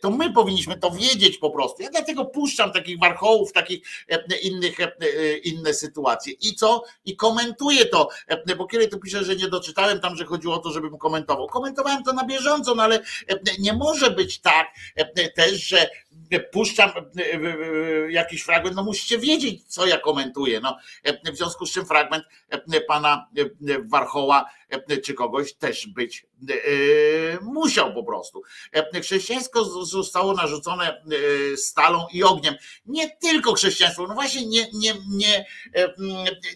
to 0.00 0.10
my 0.10 0.32
powinniśmy 0.32 0.78
to 0.78 0.90
wiedzieć 0.90 1.38
po 1.38 1.50
prostu. 1.50 1.82
Ja 1.82 1.90
dlatego 1.90 2.24
puszczam 2.24 2.72
takich 2.72 2.98
warchołów, 2.98 3.52
takich 3.52 3.88
e, 4.08 4.38
innych, 4.38 4.80
e, 4.80 4.88
inne 5.36 5.74
sytuacje. 5.74 6.32
I 6.32 6.54
co? 6.54 6.84
I 7.04 7.16
komentuję 7.16 7.86
to, 7.86 8.08
e, 8.26 8.56
bo 8.56 8.66
kiedy 8.66 8.88
tu 8.88 8.98
piszę, 8.98 9.24
że 9.24 9.36
nie 9.36 9.48
doczytałem 9.48 10.00
tam, 10.00 10.16
że 10.16 10.24
chodziło 10.24 10.54
o 10.54 10.58
to, 10.58 10.70
żebym 10.70 10.98
komentował. 10.98 11.46
Komentowałem 11.46 12.02
to 12.02 12.12
na 12.12 12.24
bieżąco, 12.24 12.74
no 12.74 12.82
ale 12.82 13.00
nie 13.58 13.72
może 13.72 14.10
być 14.10 14.40
tak 14.40 14.66
też, 15.34 15.66
że 15.66 15.90
puszczam 16.52 16.90
jakiś 18.08 18.42
fragment, 18.42 18.76
no 18.76 18.84
musicie 18.84 19.18
wiedzieć, 19.18 19.64
co 19.64 19.86
ja 19.86 19.98
komentuję. 19.98 20.60
No, 20.60 20.76
w 21.32 21.36
związku 21.36 21.66
z 21.66 21.72
czym 21.72 21.86
fragment 21.86 22.24
pana 22.88 23.26
Warchoła 23.84 24.50
czy 25.04 25.14
kogoś 25.14 25.54
też 25.54 25.86
być 25.86 26.26
musiał 27.42 27.94
po 27.94 28.04
prostu. 28.04 28.42
Chrześcijaństwo 29.02 29.84
zostało 29.84 30.34
narzucone 30.34 31.02
stalą 31.56 32.06
i 32.12 32.22
ogniem. 32.22 32.54
Nie 32.86 33.10
tylko 33.10 33.54
chrześcijaństwo, 33.54 34.06
no 34.08 34.14
właśnie 34.14 34.46
nie, 34.46 34.66
nie, 34.72 34.94
nie, 35.08 35.46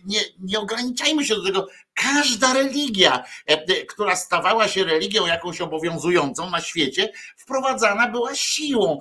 nie, 0.04 0.20
nie 0.38 0.60
ograniczajmy 0.60 1.24
się 1.24 1.34
do 1.34 1.44
tego. 1.44 1.66
Każda 1.94 2.54
religia, 2.54 3.24
która 3.88 4.16
stawała 4.16 4.68
się 4.68 4.84
religią 4.84 5.26
jakąś 5.26 5.60
obowiązującą 5.60 6.50
na 6.50 6.60
świecie, 6.60 7.12
wprowadzana 7.36 8.08
była 8.08 8.34
siłą. 8.34 9.00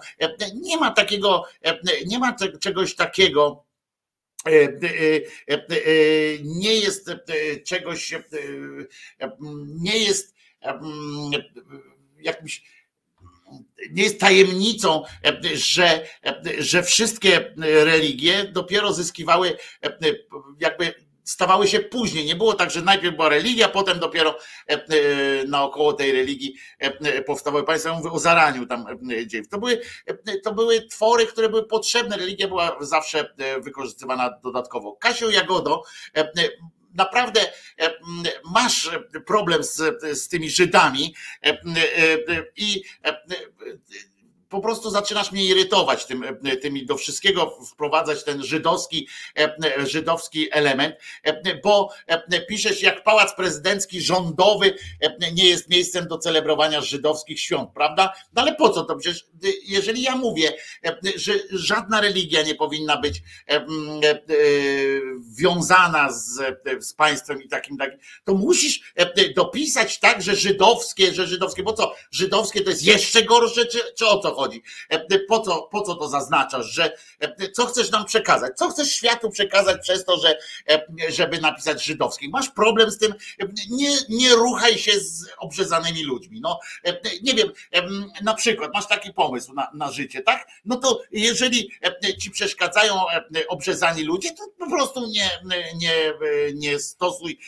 Nie 0.55 0.77
ma 0.77 0.91
takiego, 0.91 1.43
nie 2.05 2.19
ma 2.19 2.35
czegoś 2.61 2.95
takiego, 2.95 3.63
nie 6.43 6.75
jest 6.75 7.09
czegoś, 7.65 8.13
nie 9.65 9.97
jest 9.97 10.35
jakimś 12.19 12.63
nie 13.91 14.03
jest 14.03 14.19
tajemnicą, 14.19 15.03
że, 15.53 16.07
że 16.59 16.83
wszystkie 16.83 17.53
religie 17.57 18.43
dopiero 18.43 18.93
zyskiwały 18.93 19.57
jakby 20.59 20.93
stawały 21.23 21.67
się 21.67 21.79
później. 21.79 22.25
Nie 22.25 22.35
było 22.35 22.53
tak, 22.53 22.71
że 22.71 22.81
najpierw 22.81 23.15
była 23.15 23.29
religia, 23.29 23.69
potem 23.69 23.99
dopiero 23.99 24.37
naokoło 25.47 25.93
tej 25.93 26.11
religii 26.11 26.55
powstawały 27.25 27.63
państwa. 27.63 27.93
Mówię 27.93 28.11
o 28.11 28.19
zaraniu 28.19 28.65
tam 28.65 28.85
dziejów. 29.25 29.47
To 29.47 29.57
były, 29.57 29.81
to 30.43 30.53
były 30.53 30.87
twory, 30.87 31.27
które 31.27 31.49
były 31.49 31.67
potrzebne. 31.67 32.17
Religia 32.17 32.47
była 32.47 32.77
zawsze 32.81 33.33
wykorzystywana 33.59 34.39
dodatkowo. 34.43 34.95
Kasio 34.95 35.29
Jagodo, 35.29 35.83
naprawdę 36.93 37.39
masz 38.53 38.89
problem 39.25 39.63
z, 39.63 39.75
z 40.21 40.27
tymi 40.27 40.49
Żydami 40.49 41.15
i 42.55 42.83
po 44.53 44.61
prostu 44.61 44.89
zaczynasz 44.89 45.31
mnie 45.31 45.45
irytować 45.45 46.05
tym, 46.05 46.25
tymi 46.61 46.85
do 46.85 46.97
wszystkiego 46.97 47.57
wprowadzać 47.71 48.23
ten 48.23 48.43
żydowski, 48.43 49.07
żydowski 49.85 50.47
element, 50.51 50.95
bo 51.63 51.89
piszesz 52.49 52.81
jak 52.81 53.03
pałac 53.03 53.35
prezydencki 53.35 54.01
rządowy 54.01 54.75
nie 55.33 55.45
jest 55.45 55.69
miejscem 55.69 56.07
do 56.07 56.17
celebrowania 56.17 56.81
żydowskich 56.81 57.39
świąt, 57.39 57.69
prawda? 57.73 58.13
No 58.33 58.41
ale 58.41 58.55
po 58.55 58.69
co 58.69 58.83
to? 58.83 58.95
Przecież 58.95 59.25
jeżeli 59.63 60.01
ja 60.01 60.15
mówię, 60.15 60.53
że 61.15 61.33
żadna 61.51 62.01
religia 62.01 62.41
nie 62.41 62.55
powinna 62.55 62.97
być 62.97 63.21
wiązana 65.37 66.11
z, 66.11 66.41
z 66.79 66.93
państwem 66.93 67.43
i 67.43 67.47
takim, 67.47 67.77
takim, 67.77 67.99
to 68.23 68.33
musisz 68.33 68.93
dopisać 69.35 69.99
tak, 69.99 70.21
że 70.21 70.35
żydowskie, 70.35 71.13
że 71.13 71.27
żydowskie, 71.27 71.63
bo 71.63 71.73
co? 71.73 71.95
Żydowskie 72.11 72.61
to 72.61 72.69
jest 72.69 72.83
jeszcze 72.83 73.23
gorsze, 73.23 73.65
czy, 73.65 73.79
czy 73.97 74.07
o 74.07 74.19
co 74.19 74.35
chodzi? 74.35 74.42
Chodzi? 74.43 74.63
Po 75.27 75.39
co, 75.39 75.61
po 75.61 75.81
co 75.81 75.95
to 75.95 76.09
zaznaczasz, 76.09 76.65
że 76.65 76.97
co 77.53 77.65
chcesz 77.65 77.91
nam 77.91 78.05
przekazać? 78.05 78.57
Co 78.57 78.69
chcesz 78.69 78.91
światu 78.91 79.29
przekazać 79.29 79.81
przez 79.81 80.05
to, 80.05 80.17
że, 80.17 80.37
żeby 81.09 81.41
napisać 81.41 81.83
żydowski? 81.83 82.29
Masz 82.29 82.49
problem 82.49 82.91
z 82.91 82.97
tym? 82.97 83.13
Nie, 83.69 83.91
nie 84.09 84.29
ruchaj 84.29 84.77
się 84.77 84.99
z 84.99 85.25
obrzezanymi 85.37 86.03
ludźmi. 86.03 86.41
No, 86.41 86.59
nie 87.23 87.33
wiem, 87.33 87.51
na 88.21 88.33
przykład 88.33 88.71
masz 88.73 88.87
taki 88.87 89.13
pomysł 89.13 89.53
na, 89.53 89.67
na 89.73 89.91
życie, 89.91 90.21
tak? 90.21 90.47
No 90.65 90.75
to 90.75 91.01
jeżeli 91.11 91.71
ci 92.19 92.31
przeszkadzają 92.31 92.95
obrzezani 93.47 94.03
ludzie, 94.03 94.31
to 94.31 94.43
po 94.59 94.69
prostu 94.69 95.07
nie, 95.07 95.29
nie, 95.75 96.13
nie 96.53 96.79
stosuj, 96.79 97.39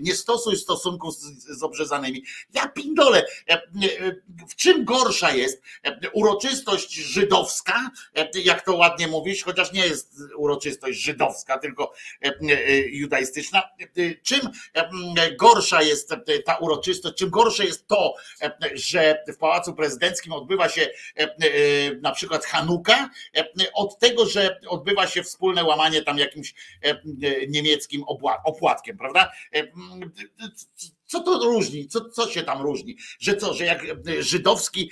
nie 0.00 0.14
stosuj 0.14 0.56
stosunków 0.56 1.14
z, 1.14 1.58
z 1.58 1.62
obrzezanymi. 1.62 2.24
Ja 2.52 2.68
pindole, 2.68 3.26
w 4.48 4.56
czym 4.56 4.84
gorsza 4.84 5.34
jest 5.34 5.62
uroczystość 6.12 6.94
żydowska, 6.94 7.90
jak 8.44 8.64
to 8.64 8.76
ładnie 8.76 9.08
mówisz, 9.08 9.44
chociaż 9.44 9.72
nie 9.72 9.86
jest 9.86 10.14
uroczystość 10.36 10.98
żydowska, 10.98 11.58
tylko 11.58 11.92
judaistyczna. 12.90 13.62
Czym 14.22 14.40
gorsza 15.38 15.82
jest 15.82 16.14
ta 16.44 16.56
uroczystość, 16.56 17.16
czym 17.16 17.30
gorsze 17.30 17.64
jest 17.64 17.86
to, 17.86 18.14
że 18.74 19.24
w 19.28 19.36
Pałacu 19.36 19.74
Prezydenckim 19.74 20.32
odbywa 20.32 20.68
się 20.68 20.88
na 22.02 22.12
przykład 22.12 22.44
Hanuka, 22.44 23.10
od 23.74 23.98
tego, 23.98 24.26
że 24.26 24.60
odbywa 24.68 25.06
się 25.06 25.22
wspólne 25.22 25.64
łamanie 25.64 26.02
tam 26.02 26.18
jakimś 26.18 26.54
niemieckim 27.48 28.04
opłatkiem, 28.44 28.98
prawda? 28.98 29.32
Co 31.08 31.20
to 31.20 31.44
różni? 31.44 31.88
Co, 31.88 32.10
co 32.10 32.30
się 32.30 32.42
tam 32.42 32.62
różni? 32.62 32.96
Że 33.18 33.36
co, 33.36 33.54
że 33.54 33.64
jak 33.64 33.82
żydowski, 34.18 34.90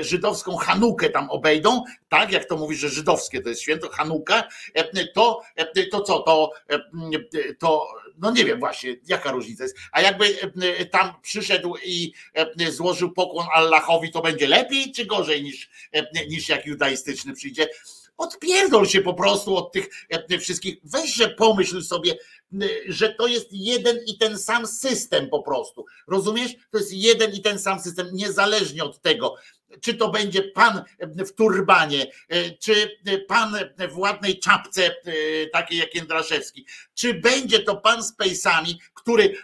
żydowską 0.00 0.56
Hanukę 0.56 1.10
tam 1.10 1.30
obejdą, 1.30 1.84
tak 2.08 2.32
jak 2.32 2.44
to 2.44 2.56
mówisz, 2.56 2.78
że 2.78 2.88
żydowskie 2.88 3.40
to 3.40 3.48
jest 3.48 3.60
święto 3.60 3.88
Hanuka, 3.88 4.48
to, 5.14 5.42
to 5.90 6.00
co, 6.00 6.18
to, 6.18 6.50
to 7.58 7.88
no 8.18 8.30
nie 8.30 8.44
wiem 8.44 8.58
właśnie, 8.58 8.96
jaka 9.06 9.30
różnica 9.30 9.64
jest. 9.64 9.76
A 9.92 10.00
jakby 10.00 10.36
tam 10.92 11.14
przyszedł 11.22 11.76
i 11.84 12.12
złożył 12.70 13.12
pokłon 13.12 13.46
Allahowi, 13.54 14.10
to 14.10 14.22
będzie 14.22 14.48
lepiej 14.48 14.92
czy 14.92 15.06
gorzej 15.06 15.42
niż, 15.42 15.70
niż 16.28 16.48
jak 16.48 16.66
judaistyczny 16.66 17.32
przyjdzie? 17.32 17.68
Odpierdol 18.18 18.86
się 18.86 19.00
po 19.00 19.14
prostu 19.14 19.56
od 19.56 19.72
tych 19.72 19.88
wszystkich. 20.40 20.76
Weź, 20.84 21.14
że 21.14 21.28
pomyśl 21.28 21.82
sobie, 21.82 22.18
że 22.88 23.14
to 23.14 23.26
jest 23.26 23.48
jeden 23.50 23.98
i 24.06 24.18
ten 24.18 24.38
sam 24.38 24.66
system 24.66 25.28
po 25.28 25.42
prostu. 25.42 25.84
Rozumiesz? 26.08 26.52
To 26.70 26.78
jest 26.78 26.92
jeden 26.92 27.32
i 27.32 27.42
ten 27.42 27.58
sam 27.58 27.80
system, 27.80 28.08
niezależnie 28.12 28.84
od 28.84 29.00
tego, 29.00 29.34
czy 29.82 29.94
to 29.94 30.08
będzie 30.08 30.42
pan 30.42 30.82
w 31.02 31.32
turbanie, 31.32 32.06
e, 32.28 32.50
czy 32.50 32.98
pan 33.28 33.56
w 33.88 33.98
ładnej 33.98 34.38
czapce, 34.38 34.86
e, 34.86 34.92
takiej 35.46 35.78
jak 35.78 35.94
Jędraszewski, 35.94 36.66
czy 36.94 37.14
będzie 37.14 37.58
to 37.60 37.76
pan 37.76 38.02
z 38.02 38.12
pejsami, 38.12 38.80
który 38.94 39.34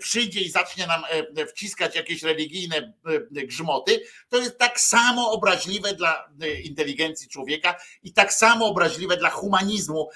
przyjdzie 0.00 0.40
i 0.40 0.50
zacznie 0.50 0.86
nam 0.86 1.02
e, 1.36 1.46
wciskać 1.46 1.96
jakieś 1.96 2.22
religijne 2.22 2.92
grzmoty, 3.30 4.00
to 4.28 4.38
jest 4.38 4.58
tak 4.58 4.80
samo 4.80 5.30
obraźliwe 5.30 5.94
dla 5.94 6.28
inteligencji 6.64 7.28
człowieka 7.28 7.74
i 8.02 8.12
tak 8.12 8.32
samo 8.32 8.66
obraźliwe 8.66 9.16
dla 9.16 9.30
humanizmu 9.30 10.08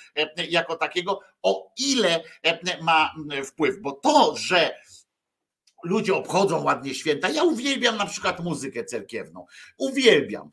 jako 0.49 0.77
takiego, 0.77 1.21
o 1.43 1.73
ile 1.79 2.25
ma 2.83 3.15
wpływ. 3.45 3.81
Bo 3.81 3.93
to, 3.93 4.37
że 4.37 4.75
ludzie 5.87 6.15
obchodzą 6.15 6.63
ładnie 6.63 6.95
święta. 6.95 7.31
Ja 7.31 7.43
uwielbiam 7.45 7.97
na 7.97 8.07
przykład 8.07 8.41
muzykę 8.41 8.85
cerkiewną. 8.85 9.47
Uwielbiam. 9.77 10.51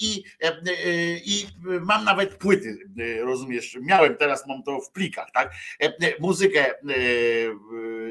I, 0.00 0.24
i 1.24 1.46
mam 1.80 2.04
nawet 2.04 2.34
płyty, 2.34 2.78
rozumiesz? 3.20 3.78
Miałem, 3.80 4.16
teraz 4.16 4.46
mam 4.46 4.62
to 4.62 4.80
w 4.80 4.90
plikach, 4.90 5.28
tak? 5.34 5.52
Muzykę 6.20 6.74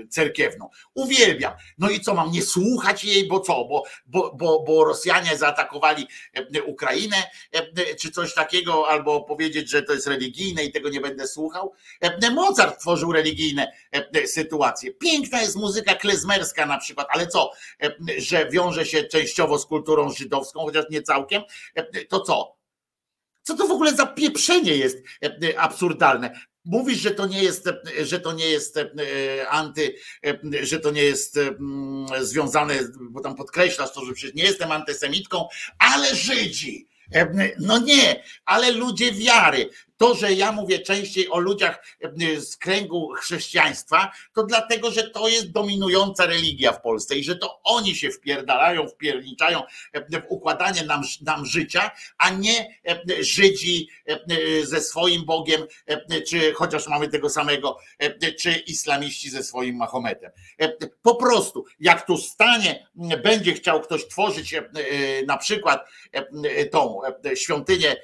cerkiewną. 0.09 0.69
Uwielbiam. 0.93 1.53
No 1.77 1.89
i 1.89 1.99
co, 1.99 2.13
mam 2.13 2.31
nie 2.31 2.41
słuchać 2.41 3.03
jej, 3.03 3.27
bo 3.27 3.39
co? 3.39 3.65
Bo, 3.65 3.83
bo, 4.05 4.35
bo, 4.35 4.63
bo 4.67 4.85
Rosjanie 4.85 5.37
zaatakowali 5.37 6.07
Ukrainę, 6.65 7.17
czy 7.99 8.11
coś 8.11 8.33
takiego, 8.33 8.87
albo 8.89 9.21
powiedzieć, 9.21 9.69
że 9.69 9.83
to 9.83 9.93
jest 9.93 10.07
religijne 10.07 10.63
i 10.63 10.71
tego 10.71 10.89
nie 10.89 11.01
będę 11.01 11.27
słuchał. 11.27 11.73
Mozart 12.33 12.79
tworzył 12.79 13.11
religijne 13.11 13.71
sytuacje. 14.25 14.91
Piękna 14.91 15.41
jest 15.41 15.55
muzyka 15.55 15.95
na 16.67 16.77
przykład, 16.77 17.07
ale 17.09 17.27
co, 17.27 17.51
że 18.17 18.49
wiąże 18.49 18.85
się 18.85 19.03
częściowo 19.03 19.59
z 19.59 19.65
kulturą 19.65 20.09
żydowską, 20.09 20.59
chociaż 20.59 20.85
nie 20.89 21.01
całkiem, 21.01 21.43
to 22.09 22.19
co? 22.19 22.55
Co 23.43 23.55
to 23.55 23.67
w 23.67 23.71
ogóle 23.71 23.95
za 23.95 24.05
pieprzenie 24.05 24.75
jest 24.75 24.97
absurdalne? 25.57 26.39
Mówisz, 26.65 26.97
że 26.97 27.11
to 27.11 27.27
nie 27.27 27.43
jest, 27.43 27.69
że 28.03 28.19
to 28.19 28.33
nie 28.33 28.45
jest 28.45 28.79
anty, 29.49 29.95
że 30.61 30.79
to 30.79 30.91
nie 30.91 31.03
jest 31.03 31.39
związane, 32.21 32.79
bo 32.99 33.21
tam 33.21 33.35
podkreślasz 33.35 33.93
to, 33.93 34.05
że 34.05 34.13
przecież 34.13 34.35
nie 34.35 34.43
jestem 34.43 34.71
antysemitką, 34.71 35.47
ale 35.79 36.15
Żydzi. 36.15 36.87
No 37.59 37.79
nie, 37.79 38.23
ale 38.45 38.71
ludzie 38.71 39.11
wiary. 39.11 39.69
To, 39.97 40.15
że 40.15 40.33
ja 40.33 40.51
mówię 40.51 40.79
częściej 40.79 41.29
o 41.29 41.39
ludziach 41.39 41.85
z 42.39 42.57
kręgu 42.57 43.13
chrześcijaństwa, 43.13 44.11
to 44.33 44.43
dlatego, 44.43 44.91
że 44.91 45.09
to 45.09 45.27
jest 45.27 45.51
dominująca 45.51 46.25
religia 46.25 46.71
w 46.71 46.81
Polsce 46.81 47.15
i 47.15 47.23
że 47.23 47.35
to 47.35 47.59
oni 47.63 47.95
się 47.95 48.11
wpierdalają, 48.11 48.87
wpierniczają 48.87 49.61
w 49.93 50.23
układanie 50.29 50.83
nam, 50.83 51.01
nam 51.21 51.45
życia, 51.45 51.91
a 52.17 52.29
nie 52.29 52.79
Żydzi 53.19 53.89
ze 54.63 54.81
swoim 54.81 55.25
Bogiem, 55.25 55.67
czy 56.29 56.53
chociaż 56.53 56.87
mamy 56.87 57.07
tego 57.07 57.29
samego, 57.29 57.77
czy 58.39 58.51
islamiści 58.51 59.29
ze 59.29 59.43
swoim 59.43 59.75
Mahometem. 59.75 60.31
Po 61.01 61.15
prostu, 61.15 61.65
jak 61.79 62.07
tu 62.07 62.17
stanie, 62.17 62.87
będzie 63.23 63.53
chciał 63.53 63.81
ktoś 63.81 64.07
tworzyć 64.07 64.55
na 65.27 65.37
przykład 65.37 65.85
tą 66.71 66.99
świątynię, 67.35 67.95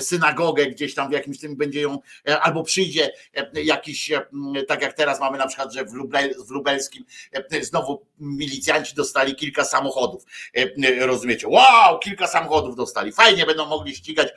synagogę 0.00 0.66
gdzieś 0.66 0.94
tam 0.94 1.08
w 1.08 1.12
jakimś 1.20 1.38
tym 1.38 1.56
będzie 1.56 1.80
ją, 1.80 1.98
e, 2.28 2.40
albo 2.40 2.62
przyjdzie 2.62 3.12
e, 3.34 3.62
jakiś, 3.62 4.12
e, 4.12 4.22
tak 4.68 4.82
jak 4.82 4.92
teraz 4.92 5.20
mamy 5.20 5.38
na 5.38 5.46
przykład, 5.46 5.74
że 5.74 5.84
w, 5.84 5.92
Lubel, 5.92 6.34
w 6.46 6.50
Lubelskim 6.50 7.04
znowu 7.60 8.06
milicjanci 8.18 8.94
dostali 8.94 9.34
kilka 9.34 9.64
samochodów. 9.64 10.24
Rozumiecie? 11.00 11.48
Wow, 11.48 11.98
kilka 11.98 12.26
samochodów 12.26 12.76
dostali. 12.76 13.12
Fajnie 13.12 13.46
będą 13.46 13.66
mogli 13.66 13.96
ścigać, 13.96 14.28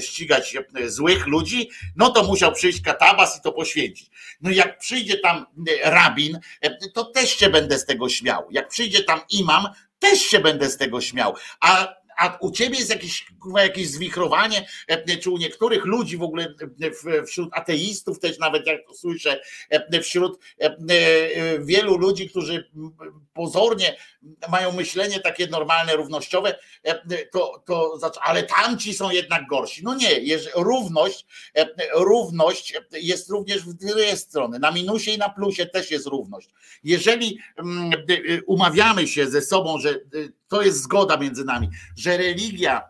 ścigać 0.00 0.56
złych 0.86 1.26
ludzi, 1.26 1.70
no 1.96 2.10
to 2.10 2.22
musiał 2.22 2.52
przyjść 2.52 2.80
katabas 2.80 3.38
i 3.38 3.42
to 3.42 3.52
poświęcić. 3.52 4.10
No 4.40 4.50
jak 4.50 4.78
przyjdzie 4.78 5.18
tam 5.18 5.46
rabin, 5.84 6.38
to 6.94 7.04
też 7.04 7.30
się 7.30 7.50
będę 7.50 7.78
z 7.78 7.84
tego 7.84 8.08
śmiał. 8.08 8.48
Jak 8.50 8.68
przyjdzie 8.68 9.04
tam 9.04 9.20
imam, 9.30 9.68
też 9.98 10.20
się 10.20 10.40
będę 10.40 10.70
z 10.70 10.76
tego 10.76 11.00
śmiał. 11.00 11.34
A 11.60 11.99
a 12.20 12.38
u 12.40 12.50
ciebie 12.50 12.78
jest 12.78 12.90
jakieś, 12.90 13.26
jakieś 13.56 13.90
zwichrowanie, 13.90 14.66
e, 14.88 15.16
czy 15.16 15.30
u 15.30 15.38
niektórych 15.38 15.84
ludzi 15.84 16.16
w 16.16 16.22
ogóle 16.22 16.54
e, 17.06 17.24
wśród 17.24 17.48
ateistów 17.52 18.20
też 18.20 18.38
nawet 18.38 18.66
jak 18.66 18.86
to 18.86 18.94
słyszę, 18.94 19.40
e, 19.70 20.02
wśród 20.02 20.38
wielu 21.60 21.98
ludzi, 21.98 22.28
którzy 22.28 22.70
pozornie 23.32 23.96
mają 24.50 24.72
myślenie 24.72 25.20
takie 25.20 25.46
normalne, 25.46 25.96
równościowe, 25.96 26.58
to, 27.32 27.62
to 27.66 27.98
ale 28.22 28.42
tamci 28.42 28.94
są 28.94 29.10
jednak 29.10 29.46
gorsi. 29.46 29.84
No 29.84 29.94
nie, 29.94 30.38
równość, 30.54 31.26
równość 31.94 32.74
jest 32.92 33.30
również 33.30 33.62
w 33.62 33.72
dwie 33.72 34.16
strony. 34.16 34.58
Na 34.58 34.70
minusie 34.70 35.10
i 35.10 35.18
na 35.18 35.28
plusie 35.28 35.66
też 35.66 35.90
jest 35.90 36.06
równość. 36.06 36.48
Jeżeli 36.84 37.38
mm, 37.56 37.90
umawiamy 38.46 39.08
się 39.08 39.30
ze 39.30 39.42
sobą, 39.42 39.78
że 39.78 40.00
to 40.50 40.62
jest 40.62 40.82
zgoda 40.82 41.16
między 41.16 41.44
nami, 41.44 41.70
że 41.96 42.16
religia 42.16 42.82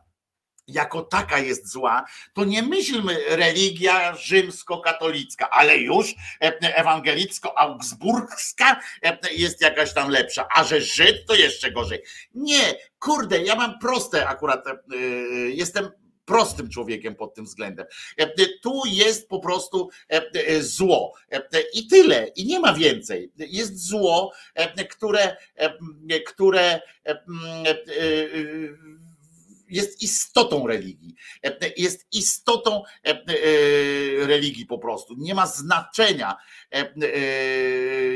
jako 0.67 1.03
taka 1.03 1.39
jest 1.39 1.73
zła, 1.73 2.05
to 2.35 2.45
nie 2.45 2.63
myślmy 2.63 3.17
religia 3.29 4.15
rzymskokatolicka, 4.15 5.51
ale 5.51 5.79
już 5.79 6.15
ewangelicko-augsburgska 6.61 8.77
jest 9.33 9.61
jakaś 9.61 9.95
tam 9.95 10.11
lepsza, 10.11 10.49
a 10.55 10.65
że 10.65 10.81
Żyd 10.81 11.27
to 11.27 11.35
jeszcze 11.35 11.73
gorzej. 11.73 12.03
Nie, 12.35 12.75
kurde, 12.99 13.43
ja 13.43 13.55
mam 13.55 13.79
proste 13.79 14.29
akurat, 14.29 14.65
jestem 15.49 15.91
prostym 16.31 16.69
człowiekiem 16.69 17.15
pod 17.15 17.35
tym 17.35 17.45
względem. 17.45 17.87
Tu 18.63 18.83
jest 18.87 19.29
po 19.29 19.41
prostu 19.41 19.89
zło 20.61 21.13
i 21.75 21.87
tyle, 21.87 22.27
i 22.37 22.47
nie 22.47 22.61
ma 22.61 22.75
więcej. 22.75 23.33
Jest 23.37 23.87
zło, 23.87 24.33
które, 24.91 25.37
które 26.27 26.81
jest 29.69 30.03
istotą 30.03 30.67
religii. 30.67 31.15
Jest 31.77 32.07
istotą 32.13 32.83
religii 34.19 34.67
po 34.67 34.79
prostu. 34.79 35.15
Nie 35.19 35.35
ma 35.35 35.47
znaczenia, 35.47 36.37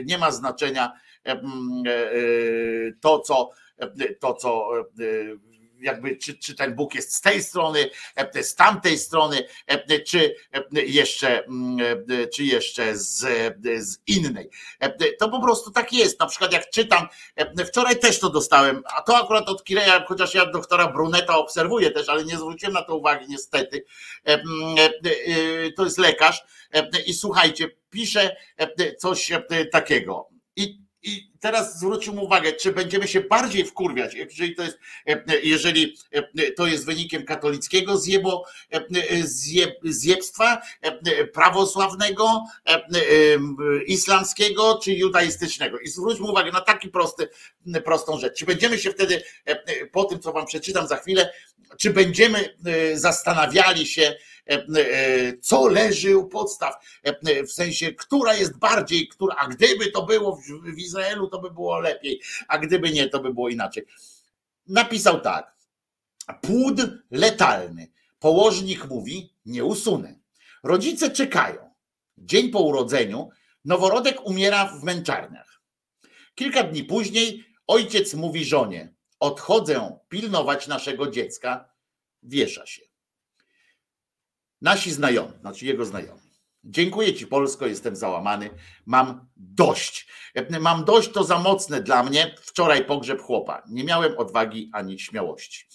nie 0.04 0.18
ma 0.18 0.30
znaczenia 0.30 0.92
to, 3.00 3.20
co 3.20 3.50
to, 4.20 4.34
co 4.34 4.70
jakby 5.85 6.16
czy, 6.16 6.39
czy 6.39 6.55
ten 6.55 6.74
Bóg 6.74 6.94
jest 6.94 7.15
z 7.15 7.20
tej 7.20 7.43
strony, 7.43 7.90
e, 8.16 8.43
z 8.43 8.55
tamtej 8.55 8.98
strony, 8.98 9.44
e, 9.66 10.01
czy 10.01 10.35
jeszcze, 10.73 11.44
mm, 11.44 12.05
e, 12.11 12.27
czy 12.27 12.44
jeszcze 12.44 12.97
z, 12.97 13.19
z 13.78 13.98
innej. 14.06 14.51
To 15.19 15.28
po 15.28 15.43
prostu 15.43 15.70
tak 15.70 15.93
jest. 15.93 16.20
Na 16.20 16.27
przykład 16.27 16.52
jak 16.52 16.70
czytam, 16.70 17.09
wczoraj 17.69 17.98
też 17.98 18.20
to 18.20 18.31
dostałem, 18.31 18.82
a 18.97 19.02
to 19.02 19.16
akurat 19.16 19.48
od 19.48 19.65
Kireja, 19.65 20.05
chociaż 20.09 20.35
ja 20.35 20.47
doktora 20.47 20.93
Bruneta 20.93 21.36
obserwuję 21.39 21.90
też, 21.90 22.09
ale 22.09 22.24
nie 22.24 22.36
zwróciłem 22.36 22.74
na 22.74 22.82
to 22.82 22.97
uwagi 22.97 23.27
niestety. 23.28 23.85
To 25.77 25.85
jest 25.85 25.98
lekarz 25.98 26.44
i 27.06 27.15
słuchajcie, 27.15 27.70
pisze 27.90 28.36
coś 28.98 29.31
takiego. 29.73 30.34
I 31.05 31.31
teraz 31.40 31.78
zwróćmy 31.78 32.20
uwagę, 32.20 32.52
czy 32.52 32.72
będziemy 32.72 33.09
się 33.09 33.20
bardziej 33.20 33.64
wkurwiać, 33.64 34.14
jeżeli 34.14 34.55
to 34.55 34.62
jest, 34.62 34.78
jeżeli 35.43 35.97
to 36.56 36.66
jest 36.66 36.86
wynikiem 36.86 37.24
katolickiego 37.24 37.98
zjebo, 37.98 38.44
zjeb, 39.24 39.74
zjebstwa, 39.85 40.62
prawosławnego, 41.32 42.44
islamskiego 43.86 44.81
czy 44.82 44.93
judaistycznego. 44.93 45.78
I 45.78 45.89
zwróćmy 45.89 46.26
uwagę 46.31 46.52
na 46.52 46.60
taki 46.60 46.89
prosty, 46.89 47.28
prostą 47.85 48.18
rzecz. 48.18 48.39
Czy 48.39 48.47
będziemy 48.47 48.78
się 48.78 48.90
wtedy, 48.90 49.22
po 49.93 50.05
tym 50.05 50.20
co 50.20 50.32
wam 50.32 50.47
przeczytam 50.47 50.89
za 50.89 50.97
chwilę, 50.97 51.32
czy 51.78 51.90
będziemy 51.90 52.56
zastanawiali 52.94 53.86
się, 53.86 54.02
E, 54.02 54.12
e, 54.12 54.34
co 55.40 55.68
leży 55.68 56.16
u 56.16 56.28
podstaw, 56.28 56.74
e, 57.02 57.44
w 57.44 57.52
sensie, 57.52 57.92
która 57.92 58.34
jest 58.34 58.58
bardziej, 58.58 59.08
która, 59.08 59.36
a 59.38 59.48
gdyby 59.48 59.90
to 59.90 60.06
było 60.06 60.40
w 60.74 60.78
Izraelu, 60.78 61.28
to 61.28 61.38
by 61.38 61.50
było 61.50 61.80
lepiej, 61.80 62.20
a 62.48 62.58
gdyby 62.58 62.90
nie, 62.90 63.08
to 63.08 63.20
by 63.20 63.34
było 63.34 63.48
inaczej. 63.48 63.86
Napisał 64.66 65.20
tak, 65.20 65.56
płód 66.40 66.80
letalny. 67.10 67.88
Położnik 68.18 68.88
mówi, 68.88 69.34
nie 69.46 69.64
usunę. 69.64 70.18
Rodzice 70.62 71.10
czekają. 71.10 71.70
Dzień 72.18 72.50
po 72.50 72.60
urodzeniu 72.60 73.30
noworodek 73.64 74.26
umiera 74.26 74.66
w 74.66 74.84
męczarniach. 74.84 75.60
Kilka 76.34 76.64
dni 76.64 76.84
później 76.84 77.44
ojciec 77.66 78.14
mówi 78.14 78.44
żonie: 78.44 78.94
Odchodzę 79.20 79.98
pilnować 80.08 80.66
naszego 80.66 81.10
dziecka, 81.10 81.72
wiesza 82.22 82.66
się. 82.66 82.93
Nasi 84.64 84.92
znajomi, 84.92 85.32
znaczy 85.40 85.66
jego 85.66 85.84
znajomi. 85.84 86.20
Dziękuję 86.64 87.14
Ci, 87.14 87.26
Polsko, 87.26 87.66
jestem 87.66 87.96
załamany. 87.96 88.50
Mam 88.86 89.28
dość. 89.36 90.08
Mam 90.60 90.84
dość, 90.84 91.08
to 91.08 91.24
za 91.24 91.38
mocne 91.38 91.82
dla 91.82 92.02
mnie. 92.02 92.34
Wczoraj 92.40 92.84
pogrzeb 92.84 93.22
chłopa. 93.22 93.62
Nie 93.68 93.84
miałem 93.84 94.18
odwagi 94.18 94.70
ani 94.72 94.98
śmiałości. 94.98 95.66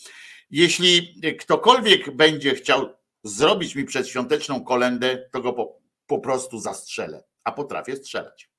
Jeśli 0.49 1.21
ktokolwiek 1.39 2.15
będzie 2.15 2.55
chciał 2.55 2.93
zrobić 3.23 3.75
mi 3.75 3.85
przedświąteczną 3.85 4.63
kolendę, 4.63 5.29
to 5.31 5.41
go 5.41 5.53
po, 5.53 5.79
po 6.07 6.19
prostu 6.19 6.59
zastrzelę, 6.59 7.23
a 7.43 7.51
potrafię 7.51 7.95
strzelać. 7.95 8.49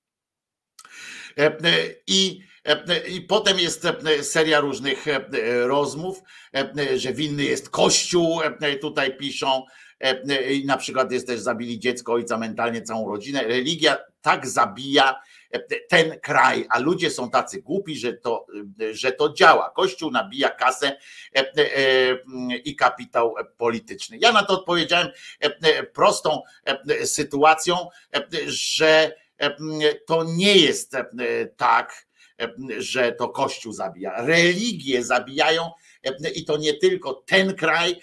I, 2.07 2.41
I 3.09 3.21
potem 3.21 3.59
jest 3.59 3.87
seria 4.23 4.61
różnych 4.61 5.05
rozmów, 5.65 6.23
że 6.97 7.13
winny 7.13 7.45
jest 7.45 7.71
Kościół, 7.71 8.41
tutaj 8.81 9.17
piszą, 9.17 9.65
i 10.51 10.65
na 10.67 10.77
przykład 10.77 11.13
jest 11.13 11.27
też 11.27 11.41
zabili 11.41 11.79
dziecko, 11.79 12.13
ojca 12.13 12.39
mentalnie, 12.39 12.83
całą 12.83 13.11
rodzinę. 13.11 13.43
Religia 13.43 13.99
tak 14.23 14.47
zabija 14.47 15.21
ten 15.89 16.21
kraj, 16.21 16.67
a 16.71 16.79
ludzie 16.79 17.11
są 17.11 17.31
tacy 17.31 17.63
głupi, 17.63 17.97
że 17.97 18.13
to, 18.13 18.47
że 18.93 19.13
to 19.13 19.33
działa. 19.33 19.71
Kościół 19.71 20.11
nabija 20.11 20.49
kasę 20.49 20.97
i 22.65 22.77
kapitał 22.77 23.35
polityczny. 23.57 24.19
Ja 24.21 24.33
na 24.33 24.43
to 24.43 24.55
odpowiedziałem 24.55 25.09
prostą 25.95 26.43
sytuacją, 27.05 27.77
że 28.47 29.13
to 30.07 30.25
nie 30.25 30.57
jest 30.57 30.97
tak, 31.57 32.07
że 32.79 33.13
to 33.13 33.29
Kościół 33.29 33.73
zabija. 33.73 34.27
Religie 34.27 35.05
zabijają 35.05 35.71
i 36.35 36.45
to 36.45 36.57
nie 36.57 36.75
tylko 36.75 37.15
ten 37.27 37.55
kraj, 37.55 37.97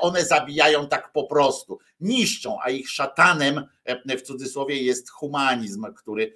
one 0.00 0.24
zabijają 0.24 0.88
tak 0.88 1.12
po 1.12 1.24
prostu, 1.24 1.78
niszczą, 2.00 2.58
a 2.62 2.70
ich 2.70 2.90
szatanem 2.90 3.64
w 4.18 4.22
cudzysłowie 4.22 4.82
jest 4.82 5.10
humanizm, 5.10 5.86
który, 5.96 6.34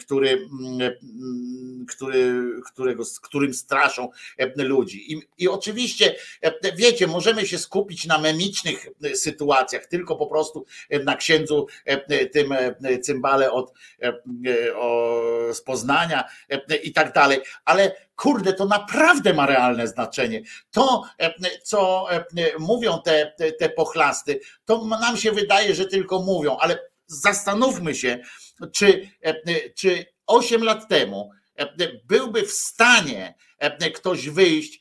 który, 0.00 0.48
który, 1.88 2.44
którego, 2.66 3.04
z 3.04 3.20
którym 3.20 3.54
straszą 3.54 4.10
ludzi. 4.56 5.12
I, 5.12 5.22
I 5.38 5.48
oczywiście, 5.48 6.14
wiecie, 6.76 7.06
możemy 7.06 7.46
się 7.46 7.58
skupić 7.58 8.06
na 8.06 8.18
memicznych 8.18 8.86
sytuacjach, 9.14 9.86
tylko 9.86 10.16
po 10.16 10.26
prostu 10.26 10.64
na 11.04 11.16
księdzu 11.16 11.66
tym 12.32 12.54
cymbale 13.02 13.52
od 13.52 13.72
o, 14.74 15.22
z 15.52 15.60
Poznania 15.60 16.24
i 16.82 16.92
tak 16.92 17.12
dalej, 17.12 17.40
ale 17.64 17.96
kurde, 18.16 18.52
to 18.52 18.64
naprawdę 18.64 19.34
ma 19.34 19.46
realne 19.46 19.88
znaczenie. 19.88 20.42
To, 20.70 21.04
co 21.62 22.06
mówią 22.58 22.98
te, 23.04 23.32
te 23.58 23.68
pochlasty, 23.68 24.40
to 24.70 24.84
nam 24.84 25.16
się 25.16 25.32
wydaje, 25.32 25.74
że 25.74 25.86
tylko 25.86 26.22
mówią, 26.22 26.56
ale 26.60 26.78
zastanówmy 27.06 27.94
się, 27.94 28.18
czy, 28.72 29.10
czy 29.76 30.06
8 30.26 30.64
lat 30.64 30.88
temu 30.88 31.30
byłby 32.04 32.42
w 32.42 32.52
stanie 32.52 33.34
ktoś 33.94 34.28
wyjść 34.28 34.80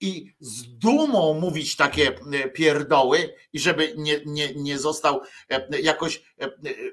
i 0.00 0.34
z 0.40 0.78
dumą 0.78 1.34
mówić 1.34 1.76
takie 1.76 2.12
pierdoły 2.54 3.34
i 3.52 3.60
żeby 3.60 3.94
nie, 3.96 4.20
nie, 4.26 4.54
nie 4.54 4.78
został 4.78 5.20
jakoś 5.82 6.22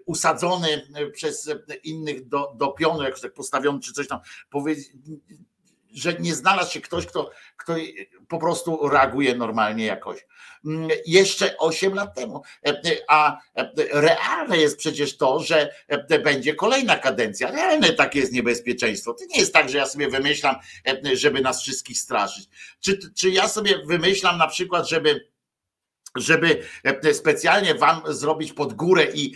usadzony 0.06 0.88
przez 1.14 1.50
innych 1.84 2.28
do, 2.28 2.54
do 2.56 2.68
pionu, 2.68 3.04
jakoś 3.04 3.22
tak 3.22 3.34
postawiony 3.34 3.80
czy 3.80 3.94
coś 3.94 4.08
tam, 4.08 4.20
powiedzieć, 4.50 4.88
że 5.94 6.14
nie 6.14 6.36
znalazł 6.36 6.72
się 6.72 6.82
ktoś, 6.82 7.06
kto, 7.06 7.32
kto 7.58 7.76
po 8.28 8.38
prostu 8.40 8.90
reaguje 8.90 9.36
normalnie 9.36 9.86
jakoś. 9.86 10.26
Jeszcze 11.06 11.58
8 11.58 11.94
lat 11.94 12.16
temu. 12.16 12.42
A 13.08 13.38
realne 13.92 14.58
jest 14.58 14.78
przecież 14.78 15.18
to, 15.18 15.40
że 15.40 15.74
będzie 16.24 16.56
kolejna 16.56 16.98
kadencja. 16.98 17.52
Realne 17.52 17.94
takie 17.94 18.20
jest 18.20 18.32
niebezpieczeństwo. 18.32 19.14
To 19.14 19.26
nie 19.30 19.40
jest 19.40 19.54
tak, 19.54 19.70
że 19.70 19.78
ja 19.78 19.86
sobie 19.86 20.10
wymyślam, 20.10 20.56
żeby 21.14 21.42
nas 21.42 21.62
wszystkich 21.62 21.98
straszyć. 21.98 22.50
Czy, 22.80 23.00
czy 23.14 23.30
ja 23.30 23.48
sobie 23.48 23.86
wymyślam 23.86 24.38
na 24.38 24.48
przykład, 24.48 24.90
żeby 24.90 25.28
żeby 26.16 26.64
specjalnie 27.14 27.76
wam 27.76 28.02
zrobić 28.06 28.54
pod 28.54 28.74
górę 28.74 29.08
i 29.14 29.36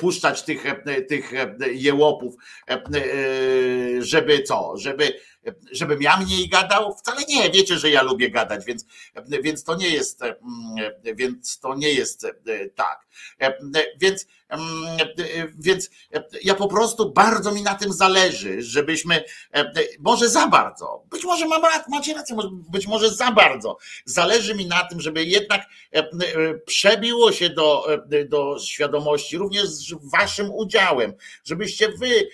puszczać 0.00 0.42
tych, 0.42 0.64
tych 1.08 1.32
jełopów, 1.72 2.34
żeby 3.98 4.42
co, 4.42 4.74
żeby 4.76 5.20
żebym 5.72 6.02
ja 6.02 6.16
mniej 6.16 6.48
gadał? 6.48 6.94
Wcale 6.94 7.22
nie, 7.28 7.50
wiecie, 7.50 7.78
że 7.78 7.90
ja 7.90 8.02
lubię 8.02 8.30
gadać, 8.30 8.64
więc, 8.64 8.84
więc 9.42 9.64
to 9.64 9.76
nie 9.76 9.88
jest, 9.88 10.20
więc 11.14 11.58
to 11.58 11.74
nie 11.74 11.92
jest 11.92 12.26
tak. 12.74 13.05
Więc, 14.00 14.26
więc 15.58 15.90
ja 16.42 16.54
po 16.54 16.68
prostu 16.68 17.12
bardzo 17.12 17.52
mi 17.52 17.62
na 17.62 17.74
tym 17.74 17.92
zależy, 17.92 18.62
żebyśmy, 18.62 19.24
może 19.98 20.28
za 20.28 20.46
bardzo, 20.46 21.02
być 21.10 21.24
może 21.24 21.46
mam, 21.46 21.62
macie 21.88 22.14
rację, 22.14 22.36
być 22.70 22.86
może 22.86 23.10
za 23.10 23.32
bardzo, 23.32 23.78
zależy 24.04 24.54
mi 24.54 24.66
na 24.66 24.84
tym, 24.84 25.00
żeby 25.00 25.24
jednak 25.24 25.62
przebiło 26.66 27.32
się 27.32 27.50
do, 27.50 27.86
do 28.28 28.58
świadomości, 28.58 29.38
również 29.38 29.68
z 29.68 29.94
waszym 30.12 30.50
udziałem, 30.50 31.14
żebyście 31.44 31.88
wy, 31.88 32.28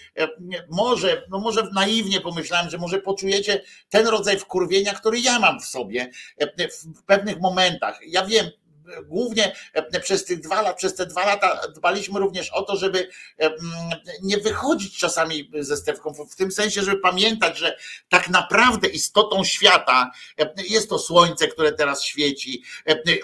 może, 0.70 1.22
no 1.30 1.38
może 1.38 1.68
naiwnie 1.74 2.20
pomyślałem, 2.20 2.70
że 2.70 2.78
może 2.78 2.98
poczujecie 2.98 3.62
ten 3.88 4.06
rodzaj 4.06 4.38
wkurwienia, 4.38 4.94
który 4.94 5.20
ja 5.20 5.38
mam 5.38 5.60
w 5.60 5.64
sobie 5.64 6.10
w 6.96 7.02
pewnych 7.02 7.40
momentach. 7.40 7.98
Ja 8.06 8.26
wiem, 8.26 8.50
głównie 9.04 9.56
przez 10.02 10.24
tych 10.24 10.40
dwa 10.40 10.62
lata, 10.62 10.74
przez 10.74 10.94
te 10.94 11.06
dwa 11.06 11.26
lata 11.26 11.60
dbaliśmy 11.74 12.20
również 12.20 12.50
o 12.50 12.62
to, 12.62 12.76
żeby 12.76 13.08
nie 14.22 14.38
wychodzić 14.38 14.98
czasami 14.98 15.50
ze 15.60 15.76
Stewką, 15.76 16.14
w 16.30 16.36
tym 16.36 16.52
sensie, 16.52 16.82
żeby 16.82 16.98
pamiętać, 17.00 17.58
że 17.58 17.76
tak 18.08 18.28
naprawdę 18.28 18.88
istotą 18.88 19.44
świata 19.44 20.10
jest 20.68 20.88
to 20.88 20.98
słońce, 20.98 21.48
które 21.48 21.72
teraz 21.72 22.04
świeci, 22.04 22.62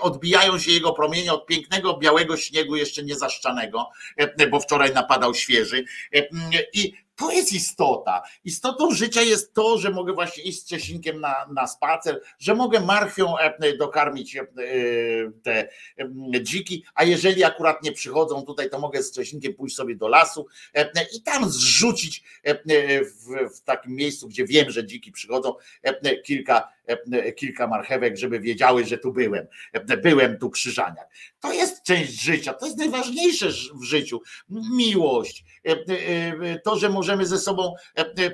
odbijają 0.00 0.58
się 0.58 0.70
jego 0.70 0.92
promienie 0.92 1.32
od 1.32 1.46
pięknego 1.46 1.96
białego 1.96 2.36
śniegu 2.36 2.76
jeszcze 2.76 3.02
niezaszczanego, 3.02 3.90
bo 4.50 4.60
wczoraj 4.60 4.94
napadał 4.94 5.34
świeży. 5.34 5.84
I 6.72 7.07
to 7.18 7.30
jest 7.30 7.52
istota. 7.52 8.22
Istotą 8.44 8.90
życia 8.90 9.22
jest 9.22 9.54
to, 9.54 9.78
że 9.78 9.90
mogę 9.90 10.12
właśnie 10.12 10.42
iść 10.42 10.60
z 10.60 10.64
Czesinkiem 10.64 11.20
na, 11.20 11.46
na 11.54 11.66
spacer, 11.66 12.20
że 12.38 12.54
mogę 12.54 12.80
marchwią 12.80 13.34
dokarmić 13.78 14.36
te 15.42 15.68
dziki, 16.42 16.84
a 16.94 17.04
jeżeli 17.04 17.44
akurat 17.44 17.82
nie 17.82 17.92
przychodzą 17.92 18.42
tutaj, 18.42 18.70
to 18.70 18.78
mogę 18.78 19.02
z 19.02 19.12
Czesinkiem 19.12 19.54
pójść 19.54 19.76
sobie 19.76 19.96
do 19.96 20.08
lasu 20.08 20.46
i 21.16 21.22
tam 21.22 21.50
zrzucić 21.50 22.22
w, 22.44 23.56
w 23.56 23.60
takim 23.60 23.92
miejscu, 23.92 24.28
gdzie 24.28 24.44
wiem, 24.44 24.70
że 24.70 24.86
dziki 24.86 25.12
przychodzą, 25.12 25.54
kilka, 26.24 26.68
kilka 27.36 27.66
marchewek, 27.66 28.16
żeby 28.16 28.40
wiedziały, 28.40 28.84
że 28.84 28.98
tu 28.98 29.12
byłem. 29.12 29.46
Byłem 30.02 30.38
tu 30.38 30.50
krzyżaniak. 30.50 31.08
To 31.40 31.52
jest 31.52 31.82
część 31.82 32.22
życia, 32.22 32.54
to 32.54 32.66
jest 32.66 32.78
najważniejsze 32.78 33.48
w 33.74 33.84
życiu. 33.84 34.20
Miłość, 34.76 35.44
to, 36.64 36.78
że 36.78 36.88
możemy 36.88 37.26
ze 37.26 37.38
sobą 37.38 37.74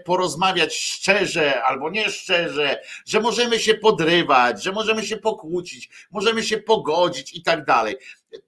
porozmawiać 0.04 0.76
szczerze 0.76 1.62
albo 1.62 1.90
nieszczerze, 1.90 2.80
że 3.06 3.20
możemy 3.20 3.58
się 3.58 3.74
podrywać, 3.74 4.62
że 4.62 4.72
możemy 4.72 5.06
się 5.06 5.16
pokłócić, 5.16 5.90
możemy 6.10 6.42
się 6.42 6.58
pogodzić 6.58 7.34
i 7.34 7.42
tak 7.42 7.64
dalej. 7.64 7.96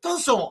To 0.00 0.20
są 0.20 0.50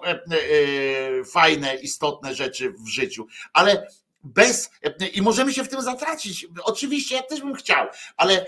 fajne, 1.31 1.75
istotne 1.75 2.35
rzeczy 2.35 2.73
w 2.85 2.87
życiu, 2.87 3.27
ale 3.53 3.87
bez 4.25 4.71
i 5.13 5.21
możemy 5.21 5.53
się 5.53 5.63
w 5.63 5.69
tym 5.69 5.81
zatracić. 5.81 6.47
Oczywiście 6.63 7.15
ja 7.15 7.21
też 7.21 7.39
bym 7.41 7.53
chciał, 7.53 7.87
ale 8.17 8.45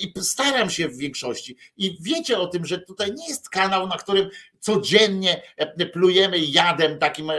i 0.00 0.12
staram 0.22 0.70
się 0.70 0.88
w 0.88 0.96
większości. 0.96 1.56
I 1.76 1.98
wiecie 2.00 2.38
o 2.38 2.46
tym, 2.46 2.66
że 2.66 2.78
tutaj 2.78 3.12
nie 3.12 3.28
jest 3.28 3.48
kanał, 3.48 3.86
na 3.86 3.96
którym 3.96 4.30
codziennie 4.60 5.42
plujemy 5.92 6.38
jadem 6.38 6.98
takim 6.98 7.30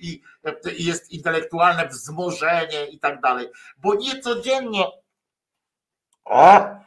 i 0.00 0.22
jest 0.78 1.10
intelektualne 1.10 1.88
wzmożenie 1.88 2.86
i 2.90 2.98
tak 2.98 3.20
dalej. 3.20 3.48
Bo 3.78 3.94
nie 3.94 4.20
codziennie. 4.20 4.84
O! 6.24 6.80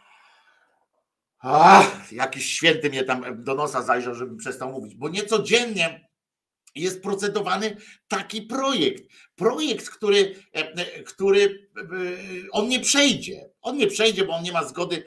A, 1.39 1.83
jakiś 2.11 2.53
święty 2.53 2.89
mnie 2.89 3.03
tam 3.03 3.43
do 3.43 3.55
nosa 3.55 3.81
zajrzał, 3.81 4.15
żebym 4.15 4.37
przestał 4.37 4.71
mówić, 4.71 4.95
bo 4.95 5.09
nie 5.09 5.25
codziennie 5.25 6.02
jest 6.75 7.03
procedowany 7.03 7.77
taki 8.07 8.41
projekt. 8.41 9.03
Projekt, 9.35 9.89
który, 9.89 10.35
który 11.05 11.69
on 12.51 12.67
nie 12.67 12.79
przejdzie. 12.79 13.49
On 13.61 13.77
nie 13.77 13.87
przejdzie, 13.87 14.25
bo 14.25 14.33
on 14.33 14.43
nie 14.43 14.51
ma 14.51 14.63
zgody 14.63 15.03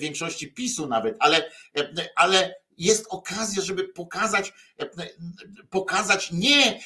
większości 0.00 0.52
PiSu 0.52 0.86
nawet, 0.86 1.16
ale, 1.18 1.50
ale 2.16 2.54
jest 2.78 3.06
okazja, 3.10 3.62
żeby 3.62 3.88
pokazać, 3.88 4.52
pokazać 5.70 6.32
nie 6.32 6.80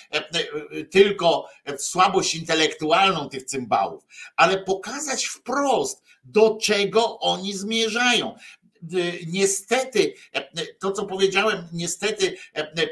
tylko 0.90 1.48
słabość 1.78 2.34
intelektualną 2.34 3.28
tych 3.28 3.44
cymbałów, 3.44 4.05
ale 4.36 4.59
pokazać 4.59 5.24
wprost, 5.24 6.02
do 6.24 6.59
czego 6.62 7.18
oni 7.18 7.55
zmierzają. 7.55 8.36
Niestety, 9.27 10.15
to 10.78 10.93
co 10.93 11.07
powiedziałem, 11.07 11.69
niestety 11.73 12.36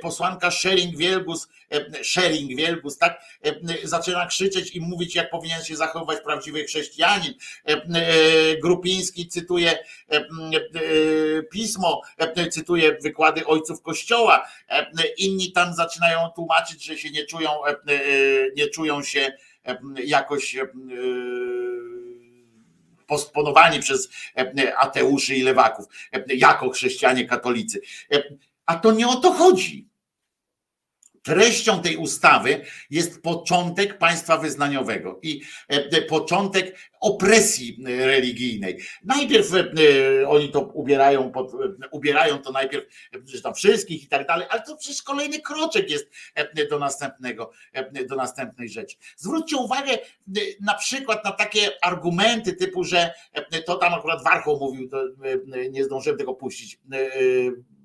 posłanka 0.02 0.50
Schering 0.50 0.96
Wielgus, 0.96 1.48
Schering 2.02 2.56
Wielgus, 2.56 2.98
tak, 2.98 3.20
zaczyna 3.84 4.26
krzyczeć 4.26 4.76
i 4.76 4.80
mówić, 4.80 5.14
jak 5.14 5.30
powinien 5.30 5.64
się 5.64 5.76
zachowywać 5.76 6.24
prawdziwy 6.24 6.64
chrześcijanin. 6.64 7.34
Grupiński 8.62 9.28
cytuje 9.28 9.78
pismo, 11.52 12.02
cytuje 12.50 12.98
wykłady 13.02 13.46
ojców 13.46 13.82
kościoła. 13.82 14.48
Inni 15.18 15.52
tam 15.52 15.74
zaczynają 15.74 16.18
tłumaczyć, 16.34 16.84
że 16.84 16.98
się 16.98 17.10
nie 17.10 17.24
czują, 17.24 17.50
nie 18.56 18.68
czują 18.68 19.02
się 19.02 19.32
jakoś 20.04 20.56
posponowani 23.08 23.80
przez 23.80 24.08
ateuszy 24.78 25.34
i 25.34 25.42
lewaków, 25.42 25.86
jako 26.28 26.70
chrześcijanie 26.70 27.24
katolicy. 27.24 27.80
A 28.66 28.74
to 28.74 28.92
nie 28.92 29.08
o 29.08 29.16
to 29.16 29.32
chodzi. 29.32 29.87
Treścią 31.28 31.82
tej 31.82 31.96
ustawy 31.96 32.64
jest 32.90 33.22
początek 33.22 33.98
państwa 33.98 34.38
wyznaniowego 34.38 35.20
i 35.22 35.42
początek 36.08 36.76
opresji 37.00 37.78
religijnej. 37.86 38.78
Najpierw 39.04 39.50
oni 40.26 40.50
to 40.50 40.60
ubierają, 40.60 41.32
pod, 41.32 41.52
ubierają 41.90 42.38
to 42.38 42.52
najpierw 42.52 42.84
tam 43.42 43.54
wszystkich 43.54 44.04
i 44.04 44.06
tak 44.06 44.26
dalej, 44.26 44.46
ale 44.50 44.62
to 44.62 44.76
przecież 44.76 45.02
kolejny 45.02 45.40
kroczek 45.40 45.90
jest 45.90 46.10
do 46.70 46.78
następnego, 46.78 47.50
do 48.08 48.16
następnej 48.16 48.68
rzeczy. 48.68 48.96
Zwróćcie 49.16 49.56
uwagę 49.56 49.98
na 50.60 50.74
przykład 50.74 51.24
na 51.24 51.32
takie 51.32 51.70
argumenty 51.82 52.52
typu, 52.52 52.84
że 52.84 53.14
to 53.66 53.76
tam 53.76 53.94
akurat 53.94 54.24
Warchoł 54.24 54.58
mówił, 54.60 54.90
nie 55.70 55.84
zdążyłem 55.84 56.18
tego 56.18 56.34
puścić, 56.34 56.78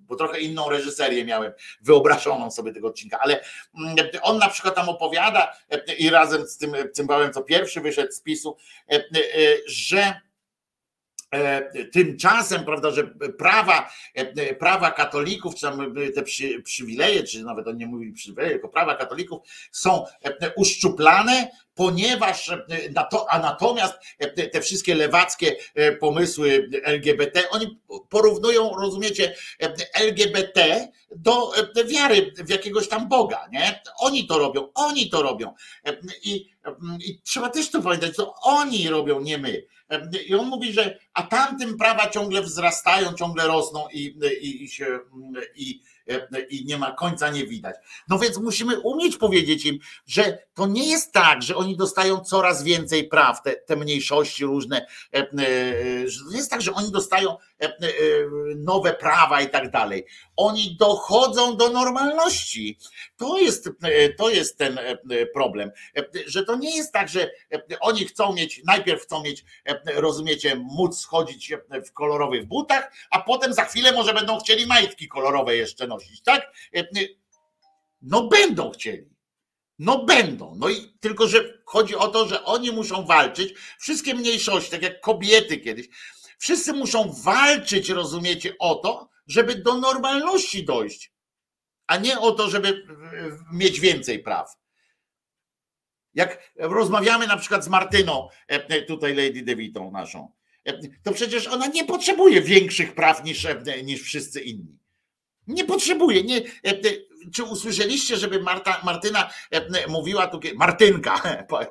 bo 0.08 0.16
trochę 0.16 0.40
inną 0.40 0.70
reżyserię 0.70 1.26
miałem, 1.26 1.52
wyobrażoną 1.82 2.52
sobie 2.52 2.74
tego 2.74 2.88
odcinka, 2.88 3.20
ale 3.20 3.44
on 4.22 4.38
na 4.38 4.50
przykład 4.50 4.76
tam 4.76 4.90
opowiada 4.90 5.54
i 5.98 6.10
razem 6.10 6.48
z 6.48 6.58
tym 6.58 6.76
cymbałem, 6.94 7.34
co 7.34 7.42
pierwszy 7.42 7.82
wyszedł 7.82 8.12
z 8.12 8.22
PiSu, 8.22 8.58
że 9.66 10.22
Tymczasem, 11.92 12.66
prawda, 12.66 12.92
że 12.92 13.04
prawa, 13.38 13.90
prawa 14.60 14.92
katolików, 14.92 15.56
czy 15.56 15.62
tam 15.62 15.96
te 16.16 16.24
przy, 16.24 16.62
przywileje, 16.62 17.24
czy 17.24 17.44
nawet 17.44 17.68
on 17.68 17.78
nie 17.78 17.88
mówi 17.88 18.12
przywileje, 18.12 18.50
tylko 18.50 18.70
prawa 18.70 18.96
katolików 18.96 19.42
są 19.72 20.06
uszczuplane, 20.56 21.48
ponieważ, 21.76 22.52
a 23.30 23.40
natomiast 23.40 23.94
te 24.52 24.62
wszystkie 24.62 24.96
lewackie 24.96 25.56
pomysły 26.00 26.70
LGBT, 26.84 27.50
oni 27.50 27.80
porównują, 28.10 28.72
rozumiecie, 28.82 29.36
LGBT 29.94 30.88
do 31.16 31.52
wiary 31.88 32.34
w 32.38 32.50
jakiegoś 32.50 32.88
tam 32.88 33.10
Boga, 33.10 33.48
nie? 33.52 33.82
Oni 33.98 34.28
to 34.28 34.40
robią, 34.40 34.70
oni 34.74 35.10
to 35.10 35.22
robią. 35.22 35.54
I, 36.24 36.50
i 37.00 37.22
trzeba 37.24 37.50
też 37.50 37.70
to 37.70 37.82
pamiętać, 37.82 38.16
to 38.16 38.34
oni 38.42 38.90
robią, 38.90 39.22
nie 39.22 39.38
my. 39.38 39.64
I 40.28 40.36
on 40.36 40.48
mówi, 40.48 40.74
że 40.74 41.00
a 41.14 41.24
tamtym 41.24 41.78
prawa 41.78 42.10
ciągle 42.10 42.42
wzrastają, 42.42 43.14
ciągle 43.14 43.48
rosną 43.48 43.88
i, 43.94 44.20
i, 44.42 44.64
i 44.64 44.70
się 44.70 45.00
i, 45.56 45.82
i 46.50 46.66
nie 46.66 46.78
ma 46.78 46.92
końca 46.92 47.30
nie 47.30 47.46
widać. 47.46 47.76
No 48.10 48.20
więc 48.20 48.38
musimy 48.38 48.80
umieć 48.80 49.18
powiedzieć 49.18 49.66
im, 49.66 49.80
że 50.08 50.38
to 50.54 50.68
nie 50.68 50.90
jest 50.90 51.12
tak, 51.12 51.44
że 51.44 51.56
oni 51.56 51.78
dostają 51.78 52.20
coraz 52.20 52.64
więcej 52.64 53.08
praw, 53.08 53.42
te, 53.42 53.56
te 53.56 53.76
mniejszości 53.76 54.46
różne, 54.46 54.86
że 55.14 55.24
to 56.26 56.32
nie 56.32 56.38
jest 56.38 56.52
tak, 56.52 56.62
że 56.62 56.74
oni 56.74 56.92
dostają 56.92 57.38
nowe 58.56 58.94
prawa 58.94 59.42
i 59.42 59.50
tak 59.50 59.72
dalej. 59.72 60.06
Oni 60.36 60.78
dochodzą 60.80 61.58
do 61.58 61.70
normalności. 61.70 62.78
To 63.18 63.38
jest, 63.38 63.70
to 64.18 64.30
jest 64.30 64.58
ten 64.58 64.80
problem, 65.34 65.72
że 66.28 66.46
to 66.46 66.56
nie 66.56 66.76
jest 66.78 66.94
tak, 66.94 67.10
że 67.10 67.32
oni 67.80 68.06
chcą 68.06 68.34
mieć, 68.34 68.62
najpierw 68.66 69.04
chcą 69.04 69.24
mieć, 69.24 69.46
rozumiecie, 69.96 70.56
móc 70.56 71.06
chodzić 71.06 71.54
w 71.86 71.94
kolorowych 71.94 72.46
butach, 72.46 72.94
a 73.12 73.22
potem 73.22 73.54
za 73.54 73.66
chwilę 73.66 73.92
może 73.92 74.14
będą 74.14 74.40
chcieli 74.40 74.68
majtki 74.68 75.08
kolorowe 75.08 75.56
jeszcze 75.56 75.88
nosić, 75.88 76.22
tak? 76.24 76.52
No 78.02 78.28
będą 78.28 78.72
chcieli. 78.72 79.14
No 79.80 80.06
będą. 80.06 80.56
No 80.56 80.70
i 80.70 80.94
tylko, 81.00 81.28
że 81.28 81.62
chodzi 81.66 81.96
o 81.96 82.08
to, 82.08 82.28
że 82.28 82.44
oni 82.46 82.72
muszą 82.72 83.06
walczyć. 83.06 83.54
Wszystkie 83.80 84.14
mniejszości, 84.14 84.72
tak 84.72 84.82
jak 84.82 85.02
kobiety 85.02 85.58
kiedyś, 85.58 85.88
wszyscy 86.38 86.74
muszą 86.74 87.14
walczyć, 87.24 87.90
rozumiecie, 87.90 88.56
o 88.60 88.76
to, 88.76 89.10
żeby 89.28 89.56
do 89.56 89.78
normalności 89.78 90.66
dojść, 90.66 91.14
a 91.88 91.98
nie 91.98 92.20
o 92.20 92.32
to, 92.32 92.50
żeby 92.50 92.88
mieć 93.54 93.80
więcej 93.80 94.20
praw. 94.20 94.56
Jak 96.14 96.54
rozmawiamy 96.58 97.28
na 97.28 97.38
przykład 97.38 97.64
z 97.64 97.68
Martyną, 97.68 98.30
tutaj 98.88 99.16
Lady 99.16 99.42
Devitą 99.42 99.92
naszą, 99.92 100.32
to 101.04 101.12
przecież 101.14 101.48
ona 101.48 101.68
nie 101.68 101.86
potrzebuje 101.86 102.42
większych 102.42 102.96
praw 102.96 103.24
niż, 103.24 103.48
niż 103.84 104.02
wszyscy 104.02 104.42
inni. 104.42 104.80
Nie 105.48 105.66
potrzebuje. 105.66 106.24
Nie, 106.24 106.42
czy 107.34 107.44
usłyszeliście, 107.44 108.18
żeby 108.18 108.40
Marta, 108.40 108.82
Martyna 108.84 109.30
mówiła 109.88 110.28
tu, 110.28 110.40
Martynka, 110.56 111.22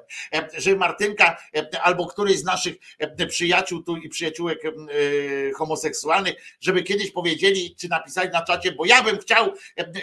że 0.58 0.76
Martynka 0.76 1.36
albo 1.82 2.06
któryś 2.06 2.38
z 2.38 2.44
naszych 2.44 2.74
przyjaciół 3.28 3.82
tu 3.82 3.96
i 3.96 4.08
przyjaciółek 4.08 4.62
homoseksualnych, 5.56 6.34
żeby 6.60 6.82
kiedyś 6.82 7.10
powiedzieli, 7.10 7.76
czy 7.76 7.88
napisali 7.88 8.30
na 8.30 8.44
czacie, 8.44 8.72
bo 8.72 8.84
ja 8.84 9.02
bym 9.02 9.18
chciał, 9.18 9.52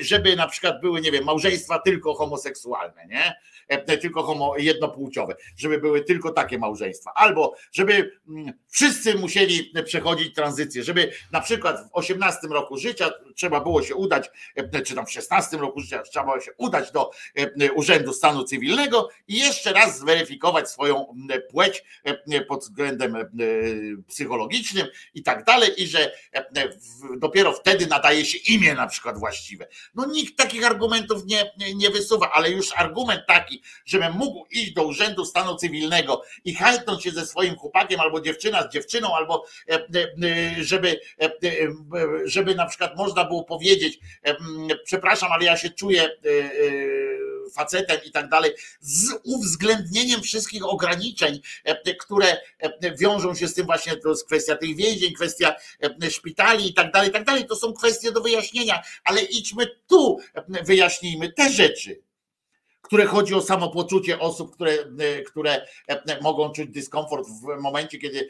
żeby 0.02 0.36
na 0.36 0.48
przykład 0.48 0.82
były, 0.82 1.02
nie 1.02 1.12
wiem, 1.12 1.24
małżeństwa 1.24 1.80
tylko 1.80 2.14
homoseksualne, 2.14 3.08
nie? 3.08 3.36
Tylko 4.02 4.24
homo, 4.24 4.58
jednopłciowe, 4.58 5.36
żeby 5.58 5.80
były 5.80 6.04
tylko 6.04 6.32
takie 6.32 6.60
małżeństwa, 6.60 7.12
albo 7.16 7.56
żeby 7.72 8.20
wszyscy 8.68 9.16
musieli 9.16 9.74
przechodzić 9.86 10.36
tranzycję, 10.36 10.84
żeby 10.84 11.12
na 11.32 11.41
przykład 11.41 11.78
w 11.80 11.90
18 11.91 12.48
roku 12.48 12.78
życia 12.78 13.12
trzeba 13.36 13.62
było 13.62 13.84
się 13.84 13.96
udać, 13.96 14.32
czy 14.86 14.96
tam 14.96 15.06
w 15.06 15.12
16 15.12 15.58
roku 15.58 15.80
życia 15.80 16.02
trzeba 16.02 16.26
było 16.26 16.40
się 16.40 16.52
udać 16.58 16.91
do 16.91 17.12
Urzędu 17.76 18.14
Stanu 18.14 18.44
Cywilnego 18.44 19.10
i 19.28 19.40
jeszcze 19.40 19.74
raz 19.74 20.00
zweryfikować 20.00 20.70
swoją 20.70 21.16
płeć 21.52 21.84
pod 22.48 22.60
względem 22.60 23.18
psychologicznym 24.08 24.88
i 25.14 25.24
tak 25.24 25.44
dalej, 25.44 25.84
i 25.84 25.88
że 25.88 26.12
dopiero 27.18 27.54
wtedy 27.54 27.88
nadaje 27.88 28.26
się 28.26 28.38
imię 28.54 28.74
na 28.74 28.88
przykład 28.88 29.20
właściwe. 29.20 29.68
No 29.96 30.06
nikt 30.06 30.38
takich 30.38 30.66
argumentów 30.66 31.26
nie, 31.26 31.52
nie 31.76 31.90
wysuwa, 31.90 32.32
ale 32.32 32.52
już 32.52 32.70
argument 32.76 33.22
taki, 33.28 33.59
żebym 33.86 34.14
mógł 34.14 34.45
iść 34.52 34.73
do 34.73 34.84
Urzędu 34.84 35.26
Stanu 35.26 35.56
Cywilnego 35.56 36.23
i 36.45 36.56
hajtnąć 36.56 37.03
się 37.03 37.11
ze 37.11 37.26
swoim 37.26 37.56
chłopakiem 37.56 37.99
albo 37.99 38.22
dziewczyna 38.22 38.69
z 38.69 38.73
dziewczyną, 38.73 39.15
albo 39.15 39.45
żeby, 40.61 40.99
żeby 42.26 42.56
na 42.56 42.65
przykład 42.65 42.98
można 42.98 43.26
było 43.26 43.44
powiedzieć, 43.44 43.99
przepraszam, 44.84 45.31
ale 45.31 45.45
ja 45.45 45.57
się 45.57 45.69
czuję 45.69 46.10
facetem 47.56 47.98
i 48.06 48.11
tak 48.11 48.30
dalej, 48.30 48.52
z 48.80 49.14
uwzględnieniem 49.23 50.22
wszystkich 50.22 50.65
ograniczeń, 50.65 51.40
które 51.99 52.38
wiążą 52.98 53.36
się 53.36 53.48
z 53.48 53.53
tym 53.53 53.65
właśnie, 53.65 53.95
to 53.98 54.10
jest 54.10 54.26
kwestia 54.26 54.56
tych 54.56 54.76
więzień, 54.76 55.14
kwestia 55.14 55.56
szpitali 56.10 56.68
i 56.69 56.73
tak 56.73 56.91
dalej, 56.91 57.10
i 57.10 57.14
tak 57.14 57.23
dalej. 57.23 57.45
To 57.45 57.56
są 57.56 57.73
kwestie 57.73 58.11
do 58.11 58.22
wyjaśnienia, 58.22 58.84
ale 59.03 59.22
idźmy 59.22 59.68
tu, 59.88 60.19
wyjaśnijmy 60.65 61.34
te 61.34 61.49
rzeczy 61.49 62.02
które 62.82 63.06
chodzi 63.06 63.34
o 63.34 63.42
samopoczucie 63.42 64.20
osób, 64.20 64.56
które, 64.56 64.74
które 65.28 65.66
mogą 66.22 66.52
czuć 66.52 66.70
dyskomfort 66.70 67.28
w 67.28 67.62
momencie, 67.62 67.98
kiedy 67.98 68.30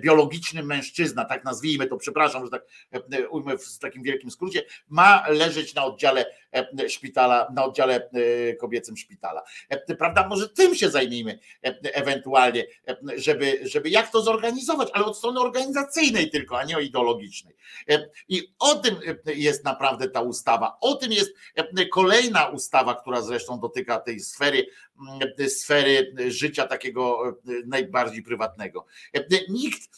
biologiczny 0.00 0.62
mężczyzna, 0.62 1.24
tak 1.24 1.44
nazwijmy 1.44 1.86
to, 1.86 1.96
przepraszam, 1.96 2.44
że 2.44 2.50
tak 2.50 2.64
ujmę 3.30 3.58
w 3.58 3.78
takim 3.78 4.02
wielkim 4.02 4.30
skrócie, 4.30 4.62
ma 4.88 5.24
leżeć 5.28 5.74
na 5.74 5.84
oddziale 5.84 6.26
szpitala, 6.88 7.48
na 7.54 7.64
oddziale 7.64 8.10
kobiecym 8.60 8.96
szpitala. 8.96 9.42
Prawda? 9.98 10.28
Może 10.28 10.48
tym 10.48 10.74
się 10.74 10.90
zajmijmy 10.90 11.38
ewentualnie, 11.82 12.64
żeby, 13.16 13.60
żeby 13.62 13.90
jak 13.90 14.12
to 14.12 14.22
zorganizować, 14.22 14.88
ale 14.92 15.04
od 15.04 15.18
strony 15.18 15.40
organizacyjnej 15.40 16.30
tylko, 16.30 16.58
a 16.58 16.64
nie 16.64 16.82
ideologicznej. 16.82 17.54
I 18.28 18.54
o 18.58 18.74
tym 18.74 18.96
jest 19.26 19.64
naprawdę 19.64 20.08
ta 20.08 20.20
ustawa. 20.20 20.76
O 20.80 20.94
tym 20.94 21.12
jest 21.12 21.34
kolejna 21.90 22.46
ustawa, 22.46 22.94
która 22.94 23.22
zresztą 23.22 23.60
dotyka 23.60 24.00
tej 24.00 24.20
sfery, 24.20 24.66
sfery 25.48 26.14
życia 26.28 26.66
takiego 26.66 27.36
najbardziej 27.66 28.22
prywatnego. 28.22 28.86
Nikt, 29.48 29.90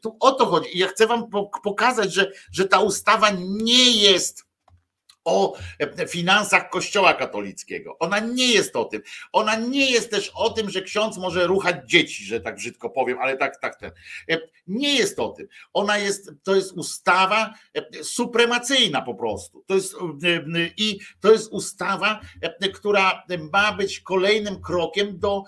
tu 0.00 0.16
o 0.20 0.32
to 0.32 0.46
chodzi. 0.46 0.76
I 0.76 0.78
ja 0.78 0.86
chcę 0.86 1.06
wam 1.06 1.30
pokazać, 1.64 2.14
że, 2.14 2.32
że 2.52 2.68
ta 2.68 2.80
ustawa 2.80 3.30
nie 3.40 3.90
jest 3.90 4.44
o 5.24 5.56
e, 5.78 6.08
finansach 6.08 6.70
Kościoła 6.70 7.14
katolickiego. 7.14 7.98
Ona 7.98 8.20
nie 8.20 8.52
jest 8.52 8.76
o 8.76 8.84
tym. 8.84 9.02
Ona 9.32 9.56
nie 9.56 9.90
jest 9.90 10.10
też 10.10 10.32
o 10.34 10.50
tym, 10.50 10.70
że 10.70 10.82
ksiądz 10.82 11.18
może 11.18 11.46
ruchać 11.46 11.76
dzieci, 11.86 12.24
że 12.24 12.40
tak 12.40 12.56
brzydko 12.56 12.90
powiem, 12.90 13.18
ale 13.18 13.36
tak, 13.36 13.60
tak 13.60 13.76
ten. 13.76 13.90
E, 14.30 14.38
Nie 14.66 14.94
jest 14.94 15.18
o 15.20 15.28
tym. 15.28 15.48
Ona 15.72 15.98
jest, 15.98 16.30
to 16.42 16.54
jest 16.54 16.72
ustawa 16.72 17.54
e, 17.74 18.04
supremacyjna 18.04 19.02
po 19.02 19.14
prostu. 19.14 19.64
To 19.66 19.74
jest 19.74 19.94
i 20.76 20.98
to 21.20 21.32
jest 21.32 21.52
ustawa, 21.52 22.20
która 22.74 23.22
ma 23.52 23.72
być 23.72 24.00
kolejnym 24.00 24.62
krokiem 24.62 25.18
do 25.18 25.42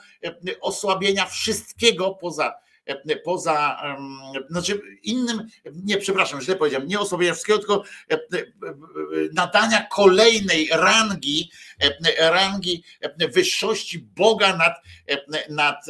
osłabienia 0.60 1.26
wszystkiego 1.26 2.10
poza 2.10 2.65
poza, 3.24 3.80
em, 3.82 4.18
znaczy 4.50 4.80
innym, 5.02 5.48
nie 5.84 5.98
przepraszam, 5.98 6.40
źle 6.40 6.56
powiedziałem, 6.56 6.88
nie 6.88 7.00
osłabienia 7.00 7.32
wszystkiego, 7.32 7.58
tylko 7.58 7.82
e, 8.10 8.14
e, 8.14 8.18
e, 8.38 8.44
nadania 9.32 9.86
kolejnej 9.90 10.68
rangi, 10.72 11.50
e, 11.80 12.30
rangi 12.30 12.84
e, 13.00 13.28
wyższości 13.28 13.98
Boga 13.98 14.56
nad, 14.56 14.74
e, 15.08 15.52
nad, 15.52 15.86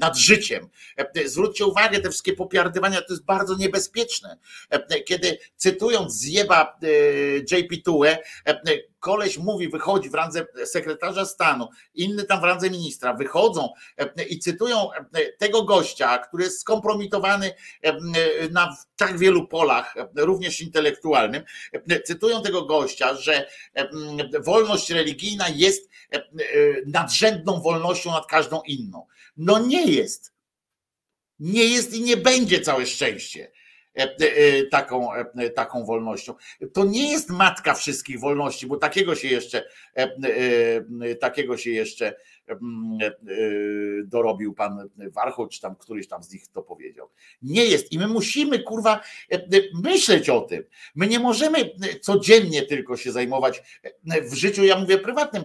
nad 0.00 0.18
życiem. 0.18 0.68
E, 0.96 1.28
Zwróćcie 1.28 1.66
uwagę, 1.66 2.00
te 2.00 2.10
wszystkie 2.10 2.32
popiardywania 2.32 3.00
to 3.02 3.12
jest 3.12 3.24
bardzo 3.24 3.56
niebezpieczne. 3.56 4.38
E, 4.70 5.02
Kiedy 5.02 5.38
cytując 5.56 6.12
zjeba 6.12 6.78
e, 6.82 7.56
JP 7.56 7.82
Tue, 7.84 8.18
e, 8.44 8.60
koleś 9.06 9.38
mówi, 9.38 9.68
wychodzi 9.68 10.10
w 10.10 10.14
randze 10.14 10.46
sekretarza 10.64 11.26
stanu, 11.26 11.68
inny 11.94 12.24
tam 12.24 12.40
w 12.40 12.44
randze 12.44 12.70
ministra, 12.70 13.14
wychodzą 13.14 13.72
e, 13.96 14.24
i 14.24 14.38
cytują 14.38 14.92
e, 14.92 15.32
tego 15.32 15.62
gościa, 15.62 16.18
który 16.18 16.44
jest 16.44 16.60
skompromitowany 16.60 17.54
e, 17.82 17.96
na 18.50 18.76
tak 18.96 19.18
wielu 19.18 19.48
polach, 19.48 19.94
również 20.16 20.60
intelektualnym, 20.60 21.42
cytują 22.04 22.42
tego 22.42 22.64
gościa, 22.64 23.14
że 23.14 23.48
wolność 24.44 24.90
religijna 24.90 25.48
jest 25.48 25.90
nadrzędną 26.86 27.60
wolnością 27.60 28.10
nad 28.10 28.26
każdą 28.26 28.60
inną. 28.66 29.06
No 29.36 29.58
nie 29.58 29.86
jest. 29.86 30.32
Nie 31.38 31.64
jest 31.64 31.94
i 31.94 32.00
nie 32.00 32.16
będzie 32.16 32.60
całe 32.60 32.86
szczęście 32.86 33.55
taką, 34.70 35.14
e, 35.14 35.50
taką 35.50 35.84
wolnością. 35.84 36.34
To 36.72 36.84
nie 36.84 37.12
jest 37.12 37.30
matka 37.30 37.74
wszystkich 37.74 38.20
wolności, 38.20 38.66
bo 38.66 38.76
takiego 38.76 39.14
się 39.14 39.28
jeszcze 39.28 39.64
e, 39.96 40.16
e, 41.02 41.14
takiego 41.14 41.56
się 41.56 41.70
jeszcze 41.70 42.14
mm, 42.46 42.98
e, 43.02 43.10
dorobił 44.04 44.54
pan 44.54 44.88
Warchoł, 44.96 45.48
czy 45.48 45.60
tam 45.60 45.76
któryś 45.76 46.08
tam 46.08 46.22
z 46.22 46.32
nich 46.32 46.48
to 46.48 46.62
powiedział. 46.62 47.08
Nie 47.42 47.64
jest 47.64 47.92
i 47.92 47.98
my 47.98 48.08
musimy 48.08 48.62
kurwa 48.62 49.00
e, 49.32 49.46
myśleć 49.82 50.30
o 50.30 50.40
tym. 50.40 50.64
My 50.94 51.06
nie 51.06 51.18
możemy 51.18 51.70
codziennie 52.00 52.62
tylko 52.62 52.96
się 52.96 53.12
zajmować 53.12 53.62
e, 54.10 54.22
w 54.22 54.34
życiu, 54.34 54.64
ja 54.64 54.78
mówię 54.78 54.98
prywatnym, 54.98 55.44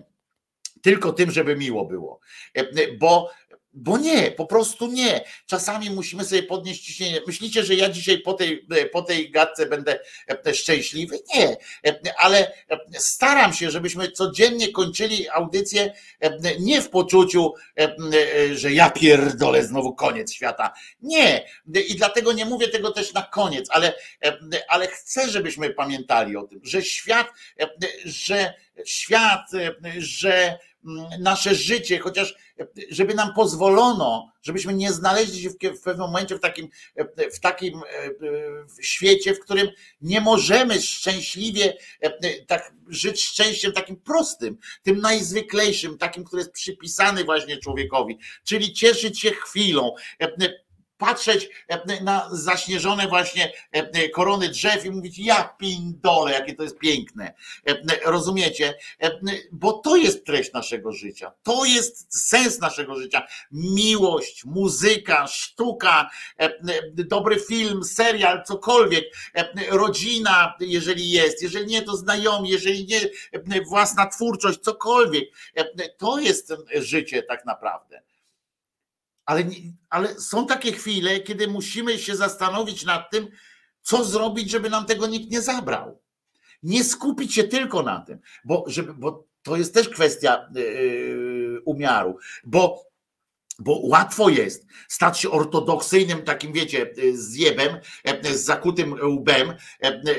tylko 0.82 1.14
tym, 1.14 1.32
żeby 1.32 1.56
miło 1.56 1.86
było. 1.86 2.19
E, 2.53 2.91
Bo 2.98 3.32
bo 3.73 3.98
nie, 3.98 4.31
po 4.31 4.45
prostu 4.45 4.88
nie. 4.88 5.22
Czasami 5.45 5.89
musimy 5.89 6.26
sobie 6.26 6.43
podnieść 6.43 6.85
ciśnienie. 6.85 7.22
Myślicie, 7.27 7.64
że 7.64 7.76
ja 7.76 7.89
dzisiaj 7.89 8.19
po 8.19 8.34
tej, 8.34 8.68
po 8.91 9.02
tej 9.02 9.31
gadce 9.31 9.65
będę 9.65 9.99
e, 10.45 10.53
szczęśliwy? 10.53 11.19
Nie, 11.35 11.57
E, 11.88 12.14
ale 12.18 12.53
e, 12.69 12.80
staram 12.99 13.53
się, 13.53 13.72
żebyśmy 13.72 14.11
codziennie 14.11 14.72
kończyli 14.72 15.30
audycję 15.30 15.93
nie 16.60 16.81
w 16.81 16.89
poczuciu, 16.89 17.53
że 18.53 18.72
ja 18.73 18.89
pierdolę 18.89 19.64
znowu 19.64 19.95
koniec 19.95 20.34
świata. 20.34 20.73
Nie. 21.02 21.45
I 21.89 21.95
dlatego 21.95 22.34
nie 22.34 22.45
mówię 22.45 22.68
tego 22.68 22.91
też 22.91 23.14
na 23.14 23.23
koniec, 23.23 23.68
ale, 23.69 23.93
ale 24.68 24.88
chcę, 24.88 25.30
żebyśmy 25.30 25.69
pamiętali 25.69 26.38
o 26.38 26.43
tym, 26.43 26.60
że 26.64 26.81
świat, 26.84 27.27
że 28.06 28.53
świat, 28.86 29.53
e, 29.53 29.76
że 29.98 30.58
mm, 30.86 31.06
nasze 31.20 31.56
życie, 31.56 31.99
chociaż 31.99 32.36
e, 32.60 32.68
żeby 32.90 33.14
nam 33.14 33.34
pozwolono, 33.34 34.32
żebyśmy 34.41 34.74
nie 34.74 34.94
znaleźli 34.94 35.41
się 35.41 35.49
w, 35.49 35.58
pewnym 35.58 36.08
momencie 36.08 36.36
w 36.36 36.40
takim, 36.40 36.70
e, 36.95 37.30
w 37.32 37.40
takim 37.40 37.82
świecie, 38.82 39.34
w 39.34 39.40
którym 39.40 39.68
nie 40.02 40.22
możemy 40.22 40.82
szczęśliwie 40.82 41.78
tak 42.48 42.74
żyć 42.88 43.24
szczęściem 43.24 43.72
takim 43.72 43.95
prostym, 43.95 44.58
tym 44.84 45.02
najzwyklejszym, 45.02 45.98
takim, 45.98 46.24
który 46.24 46.41
jest 46.41 46.53
przypisany 46.53 47.24
właśnie 47.24 47.58
człowiekowi, 47.58 48.20
czyli 48.44 48.74
cieszyć 48.74 49.20
się 49.20 49.32
chwilą, 49.32 49.95
patrzeć 51.02 51.49
e, 51.68 52.03
na 52.03 52.30
zaśnieżone 52.32 53.07
właśnie 53.07 53.53
e, 53.72 54.10
korony 54.10 54.49
drzew 54.49 54.86
i 54.86 54.91
mówić, 54.91 55.19
ja 55.19 55.56
pindole, 55.60 56.32
jakie 56.32 56.56
to 56.56 56.64
jest 56.64 56.78
piękne. 56.78 57.34
E, 57.68 57.82
Rozumiecie? 58.06 58.73
E, 59.03 59.11
Bo 59.52 59.73
to 59.73 59.95
jest 59.95 60.26
treść 60.26 60.53
naszego 60.53 60.91
życia. 60.91 61.32
To 61.44 61.65
jest 61.65 62.28
sens 62.30 62.60
naszego 62.60 62.95
życia. 62.95 63.28
Miłość, 63.52 64.45
muzyka, 64.45 65.28
sztuka, 65.28 66.10
e, 66.40 66.52
dobry 66.94 67.40
film, 67.40 67.84
serial, 67.84 68.44
cokolwiek, 68.44 69.06
e, 69.36 69.48
rodzina, 69.69 70.53
jeżeli 70.60 71.10
jest, 71.11 71.44
jeżeli 71.44 71.65
nie, 71.65 71.82
to 71.82 71.98
znajomi, 71.98 72.49
jeżeli 72.49 72.86
nie, 72.86 73.02
e, 73.02 73.61
własna 73.69 74.06
twórczość, 74.06 74.60
cokolwiek. 74.60 75.30
E, 75.56 75.90
To 75.90 76.19
jest 76.19 76.53
życie 76.76 77.23
tak 77.23 77.45
naprawdę. 77.45 78.02
Ale, 79.26 79.43
ale 79.89 80.19
są 80.19 80.48
takie 80.48 80.72
chwile, 80.72 81.19
kiedy 81.19 81.48
musimy 81.48 81.99
się 81.99 82.15
zastanowić 82.15 82.85
nad 82.85 83.11
tym, 83.11 83.27
co 83.81 84.03
zrobić, 84.03 84.52
żeby 84.52 84.69
nam 84.69 84.85
tego 84.85 85.07
nikt 85.07 85.31
nie 85.31 85.41
zabrał. 85.41 86.02
Nie 86.64 86.84
skupić 86.84 87.34
się 87.34 87.43
tylko 87.43 87.84
na 87.84 87.99
tym, 87.99 88.19
bo, 88.45 88.64
żeby, 88.68 88.93
bo 88.93 89.27
to 89.43 89.57
jest 89.57 89.73
też 89.73 89.89
kwestia 89.89 90.49
yy, 90.56 91.61
umiaru, 91.65 92.18
bo, 92.43 92.85
bo 93.60 93.80
łatwo 93.84 94.30
jest 94.30 94.65
stać 94.88 95.19
się 95.19 95.31
ortodoksyjnym 95.31 96.22
takim, 96.22 96.53
wiecie, 96.53 96.93
yy, 96.98 97.18
zjebem, 97.18 97.80
yy, 98.23 98.38
z 98.38 98.45
zakutym 98.45 98.93
łbem 98.93 99.53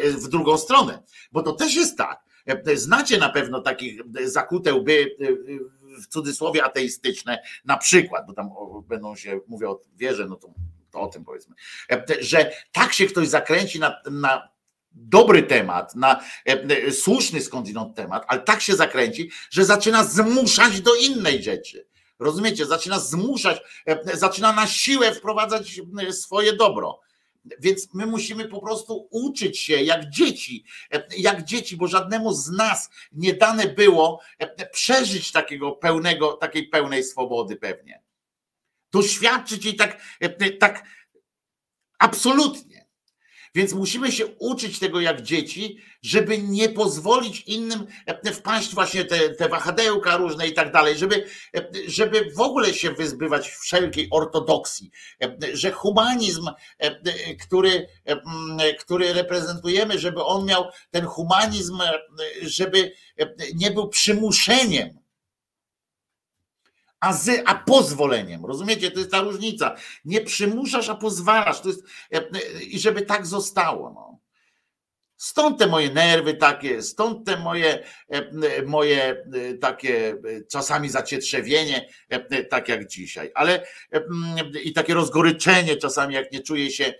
w 0.05 0.29
drugą 0.29 0.59
stronę, 0.59 1.03
bo 1.33 1.43
to 1.43 1.53
też 1.53 1.75
jest 1.75 1.99
tak. 1.99 2.25
Znacie 2.75 3.19
na 3.19 3.29
pewno 3.29 3.61
takich 3.61 4.01
zakute 4.25 4.75
łby 4.75 5.17
w 6.03 6.07
cudzysłowie 6.07 6.65
ateistyczne, 6.65 7.43
na 7.65 7.77
przykład, 7.77 8.27
bo 8.27 8.33
tam 8.33 8.51
będą 8.89 9.17
się, 9.17 9.41
mówię 9.49 9.69
o 9.69 9.81
wierze, 9.97 10.27
no 10.27 10.37
to, 10.37 10.49
to 10.91 11.01
o 11.01 11.07
tym 11.07 11.25
powiedzmy, 11.25 11.55
E, 11.91 12.05
że 12.21 12.53
tak 12.73 12.93
się 12.93 13.07
ktoś 13.07 13.29
zakręci 13.29 13.81
na, 13.81 14.01
na 14.11 14.49
dobry 14.93 15.43
temat, 15.43 15.95
na 15.95 16.21
e, 16.21 16.53
e, 16.53 16.93
słuszny 16.93 17.41
skądinąd 17.41 17.97
temat, 17.97 18.25
ale 18.29 18.41
tak 18.41 18.61
się 18.61 18.77
zakręci, 18.77 19.31
że 19.51 19.65
zaczyna 19.65 20.05
zmuszać 20.05 20.81
do 20.81 20.95
innej 20.95 21.43
rzeczy. 21.43 21.87
Rozumiecie? 22.19 22.67
Zaczyna 22.67 22.99
zmuszać, 22.99 23.63
zaczyna 24.15 24.53
na 24.53 24.67
siłę 24.67 25.15
wprowadzać 25.15 25.81
swoje 26.11 26.53
dobro. 26.53 27.01
Więc 27.45 27.95
my 27.95 28.07
musimy 28.07 28.49
po 28.49 28.61
prostu 28.61 29.09
uczyć 29.11 29.59
się 29.59 29.83
jak 29.83 30.11
dzieci, 30.11 30.65
jak 31.19 31.45
dzieci, 31.45 31.77
bo 31.77 31.89
żadnemu 31.89 32.33
z 32.33 32.51
nas 32.51 32.91
nie 33.13 33.35
dane 33.35 33.67
było 33.67 34.21
e, 34.39 34.67
przeżyć 34.67 35.33
takiego 35.33 35.73
pełnego, 35.73 36.33
takiej 36.33 36.69
pełnej 36.69 37.05
swobody 37.05 37.57
pewnie. 37.57 38.03
Doświadczyć 38.93 39.65
jej 39.65 39.77
tak, 39.77 40.03
e, 40.21 40.51
tak 40.51 40.85
absolutnie. 41.99 42.72
Więc 43.55 43.73
musimy 43.73 44.13
się 44.13 44.27
uczyć 44.27 44.79
tego 44.79 45.01
jak 45.01 45.23
dzieci, 45.23 45.79
żeby 46.03 46.39
nie 46.39 46.69
pozwolić 46.69 47.41
innym 47.41 47.87
e, 48.07 48.33
wpaść 48.33 48.75
właśnie 48.75 49.05
te, 49.05 49.31
te 49.31 49.49
wahadełka 49.49 50.17
różne 50.17 50.49
i 50.49 50.53
tak 50.53 50.73
dalej, 50.73 50.99
żeby, 50.99 51.27
e, 51.57 51.69
żeby 51.87 52.33
w 52.37 52.41
ogóle 52.41 52.75
się 52.75 52.91
wyzbywać 52.91 53.49
wszelkiej 53.51 54.09
ortodoksji, 54.11 54.91
e, 55.23 55.37
że 55.53 55.71
humanizm, 55.73 56.51
e, 56.79 57.35
który, 57.35 57.87
e, 58.07 58.13
m, 58.13 58.59
który 58.81 59.13
reprezentujemy, 59.13 59.99
żeby 59.99 60.25
on 60.25 60.45
miał 60.47 60.65
ten 60.91 61.07
humanizm, 61.07 61.81
e, 61.81 61.99
żeby 62.43 62.93
e, 63.19 63.35
nie 63.55 63.71
był 63.71 63.89
przymuszeniem, 63.89 65.02
a, 67.03 67.13
z, 67.13 67.43
a 67.47 67.55
pozwoleniem. 67.55 68.47
Rozumiecie? 68.47 68.91
To 68.91 68.99
jest 68.99 69.11
ta 69.11 69.21
różnica. 69.21 69.75
Nie 70.05 70.21
przymuszasz, 70.21 70.89
a 70.89 70.95
pozwalasz. 70.95 71.61
To 71.61 71.69
jest, 71.69 71.85
e, 72.13 72.17
e, 72.17 72.63
I 72.63 72.79
żeby 72.79 73.03
tak 73.03 73.27
zostało. 73.27 73.93
No. 73.95 74.19
Stąd 75.17 75.59
te 75.59 75.67
moje 75.67 75.91
nerwy 75.91 76.35
takie, 76.35 76.83
stąd 76.83 77.27
te 77.27 77.37
moje, 77.37 77.85
e, 78.09 78.63
moje 78.63 79.25
takie 79.61 80.17
czasami 80.51 80.89
zacietrzewienie, 80.89 81.89
tak 82.51 82.69
jak 82.69 82.87
dzisiaj, 82.87 83.31
ale 83.35 83.67
i 84.65 84.73
takie 84.73 84.95
rozgoryczenie 84.95 85.77
czasami, 85.77 86.15
jak 86.15 86.33
nie 86.33 86.41
czuję 86.41 86.71
się 86.71 86.95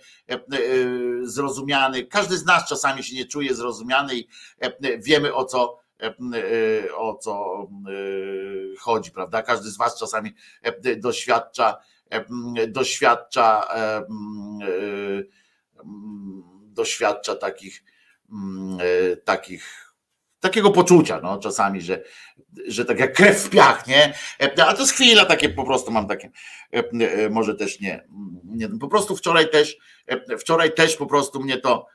zrozumiany. 1.23 2.05
Każdy 2.05 2.37
z 2.37 2.45
nas 2.45 2.69
czasami 2.69 3.03
się 3.03 3.15
nie 3.15 3.25
czuje 3.25 3.55
zrozumiany 3.55 4.15
i 4.15 4.27
wiemy 4.99 5.33
o 5.33 5.45
co, 5.45 5.82
o 6.95 7.17
co 7.17 7.63
e, 7.63 8.77
chodzi, 8.79 9.11
prawda? 9.11 9.41
Każdy 9.41 9.69
z 9.69 9.77
was 9.77 9.99
czasami 9.99 10.33
e, 10.61 10.95
doświadcza, 10.95 11.77
e, 12.09 12.67
doświadcza, 12.67 13.67
e, 13.75 13.77
e, 13.77 14.03
doświadcza 16.65 17.35
takich, 17.35 17.83
e, 18.79 19.17
takich 19.17 19.93
takiego 20.39 20.71
poczucia, 20.71 21.19
no 21.23 21.37
czasami, 21.37 21.81
że, 21.81 22.03
że 22.67 22.85
tak 22.85 22.99
jak 22.99 23.13
krew 23.13 23.37
w 23.37 23.49
piach, 23.49 23.87
nie? 23.87 24.13
A 24.65 24.73
to 24.73 24.79
jest 24.79 24.93
chwila 24.93 25.25
takie, 25.25 25.49
po 25.49 25.63
prostu 25.63 25.91
mam 25.91 26.07
takie, 26.07 26.31
może 27.29 27.55
też 27.55 27.79
nie, 27.79 28.07
nie 28.45 28.69
po 28.69 28.87
prostu 28.87 29.15
wczoraj 29.15 29.49
też, 29.49 29.77
wczoraj 30.39 30.73
też 30.73 30.95
po 30.95 31.05
prostu 31.05 31.39
mnie 31.39 31.57
to 31.57 31.87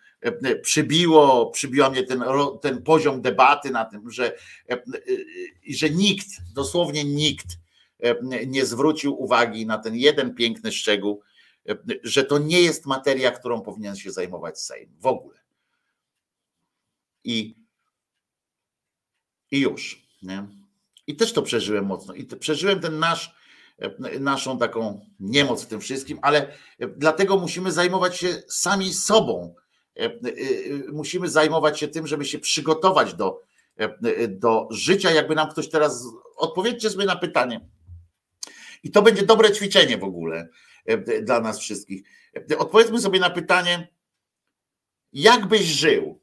przybiło, 0.63 1.51
przybiła 1.51 1.91
mnie 1.91 2.03
ten, 2.03 2.25
ten 2.63 2.83
poziom 2.83 3.23
debaty 3.23 3.71
na 3.71 3.85
tym, 3.85 4.11
że, 4.11 4.39
i 5.63 5.77
że 5.77 5.91
nikt, 5.91 6.27
dosłownie 6.55 7.05
nikt 7.05 7.47
nie 8.47 8.67
zwrócił 8.67 9.23
uwagi 9.23 9.67
na 9.67 9.79
ten 9.79 9.97
jeden 9.97 10.35
piękny 10.35 10.73
szczegół, 10.73 11.23
że 12.03 12.25
to 12.25 12.39
nie 12.39 12.61
jest 12.61 12.87
materia, 12.87 13.31
którą 13.31 13.61
powinien 13.61 13.97
się 13.97 14.11
zajmować 14.11 14.61
Sejm 14.61 14.91
w 15.01 15.07
ogóle. 15.07 15.39
I, 17.25 17.57
i 19.51 19.61
już. 19.61 20.09
Nie? 20.23 20.47
I 21.07 21.17
też 21.17 21.33
to 21.33 21.43
przeżyłem 21.43 21.87
mocno. 21.87 22.15
I 22.15 22.27
przeżyłem 22.27 22.81
ten 22.81 22.99
nasz, 22.99 23.35
naszą 24.21 24.59
taką 24.59 25.07
niemoc 25.21 25.65
w 25.65 25.67
tym 25.67 25.81
wszystkim, 25.81 26.19
ale 26.23 26.53
dlatego 26.97 27.39
musimy 27.39 27.73
zajmować 27.73 28.17
się 28.17 28.43
sami 28.49 28.95
sobą. 28.95 29.55
Musimy 30.93 31.29
zajmować 31.29 31.81
się 31.81 31.89
tym, 31.89 32.07
żeby 32.07 32.25
się 32.25 32.39
przygotować 32.39 33.15
do, 33.15 33.43
do 34.29 34.69
życia. 34.71 35.11
Jakby 35.11 35.35
nam 35.35 35.51
ktoś 35.51 35.69
teraz. 35.69 36.05
Odpowiedzcie 36.37 36.91
sobie 36.91 37.05
na 37.05 37.17
pytanie. 37.17 37.69
I 38.83 38.91
to 38.91 39.03
będzie 39.03 39.23
dobre 39.23 39.53
ćwiczenie 39.53 39.99
w 39.99 40.05
ogóle 40.05 40.49
dla 41.23 41.41
nas 41.41 41.59
wszystkich. 41.59 42.03
Odpowiedzmy 42.59 43.01
sobie 43.01 43.21
na 43.21 43.31
pytanie, 43.31 43.89
jak 45.13 45.47
byś 45.47 45.63
żył, 45.63 46.21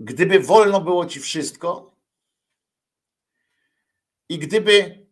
gdyby 0.00 0.40
wolno 0.40 0.80
było 0.80 1.06
ci 1.06 1.20
wszystko 1.20 1.96
i 4.28 4.38
gdyby 4.38 5.06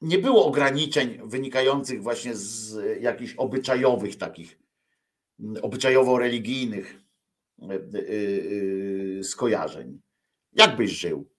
nie 0.00 0.18
było 0.18 0.46
ograniczeń 0.46 1.20
wynikających 1.24 2.02
właśnie 2.02 2.36
z 2.36 2.76
jakichś 3.02 3.34
obyczajowych 3.34 4.16
takich, 4.16 4.58
obyczajowo-religijnych 5.62 7.00
skojarzeń. 9.22 10.00
Jak 10.52 10.76
byś 10.76 10.90
żył? 10.90 11.30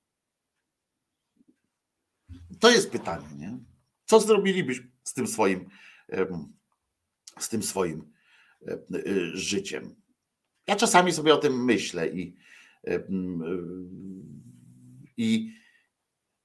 To 2.60 2.70
jest 2.70 2.92
pytanie, 2.92 3.28
nie? 3.38 3.60
Co 4.06 4.20
zrobilibyś 4.20 4.82
z 5.04 5.14
tym 5.14 5.28
swoim, 5.28 5.70
z 7.40 7.50
tym 7.50 7.64
swoim 7.64 8.14
życiem? 9.34 9.96
Ja 10.68 10.76
czasami 10.76 11.12
sobie 11.12 11.34
o 11.34 11.38
tym 11.38 11.66
myślę 11.66 12.10
i, 12.10 12.38
i 15.18 15.54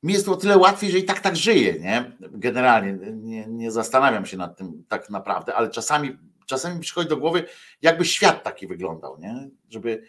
mi 0.03 0.13
jest 0.13 0.27
to 0.27 0.33
o 0.33 0.37
tyle 0.37 0.59
łatwiej, 0.59 0.91
że 0.91 0.99
i 0.99 1.05
tak 1.05 1.21
tak 1.21 1.37
żyję, 1.37 1.81
nie? 1.81 2.17
Generalnie 2.21 3.13
nie, 3.13 3.47
nie 3.47 3.71
zastanawiam 3.71 4.27
się 4.27 4.37
nad 4.37 4.59
tym 4.59 4.85
tak 4.89 5.11
naprawdę, 5.11 5.55
ale 5.55 5.71
czasami, 5.71 6.19
czasami 6.47 6.75
mi 6.75 6.81
przychodzi 6.81 7.09
do 7.09 7.17
głowy, 7.17 7.45
jakby 7.83 8.05
świat 8.05 8.43
taki 8.43 8.67
wyglądał, 8.67 9.19
nie? 9.19 9.51
Żeby. 9.71 10.09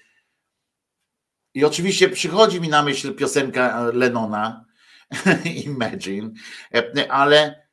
I 1.53 1.65
oczywiście 1.65 2.09
przychodzi 2.09 2.61
mi 2.61 2.69
na 2.69 2.83
myśl 2.83 3.15
piosenka 3.15 3.91
Lenona, 3.93 4.65
Imagine, 5.65 6.31
ale 7.09 7.67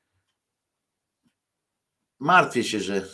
martwię 2.18 2.64
się, 2.64 2.80
że, 2.80 3.09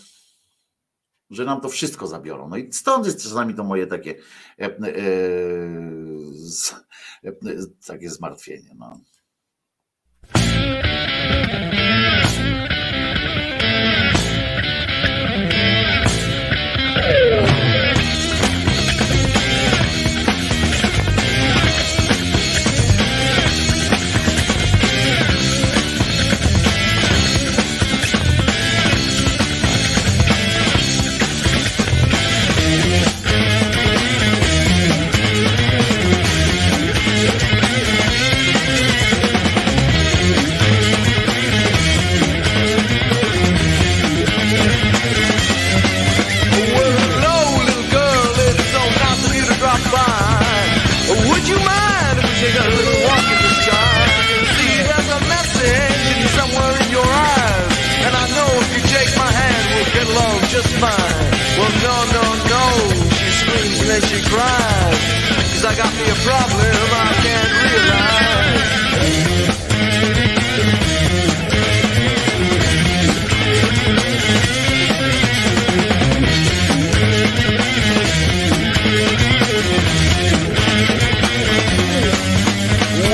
że 1.31 1.45
nam 1.45 1.61
to 1.61 1.69
wszystko 1.69 2.07
zabiorą. 2.07 2.49
No 2.49 2.57
i 2.57 2.73
stąd 2.73 3.07
jest 3.07 3.23
czasami 3.23 3.55
to 3.55 3.65
moje 3.65 3.87
takie, 3.87 4.15
e, 4.59 4.65
e, 4.65 4.70
e, 7.25 7.33
takie 7.87 8.11
zmartwienie. 8.11 8.70
No. 8.75 9.01
Got 65.79 65.95
me 65.95 66.03
a 66.11 66.15
problem 66.27 66.75
I 66.91 67.15
can't 67.23 67.53
realize. 67.63 68.79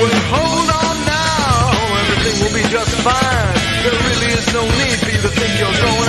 Well, 0.01 0.15
hold 0.33 0.69
on 0.73 0.97
now, 1.05 2.01
everything 2.01 2.37
will 2.41 2.55
be 2.55 2.65
just 2.73 2.97
fine. 3.05 3.61
There 3.85 3.93
really 4.09 4.33
is 4.33 4.47
no 4.55 4.65
need 4.65 4.99
for 5.05 5.11
you 5.11 5.21
to 5.21 5.29
think 5.29 5.59
you're 5.61 5.81
going 5.85 6.04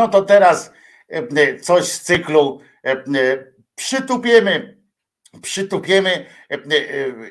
No 0.00 0.08
to 0.08 0.22
teraz 0.22 0.72
e, 1.08 1.60
coś 1.60 1.84
z 1.84 2.00
cyklu 2.00 2.60
e, 2.84 2.92
e, 2.92 3.04
przytupiemy, 3.74 4.76
przytupiemy 5.42 6.26
e, 6.50 6.54
e, 6.54 6.58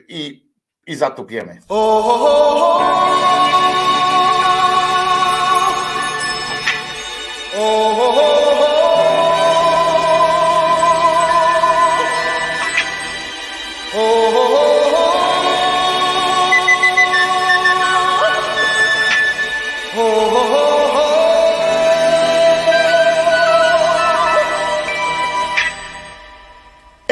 i, 0.08 0.52
i 0.88 0.96
zatupiemy. 0.96 1.60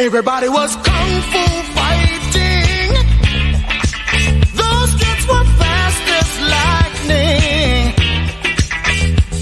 Everybody 0.08 0.48
was 0.48 0.74
kung 0.88 1.22
fu 1.32 1.44
fighting. 1.76 2.92
Those 4.61 4.92
kids 5.02 5.24
were 5.27 5.48
fast 5.60 6.03
as 6.19 6.30
lightning. 6.56 7.82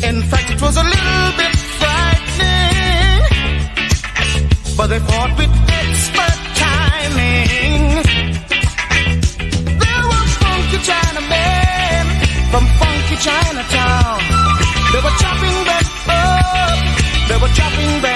In 0.10 0.18
fact, 0.24 0.50
it 0.50 0.60
was 0.60 0.76
a 0.76 0.86
little 0.94 1.30
bit 1.38 1.54
frightening. 1.78 3.22
But 4.76 4.88
they 4.88 5.00
fought 5.08 5.38
with 5.38 5.54
expert 5.82 6.40
timing. 6.66 7.84
There 9.84 10.04
were 10.10 10.28
funky 10.42 10.80
Chinamen 10.88 12.06
from 12.50 12.66
funky 12.82 13.18
Chinatown. 13.28 14.20
They 14.92 15.02
were 15.06 15.16
chopping 15.22 15.58
them 15.70 15.86
up. 16.10 16.78
They 17.30 17.38
were 17.38 17.54
chopping 17.54 18.02
them 18.02 18.15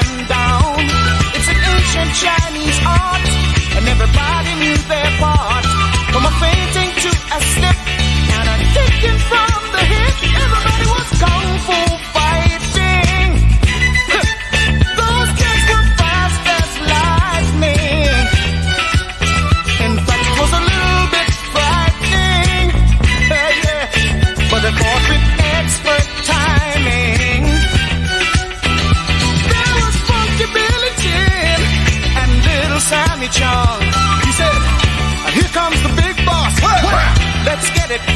Chinese 2.19 2.79
art, 2.85 3.23
and 3.77 3.87
everybody 3.87 4.51
knew 4.59 4.75
their 4.91 5.11
part. 5.23 5.63
From 6.11 6.25
a 6.25 6.33
fainting 6.43 6.91
to 7.03 7.11
a 7.31 7.39
slip, 7.53 7.79
and 8.35 8.47
a 8.49 8.55
kicking 8.75 9.19
from 9.29 9.58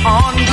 on." 0.05 0.52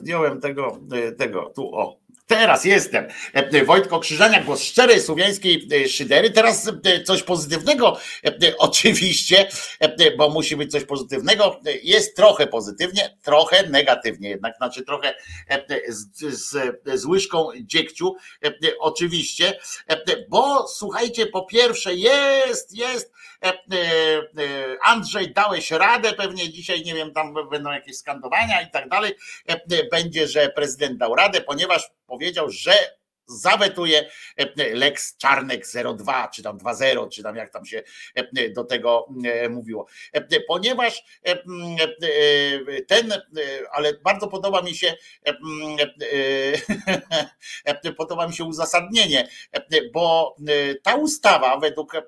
Zdjąłem 0.00 0.40
tego, 0.40 0.78
e, 0.92 1.12
tego, 1.12 1.52
tu 1.54 1.74
o. 1.74 2.00
Teraz 2.26 2.64
jestem. 2.64 3.04
E, 3.52 3.64
Wojtko 3.64 4.00
Krzyżania, 4.00 4.42
głos 4.42 4.62
szczerej 4.62 5.00
słowiańskiej 5.00 5.68
e, 5.72 5.88
szydery. 5.88 6.30
Teraz 6.30 6.68
e, 6.84 7.02
coś 7.02 7.22
pozytywnego, 7.22 7.98
oczywiście, 8.58 9.48
bo 10.18 10.28
musi 10.30 10.56
być 10.56 10.72
coś 10.72 10.84
pozytywnego. 10.84 11.60
Jest 11.82 12.16
trochę 12.16 12.46
pozytywnie, 12.46 13.16
trochę 13.22 13.66
negatywnie 13.68 14.28
jednak, 14.28 14.56
znaczy 14.56 14.84
trochę 14.84 15.14
z, 15.88 16.18
z, 16.18 16.76
z 16.94 17.04
łyżką 17.04 17.48
dziegciu, 17.60 18.16
oczywiście, 18.78 19.58
bo 20.28 20.68
słuchajcie, 20.68 21.26
po 21.26 21.44
pierwsze 21.44 21.94
jest, 21.94 22.76
jest, 22.76 23.12
Andrzej, 24.82 25.32
dałeś 25.32 25.70
radę, 25.70 26.12
pewnie 26.12 26.50
dzisiaj, 26.50 26.82
nie 26.82 26.94
wiem, 26.94 27.12
tam 27.12 27.34
będą 27.50 27.70
jakieś 27.70 27.96
skandowania 27.96 28.62
i 28.62 28.70
tak 28.70 28.88
dalej, 28.88 29.14
będzie, 29.90 30.28
że 30.28 30.48
prezydent 30.48 30.98
dał 30.98 31.14
radę, 31.14 31.40
ponieważ 31.40 31.90
powiedział, 32.06 32.50
że 32.50 32.99
zawetuje 33.30 34.10
e, 34.36 34.74
Lex 34.74 35.16
Czarnek 35.16 35.64
02, 35.98 36.28
czy 36.28 36.42
tam 36.42 36.58
2.0, 36.58 37.08
czy 37.08 37.22
tam 37.22 37.36
jak 37.36 37.52
tam 37.52 37.66
się 37.66 37.82
e, 38.14 38.50
do 38.50 38.64
tego 38.64 39.08
e, 39.24 39.48
mówiło. 39.48 39.86
E, 40.12 40.40
Ponieważ 40.40 41.04
e, 41.26 41.30
e, 41.30 42.82
ten, 42.82 43.12
e, 43.12 43.18
ale 43.72 43.94
bardzo 43.94 44.28
podoba 44.28 44.62
mi 44.62 44.74
się 44.74 44.94
e, 45.26 45.30
e, 47.64 47.74
e, 47.84 47.92
podoba 47.92 48.26
mi 48.28 48.34
się 48.34 48.44
uzasadnienie, 48.44 49.28
e, 49.52 49.90
bo 49.92 50.36
e, 50.48 50.74
ta 50.74 50.94
ustawa 50.94 51.58
według 51.58 51.94
e, 51.94 52.02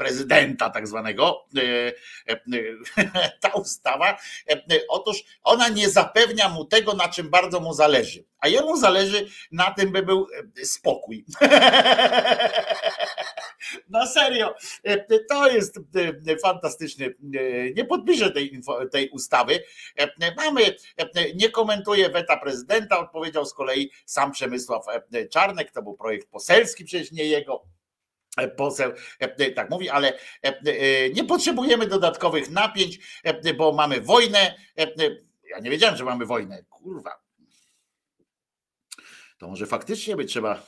prezydenta 0.00 0.70
tak 0.70 0.88
zwanego, 0.88 1.46
e, 1.56 1.92
e, 2.32 2.40
ta 3.42 3.48
ustawa, 3.48 4.18
e, 4.50 4.80
otóż 4.88 5.24
ona 5.42 5.68
nie 5.68 5.90
zapewnia 5.90 6.48
mu 6.48 6.64
tego, 6.64 6.94
na 6.94 7.08
czym 7.08 7.30
bardzo 7.30 7.60
mu 7.60 7.74
zależy. 7.74 8.24
A 8.38 8.48
jemu 8.48 8.76
zależy 8.76 9.26
na 9.52 9.70
tym, 9.70 9.92
by 9.92 10.02
był 10.02 10.26
e, 10.60 10.64
spokój. 10.64 11.24
Na 13.88 14.06
serio, 14.06 14.54
e, 14.82 15.20
to 15.28 15.48
jest 15.48 15.78
e, 16.26 16.38
fantastyczny. 16.38 17.06
E, 17.06 17.70
Nie 17.70 17.84
podpiszę 17.84 18.30
tej, 18.30 18.60
tej 18.92 19.10
ustawy. 19.10 19.62
E, 19.98 20.34
Mamy, 20.36 20.76
e, 20.96 21.34
nie 21.34 21.50
komentuję 21.50 22.08
weta 22.08 22.36
prezydenta, 22.36 22.98
odpowiedział 22.98 23.44
z 23.44 23.54
kolei 23.54 23.90
sam 24.06 24.32
Przemysław 24.32 24.84
e, 25.12 25.26
Czarnek, 25.28 25.70
to 25.70 25.82
był 25.82 25.94
projekt 25.94 26.30
poselski, 26.30 26.84
przecież 26.84 27.12
nie 27.12 27.24
jego 27.24 27.64
e, 27.64 27.79
poseł 28.48 28.92
e, 29.18 29.50
tak 29.50 29.70
mówi, 29.70 29.88
ale 29.88 30.18
e, 30.18 30.18
e, 30.42 31.10
nie 31.10 31.24
potrzebujemy 31.24 31.86
dodatkowych 31.86 32.50
napięć, 32.50 32.98
e, 33.24 33.54
bo 33.54 33.72
mamy 33.72 34.00
wojnę. 34.00 34.54
E, 34.78 34.82
e, 34.82 35.16
Ja 35.50 35.58
nie 35.58 35.70
wiedziałem, 35.70 35.96
że 35.96 36.04
mamy 36.04 36.26
wojnę. 36.26 36.64
Kurwa. 36.68 37.20
To 39.38 39.48
może 39.48 39.66
faktycznie 39.66 40.16
by 40.16 40.24
trzeba. 40.24 40.62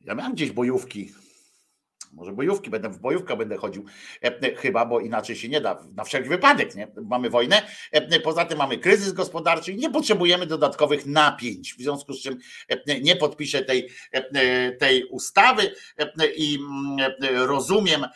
Ja 0.00 0.14
miałem 0.14 0.34
gdzieś 0.34 0.50
bojówki. 0.50 1.12
Może 2.12 2.32
bojówki, 2.32 2.70
będę 2.70 2.88
w 2.88 2.98
bojówkę 2.98 3.36
będę 3.36 3.56
chodził, 3.56 3.84
e, 4.24 4.26
e, 4.26 4.54
chyba, 4.54 4.86
bo 4.86 5.00
inaczej 5.00 5.36
się 5.36 5.48
nie 5.48 5.60
da. 5.60 5.84
Na 5.96 6.04
wszelki 6.04 6.28
wypadek, 6.28 6.74
nie? 6.74 6.88
Mamy 7.02 7.30
wojnę. 7.30 7.62
e, 7.92 8.20
Poza 8.20 8.44
tym 8.44 8.58
mamy 8.58 8.78
kryzys 8.78 9.12
gospodarczy 9.12 9.72
i 9.72 9.76
nie 9.76 9.90
potrzebujemy 9.90 10.46
dodatkowych 10.46 11.06
napięć. 11.06 11.74
W 11.74 11.78
związku 11.78 12.12
z 12.12 12.22
czym 12.22 12.38
nie 13.02 13.16
podpiszę 13.16 13.62
tej, 13.62 13.88
tej 14.78 15.04
ustawy 15.04 15.74
i 16.36 16.58
mm, 16.60 17.46
rozumiem, 17.46 18.06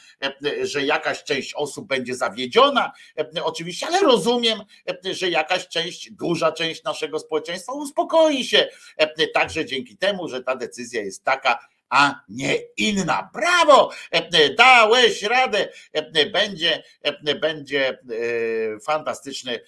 że 0.62 0.82
jakaś 0.82 1.24
część 1.24 1.54
osób 1.54 1.86
będzie 1.88 2.14
zawiedziona, 2.14 2.92
oczywiście, 3.42 3.86
ale 3.86 4.00
rozumiem, 4.00 4.58
że 5.12 5.30
jakaś 5.30 5.68
część, 5.68 6.10
duża 6.12 6.52
część 6.52 6.84
naszego 6.84 7.18
społeczeństwa 7.18 7.72
uspokoi 7.72 8.44
się 8.44 8.68
także 9.34 9.66
dzięki 9.66 9.96
temu, 9.96 10.28
że 10.28 10.42
ta 10.42 10.56
decyzja 10.56 11.02
jest 11.02 11.24
taka, 11.24 11.71
a 11.92 12.20
nie 12.28 12.56
inna. 12.76 13.30
Brawo! 13.32 13.90
E, 14.12 14.28
e, 14.32 14.54
Dałeś 14.54 15.22
radę. 15.22 15.68
E, 15.92 16.26
Będzie, 16.30 16.82
będzie 17.40 17.98
fantastyczny, 18.86 19.60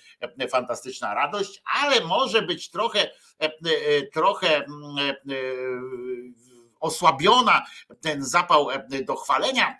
fantastyczna 0.51 1.15
radość, 1.15 1.63
ale 1.83 2.01
może 2.01 2.43
być 2.43 2.71
trochę, 2.71 3.11
trochę 4.13 4.57
mm, 4.57 5.15
osłabiona 6.81 7.67
ten 8.01 8.25
zapał 8.25 8.69
do 9.05 9.17
chwalenia 9.17 9.79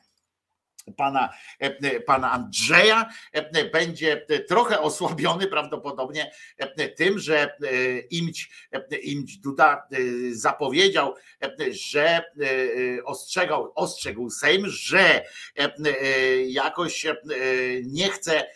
pana, 0.97 1.31
e, 1.59 2.01
pana 2.01 2.33
Andrzeja 2.33 3.11
e, 3.33 3.65
będzie 3.65 4.27
trochę 4.49 4.81
osłabiony 4.81 5.47
prawdopodobnie 5.47 6.31
e, 6.59 6.89
tym, 6.89 7.19
że 7.19 7.43
e, 7.43 7.99
Imć, 8.11 8.51
e, 8.73 8.97
Imć 8.97 9.39
Duda 9.39 9.87
e, 9.93 9.97
zapowiedział, 10.33 11.15
e, 11.43 11.73
że 11.73 12.07
e, 12.07 12.23
ostrzegał, 13.05 13.73
ostrzegł 13.75 14.31
Sejm, 14.31 14.67
że 14.67 15.01
e, 15.01 15.25
e, 15.59 15.73
jakoś 16.45 17.07
e, 17.07 17.17
nie 17.85 18.09
chce 18.09 18.41
e, 18.41 18.55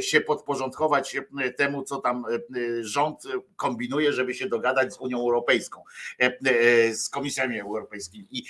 się 0.00 0.20
podporządkować 0.20 1.16
e, 1.16 1.50
temu, 1.50 1.82
co 1.82 1.96
tam 1.96 2.24
e, 2.24 2.38
rząd 2.84 3.22
kombinuje, 3.56 4.12
żeby 4.12 4.34
się 4.34 4.48
dogadać 4.48 4.94
z 4.94 5.00
Unią 5.00 5.18
Europejską, 5.18 5.82
e, 6.18 6.94
z 6.94 7.08
Komisjami 7.08 7.60
Europejskimi. 7.60 8.26
I 8.30 8.44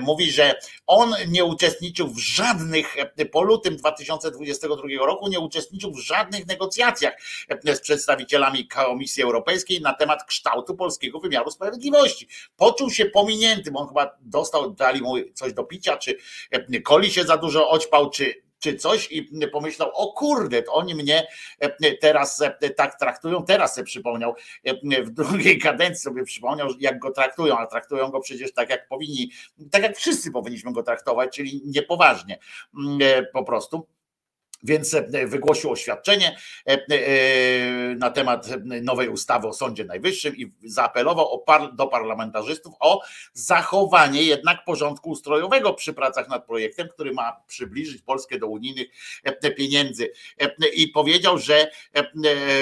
mówi, 0.00 0.30
że 0.30 0.54
on 0.86 1.14
nie 1.28 1.44
uczestniczył 1.44 2.08
w 2.08 2.18
żadnych, 2.18 2.96
po 3.32 3.42
lutym 3.42 3.76
2022 3.76 5.06
roku 5.06 5.28
nie 5.28 5.40
uczestniczył 5.40 5.92
w 5.92 5.98
żadnych 5.98 6.46
negocjacjach 6.46 7.14
z 7.64 7.80
przedstawicielami 7.80 8.68
Komisji 8.68 9.22
Europejskiej 9.22 9.80
na 9.80 9.94
temat 9.94 10.24
kształtu 10.24 10.76
polskiego 10.76 11.20
wymiaru 11.20 11.50
sprawiedliwości. 11.50 12.28
Poczuł 12.56 12.90
się 12.90 13.06
pominięty, 13.06 13.70
bo 13.70 13.80
on 13.80 13.88
chyba 13.88 14.16
dostał, 14.20 14.70
dali 14.70 15.02
mu 15.02 15.14
coś 15.34 15.52
do 15.52 15.64
picia, 15.64 15.96
czy 15.96 16.18
Koli 16.84 17.10
się 17.10 17.24
za 17.24 17.36
dużo 17.36 17.70
oćpał, 17.70 18.10
czy 18.10 18.45
czy 18.58 18.76
coś 18.76 19.12
i 19.12 19.48
pomyślał, 19.52 19.90
o 19.94 20.12
kurde, 20.12 20.62
to 20.62 20.72
oni 20.72 20.94
mnie 20.94 21.26
e, 21.60 21.96
teraz 21.96 22.42
e, 22.42 22.70
tak 22.70 22.98
traktują, 22.98 23.44
teraz 23.44 23.74
sobie 23.74 23.84
przypomniał, 23.84 24.34
e, 24.64 25.02
w 25.02 25.10
drugiej 25.10 25.58
kadencji 25.68 26.02
sobie 26.02 26.24
przypomniał, 26.24 26.68
jak 26.78 26.98
go 26.98 27.10
traktują, 27.10 27.58
a 27.58 27.66
traktują 27.66 28.10
go 28.10 28.20
przecież 28.20 28.52
tak 28.52 28.70
jak 28.70 28.88
powinni, 28.88 29.30
tak 29.70 29.82
jak 29.82 29.96
wszyscy 29.96 30.30
powinniśmy 30.30 30.72
go 30.72 30.82
traktować, 30.82 31.36
czyli 31.36 31.62
niepoważnie 31.64 32.38
e, 33.00 33.22
po 33.22 33.44
prostu. 33.44 33.95
Więc 34.62 34.94
e, 34.94 35.26
wygłosił 35.26 35.70
oświadczenie 35.70 36.36
e, 36.68 36.72
e, 36.72 37.94
na 37.94 38.10
temat 38.10 38.48
nowej 38.82 39.08
ustawy 39.08 39.48
o 39.48 39.52
Sądzie 39.52 39.84
Najwyższym 39.84 40.36
i 40.36 40.52
zaapelował 40.64 41.44
do 41.72 41.86
parlamentarzystów 41.86 42.74
o 42.80 43.00
zachowanie 43.32 44.22
jednak 44.22 44.64
porządku 44.64 45.10
ustrojowego 45.10 45.74
przy 45.74 45.92
pracach 45.92 46.28
nad 46.28 46.46
projektem, 46.46 46.88
który 46.88 47.12
ma 47.12 47.40
przybliżyć 47.46 48.02
Polskę 48.02 48.38
do 48.38 48.46
unijnych 48.46 48.86
e, 49.24 49.50
pieniędzy. 49.50 50.12
E, 50.40 50.68
I 50.74 50.88
powiedział, 50.88 51.38
że 51.38 51.56
e, 51.56 51.68
e, 51.94 52.06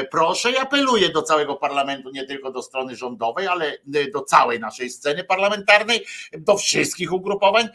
proszę 0.05 0.51
i 0.51 0.57
apeluję 0.57 1.09
do 1.09 1.23
całego 1.23 1.57
parlamentu, 1.57 2.11
nie 2.11 2.27
tylko 2.27 2.51
do 2.53 2.63
strony 2.63 2.97
rządowej, 2.97 3.47
ale 3.47 3.79
e, 3.95 4.11
do 4.11 4.21
całej 4.21 4.61
naszej 4.61 4.91
sceny 4.91 5.25
parlamentarnej, 5.25 6.05
do 6.33 6.57
wszystkich 6.57 7.13
ugrupowań, 7.13 7.69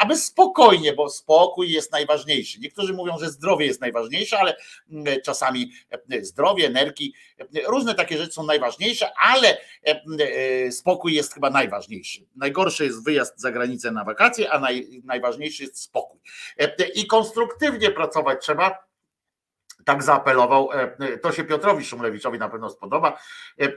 aby 0.00 0.16
spokojnie, 0.16 0.92
bo 0.92 1.10
spokój 1.10 1.72
jest 1.72 1.92
najważniejszy. 1.92 2.60
Niektórzy 2.60 2.92
mówią, 2.92 3.18
że 3.18 3.30
zdrowie 3.30 3.65
jest 3.66 3.80
najważniejsze, 3.80 4.38
ale 4.38 4.56
mm, 4.90 5.04
czasami 5.24 5.72
e, 6.10 6.24
zdrowie, 6.24 6.70
nerki, 6.70 7.14
e, 7.38 7.44
różne 7.66 7.94
takie 7.94 8.18
rzeczy 8.18 8.32
są 8.32 8.42
najważniejsze, 8.42 9.10
ale 9.16 9.58
e, 9.82 10.72
spokój 10.72 11.14
jest 11.14 11.34
chyba 11.34 11.50
najważniejszy. 11.50 12.26
Najgorszy 12.36 12.84
jest 12.84 13.04
wyjazd 13.04 13.40
za 13.40 13.50
granicę 13.50 13.90
na 13.90 14.04
wakacje, 14.04 14.50
a 14.50 14.60
naj, 14.60 15.02
najważniejszy 15.04 15.62
jest 15.62 15.80
spokój. 15.80 16.20
I 16.94 17.06
konstruktywnie 17.06 17.90
pracować 17.90 18.42
trzeba. 18.42 18.85
Tak 19.86 20.02
zaapelował, 20.02 20.68
e, 20.72 21.18
to 21.18 21.32
się 21.32 21.44
Piotrowi 21.44 21.84
Szumlewiczowi 21.84 22.38
na 22.38 22.48
pewno 22.48 22.70
spodoba, 22.70 23.18
e, 23.60 23.64
e, 23.64 23.70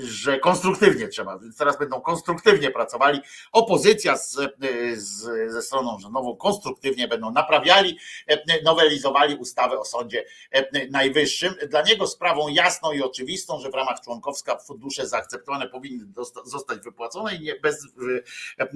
że 0.00 0.38
konstruktywnie 0.38 1.08
trzeba, 1.08 1.38
więc 1.38 1.56
teraz 1.56 1.78
będą 1.78 2.00
konstruktywnie 2.00 2.70
pracowali. 2.70 3.20
Opozycja 3.52 4.16
z, 4.16 4.38
e, 4.38 4.48
z, 4.96 5.52
ze 5.52 5.62
stroną 5.62 5.98
rządową 5.98 6.36
konstruktywnie 6.36 7.08
będą 7.08 7.30
naprawiali, 7.30 7.98
e, 8.26 8.62
nowelizowali 8.62 9.36
ustawę 9.36 9.78
o 9.78 9.84
Sądzie 9.84 10.24
e, 10.50 10.88
Najwyższym. 10.90 11.54
Dla 11.68 11.82
niego 11.82 12.06
sprawą 12.06 12.48
jasną 12.48 12.92
i 12.92 13.02
oczywistą, 13.02 13.60
że 13.60 13.70
w 13.70 13.74
ramach 13.74 14.00
członkowska 14.00 14.58
fundusze 14.58 15.06
zaakceptowane 15.06 15.68
powinny 15.68 16.06
zostać 16.44 16.80
wypłacone 16.80 17.34
i 17.34 17.40
nie, 17.40 17.54
bez, 17.54 17.86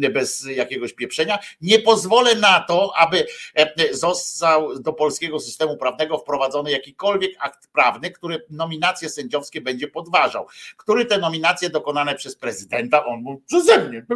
e, 0.02 0.10
bez 0.10 0.44
jakiegoś 0.44 0.92
pieprzenia. 0.92 1.39
Nie 1.60 1.78
pozwolę 1.78 2.34
na 2.34 2.60
to, 2.60 2.92
aby 2.97 3.26
e, 3.55 3.94
został 3.94 4.78
do 4.78 4.92
polskiego 4.92 5.41
systemu 5.41 5.76
prawnego 5.76 6.19
wprowadzony 6.20 6.70
jakikolwiek 6.70 7.32
akt 7.39 7.68
prawny, 7.73 8.10
który 8.10 8.47
nominacje 8.50 9.08
sędziowskie 9.08 9.60
będzie 9.60 9.89
podważał, 9.89 10.47
który 10.76 11.05
te 11.05 11.18
nominacje 11.18 11.70
dokonane 11.70 12.15
przez 12.15 12.36
prezydenta, 12.36 13.05
on 13.05 13.23
mówi 13.23 13.42
przeze 13.47 13.89
mnie, 13.89 14.07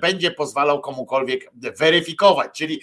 będzie 0.00 0.30
pozwalał 0.30 0.80
komukolwiek 0.80 1.50
weryfikować. 1.54 2.58
Czyli 2.58 2.80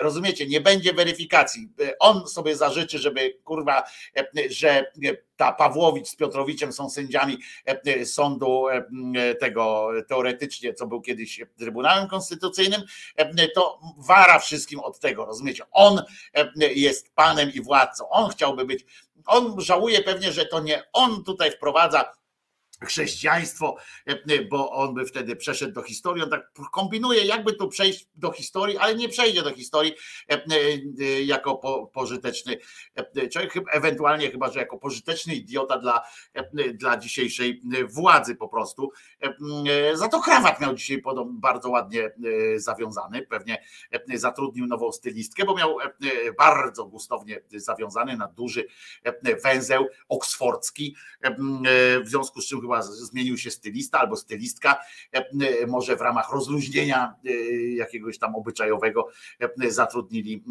rozumiecie, 0.00 0.46
nie 0.46 0.60
będzie 0.60 0.92
weryfikacji. 0.92 1.68
On 1.98 2.28
sobie 2.28 2.56
zażyczy, 2.56 2.98
żeby 2.98 3.38
kurwa, 3.44 3.84
że 4.50 4.92
ta 5.36 5.52
Pawłowicz 5.52 6.08
z 6.08 6.16
Piotrowiczem 6.16 6.72
są 6.72 6.90
sędziami 6.90 7.38
sądu 8.04 8.66
tego 9.40 9.90
teoretycznie, 10.08 10.74
co 10.74 10.86
był 10.86 11.00
kiedyś 11.00 11.40
Trybunałem 11.58 12.08
Konstytucyjnym, 12.08 12.82
to 13.54 13.80
wara 13.98 14.38
wszystkim 14.38 14.80
od 14.80 15.00
tego, 15.00 15.24
rozumiecie? 15.24 15.64
On 15.70 16.02
jest 16.80 17.14
panem 17.14 17.52
i 17.52 17.60
władcą. 17.60 18.08
On 18.08 18.30
chciałby 18.30 18.64
być, 18.64 18.84
on 19.26 19.60
żałuje 19.60 20.02
pewnie, 20.02 20.32
że 20.32 20.46
to 20.46 20.60
nie 20.60 20.82
on 20.92 21.24
tutaj 21.24 21.50
wprowadza 21.50 22.17
chrześcijaństwo, 22.84 23.76
bo 24.50 24.72
on 24.72 24.94
by 24.94 25.06
wtedy 25.06 25.36
przeszedł 25.36 25.72
do 25.72 25.82
historii. 25.82 26.22
On 26.22 26.30
tak 26.30 26.52
kombinuje, 26.72 27.24
jakby 27.24 27.52
tu 27.52 27.68
przejść 27.68 28.08
do 28.16 28.32
historii, 28.32 28.78
ale 28.78 28.94
nie 28.94 29.08
przejdzie 29.08 29.42
do 29.42 29.54
historii 29.54 29.94
jako 31.24 31.56
po, 31.56 31.86
pożyteczny 31.86 32.58
człowiek, 33.32 33.54
ewentualnie 33.72 34.30
chyba, 34.30 34.50
że 34.50 34.60
jako 34.60 34.78
pożyteczny 34.78 35.34
idiota 35.34 35.78
dla, 35.78 36.02
dla 36.74 36.96
dzisiejszej 36.96 37.62
władzy 37.88 38.34
po 38.34 38.48
prostu. 38.48 38.92
Za 39.94 40.08
to 40.08 40.20
krawat 40.20 40.60
miał 40.60 40.74
dzisiaj 40.74 41.02
bardzo 41.30 41.70
ładnie 41.70 42.10
zawiązany, 42.56 43.22
pewnie 43.22 43.64
zatrudnił 44.14 44.66
nową 44.66 44.92
stylistkę, 44.92 45.44
bo 45.44 45.54
miał 45.54 45.78
bardzo 46.38 46.84
gustownie 46.84 47.40
zawiązany 47.50 48.16
na 48.16 48.26
duży 48.26 48.66
węzeł 49.44 49.86
oksfordzki, 50.08 50.96
w 52.04 52.08
związku 52.08 52.40
z 52.40 52.46
czym 52.46 52.67
chyba 52.68 52.82
zmienił 52.82 53.38
się 53.38 53.50
stylista 53.50 54.00
albo 54.00 54.16
stylistka, 54.16 54.78
może 55.66 55.96
w 55.96 56.00
ramach 56.00 56.32
rozluźnienia 56.32 57.14
jakiegoś 57.76 58.18
tam 58.18 58.34
obyczajowego 58.34 59.08
zatrudnili 59.68 60.44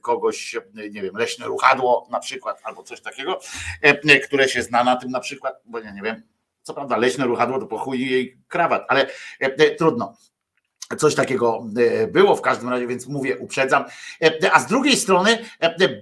kogoś, 0.00 0.56
nie 0.74 1.02
wiem, 1.02 1.16
leśne 1.16 1.46
ruchadło 1.46 2.08
na 2.10 2.20
przykład, 2.20 2.60
albo 2.64 2.82
coś 2.82 3.00
takiego, 3.00 3.40
które 4.24 4.48
się 4.48 4.62
zna 4.62 4.84
na 4.84 4.96
tym 4.96 5.10
na 5.10 5.20
przykład, 5.20 5.62
bo 5.64 5.78
ja 5.78 5.90
nie 5.90 6.02
wiem, 6.02 6.22
co 6.62 6.74
prawda 6.74 6.96
leśne 6.96 7.26
ruchadło 7.26 7.58
to 7.58 7.66
po 7.66 7.94
jej 7.94 8.38
krawat, 8.48 8.84
ale 8.88 9.06
trudno. 9.78 10.16
Coś 10.98 11.14
takiego 11.14 11.66
było 12.12 12.36
w 12.36 12.40
każdym 12.40 12.68
razie, 12.68 12.86
więc 12.86 13.06
mówię, 13.06 13.38
uprzedzam. 13.38 13.84
A 14.52 14.60
z 14.60 14.66
drugiej 14.66 14.96
strony 14.96 15.38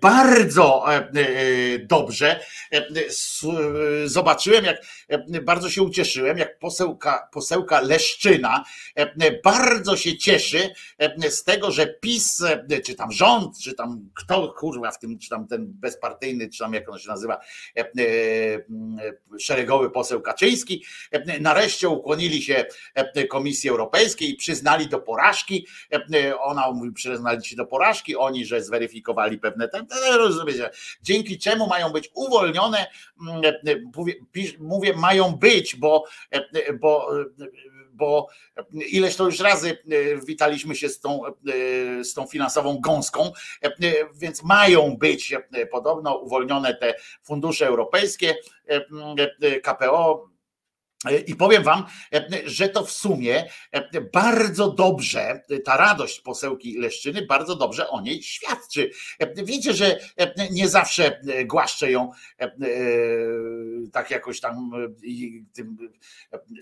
bardzo 0.02 0.84
dobrze 1.82 2.40
zobaczyłem, 4.04 4.64
jak 4.64 4.76
bardzo 5.44 5.70
się 5.70 5.82
ucieszyłem, 5.82 6.38
jak 6.38 6.58
posełka, 6.58 7.28
posełka 7.32 7.80
Leszczyna 7.80 8.64
bardzo 9.44 9.96
się 9.96 10.16
cieszy 10.16 10.70
z 11.30 11.44
tego, 11.44 11.70
że 11.70 11.86
PiS, 11.86 12.42
czy 12.84 12.94
tam 12.94 13.12
rząd, 13.12 13.58
czy 13.58 13.74
tam 13.74 14.10
kto 14.14 14.54
kurwa 14.58 14.90
w 14.90 14.98
tym, 14.98 15.18
czy 15.18 15.28
tam 15.28 15.46
ten 15.46 15.66
bezpartyjny, 15.66 16.48
czy 16.48 16.58
tam 16.58 16.74
jak 16.74 16.88
on 16.88 16.98
się 16.98 17.08
nazywa, 17.08 17.38
szeregowy 19.38 19.90
poseł 19.90 20.20
Kaczyński, 20.20 20.84
nareszcie 21.40 21.88
ukłonili 21.88 22.42
się 22.42 22.66
Komisji 23.28 23.70
Europejskiej 23.70 24.30
i 24.30 24.36
przyznali 24.36 24.77
do 24.86 25.00
porażki. 25.00 25.66
Ona 26.40 26.72
mówi, 26.72 26.92
przyznali 26.92 27.44
się 27.44 27.56
do 27.56 27.66
porażki, 27.66 28.16
oni, 28.16 28.46
że 28.46 28.62
zweryfikowali 28.62 29.38
pewne 29.38 29.68
te, 29.68 29.86
rozumiecie, 30.18 30.70
dzięki 31.02 31.38
czemu 31.38 31.66
mają 31.66 31.90
być 31.90 32.10
uwolnione, 32.14 32.86
mówię, 33.96 34.14
mówię 34.58 34.92
mają 34.96 35.32
być, 35.32 35.76
bo, 35.76 36.04
bo 36.80 37.08
bo 37.98 38.28
ileś 38.72 39.16
to 39.16 39.24
już 39.24 39.40
razy 39.40 39.78
witaliśmy 40.26 40.74
się 40.76 40.88
z 40.88 41.00
tą, 41.00 41.20
z 42.02 42.14
tą 42.14 42.26
finansową 42.26 42.78
gąską, 42.80 43.32
więc 44.14 44.42
mają 44.42 44.96
być 44.96 45.34
podobno 45.70 46.16
uwolnione 46.16 46.74
te 46.74 46.94
fundusze 47.22 47.66
europejskie, 47.66 48.34
KPO, 49.62 50.28
i 51.26 51.34
powiem 51.34 51.62
wam, 51.62 51.84
że 52.44 52.68
to 52.68 52.84
w 52.84 52.90
sumie 52.90 53.44
bardzo 54.12 54.70
dobrze, 54.70 55.42
ta 55.64 55.76
radość 55.76 56.20
posełki 56.20 56.78
Leszczyny 56.78 57.26
bardzo 57.26 57.56
dobrze 57.56 57.88
o 57.88 58.00
niej 58.00 58.22
świadczy. 58.22 58.90
Wiecie, 59.36 59.72
że 59.72 59.98
nie 60.50 60.68
zawsze 60.68 61.20
głaszczę 61.44 61.90
ją 61.90 62.10
tak 63.92 64.10
jakoś 64.10 64.40
tam 64.40 64.70
tym 65.52 65.76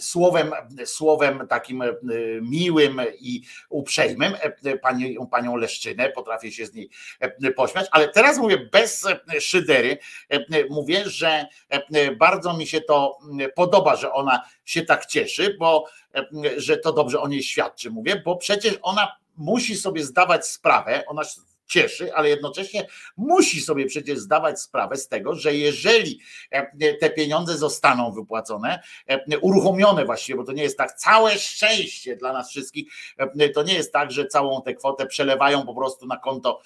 słowem, 0.00 0.50
słowem 0.84 1.47
takim 1.48 1.82
miłym 2.42 3.00
i 3.20 3.42
uprzejmym 3.68 4.34
panią, 4.82 5.26
panią 5.26 5.56
Leszczynę, 5.56 6.10
potrafię 6.10 6.52
się 6.52 6.66
z 6.66 6.74
niej 6.74 6.90
pośmiać, 7.56 7.86
ale 7.90 8.08
teraz 8.08 8.39
mówię 8.39 8.68
bez 8.73 9.06
szydery, 9.40 9.98
mówię, 10.70 11.02
że 11.08 11.47
bardzo 12.18 12.56
mi 12.56 12.66
się 12.66 12.81
to 12.81 13.18
podoba, 13.55 13.97
że 13.97 14.12
ona 14.12 14.26
ona 14.27 14.43
się 14.65 14.83
tak 14.83 15.07
cieszy, 15.07 15.57
bo 15.59 15.85
że 16.57 16.77
to 16.77 16.93
dobrze 16.93 17.21
o 17.21 17.29
niej 17.29 17.43
świadczy, 17.43 17.91
mówię, 17.91 18.23
bo 18.25 18.37
przecież 18.37 18.79
ona 18.83 19.17
musi 19.37 19.77
sobie 19.77 20.05
zdawać 20.05 20.47
sprawę, 20.47 21.05
ona 21.07 21.23
cieszy, 21.67 22.15
ale 22.15 22.28
jednocześnie 22.28 22.86
musi 23.17 23.61
sobie 23.61 23.86
przecież 23.86 24.19
zdawać 24.19 24.61
sprawę 24.61 24.97
z 24.97 25.09
tego, 25.09 25.35
że 25.35 25.55
jeżeli 25.55 26.20
te 27.01 27.11
pieniądze 27.11 27.59
zostaną 27.59 28.12
wypłacone, 28.12 28.83
uruchomione 29.41 30.05
właściwie, 30.05 30.36
bo 30.36 30.45
to 30.45 30.53
nie 30.53 30.62
jest 30.62 30.78
tak, 30.78 30.93
całe 30.93 31.39
szczęście 31.39 32.17
dla 32.17 32.33
nas 32.33 32.51
wszystkich, 32.51 32.93
to 33.55 33.62
nie 33.62 33.75
jest 33.75 33.93
tak, 33.93 34.12
że 34.12 34.27
całą 34.27 34.62
tę 34.62 34.75
kwotę 34.75 35.07
przelewają 35.07 35.67
po 35.67 35.75
prostu 35.75 36.07
na 36.07 36.17
konto 36.17 36.61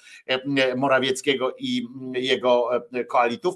Morawieckiego 0.75 1.55
i 1.57 1.87
jego 2.13 2.69
koalitów, 3.09 3.55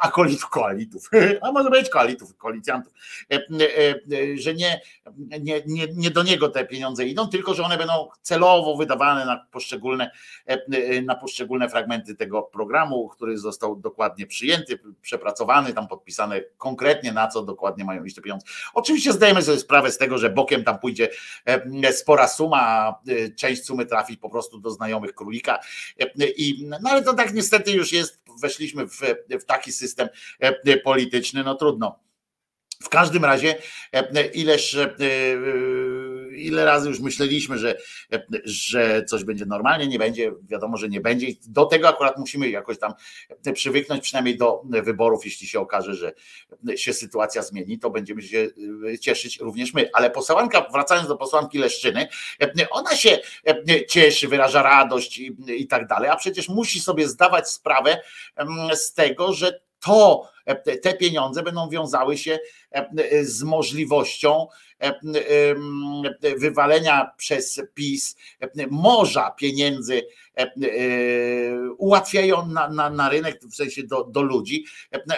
akolitów, 0.00 0.50
koalitów, 0.50 1.10
a 1.42 1.52
może 1.52 1.70
być 1.70 1.90
koalitów, 1.90 2.36
koalicjantów, 2.36 2.92
że 4.34 4.54
nie, 4.54 4.80
nie, 5.40 5.62
nie, 5.66 5.86
nie 5.94 6.10
do 6.10 6.22
niego 6.22 6.48
te 6.48 6.64
pieniądze 6.64 7.04
idą, 7.06 7.28
tylko 7.28 7.54
że 7.54 7.62
one 7.62 7.78
będą 7.78 8.08
celowo 8.22 8.76
wydawane 8.76 9.24
na 9.24 9.46
poszczególne 9.50 9.93
poszczególne, 9.94 10.10
e, 10.46 11.02
na 11.02 11.14
poszczególne 11.14 11.68
fragmenty 11.68 12.14
tego 12.14 12.42
programu, 12.42 13.08
który 13.08 13.38
został 13.38 13.76
dokładnie 13.76 14.26
przyjęty, 14.26 14.78
przepracowany, 15.02 15.72
tam 15.72 15.88
podpisane 15.88 16.40
konkretnie 16.58 17.12
na 17.12 17.28
co 17.28 17.42
dokładnie 17.42 17.84
mają 17.84 18.04
iść 18.04 18.16
te 18.16 18.22
pieniądze. 18.22 18.46
Oczywiście 18.74 19.12
zdajemy 19.12 19.42
sobie 19.42 19.58
sprawę 19.58 19.90
z 19.90 19.98
tego, 19.98 20.18
że 20.18 20.30
bokiem 20.30 20.64
tam 20.64 20.78
pójdzie 20.78 21.08
e, 21.46 21.92
spora 21.92 22.28
suma, 22.28 22.94
e, 23.08 23.30
część 23.30 23.64
sumy 23.64 23.86
trafi 23.86 24.16
po 24.16 24.30
prostu 24.30 24.58
do 24.58 24.70
znajomych 24.70 25.14
królika. 25.14 25.58
I, 26.36 26.68
no 26.82 26.90
ale 26.90 27.02
to 27.02 27.14
tak 27.14 27.34
niestety 27.34 27.72
już 27.72 27.92
jest, 27.92 28.22
weszliśmy 28.42 28.86
w, 28.86 29.00
w 29.40 29.44
taki 29.44 29.72
system 29.72 30.08
polityczny, 30.84 31.44
no 31.44 31.54
trudno. 31.54 31.98
W 32.82 32.88
każdym 32.88 33.24
razie 33.24 33.56
ileż 34.34 34.76
ile 36.36 36.64
razy 36.64 36.88
już 36.88 37.00
myśleliśmy, 37.00 37.58
że, 37.58 37.76
że 38.44 39.04
coś 39.04 39.24
będzie 39.24 39.46
normalnie, 39.46 39.86
nie 39.86 39.98
będzie, 39.98 40.32
wiadomo, 40.48 40.76
że 40.76 40.88
nie 40.88 41.00
będzie. 41.00 41.26
I 41.26 41.40
do 41.46 41.64
tego 41.64 41.88
akurat 41.88 42.18
musimy 42.18 42.50
jakoś 42.50 42.78
tam 42.78 42.92
przywyknąć, 43.54 44.02
przynajmniej 44.02 44.36
do 44.36 44.62
wyborów, 44.64 45.24
jeśli 45.24 45.46
się 45.46 45.60
okaże, 45.60 45.94
że 45.94 46.12
się 46.76 46.92
sytuacja 46.92 47.42
zmieni, 47.42 47.78
to 47.78 47.90
będziemy 47.90 48.22
się 48.22 48.48
cieszyć 49.00 49.40
również 49.40 49.74
my. 49.74 49.90
Ale 49.92 50.10
posłanka, 50.10 50.66
wracając 50.72 51.08
do 51.08 51.16
posłanki 51.16 51.58
Leszczyny, 51.58 52.08
ona 52.70 52.96
się 52.96 53.18
cieszy, 53.88 54.28
wyraża 54.28 54.62
radość 54.62 55.18
i, 55.18 55.36
i 55.48 55.66
tak 55.66 55.86
dalej, 55.86 56.10
a 56.10 56.16
przecież 56.16 56.48
musi 56.48 56.80
sobie 56.80 57.08
zdawać 57.08 57.50
sprawę 57.50 58.00
z 58.74 58.94
tego, 58.94 59.32
że 59.32 59.60
to 59.80 60.28
te 60.82 60.94
pieniądze 60.94 61.42
będą 61.42 61.68
wiązały 61.68 62.18
się 62.18 62.38
z 63.22 63.42
możliwością 63.42 64.46
wywalenia 66.38 67.10
przez 67.16 67.60
PiS 67.74 68.16
morza 68.70 69.30
pieniędzy 69.30 70.02
ułatwiają 71.78 72.46
na, 72.46 72.68
na, 72.68 72.90
na 72.90 73.08
rynek, 73.08 73.40
w 73.44 73.54
sensie 73.54 73.82
do, 73.82 74.04
do 74.04 74.22
ludzi, 74.22 74.64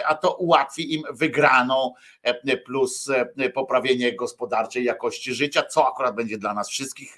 a 0.05 0.15
to 0.15 0.35
ułatwi 0.35 0.93
im 0.93 1.03
wygraną 1.11 1.93
plus 2.65 3.09
poprawienie 3.53 4.15
gospodarczej 4.15 4.83
jakości 4.83 5.33
życia, 5.33 5.63
co 5.63 5.87
akurat 5.87 6.15
będzie 6.15 6.37
dla 6.37 6.53
nas 6.53 6.69
wszystkich 6.69 7.17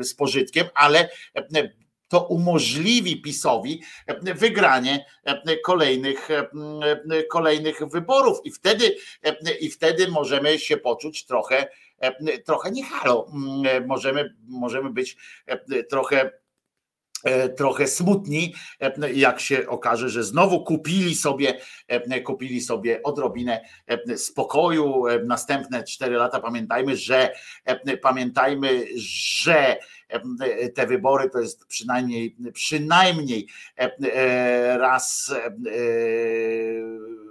z 0.00 0.14
pożytkiem, 0.14 0.66
ale 0.74 1.08
to 2.08 2.26
umożliwi 2.26 3.22
PiSowi 3.22 3.82
wygranie 4.34 5.06
kolejnych, 5.64 6.28
kolejnych 7.30 7.80
wyborów 7.92 8.38
i 8.44 8.50
wtedy, 8.50 8.96
i 9.60 9.70
wtedy 9.70 10.08
możemy 10.08 10.58
się 10.58 10.76
poczuć 10.76 11.26
trochę, 11.26 11.68
trochę 12.44 12.70
nie 12.70 12.84
halo. 12.84 13.26
Możemy, 13.86 14.34
możemy 14.48 14.90
być 14.90 15.16
trochę 15.90 16.20
e, 16.22 16.43
trochę 17.56 17.86
smutni, 17.86 18.54
e, 18.80 19.12
jak 19.12 19.40
się 19.40 19.68
okaże, 19.68 20.08
że 20.08 20.24
znowu 20.24 20.64
kupili 20.64 21.14
sobie, 21.14 21.60
e, 21.88 22.20
kupili 22.20 22.60
sobie 22.60 23.02
odrobinę 23.02 23.60
e, 23.86 24.18
spokoju. 24.18 25.06
E, 25.06 25.18
Następne 25.24 25.84
cztery 25.84 26.16
lata 26.16 26.40
pamiętajmy, 26.40 26.96
że 26.96 27.30
e, 27.64 27.96
pamiętajmy, 27.96 28.84
że 28.96 29.76
e, 30.08 30.68
te 30.68 30.86
wybory 30.86 31.30
to 31.30 31.40
jest 31.40 31.66
przynajmniej 31.66 32.36
przynajmniej 32.52 33.48
e, 33.78 33.90
e, 34.14 34.78
raz, 34.78 35.34
e, 35.34 35.50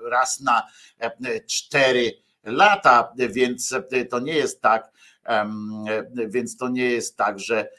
raz 0.09 0.39
na 0.39 0.63
e, 0.99 1.41
cztery 1.41 2.11
lata, 2.43 3.13
więc 3.17 3.75
to 4.09 4.19
nie 4.19 4.33
jest 4.33 4.61
tak, 4.61 4.91
więc 6.27 6.57
to 6.57 6.69
nie 6.69 6.85
jest 6.85 7.17
tak, 7.17 7.39
że 7.39 7.69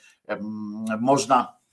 można 1.00 1.52
e, 1.52 1.63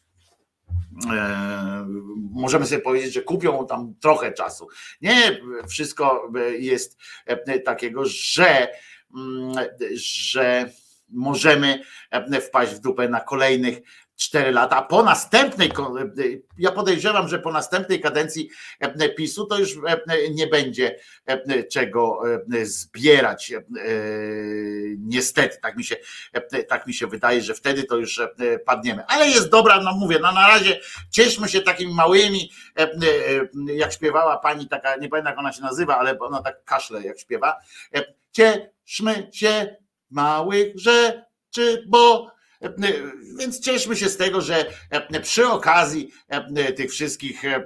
możemy 2.32 2.66
sobie 2.66 2.82
powiedzieć, 2.82 3.14
że 3.14 3.22
kupią 3.22 3.67
tam 3.67 3.95
trochę 4.00 4.32
czasu. 4.32 4.67
Nie, 5.01 5.41
wszystko 5.69 6.32
jest 6.59 6.98
e, 7.25 7.59
takiego, 7.59 8.06
że, 8.06 8.67
mm, 9.16 9.66
że 10.25 10.72
możemy 11.09 11.82
e, 12.11 12.41
wpaść 12.41 12.74
w 12.74 12.80
dupę 12.80 13.09
na 13.09 13.19
kolejnych 13.19 13.82
4 14.15 14.51
lata, 14.51 14.75
a 14.77 14.81
po 14.81 15.03
następnej, 15.03 15.67
e, 15.69 15.72
ja 16.57 16.72
podejrzewam, 16.72 17.27
że 17.27 17.40
po 17.40 17.51
następnej 17.51 18.01
kadencji 18.01 18.49
e, 18.80 19.09
PiSu 19.09 19.45
to 19.45 19.59
już 19.59 19.77
e, 19.88 20.30
nie 20.31 20.48
będzie 20.48 20.99
e, 21.25 21.64
czego 21.64 22.22
e, 22.53 22.65
zbierać. 22.65 23.51
e, 23.51 23.61
Niestety, 24.98 25.57
tak 25.61 25.77
mi 25.77 25.83
się, 25.83 25.95
e, 26.33 26.64
tak 26.64 26.88
mi 26.88 26.93
się 26.93 27.07
wydaje, 27.07 27.41
że 27.41 27.53
wtedy 27.53 27.83
to 27.83 27.98
już 27.98 28.19
e, 28.19 28.30
padniemy. 28.65 29.06
Ale 29.07 29.27
jest 29.27 29.49
dobra, 29.49 29.80
no 29.81 29.93
mówię, 29.93 30.19
no 30.22 30.31
na 30.31 30.48
razie 30.48 30.80
cieszmy 31.11 31.49
się 31.49 31.61
takimi 31.61 31.93
małymi, 31.93 32.51
e, 32.80 32.81
e, 32.83 32.93
jak 33.73 33.93
śpiewała 33.93 34.38
pani 34.38 34.67
taka, 34.67 34.95
nie 34.95 35.09
pamiętam 35.09 35.31
jak 35.31 35.40
ona 35.40 35.53
się 35.53 35.61
nazywa, 35.61 35.98
ale 35.98 36.19
ona 36.19 36.41
tak 36.41 36.64
kaszle 36.64 37.01
jak 37.01 37.19
śpiewa. 37.19 37.56
E, 37.95 38.03
Cieszmy 38.31 39.30
się 39.33 39.75
małych 40.09 40.80
rzeczy, 40.80 41.85
bo 41.88 42.27
e, 42.27 42.40
więc 43.40 43.59
cieszmy 43.59 43.95
się 43.95 44.09
z 44.09 44.17
tego, 44.17 44.41
że 44.41 44.65
e, 44.90 45.19
przy 45.19 45.48
okazji 45.48 46.11
e, 46.27 46.73
tych 46.73 46.91
wszystkich, 46.91 47.45
e, 47.45 47.64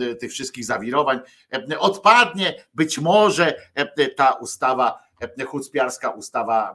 e, 0.00 0.14
tych 0.14 0.32
wszystkich 0.32 0.64
zawirowań 0.64 1.20
e, 1.52 1.78
odpadnie 1.78 2.54
być 2.74 2.98
może 2.98 3.54
e, 3.74 4.08
ta 4.08 4.32
ustawa 4.32 4.98
e, 5.38 5.44
chucpiarska 5.44 6.10
ustawa 6.10 6.74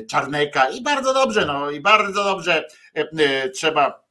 e, 0.00 0.06
Czarneka 0.06 0.70
i 0.70 0.82
bardzo 0.82 1.14
dobrze, 1.14 1.46
no 1.46 1.70
i 1.70 1.80
bardzo 1.80 2.24
dobrze 2.24 2.64
e, 2.96 3.08
e, 3.18 3.48
trzeba 3.50 4.04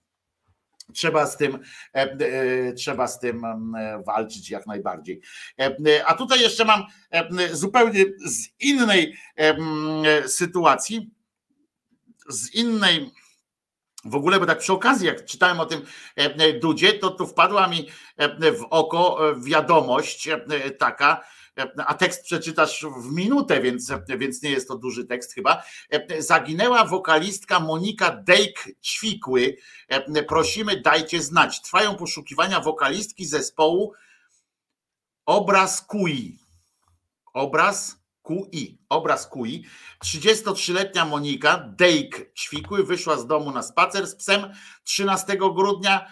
Trzeba 0.93 1.25
z 1.25 1.37
tym, 1.37 1.59
e, 1.95 2.01
e, 2.01 2.73
trzeba 2.73 3.07
z 3.07 3.19
tym 3.19 3.45
e, 3.75 4.03
walczyć 4.05 4.49
jak 4.49 4.67
najbardziej. 4.67 5.21
E, 5.59 5.65
e, 5.65 6.05
A 6.05 6.13
tutaj 6.13 6.41
jeszcze 6.41 6.65
mam 6.65 6.83
e, 7.11 7.55
zupełnie 7.55 8.05
z 8.25 8.47
innej 8.59 9.15
e, 9.37 9.55
e, 10.05 10.27
sytuacji, 10.27 11.11
z 12.29 12.53
innej. 12.53 13.11
W 14.05 14.15
ogóle, 14.15 14.39
bo 14.39 14.45
tak 14.45 14.59
przy 14.59 14.73
okazji, 14.73 15.07
jak 15.07 15.25
czytałem 15.25 15.59
o 15.59 15.65
tym 15.65 15.81
e, 16.17 16.21
e, 16.21 16.53
Dudzie, 16.53 16.93
to 16.93 17.09
tu 17.09 17.27
wpadła 17.27 17.67
mi 17.67 17.89
e, 18.17 18.51
w 18.51 18.67
oko 18.69 19.19
wiadomość 19.43 20.29
taka, 20.79 21.23
a 21.77 21.93
tekst 21.93 22.23
przeczytasz 22.23 22.85
w 22.97 23.11
minutę, 23.11 23.61
więc, 23.61 23.91
więc 24.17 24.41
nie 24.41 24.49
jest 24.49 24.67
to 24.67 24.77
duży 24.77 25.05
tekst 25.05 25.33
chyba. 25.33 25.63
Zaginęła 26.19 26.85
wokalistka 26.85 27.59
Monika 27.59 28.23
Dejk-Ćwikły. 28.23 29.55
Prosimy, 30.27 30.81
dajcie 30.81 31.21
znać. 31.21 31.61
Trwają 31.61 31.95
poszukiwania 31.95 32.59
wokalistki 32.59 33.25
zespołu 33.25 33.93
Obraz 35.25 35.81
Kui. 35.81 36.39
Obraz 37.33 38.02
QI, 38.23 38.77
obraz 38.89 39.29
QI. 39.29 39.63
33-letnia 40.03 41.05
Monika 41.05 41.69
Dejk 41.77 42.33
Ćwikły 42.35 42.83
wyszła 42.83 43.17
z 43.17 43.27
domu 43.27 43.51
na 43.51 43.63
spacer 43.63 44.07
z 44.07 44.15
psem 44.15 44.53
13 44.83 45.37
grudnia, 45.55 46.07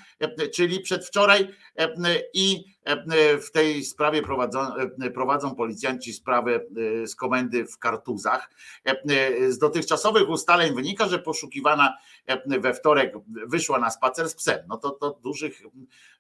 czyli 0.54 0.80
przedwczoraj 0.80 1.48
e, 1.78 1.90
i 2.34 2.66
e, 2.84 3.38
w 3.38 3.52
tej 3.52 3.84
sprawie 3.84 4.22
prowadzą, 4.22 4.76
e, 5.02 5.12
prowadzą 5.12 5.56
policjanci 5.56 6.14
sprawę 6.14 6.60
e, 7.04 7.08
z 7.08 7.16
komendy 7.16 7.66
w 7.66 7.78
Kartuzach. 7.78 8.50
E, 8.86 9.52
Z 9.52 9.58
dotychczasowych 9.58 10.30
ustaleń 10.30 10.76
wynika, 10.76 11.08
że 11.08 11.20
poszukiwana 11.20 11.98
e, 12.28 12.60
we 12.60 12.74
wtorek 12.74 13.14
wyszła 13.48 13.80
na 13.80 13.90
spacer 13.90 14.30
z 14.30 14.36
psem. 14.36 14.60
No 14.68 14.78
to, 14.78 14.90
to 14.90 15.20
dużych, 15.24 15.62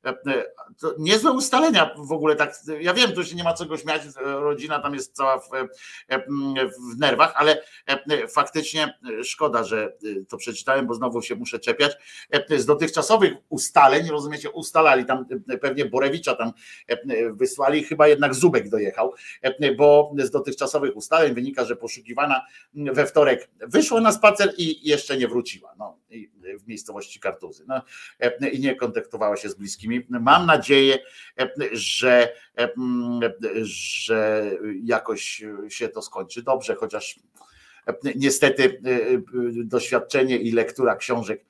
e, 0.05 0.13
to 0.79 0.95
niezłe 0.99 1.31
ustalenia 1.31 1.95
w 1.97 2.11
ogóle 2.11 2.35
tak. 2.35 2.55
Ja 2.79 2.93
wiem, 2.93 3.11
tu 3.11 3.23
się 3.23 3.35
nie 3.35 3.43
ma 3.43 3.53
czego 3.53 3.77
śmiać, 3.77 4.01
rodzina 4.15 4.79
tam 4.79 4.93
jest 4.93 5.15
cała 5.15 5.39
w, 5.39 5.53
e, 5.53 6.19
w 6.93 6.97
nerwach, 6.99 7.33
ale 7.35 7.63
e, 7.87 8.27
faktycznie 8.27 8.99
szkoda, 9.23 9.63
że 9.63 9.93
to 10.29 10.37
przeczytałem, 10.37 10.87
bo 10.87 10.93
znowu 10.93 11.21
się 11.21 11.35
muszę 11.35 11.59
czepiać. 11.59 11.91
E, 12.31 12.59
Z 12.59 12.65
dotychczasowych 12.65 13.33
ustaleń, 13.49 13.90
rozumiecie, 14.11 14.49
ustalali 14.49 15.05
tam 15.05 15.25
e, 15.49 15.57
pewnie 15.57 15.85
Borewicza 15.85 16.35
tam 16.35 16.51
e, 16.87 16.97
wysłali, 17.33 17.83
chyba 17.83 18.07
jednak 18.07 18.35
Zubek 18.35 18.69
dojechał, 18.69 19.13
e, 19.41 19.75
bo 19.75 20.13
z 20.17 20.31
dotychczasowych 20.31 20.95
ustaleń 20.97 21.33
wynika, 21.33 21.65
że 21.65 21.75
poszukiwana 21.75 22.45
we 22.73 23.05
wtorek 23.05 23.49
wyszła 23.59 24.01
na 24.01 24.11
spacer 24.11 24.53
i 24.57 24.89
jeszcze 24.89 25.17
nie 25.17 25.27
wróciła 25.27 25.75
no, 25.77 25.97
w 26.59 26.67
miejscowości 26.67 27.19
Kartuzy. 27.19 27.65
No, 27.67 27.81
e, 28.19 28.49
I 28.49 28.59
nie 28.59 28.75
kontaktowała 28.75 29.37
się 29.37 29.49
z 29.49 29.55
bliskimi. 29.55 30.05
Mam 30.09 30.45
nadzieję, 30.45 30.99
e, 31.39 31.49
że, 31.71 32.33
e, 32.57 32.69
że 33.61 34.51
jakoś 34.83 35.43
się 35.69 35.89
to 35.89 36.01
skończy 36.01 36.43
dobrze, 36.43 36.75
chociaż 36.75 37.19
niestety 38.15 38.81
doświadczenie 39.63 40.37
i 40.37 40.51
lektura 40.51 40.95
książek 40.95 41.45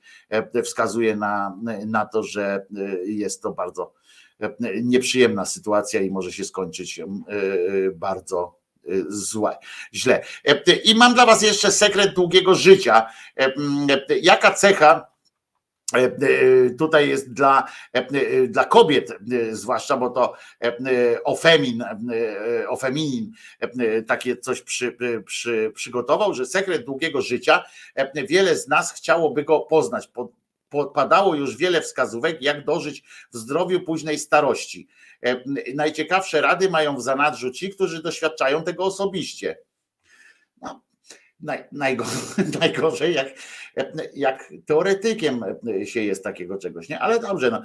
wskazuje 0.64 1.16
na, 1.16 1.58
na 1.86 2.06
to, 2.06 2.22
że 2.22 2.66
jest 3.04 3.42
to 3.42 3.52
bardzo 3.52 3.92
nieprzyjemna 4.82 5.44
sytuacja 5.44 6.00
i 6.00 6.10
może 6.10 6.32
się 6.32 6.44
skończyć 6.44 7.00
bardzo 7.94 8.58
złe, 9.08 9.56
źle. 9.94 10.22
I 10.84 10.94
mam 10.94 11.14
dla 11.14 11.26
Was 11.26 11.42
jeszcze 11.42 11.70
sekret 11.70 12.14
długiego 12.14 12.54
życia. 12.54 13.06
Jaka 14.22 14.54
cecha 14.54 15.11
tutaj 16.78 17.08
jest 17.08 17.32
dla, 17.32 17.64
dla 18.48 18.64
kobiet, 18.64 19.12
zwłaszcza, 19.50 19.96
bo 19.96 20.10
to 20.10 20.34
Ofemin, 21.24 21.84
Ofeminin 22.68 23.32
takie 24.06 24.36
coś 24.36 24.62
przy, 24.62 24.96
przy, 25.26 25.72
przygotował, 25.74 26.34
że 26.34 26.46
sekret 26.46 26.84
długiego 26.84 27.22
życia, 27.22 27.64
wiele 28.28 28.56
z 28.56 28.68
nas 28.68 28.92
chciałoby 28.92 29.44
go 29.44 29.60
poznać. 29.60 30.10
Padało 30.94 31.34
już 31.34 31.56
wiele 31.56 31.80
wskazówek, 31.80 32.42
jak 32.42 32.64
dożyć 32.64 33.02
w 33.32 33.36
zdrowiu 33.36 33.80
późnej 33.80 34.18
starości. 34.18 34.88
Najciekawsze 35.74 36.40
rady 36.40 36.70
mają 36.70 36.96
w 36.96 37.02
zanadrzu 37.02 37.50
ci, 37.50 37.70
którzy 37.70 38.02
doświadczają 38.02 38.64
tego 38.64 38.84
osobiście. 38.84 39.58
Naj, 41.42 41.64
najgorzej, 41.72 42.44
najgorzej 42.60 43.14
jak, 43.14 43.28
jak 44.14 44.52
teoretykiem 44.66 45.44
się 45.84 46.00
jest 46.00 46.24
takiego 46.24 46.58
czegoś, 46.58 46.88
nie? 46.88 47.00
Ale 47.00 47.20
dobrze, 47.20 47.50
no. 47.50 47.62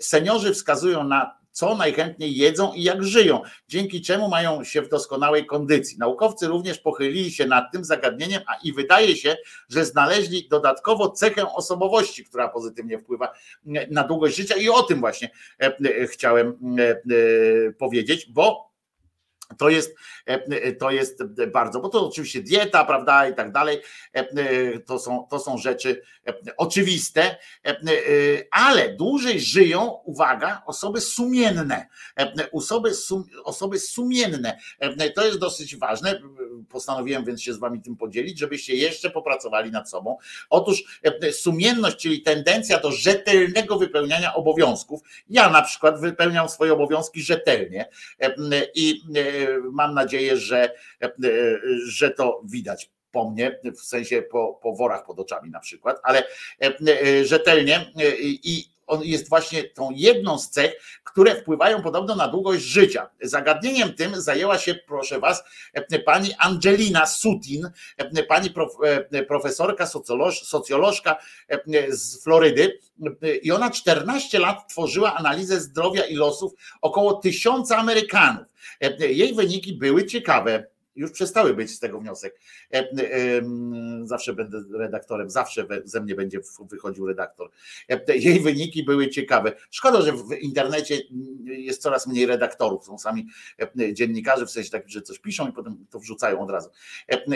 seniorzy 0.00 0.54
wskazują 0.54 1.04
na 1.04 1.38
co 1.58 1.74
najchętniej 1.74 2.36
jedzą 2.36 2.72
i 2.72 2.82
jak 2.82 3.04
żyją, 3.04 3.42
dzięki 3.68 4.02
czemu 4.02 4.28
mają 4.28 4.64
się 4.64 4.82
w 4.82 4.88
doskonałej 4.88 5.46
kondycji. 5.46 5.98
Naukowcy 5.98 6.46
również 6.46 6.78
pochylili 6.78 7.32
się 7.32 7.46
nad 7.46 7.72
tym 7.72 7.84
zagadnieniem, 7.84 8.42
a 8.46 8.56
i 8.64 8.72
wydaje 8.72 9.16
się, 9.16 9.36
że 9.68 9.84
znaleźli 9.84 10.48
dodatkowo 10.48 11.10
cechę 11.10 11.52
osobowości, 11.52 12.24
która 12.24 12.48
pozytywnie 12.48 12.98
wpływa 12.98 13.32
na 13.90 14.04
długość 14.04 14.36
życia 14.36 14.56
i 14.56 14.68
o 14.68 14.82
tym 14.82 15.00
właśnie 15.00 15.30
chciałem 16.06 16.58
powiedzieć, 17.78 18.26
bo 18.32 18.68
to 19.58 19.68
jest, 19.68 19.96
to 20.78 20.90
jest 20.90 21.22
bardzo, 21.52 21.80
bo 21.80 21.88
to 21.88 22.06
oczywiście 22.06 22.42
dieta, 22.42 22.84
prawda, 22.84 23.28
i 23.28 23.34
tak 23.34 23.52
dalej. 23.52 23.80
To 24.86 24.98
są, 24.98 25.26
to 25.30 25.38
są 25.38 25.58
rzeczy 25.58 26.02
oczywiste, 26.56 27.36
ale 28.50 28.94
dłużej 28.94 29.40
żyją, 29.40 29.90
uwaga, 30.04 30.62
osoby 30.66 31.00
sumienne. 31.00 31.86
Osoby, 32.52 32.94
sum, 32.94 33.24
osoby 33.44 33.80
sumienne. 33.80 34.58
To 35.14 35.26
jest 35.26 35.38
dosyć 35.38 35.76
ważne. 35.76 36.20
Postanowiłem 36.68 37.24
więc 37.24 37.42
się 37.42 37.54
z 37.54 37.58
wami 37.58 37.82
tym 37.82 37.96
podzielić, 37.96 38.38
żebyście 38.38 38.74
jeszcze 38.74 39.10
popracowali 39.10 39.70
nad 39.70 39.90
sobą. 39.90 40.16
Otóż 40.50 41.00
sumienność, 41.32 41.96
czyli 41.96 42.22
tendencja 42.22 42.80
do 42.80 42.92
rzetelnego 42.92 43.78
wypełniania 43.78 44.34
obowiązków. 44.34 45.00
Ja 45.30 45.50
na 45.50 45.62
przykład 45.62 46.00
wypełniam 46.00 46.48
swoje 46.48 46.72
obowiązki 46.72 47.22
rzetelnie 47.22 47.88
i 48.74 49.02
mam 49.72 49.94
nadzieję, 49.94 50.36
że, 50.36 50.74
że 51.86 52.10
to 52.10 52.42
widać 52.44 52.90
po 53.10 53.30
mnie, 53.30 53.60
w 53.64 53.80
sensie 53.80 54.22
po, 54.22 54.60
po 54.62 54.76
worach 54.76 55.06
pod 55.06 55.20
oczami 55.20 55.50
na 55.50 55.60
przykład, 55.60 56.00
ale 56.02 56.24
rzetelnie 57.22 57.92
i 58.22 58.77
on 58.88 59.04
jest 59.04 59.28
właśnie 59.28 59.64
tą 59.64 59.90
jedną 59.90 60.38
z 60.38 60.50
cech, 60.50 60.72
które 61.04 61.34
wpływają 61.34 61.82
podobno 61.82 62.16
na 62.16 62.28
długość 62.28 62.62
życia. 62.62 63.10
Zagadnieniem 63.22 63.94
tym 63.94 64.20
zajęła 64.20 64.58
się, 64.58 64.74
proszę 64.74 65.20
was, 65.20 65.42
pani 66.04 66.34
Angelina 66.38 67.06
Sutin, 67.06 67.70
pani 68.28 68.50
prof, 68.50 68.72
profesorka, 69.28 69.86
socjoloż, 69.86 70.42
socjolożka 70.42 71.16
z 71.88 72.24
Florydy. 72.24 72.78
I 73.42 73.52
ona 73.52 73.70
14 73.70 74.38
lat 74.38 74.68
tworzyła 74.68 75.14
analizę 75.14 75.60
zdrowia 75.60 76.04
i 76.04 76.14
losów 76.14 76.52
około 76.80 77.14
tysiąca 77.14 77.76
Amerykanów. 77.76 78.46
Jej 78.98 79.34
wyniki 79.34 79.72
były 79.72 80.06
ciekawe 80.06 80.66
już 80.98 81.10
przestały 81.10 81.54
być 81.54 81.70
z 81.70 81.78
tego 81.78 82.00
wniosek. 82.00 82.40
E, 82.72 82.76
e, 82.76 82.86
zawsze 84.02 84.32
będę 84.32 84.62
redaktorem, 84.72 85.30
zawsze 85.30 85.66
ze 85.84 86.00
mnie 86.00 86.14
będzie 86.14 86.40
wychodził 86.70 87.06
redaktor. 87.06 87.50
E, 87.88 88.16
jej 88.16 88.40
wyniki 88.40 88.84
były 88.84 89.08
ciekawe. 89.08 89.52
Szkoda, 89.70 90.02
że 90.02 90.12
w 90.12 90.32
internecie 90.40 91.00
jest 91.44 91.82
coraz 91.82 92.06
mniej 92.06 92.26
redaktorów. 92.26 92.84
Są 92.84 92.98
sami 92.98 93.26
dziennikarze, 93.92 94.46
w 94.46 94.50
sensie 94.50 94.70
tak, 94.70 94.88
że 94.88 95.02
coś 95.02 95.18
piszą 95.18 95.48
i 95.48 95.52
potem 95.52 95.86
to 95.90 96.00
wrzucają 96.00 96.40
od 96.40 96.50
razu. 96.50 96.70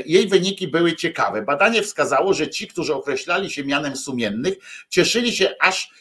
Jej 0.06 0.28
wyniki 0.28 0.68
były 0.68 0.96
ciekawe. 0.96 1.42
Badanie 1.42 1.82
wskazało, 1.82 2.34
że 2.34 2.48
ci, 2.48 2.68
którzy 2.68 2.94
określali 2.94 3.50
się 3.50 3.64
mianem 3.64 3.96
sumiennych, 3.96 4.54
cieszyli 4.88 5.32
się 5.32 5.54
aż 5.60 5.92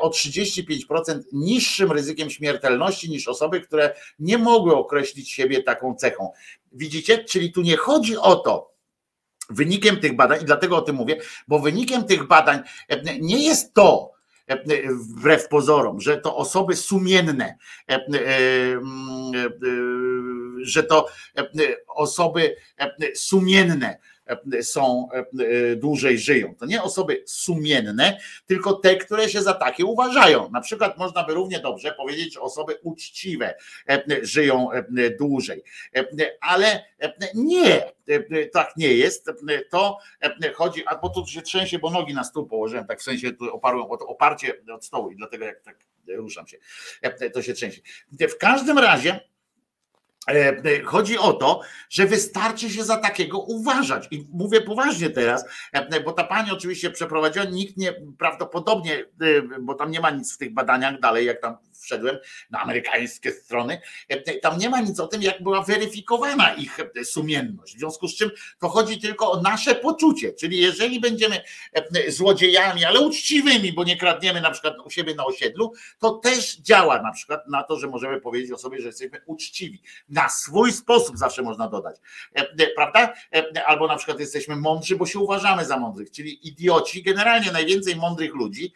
o 0.00 0.10
35% 0.10 1.20
niższym 1.32 1.92
ryzykiem 1.92 2.30
śmiertelności 2.30 3.10
niż 3.10 3.28
osoby, 3.28 3.60
które 3.60 3.94
nie 4.18 4.38
mogły 4.38 4.76
określić 4.76 5.32
siebie 5.32 5.62
taką 5.62 5.94
cechą. 5.94 6.32
Widzicie? 6.72 7.24
Czyli 7.24 7.52
tu 7.52 7.62
nie 7.62 7.76
chodzi 7.76 8.16
o 8.16 8.36
to, 8.36 8.78
wynikiem 9.50 10.00
tych 10.00 10.16
badań, 10.16 10.42
i 10.42 10.44
dlatego 10.44 10.76
o 10.76 10.82
tym 10.82 10.96
mówię, 10.96 11.20
bo 11.48 11.58
wynikiem 11.58 12.04
tych 12.04 12.26
badań 12.26 12.60
e, 12.88 13.18
nie 13.18 13.44
jest 13.44 13.74
to, 13.74 14.10
e, 14.46 14.58
wbrew 14.92 15.48
pozorom, 15.48 16.00
że 16.00 16.18
to 16.18 16.36
osoby 16.36 16.76
sumienne, 16.76 17.58
e, 17.90 18.00
że 20.62 20.82
to 20.82 21.08
osoby 21.86 22.56
sumienne 23.14 23.98
są 24.62 25.08
dłużej 25.76 26.18
żyją. 26.18 26.54
To 26.54 26.66
nie 26.66 26.82
osoby 26.82 27.22
sumienne, 27.26 28.18
tylko 28.46 28.72
te, 28.72 28.96
które 28.96 29.28
się 29.28 29.42
za 29.42 29.54
takie 29.54 29.84
uważają. 29.84 30.50
Na 30.50 30.60
przykład 30.60 30.98
można 30.98 31.24
by 31.24 31.34
równie 31.34 31.60
dobrze 31.60 31.92
powiedzieć, 31.92 32.34
że 32.34 32.40
osoby 32.40 32.78
uczciwe 32.82 33.54
żyją 34.22 34.68
dłużej. 35.18 35.62
Ale 36.40 36.84
nie, 37.34 37.82
tak 38.52 38.76
nie 38.76 38.94
jest. 38.94 39.30
To 39.70 39.98
chodzi, 40.54 40.84
bo 41.02 41.08
tu 41.08 41.26
się 41.26 41.42
trzęsie, 41.42 41.78
bo 41.78 41.90
nogi 41.90 42.14
na 42.14 42.24
stół 42.24 42.46
położyłem, 42.46 42.86
tak 42.86 43.00
w 43.00 43.02
sensie 43.02 43.32
tu 43.32 43.54
oparłem 43.54 43.86
oparcie 43.90 44.54
od 44.74 44.84
stołu 44.84 45.10
i 45.10 45.16
dlatego 45.16 45.44
jak 45.44 45.60
tak 45.60 45.76
ruszam 46.08 46.46
się, 46.46 46.58
to 47.32 47.42
się 47.42 47.52
trzęsie. 47.52 47.80
W 48.12 48.38
każdym 48.38 48.78
razie 48.78 49.08
E, 49.10 49.20
e, 49.20 49.37
chodzi 50.84 51.18
o 51.18 51.32
to, 51.32 51.60
że 51.90 52.06
wystarczy 52.06 52.70
się 52.70 52.84
za 52.84 52.96
takiego 52.96 53.38
uważać. 53.38 54.08
I 54.10 54.26
mówię 54.32 54.60
poważnie 54.60 55.10
teraz, 55.10 55.44
e, 55.72 56.00
bo 56.00 56.12
ta 56.12 56.24
pani 56.24 56.50
oczywiście 56.50 56.90
przeprowadziła, 56.90 57.44
nikt 57.44 57.76
nie 57.76 57.94
prawdopodobnie, 58.18 59.04
bo 59.60 59.74
tam 59.74 59.90
nie 59.90 60.00
ma 60.00 60.10
nic 60.10 60.34
w 60.34 60.38
tych 60.38 60.54
badaniach 60.54 61.00
dalej, 61.00 61.26
jak 61.26 61.40
tam 61.40 61.56
wszedłem 61.88 62.18
na 62.50 62.60
amerykańskie 62.60 63.32
strony, 63.32 63.80
tam 64.42 64.58
nie 64.58 64.70
ma 64.70 64.80
nic 64.80 65.00
o 65.00 65.06
tym, 65.06 65.22
jak 65.22 65.42
była 65.42 65.62
weryfikowana 65.62 66.54
ich 66.54 66.78
sumienność. 67.04 67.76
W 67.76 67.78
związku 67.78 68.08
z 68.08 68.16
czym 68.16 68.30
to 68.58 68.68
chodzi 68.68 68.98
tylko 68.98 69.32
o 69.32 69.40
nasze 69.40 69.74
poczucie, 69.74 70.32
czyli 70.32 70.58
jeżeli 70.58 71.00
będziemy 71.00 71.40
złodziejami, 72.08 72.84
ale 72.84 73.00
uczciwymi, 73.00 73.72
bo 73.72 73.84
nie 73.84 73.96
kradniemy 73.96 74.40
na 74.40 74.50
przykład 74.50 74.74
u 74.84 74.90
siebie 74.90 75.14
na 75.14 75.24
osiedlu, 75.24 75.72
to 75.98 76.10
też 76.10 76.56
działa 76.56 77.02
na 77.02 77.12
przykład 77.12 77.48
na 77.48 77.62
to, 77.62 77.76
że 77.76 77.86
możemy 77.86 78.20
powiedzieć 78.20 78.52
o 78.52 78.58
sobie, 78.58 78.80
że 78.80 78.86
jesteśmy 78.86 79.20
uczciwi. 79.26 79.82
Na 80.08 80.28
swój 80.28 80.72
sposób 80.72 81.18
zawsze 81.18 81.42
można 81.42 81.68
dodać, 81.68 81.96
prawda? 82.76 83.14
Albo 83.66 83.86
na 83.86 83.96
przykład 83.96 84.20
jesteśmy 84.20 84.56
mądrzy, 84.56 84.96
bo 84.96 85.06
się 85.06 85.18
uważamy 85.18 85.64
za 85.64 85.78
mądrych, 85.78 86.10
czyli 86.10 86.48
idioci, 86.48 87.02
generalnie 87.02 87.52
najwięcej 87.52 87.96
mądrych 87.96 88.34
ludzi 88.34 88.72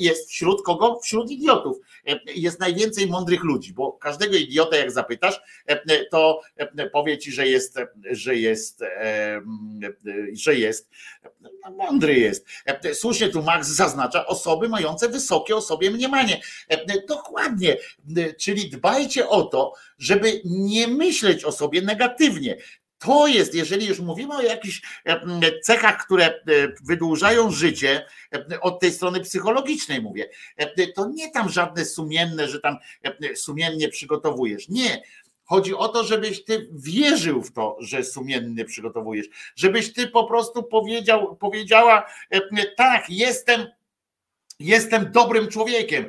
jest 0.00 0.30
wśród 0.30 0.62
kogo? 0.62 1.00
Wśród 1.02 1.30
idiotów 1.30 1.76
jest 2.42 2.60
najwięcej 2.60 3.06
mądrych 3.06 3.44
ludzi, 3.44 3.72
bo 3.72 3.92
każdego 3.92 4.36
idiota, 4.36 4.76
jak 4.76 4.90
zapytasz, 4.90 5.40
to 6.10 6.40
powie 6.92 7.18
ci, 7.18 7.32
że 7.32 7.46
jest, 7.46 7.76
że 8.10 8.36
jest, 8.36 8.84
że 10.32 10.54
jest 10.54 10.88
mądry 11.76 12.18
jest. 12.18 12.46
Słusznie 12.92 13.28
tu 13.28 13.42
Max 13.42 13.68
zaznacza 13.68 14.26
osoby 14.26 14.68
mające 14.68 15.08
wysokie 15.08 15.56
o 15.56 15.60
sobie 15.60 15.90
mniemanie. 15.90 16.40
Dokładnie, 17.08 17.76
czyli 18.38 18.70
dbajcie 18.70 19.28
o 19.28 19.42
to, 19.42 19.72
żeby 19.98 20.40
nie 20.44 20.88
myśleć 20.88 21.44
o 21.44 21.52
sobie 21.52 21.82
negatywnie. 21.82 22.56
To 22.98 23.26
jest, 23.26 23.54
jeżeli 23.54 23.86
już 23.86 24.00
mówimy 24.00 24.36
o 24.36 24.42
jakichś 24.42 24.82
cechach, 25.62 26.04
które 26.04 26.34
wydłużają 26.84 27.50
życie, 27.50 28.06
od 28.60 28.80
tej 28.80 28.92
strony 28.92 29.20
psychologicznej 29.20 30.02
mówię, 30.02 30.28
to 30.94 31.08
nie 31.14 31.30
tam 31.30 31.48
żadne 31.48 31.84
sumienne, 31.84 32.48
że 32.48 32.60
tam 32.60 32.76
sumiennie 33.34 33.88
przygotowujesz. 33.88 34.68
Nie. 34.68 35.02
Chodzi 35.44 35.74
o 35.74 35.88
to, 35.88 36.04
żebyś 36.04 36.44
ty 36.44 36.68
wierzył 36.72 37.42
w 37.42 37.52
to, 37.52 37.76
że 37.80 38.04
sumiennie 38.04 38.64
przygotowujesz, 38.64 39.26
żebyś 39.56 39.92
ty 39.92 40.06
po 40.06 40.24
prostu 40.24 40.62
powiedział, 40.62 41.36
powiedziała, 41.36 42.06
tak, 42.76 43.10
jestem 43.10 43.66
jestem 44.58 45.12
dobrym 45.12 45.48
człowiekiem. 45.48 46.08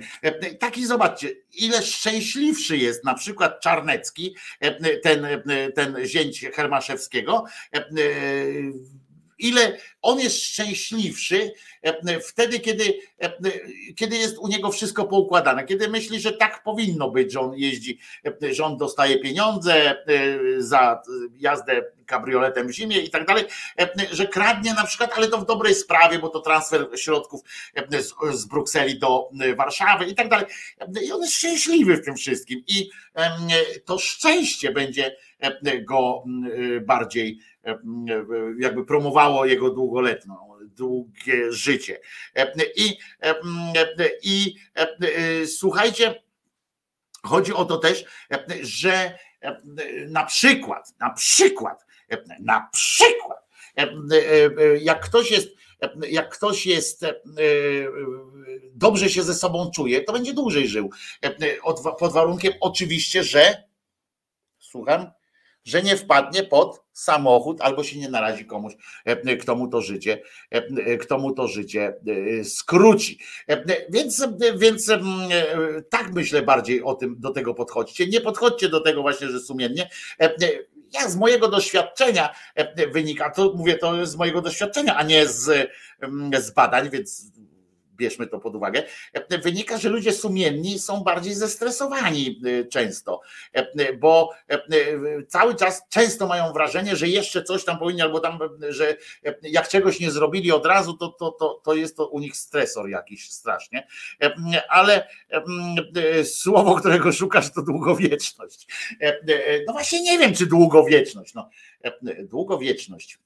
Taki 0.59 0.85
zobaczcie, 0.85 1.29
ile 1.53 1.81
szczęśliwszy 1.81 2.77
jest 2.77 3.03
na 3.03 3.13
przykład 3.13 3.61
Czarnecki, 3.61 4.35
ten, 5.03 5.27
ten 5.75 6.05
zięć 6.05 6.45
Hermaszewskiego, 6.53 7.43
ile 9.39 9.77
on 10.01 10.19
jest 10.19 10.43
szczęśliwszy 10.43 11.51
wtedy, 12.24 12.59
kiedy, 12.59 12.93
kiedy 13.95 14.17
jest 14.17 14.38
u 14.38 14.48
niego 14.48 14.72
wszystko 14.72 15.06
poukładane, 15.06 15.66
kiedy 15.66 15.88
myśli, 15.88 16.19
że 16.19 16.33
tak 16.33 16.64
powinno 16.64 17.11
być, 17.11 17.33
że 17.33 17.40
on 17.40 17.53
jeździ, 17.56 17.99
że 18.51 18.66
on 18.66 18.77
dostaje 18.77 19.19
pieniądze 19.19 20.03
za 20.58 21.01
jazdę 21.38 21.82
kabrioletem 22.06 22.67
w 22.67 22.72
zimie 22.72 22.99
i 22.99 23.09
tak 23.09 23.25
dalej, 23.25 23.43
że 24.11 24.27
kradnie 24.27 24.74
na 24.74 24.83
przykład, 24.83 25.11
ale 25.16 25.27
to 25.27 25.38
w 25.38 25.45
dobrej 25.45 25.75
sprawie, 25.75 26.19
bo 26.19 26.30
to 26.30 26.40
transfer 26.40 26.88
środków 26.95 27.41
z, 27.99 28.14
z 28.40 28.45
Brukseli 28.45 28.99
do 28.99 29.30
Warszawy 29.58 30.06
i 30.06 30.16
tak 30.16 30.30
dalej. 30.30 30.45
I 31.03 31.11
on 31.11 31.22
jest 31.22 31.33
szczęśliwy 31.33 31.98
w 31.98 32.06
tym 32.06 32.16
wszystkim 32.16 32.64
i 32.67 32.90
to 33.85 33.98
szczęście 33.98 34.72
będzie 34.72 35.16
go 35.82 36.24
bardziej 36.82 37.40
jakby 38.59 38.85
promowało 38.85 39.45
jego 39.45 39.69
długoletną, 39.69 40.48
długie 40.80 41.51
życie. 41.51 41.99
I, 42.75 42.98
i 44.24 44.56
słuchajcie, 45.48 46.24
chodzi 47.24 47.53
o 47.53 47.66
to 47.66 47.77
też, 47.77 48.06
że 48.61 49.19
na 50.08 50.25
przykład, 50.25 50.93
na 50.99 51.09
przykład, 51.09 51.85
na 52.40 52.69
przykład, 52.74 53.48
jak 54.82 55.06
ktoś 55.06 55.32
jest, 55.32 55.49
jak 56.09 56.30
ktoś 56.30 56.66
jest 56.66 57.06
dobrze 58.72 59.09
się 59.09 59.24
ze 59.24 59.33
sobą 59.33 59.72
czuje, 59.75 60.03
to 60.03 60.14
będzie 60.14 60.33
dłużej 60.33 60.67
żył. 60.67 60.90
Pod 61.99 62.14
warunkiem 62.14 62.53
oczywiście, 62.61 63.24
że 63.24 63.64
słucham, 64.59 65.11
że 65.64 65.82
nie 65.82 65.98
wpadnie 65.98 66.43
pod 66.43 66.85
samochód 66.99 67.61
albo 67.61 67.83
się 67.83 67.99
nie 67.99 68.09
narazi 68.09 68.45
komuś, 68.45 68.73
kto 69.41 69.55
mu 69.55 69.67
to 69.67 69.81
życie, 69.81 70.21
kto 70.99 71.17
mu 71.17 71.31
to 71.31 71.47
życie 71.47 71.93
skróci. 72.43 73.19
Więc, 73.89 74.27
więc 74.57 74.91
tak 75.89 76.13
myślę 76.13 76.41
bardziej 76.41 76.83
o 76.83 76.93
tym, 76.93 77.15
do 77.19 77.31
tego 77.31 77.53
podchodźcie. 77.53 78.07
Nie 78.07 78.21
podchodźcie 78.21 78.69
do 78.69 78.81
tego 78.81 79.01
właśnie, 79.01 79.27
że 79.27 79.39
sumiennie. 79.39 79.89
Ja 80.93 81.09
z 81.09 81.15
mojego 81.15 81.47
doświadczenia 81.47 82.29
wynika, 82.93 83.29
to 83.29 83.53
mówię 83.55 83.77
to 83.77 84.05
z 84.05 84.15
mojego 84.15 84.41
doświadczenia, 84.41 84.95
a 84.95 85.03
nie 85.03 85.27
z, 85.27 85.69
z 86.39 86.51
badań, 86.51 86.89
więc 86.89 87.31
bierzmy 87.99 88.27
to 88.27 88.39
pod 88.39 88.55
uwagę, 88.55 88.83
wynika, 89.43 89.77
że 89.77 89.89
ludzie 89.89 90.13
sumienni 90.13 90.79
są 90.79 91.03
bardziej 91.03 91.33
zestresowani 91.33 92.41
y, 92.45 92.67
często, 92.71 93.21
y, 93.79 93.97
bo 93.97 94.31
y, 94.71 95.25
cały 95.27 95.55
czas 95.55 95.81
często 95.89 96.27
mają 96.27 96.53
wrażenie, 96.53 96.95
że 96.95 97.07
jeszcze 97.07 97.43
coś 97.43 97.65
tam 97.65 97.79
powinni, 97.79 98.01
albo 98.01 98.19
tam, 98.19 98.39
że 98.69 98.97
jak 99.41 99.67
czegoś 99.67 99.99
nie 99.99 100.11
zrobili 100.11 100.51
od 100.51 100.65
razu, 100.65 100.93
to, 100.93 101.07
to, 101.07 101.31
to, 101.31 101.61
to 101.63 101.73
jest 101.73 101.97
to 101.97 102.07
u 102.07 102.19
nich 102.19 102.37
stresor 102.37 102.89
jakiś 102.89 103.31
strasznie. 103.31 103.87
Ale 104.69 105.07
słowo, 106.23 106.75
którego 106.75 107.11
szukasz, 107.11 107.53
to 107.53 107.61
długowieczność. 107.61 108.67
No 109.67 109.73
właśnie 109.73 110.01
nie 110.01 110.17
wiem, 110.19 110.33
czy 110.33 110.45
długowieczność. 110.45 111.33
No, 111.33 111.49
długowieczność 112.23 113.19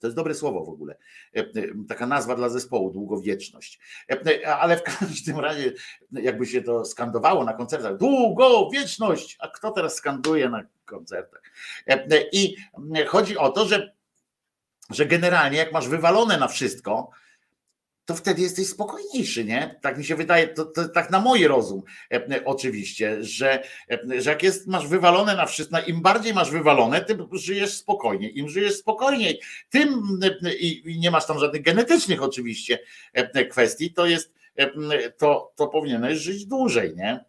To 0.00 0.06
jest 0.06 0.16
dobre 0.16 0.34
słowo 0.34 0.64
w 0.64 0.68
ogóle. 0.68 0.96
E, 1.36 1.40
e, 1.40 1.44
Taka 1.88 2.06
nazwa 2.06 2.36
dla 2.36 2.48
zespołu, 2.48 2.90
długowieczność. 2.90 3.80
E, 4.10 4.56
Ale 4.56 4.76
w 4.76 4.82
każdym 4.82 5.38
razie, 5.40 5.72
jakby 6.12 6.46
się 6.46 6.62
to 6.62 6.84
skandowało 6.84 7.44
na 7.44 7.54
koncertach, 7.54 7.96
długowieczność, 7.96 9.36
a 9.40 9.48
kto 9.48 9.70
teraz 9.70 9.94
skanduje 9.94 10.48
na 10.48 10.64
koncertach? 10.84 11.42
I 12.32 12.56
chodzi 13.06 13.38
o 13.38 13.48
to, 13.48 13.66
że, 13.66 13.92
że 14.90 15.06
generalnie 15.06 15.58
jak 15.58 15.72
masz 15.72 15.88
wywalone 15.88 16.38
na 16.38 16.48
wszystko, 16.48 17.10
to 18.06 18.14
wtedy 18.14 18.42
jesteś 18.42 18.68
spokojniejszy, 18.68 19.44
nie? 19.44 19.78
Tak 19.82 19.98
mi 19.98 20.04
się 20.04 20.16
wydaje, 20.16 20.48
to, 20.48 20.64
to 20.64 20.88
tak 20.88 21.10
na 21.10 21.20
mój 21.20 21.46
rozum 21.46 21.82
e, 22.12 22.44
oczywiście, 22.44 23.24
że, 23.24 23.62
e, 23.90 24.20
że 24.20 24.30
jak 24.30 24.42
jest, 24.42 24.66
masz 24.66 24.88
wywalone 24.88 25.36
na 25.36 25.46
wszystko, 25.46 25.76
im 25.86 26.02
bardziej 26.02 26.34
masz 26.34 26.50
wywalone, 26.50 27.00
tym 27.00 27.28
żyjesz 27.32 27.74
spokojniej. 27.74 28.38
Im 28.38 28.48
żyjesz 28.48 28.76
spokojniej, 28.76 29.40
tym 29.70 30.18
e, 30.44 30.54
i, 30.54 30.90
i 30.90 30.98
nie 30.98 31.10
masz 31.10 31.26
tam 31.26 31.38
żadnych 31.38 31.62
genetycznych 31.62 32.22
oczywiście 32.22 32.78
e, 33.12 33.44
kwestii, 33.44 33.92
to 33.92 34.06
jest, 34.06 34.34
e, 34.56 35.10
to, 35.10 35.52
to 35.56 35.68
powinieneś 35.68 36.18
żyć 36.18 36.46
dłużej, 36.46 36.94
nie? 36.96 37.24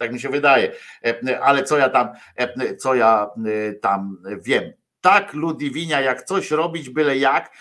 Tak 0.00 0.12
mi 0.12 0.20
się 0.20 0.28
wydaje. 0.28 0.72
E, 1.04 1.40
Ale 1.40 1.64
co 1.64 1.78
ja 1.78 1.88
tam, 1.88 2.08
e, 2.36 2.76
co 2.76 2.94
ja 2.94 3.30
e, 3.46 3.72
tam 3.72 4.22
wiem? 4.42 4.72
Tak, 5.00 5.34
Ludwinia, 5.34 6.00
jak 6.00 6.24
coś 6.24 6.50
robić 6.50 6.90
byle 6.90 7.18
jak, 7.18 7.56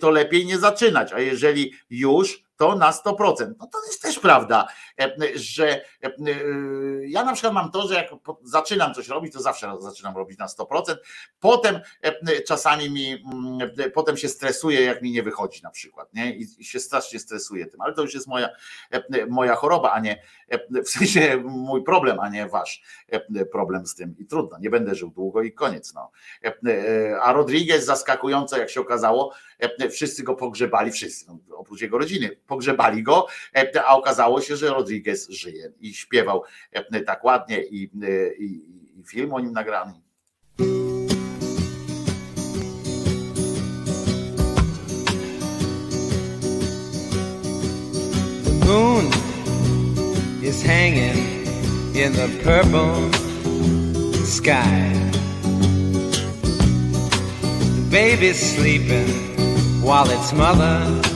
to 0.00 0.10
lepiej 0.10 0.46
nie 0.46 0.58
zaczynać, 0.58 1.12
a 1.12 1.20
jeżeli 1.20 1.72
już, 1.90 2.42
to 2.58 2.76
na 2.76 2.90
100%. 2.90 3.54
No 3.58 3.66
to 3.66 3.78
jest 3.86 4.02
też 4.02 4.18
prawda, 4.18 4.68
e, 5.00 5.14
że 5.34 5.84
e, 6.02 6.10
ja 7.06 7.24
na 7.24 7.32
przykład 7.32 7.54
mam 7.54 7.70
to, 7.70 7.88
że 7.88 7.94
jak 7.94 8.10
zaczynam 8.42 8.94
coś 8.94 9.08
robić, 9.08 9.32
to 9.32 9.42
zawsze 9.42 9.76
zaczynam 9.80 10.16
robić 10.16 10.38
na 10.38 10.46
100%. 10.46 10.96
Potem 11.40 11.80
e, 12.02 12.42
czasami 12.42 12.90
mi, 12.90 13.24
mm, 13.32 13.70
potem 13.94 14.16
się 14.16 14.28
stresuję, 14.28 14.80
jak 14.80 15.02
mi 15.02 15.10
nie 15.10 15.22
wychodzi 15.22 15.62
na 15.62 15.70
przykład, 15.70 16.14
nie? 16.14 16.36
I 16.36 16.64
się 16.64 16.80
strasznie 16.80 17.18
stresuję 17.18 17.66
tym, 17.66 17.80
ale 17.80 17.94
to 17.94 18.02
już 18.02 18.14
jest 18.14 18.26
moja, 18.26 18.48
e, 18.90 19.26
moja 19.26 19.54
choroba, 19.54 19.92
a 19.92 20.00
nie, 20.00 20.22
e, 20.48 20.82
w 20.82 20.88
sensie 20.88 21.42
mój 21.46 21.84
problem, 21.84 22.20
a 22.20 22.28
nie 22.28 22.48
wasz 22.48 22.82
e, 23.08 23.46
problem 23.46 23.86
z 23.86 23.94
tym. 23.94 24.14
I 24.18 24.26
trudno, 24.26 24.58
nie 24.58 24.70
będę 24.70 24.94
żył 24.94 25.10
długo 25.10 25.42
i 25.42 25.52
koniec. 25.52 25.94
No. 25.94 26.10
E, 26.44 26.54
e, 26.66 27.20
A 27.20 27.32
Rodriguez 27.32 27.84
zaskakująco, 27.84 28.58
jak 28.58 28.70
się 28.70 28.80
okazało, 28.80 29.34
e, 29.58 29.88
wszyscy 29.90 30.22
go 30.22 30.34
pogrzebali, 30.34 30.92
wszyscy, 30.92 31.26
no, 31.28 31.38
oprócz 31.56 31.80
jego 31.80 31.98
rodziny, 31.98 32.36
pogrzebali 32.48 33.02
go, 33.02 33.26
e, 33.56 33.84
a 33.84 33.96
okazało 33.96 34.40
się, 34.40 34.56
że 34.56 34.68
Rodriguez 34.68 35.28
żyje 35.28 35.72
i 35.80 35.94
śpiewał 35.94 36.42
e, 36.72 37.00
tak 37.00 37.24
ładnie 37.24 37.62
i, 37.62 37.90
e, 38.02 38.34
i, 38.34 39.00
i 39.00 39.04
film 39.04 39.32
o 39.34 39.40
nim 39.40 39.52
nagrany. 39.52 39.92
Moon 48.66 49.06
is 50.42 50.62
hanging 50.62 51.16
in 51.94 52.12
the 52.12 52.28
purple 52.44 53.10
sky. 54.26 54.92
The 57.76 57.88
baby's 57.90 58.38
sleeping 58.38 59.08
while 59.82 60.10
its 60.10 60.32
mother 60.34 61.07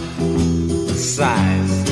sighs. 1.02 1.84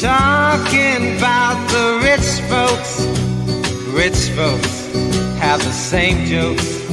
Talking 0.00 1.16
about 1.18 1.58
the 1.70 2.00
rich 2.02 2.28
folks, 2.48 3.04
rich 3.92 4.30
folks 4.34 4.92
have 5.38 5.62
the 5.62 5.72
same 5.72 6.24
jokes 6.24 6.88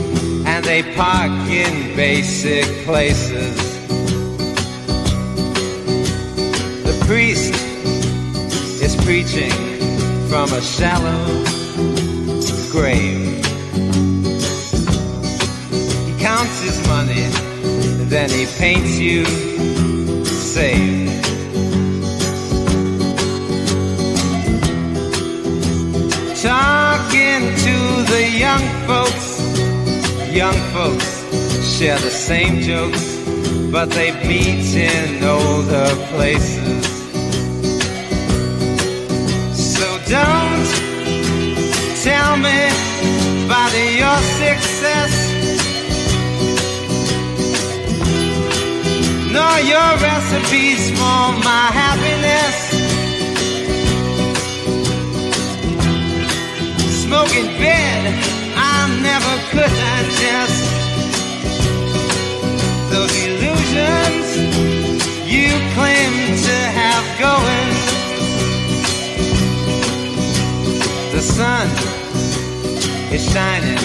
and 0.45 0.63
they 0.65 0.83
park 0.95 1.31
in 1.49 1.95
basic 1.95 2.65
places. 2.85 3.55
The 6.83 7.05
priest 7.07 7.53
is 8.83 8.95
preaching 9.05 9.51
from 10.27 10.51
a 10.51 10.61
shallow 10.61 11.43
grave. 12.71 13.48
Counts 16.39 16.61
his 16.61 16.87
money, 16.87 17.27
then 18.07 18.29
he 18.29 18.45
paints 18.57 18.97
you 18.97 19.25
safe. 20.25 21.09
Talking 26.41 27.41
to 27.65 27.75
the 28.13 28.23
young 28.45 28.63
folks 28.87 29.29
young 30.31 30.55
folks 30.71 31.09
share 31.77 31.99
the 31.99 32.09
same 32.09 32.61
jokes, 32.61 33.17
but 33.69 33.89
they 33.89 34.11
meet 34.25 34.73
in 34.75 35.21
older 35.21 35.89
places. 36.11 36.85
So 39.75 39.85
don't 40.07 40.67
tell 42.01 42.37
me 42.37 42.59
about 43.45 43.73
your 44.01 44.17
success, 44.39 45.28
nor 49.31 49.59
your 49.59 49.89
recipes 50.01 50.89
for 50.97 51.21
my 51.45 51.65
happiness. 51.81 52.55
Smoking 57.03 57.49
bed, 57.61 58.01
I 58.55 58.77
never 59.07 59.33
could 59.51 59.73
digest 59.85 60.61
those 62.89 63.13
illusions 63.27 64.25
you 65.29 65.49
claim 65.75 66.11
to 66.47 66.57
have 66.79 67.05
going. 67.19 67.69
The 71.13 71.21
sun 71.21 71.67
is 73.13 73.23
shining 73.31 73.77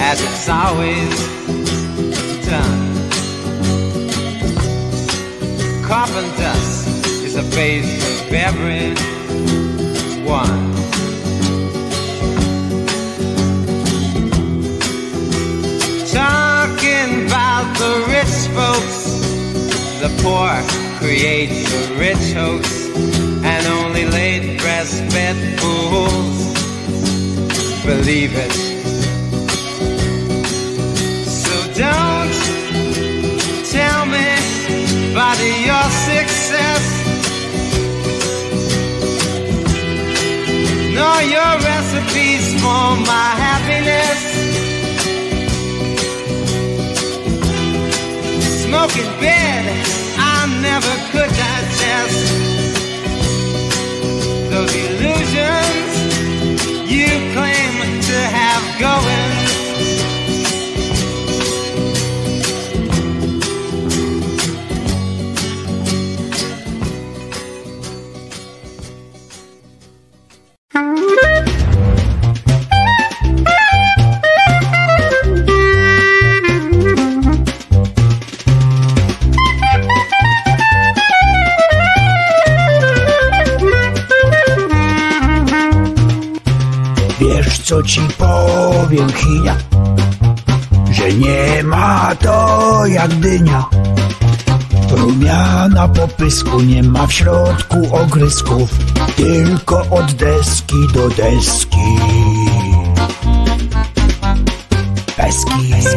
as 0.00 0.20
it's 0.20 0.48
always 0.48 1.16
done. 2.46 2.87
Carbon 5.88 6.28
dust 6.36 6.86
is 7.24 7.34
a 7.36 7.42
base 7.56 8.20
of 8.20 8.30
every 8.30 8.90
one. 10.22 10.74
Talking 16.12 17.26
about 17.26 17.66
the 17.78 18.04
rich 18.06 18.36
folks, 18.52 18.98
the 20.02 20.10
poor 20.22 20.52
create 20.98 21.48
the 21.48 21.96
rich 21.98 22.34
hoax, 22.34 22.90
and 23.42 23.66
only 23.68 24.04
late 24.04 24.60
breastfed 24.60 25.40
fools 25.58 26.38
believe 27.86 28.34
it. 28.36 28.52
So 31.24 31.72
don't 31.72 32.07
about 35.10 35.38
your 35.40 35.86
success, 36.08 36.84
nor 40.98 41.18
your 41.34 41.52
recipes 41.70 42.46
for 42.60 42.86
my 43.12 43.28
happiness. 43.46 44.20
Smoking 48.64 49.10
bed, 49.20 49.64
I 50.18 50.46
never 50.68 50.94
could 51.10 51.32
digest 51.44 52.20
those 54.50 54.74
illusions 54.84 55.92
you 56.90 57.08
claim 57.34 57.72
to 58.02 58.18
have 58.38 58.64
going. 58.80 59.27
Ci 87.88 88.00
powiem, 88.18 89.12
Chinia? 89.12 89.56
Że 90.90 91.12
nie 91.12 91.62
ma 91.64 92.14
to 92.20 92.86
jak 92.86 93.14
dynia. 93.14 93.64
Rumiana 94.90 95.88
po 95.88 96.08
pysku, 96.08 96.60
nie 96.60 96.82
ma 96.82 97.06
w 97.06 97.12
środku 97.12 97.96
ogrysków, 97.96 98.70
tylko 99.16 99.86
od 99.90 100.12
deski 100.12 100.76
do 100.94 101.08
deski. 101.08 101.88
kiss. 105.16 105.96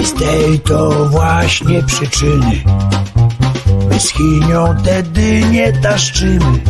I 0.00 0.06
z 0.06 0.14
tej 0.14 0.60
to 0.60 1.08
właśnie 1.08 1.82
przyczyny 1.82 2.62
My 3.88 4.00
z 4.00 4.08
Chinią 4.08 4.74
te 4.84 5.02
dynie 5.02 5.72
taszczymy 5.72 6.60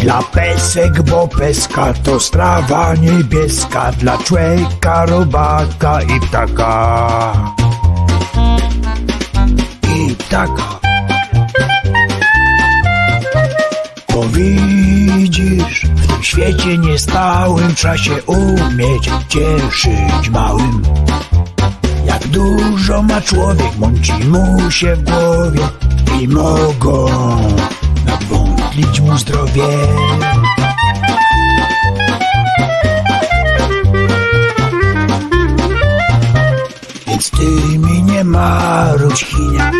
Dla 0.00 0.22
pesek, 0.22 1.02
bo 1.02 1.28
peska 1.28 1.92
to 2.04 2.20
strawa 2.20 2.94
niebieska 2.94 3.92
Dla 3.92 4.18
człowieka, 4.18 5.06
robaka 5.06 6.02
i 6.02 6.20
ptaka. 6.20 7.32
I 9.96 10.14
ptaka. 10.14 10.80
Bo 14.14 14.22
widzisz, 14.22 15.86
w 15.86 16.06
tym 16.06 16.22
świecie 16.22 16.78
niestałym 16.78 17.74
Trzeba 17.74 17.98
się 17.98 18.22
umieć 18.22 19.10
cieszyć 19.28 20.30
małym. 20.30 20.82
Jak 22.04 22.26
dużo 22.26 23.02
ma 23.02 23.20
człowiek, 23.20 23.78
mąci 23.78 24.12
mu 24.12 24.70
się 24.70 24.96
w 24.96 25.02
głowie 25.02 25.68
i 26.20 26.28
mogą 26.28 27.06
nadwątlić 28.70 29.00
mu 29.00 29.18
zdrowie. 29.18 29.62
Więc 37.06 37.30
ty 37.30 37.78
mi 37.78 38.02
nie 38.02 38.24
marudź 38.24 39.24
chinia, 39.24 39.70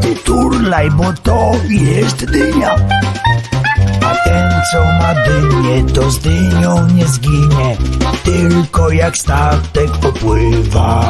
ty 0.00 0.14
turlaj, 0.14 0.90
bo 0.90 1.04
to 1.22 1.52
jest 1.68 2.24
dynia. 2.24 2.76
A 4.00 4.14
ten, 4.24 4.52
co 4.72 4.84
ma 4.84 5.14
dynię, 5.14 5.84
to 5.94 6.10
z 6.10 6.18
dynią 6.18 6.88
nie 6.88 7.06
zginie, 7.06 7.76
tylko 8.24 8.90
jak 8.90 9.16
statek 9.16 9.90
popływa 9.90 11.04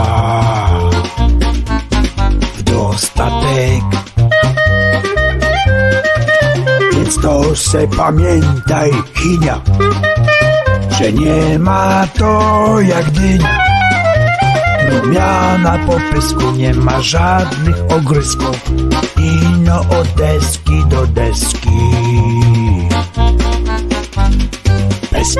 Więc 7.05 7.19
to 7.19 7.57
se 7.57 7.89
pamiętaj, 7.89 8.91
chinia, 9.15 9.61
że 10.91 11.13
nie 11.13 11.59
ma 11.59 12.07
to 12.19 12.81
jak 12.81 13.11
dynia. 13.11 13.59
Rumiana 14.91 15.79
po 15.87 16.15
pysku, 16.15 16.51
nie 16.51 16.75
ma 16.75 17.01
żadnych 17.01 17.77
ogrysków, 17.97 18.71
ino 19.19 19.81
od 19.81 20.09
deski 20.17 20.85
do 20.87 21.07
deski. 21.07 21.69
Bez 25.13 25.37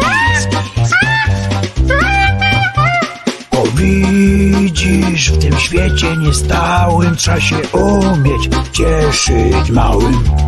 Bo 3.53 3.63
widzisz, 3.75 5.33
w 5.33 5.39
tym 5.39 5.59
świecie 5.59 6.17
niestałym 6.17 7.17
trzeba 7.17 7.41
się 7.41 7.57
umieć 7.73 8.49
cieszyć 8.73 9.71
małym. 9.71 10.44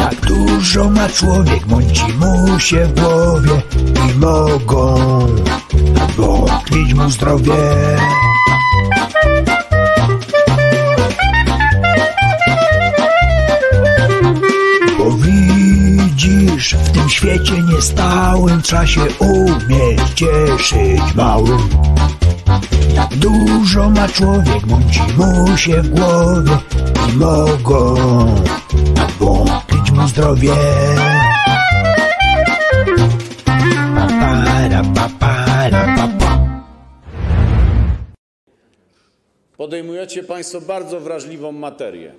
Jak 0.00 0.20
dużo 0.20 0.90
ma 0.90 1.08
człowiek, 1.08 1.66
mąci 1.66 2.12
mu 2.12 2.60
się 2.60 2.86
w 2.86 3.00
głowie 3.00 3.62
i 4.10 4.18
mogą 4.18 5.26
nadwątlić 5.94 6.94
mu 6.94 7.10
zdrowie. 7.10 7.52
Bo 14.98 15.10
widzisz, 15.10 16.74
w 16.74 16.90
tym 16.90 17.08
świecie 17.08 17.62
niestałym 17.62 18.62
trzeba 18.62 18.86
się 18.86 19.00
umieć 19.18 20.00
cieszyć 20.14 21.14
małym. 21.14 21.68
Jak 22.94 23.16
dużo 23.16 23.90
ma 23.90 24.08
człowiek, 24.08 24.66
mąci 24.66 25.00
mu 25.18 25.56
się 25.56 25.82
w 25.82 25.88
głowie 25.88 26.58
i 27.08 27.16
mogą 27.16 27.94
zdrowie. 30.08 30.52
Podejmujecie 39.56 40.22
Państwo 40.22 40.60
bardzo 40.60 41.00
wrażliwą 41.00 41.52
materię. 41.52 42.12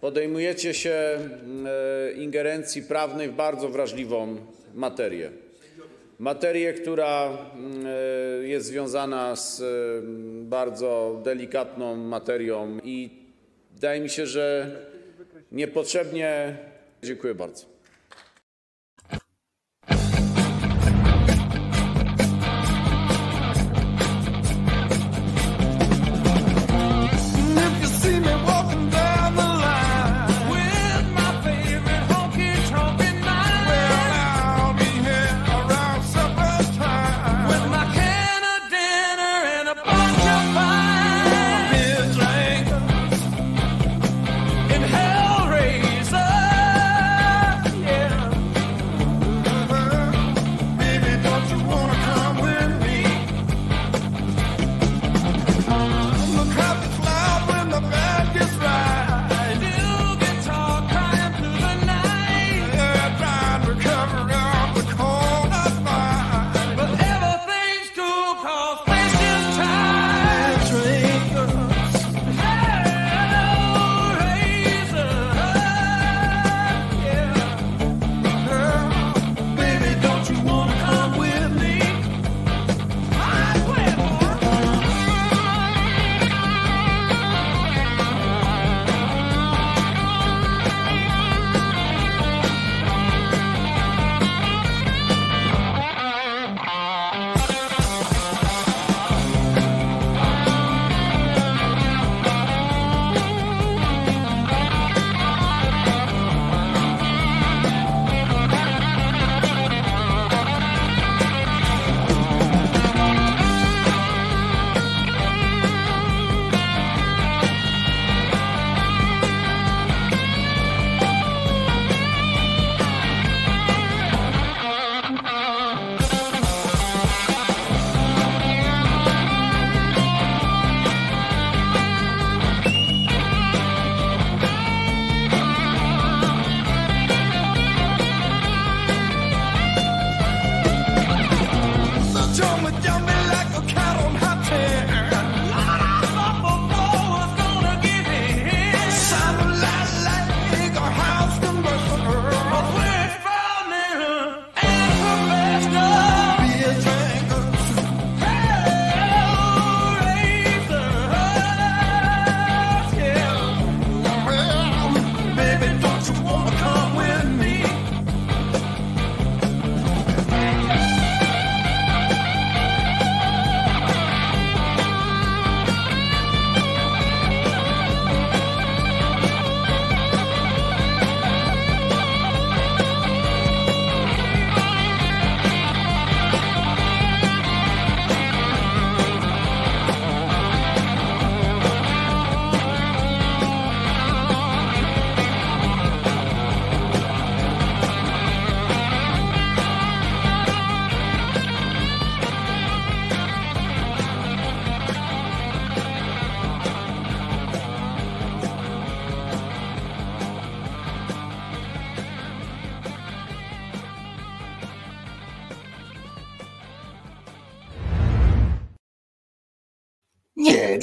Podejmujecie 0.00 0.74
się 0.74 0.90
e, 0.90 2.12
ingerencji 2.12 2.82
prawnej 2.82 3.28
w 3.28 3.32
bardzo 3.32 3.68
wrażliwą 3.68 4.36
materię. 4.74 5.30
Materię, 6.18 6.72
która 6.72 7.28
mm, 7.54 7.86
e, 7.86 8.48
jest 8.48 8.66
związana 8.66 9.36
z 9.36 9.60
e, 9.60 9.64
bardzo 10.42 11.20
delikatną 11.24 11.96
materią 11.96 12.78
i 12.84 13.10
wydaje 13.74 14.00
mi 14.00 14.10
się, 14.10 14.26
że 14.26 14.70
niepotrzebnie. 15.52 16.56
Dziękuję 17.02 17.34
bardzo. 17.34 17.75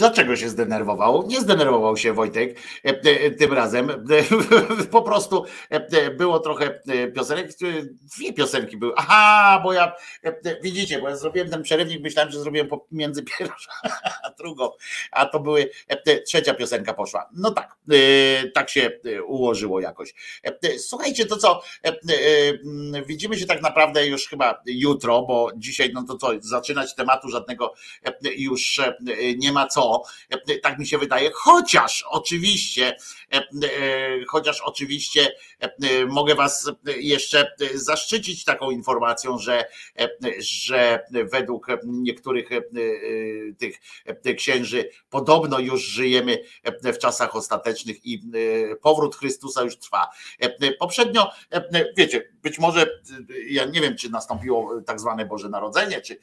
Dlaczego 0.04 0.36
się 0.36 0.50
zdenerwował? 0.50 1.28
Nie 1.28 1.42
zdenerwował 1.42 1.98
się 1.98 2.14
Wojtek 2.14 2.60
tym 3.40 3.54
razem. 3.54 3.90
Po 4.92 5.02
prostu 5.02 5.46
było 6.18 6.40
trochę 6.40 6.82
piosenek. 7.16 7.52
Piosenki 8.34 8.78
były. 8.78 8.94
Aha, 8.96 9.60
bo 9.64 9.74
ja 9.74 9.96
widzicie, 10.62 11.02
bo 11.02 11.10
ja 11.10 11.16
zrobiłem 11.16 11.50
ten 11.50 11.64
przerywnik, 11.64 12.02
myślałem, 12.02 12.32
że 12.32 12.40
zrobiłem 12.40 12.68
między 12.92 13.24
pierwszą 13.38 13.72
a 14.24 14.30
drugą, 14.30 14.70
a 15.12 15.26
to 15.26 15.40
były 15.40 15.70
trzecia 16.28 16.54
piosenka 16.54 16.94
poszła. 16.94 17.30
No 17.34 17.52
tak, 17.52 17.76
tak 18.54 18.70
się 18.70 18.92
ułożyło 19.26 19.80
jakoś. 19.80 20.14
Słuchajcie, 20.78 21.26
to 21.26 21.38
co? 21.38 21.62
Widzimy 23.06 23.38
się 23.38 23.46
tak 23.46 23.62
naprawdę 23.62 24.08
już 24.08 24.28
chyba 24.28 24.62
jutro, 24.66 25.22
bo 25.22 25.52
dzisiaj, 25.56 25.92
no 25.94 26.04
to 26.04 26.18
co, 26.18 26.32
zaczynać 26.40 26.96
tematu 26.96 27.30
żadnego 27.30 27.74
już 28.36 28.82
nie 29.38 29.52
ma 29.52 29.68
co, 29.68 30.04
tak 30.62 30.80
mi 30.80 30.88
się 30.88 30.98
wydaje, 30.98 31.32
chociaż 31.34 32.06
oczywiście, 32.10 32.96
chociaż 34.28 34.62
oczywiście 34.62 35.36
mogę 36.08 36.36
was 36.36 36.72
jeszcze 36.98 37.52
zaszczycić 37.74 38.23
taką 38.46 38.72
informacją, 38.72 39.38
że, 39.38 39.66
że 40.40 41.06
według 41.12 41.68
niektórych 41.86 42.50
tych 44.22 44.36
księży 44.38 44.90
podobno 45.10 45.60
już 45.60 45.82
żyjemy 45.82 46.38
w 46.84 46.98
czasach 46.98 47.36
ostatecznych 47.36 48.06
i 48.06 48.22
powrót 48.82 49.16
Chrystusa 49.16 49.62
już 49.62 49.78
trwa. 49.78 50.10
Poprzednio, 50.80 51.32
wiecie, 51.98 52.33
być 52.44 52.60
może 52.60 52.86
ja 53.48 53.66
nie 53.66 53.82
wiem, 53.82 53.98
czy 53.98 54.10
nastąpiło 54.10 54.82
tak 54.82 55.00
zwane 55.00 55.26
Boże 55.26 55.50
Narodzenie, 55.50 56.02
czy 56.02 56.20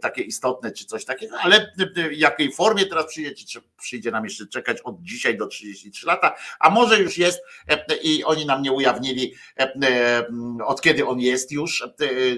takie 0.00 0.22
istotne, 0.22 0.72
czy 0.72 0.84
coś 0.84 1.04
takiego, 1.04 1.36
ale 1.40 1.72
w 1.96 2.12
jakiej 2.12 2.52
formie 2.52 2.86
teraz 2.86 3.06
przyjdzie, 3.06 3.34
czy 3.34 3.60
przyjdzie 3.80 4.10
nam 4.10 4.24
jeszcze 4.24 4.46
czekać 4.46 4.80
od 4.80 5.02
dzisiaj 5.02 5.36
do 5.36 5.46
33 5.46 6.06
lata, 6.06 6.36
a 6.60 6.70
może 6.70 7.00
już 7.00 7.18
jest 7.18 7.40
i 8.02 8.24
oni 8.24 8.46
nam 8.46 8.62
nie 8.62 8.72
ujawnili, 8.72 9.34
od 10.64 10.80
kiedy 10.80 11.06
on 11.06 11.20
jest 11.20 11.52
już 11.52 11.84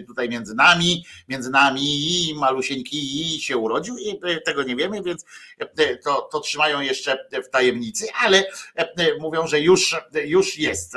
tutaj 0.07 0.29
między 0.29 0.55
nami, 0.55 1.05
między 1.29 1.51
nami 1.51 1.83
i 1.83 2.35
malusieńki 2.35 3.41
się 3.41 3.57
urodził 3.57 3.99
i 3.99 4.21
tego 4.45 4.63
nie 4.63 4.77
wiemy, 4.77 5.03
więc 5.03 5.25
to, 6.05 6.29
to 6.33 6.41
trzymają 6.41 6.81
jeszcze 6.81 7.29
w 7.33 7.49
tajemnicy, 7.51 8.07
ale 8.23 8.45
mówią, 9.21 9.47
że 9.47 9.61
już, 9.61 9.97
już 10.25 10.59
jest 10.59 10.97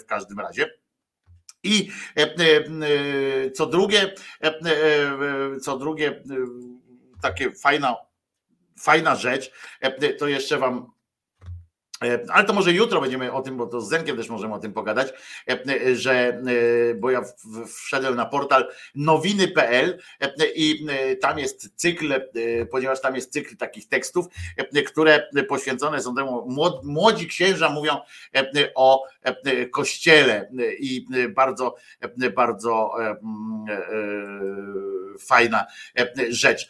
w 0.00 0.04
każdym 0.06 0.40
razie. 0.40 0.79
I 1.62 1.90
co 3.54 3.66
drugie, 3.66 4.14
co 5.62 5.78
drugie, 5.78 6.22
takie 7.22 7.50
fajna, 7.50 7.96
fajna 8.80 9.16
rzecz, 9.16 9.50
to 10.18 10.28
jeszcze 10.28 10.58
wam 10.58 10.92
ale 12.28 12.44
to 12.44 12.52
może 12.52 12.72
jutro 12.72 13.00
będziemy 13.00 13.32
o 13.32 13.42
tym, 13.42 13.56
bo 13.56 13.66
to 13.66 13.80
z 13.80 13.88
Zenkiem 13.88 14.16
też 14.16 14.28
możemy 14.28 14.54
o 14.54 14.58
tym 14.58 14.72
pogadać, 14.72 15.12
że, 15.94 16.42
bo 16.96 17.10
ja 17.10 17.22
wszedłem 17.74 18.16
na 18.16 18.26
portal 18.26 18.68
nowiny.pl 18.94 19.98
i 20.54 20.86
tam 21.20 21.38
jest 21.38 21.76
cykl, 21.76 22.14
ponieważ 22.70 23.00
tam 23.00 23.14
jest 23.14 23.32
cykl 23.32 23.56
takich 23.56 23.88
tekstów, 23.88 24.26
które 24.86 25.28
poświęcone 25.48 26.00
są 26.00 26.14
temu, 26.14 26.48
młodzi 26.82 27.26
księża 27.26 27.70
mówią 27.70 27.96
o 28.74 29.04
kościele 29.70 30.50
i 30.78 31.06
bardzo, 31.34 31.74
bardzo 32.34 32.90
fajna 35.20 35.66
rzecz. 36.28 36.68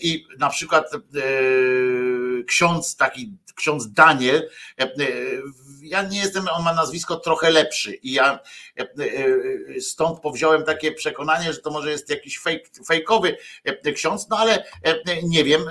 I 0.00 0.26
na 0.38 0.50
przykład 0.50 0.90
ksiądz 2.46 2.96
taki, 2.96 3.32
ksiądz 3.54 3.92
Daniel, 3.92 4.50
ja 5.82 6.02
nie 6.02 6.18
jestem, 6.18 6.44
on 6.52 6.64
ma 6.64 6.74
nazwisko 6.74 7.16
trochę 7.16 7.50
lepszy 7.50 7.94
i 7.94 8.12
ja 8.12 8.38
stąd 9.80 10.20
powziąłem 10.20 10.64
takie 10.64 10.92
przekonanie, 10.92 11.52
że 11.52 11.58
to 11.58 11.70
może 11.70 11.90
jest 11.90 12.10
jakiś 12.10 12.38
fake, 12.38 12.60
fejkowy 12.86 13.36
ksiądz, 13.94 14.28
no 14.28 14.38
ale 14.38 14.64
nie 15.22 15.44
wiem, 15.44 15.62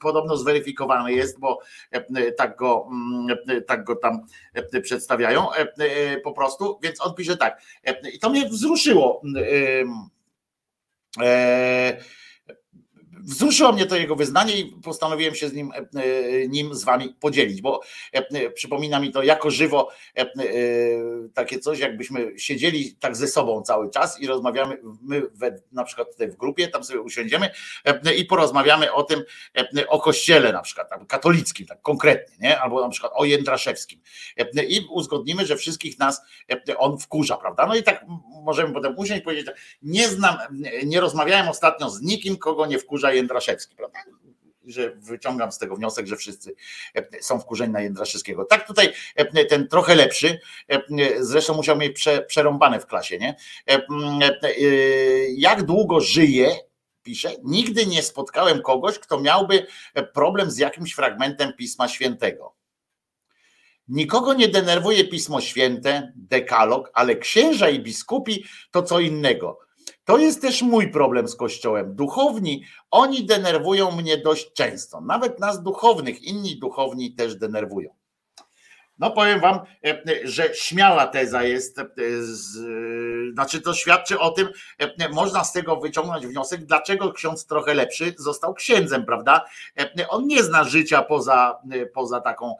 podobno 0.00 0.36
zweryfikowany 0.36 1.12
jest, 1.12 1.38
bo 1.38 1.60
tak 2.36 2.56
go, 2.56 2.88
tak 3.66 3.84
go 3.84 3.96
tam 3.96 4.26
przedstawiają 4.82 5.46
po 6.24 6.32
prostu, 6.32 6.78
więc 6.82 7.00
on 7.00 7.14
pisze 7.14 7.36
tak 7.36 7.62
i 8.12 8.18
to 8.18 8.30
mnie 8.30 8.48
wzruszyło 8.48 9.22
wzruszyło 13.24 13.72
mnie 13.72 13.86
to 13.86 13.96
jego 13.96 14.16
wyznanie 14.16 14.56
i 14.56 14.72
postanowiłem 14.82 15.34
się 15.34 15.48
z 15.48 15.52
nim, 15.52 15.72
nim 16.48 16.74
z 16.74 16.84
wami 16.84 17.14
podzielić, 17.20 17.62
bo 17.62 17.80
przypomina 18.54 19.00
mi 19.00 19.12
to 19.12 19.22
jako 19.22 19.50
żywo 19.50 19.90
takie 21.34 21.58
coś, 21.58 21.78
jakbyśmy 21.78 22.38
siedzieli 22.38 22.96
tak 23.00 23.16
ze 23.16 23.28
sobą 23.28 23.62
cały 23.62 23.90
czas 23.90 24.20
i 24.20 24.26
rozmawiamy, 24.26 24.78
my 25.02 25.22
we, 25.34 25.58
na 25.72 25.84
przykład 25.84 26.12
tutaj 26.12 26.30
w 26.30 26.36
grupie, 26.36 26.68
tam 26.68 26.84
sobie 26.84 27.00
usiądziemy 27.00 27.50
i 28.16 28.24
porozmawiamy 28.24 28.92
o 28.92 29.02
tym, 29.02 29.22
o 29.88 30.00
kościele 30.00 30.52
na 30.52 30.62
przykład, 30.62 30.88
katolickim, 31.08 31.66
tak 31.66 31.82
konkretnie, 31.82 32.36
nie? 32.40 32.60
albo 32.60 32.80
na 32.80 32.88
przykład 32.88 33.12
o 33.14 33.24
Jędraszewskim 33.24 34.00
i 34.68 34.86
uzgodnimy, 34.90 35.46
że 35.46 35.56
wszystkich 35.56 35.98
nas 35.98 36.22
on 36.78 36.98
wkurza, 36.98 37.36
prawda? 37.36 37.66
No 37.66 37.74
i 37.76 37.82
tak 37.82 38.04
możemy 38.42 38.74
potem 38.74 38.98
usiąść 38.98 39.20
i 39.20 39.24
powiedzieć, 39.24 39.46
nie 39.82 40.08
znam, 40.08 40.36
nie 40.84 41.00
rozmawiałem 41.00 41.48
ostatnio 41.48 41.90
z 41.90 42.02
nikim, 42.02 42.36
kogo 42.36 42.66
nie 42.66 42.78
wkurza 42.78 43.13
Jędraszewski, 43.14 43.76
prawda? 43.76 43.98
Że 44.66 44.90
wyciągam 44.90 45.52
z 45.52 45.58
tego 45.58 45.76
wniosek, 45.76 46.06
że 46.06 46.16
wszyscy 46.16 46.54
są 47.20 47.40
wkurzeni 47.40 47.72
na 47.72 47.80
Jędraszewskiego. 47.80 48.44
Tak 48.44 48.66
tutaj 48.66 48.92
ten 49.48 49.68
trochę 49.68 49.94
lepszy, 49.94 50.40
zresztą 51.20 51.54
musiał 51.54 51.76
mieć 51.76 51.92
prze, 51.92 52.22
przerąbane 52.22 52.80
w 52.80 52.86
klasie, 52.86 53.18
nie? 53.18 53.36
Jak 55.36 55.62
długo 55.62 56.00
żyje, 56.00 56.56
pisze, 57.02 57.32
nigdy 57.42 57.86
nie 57.86 58.02
spotkałem 58.02 58.62
kogoś, 58.62 58.98
kto 58.98 59.20
miałby 59.20 59.66
problem 60.14 60.50
z 60.50 60.58
jakimś 60.58 60.94
fragmentem 60.94 61.52
Pisma 61.52 61.88
Świętego. 61.88 62.54
Nikogo 63.88 64.34
nie 64.34 64.48
denerwuje 64.48 65.04
Pismo 65.04 65.40
Święte, 65.40 66.12
dekalog, 66.16 66.90
ale 66.94 67.16
księża 67.16 67.68
i 67.68 67.80
biskupi 67.80 68.44
to 68.70 68.82
co 68.82 69.00
innego. 69.00 69.58
To 70.04 70.18
jest 70.18 70.42
też 70.42 70.62
mój 70.62 70.90
problem 70.90 71.28
z 71.28 71.36
Kościołem. 71.36 71.96
Duchowni, 71.96 72.64
oni 72.90 73.26
denerwują 73.26 73.90
mnie 73.90 74.18
dość 74.18 74.52
często. 74.52 75.00
Nawet 75.00 75.40
nas 75.40 75.62
duchownych, 75.62 76.22
inni 76.22 76.58
duchowni 76.58 77.14
też 77.14 77.36
denerwują. 77.36 78.03
No 78.98 79.10
powiem 79.10 79.40
wam, 79.40 79.60
że 80.24 80.54
śmiała 80.54 81.06
teza 81.06 81.42
jest, 81.42 81.80
znaczy 83.32 83.60
to 83.60 83.74
świadczy 83.74 84.18
o 84.18 84.30
tym, 84.30 84.48
można 85.12 85.44
z 85.44 85.52
tego 85.52 85.76
wyciągnąć 85.76 86.26
wniosek, 86.26 86.64
dlaczego 86.64 87.12
ksiądz 87.12 87.46
trochę 87.46 87.74
lepszy 87.74 88.14
został 88.18 88.54
księdzem, 88.54 89.04
prawda? 89.04 89.44
On 90.08 90.26
nie 90.26 90.42
zna 90.42 90.64
życia 90.64 91.02
poza, 91.02 91.58
poza 91.94 92.20
taką, 92.20 92.56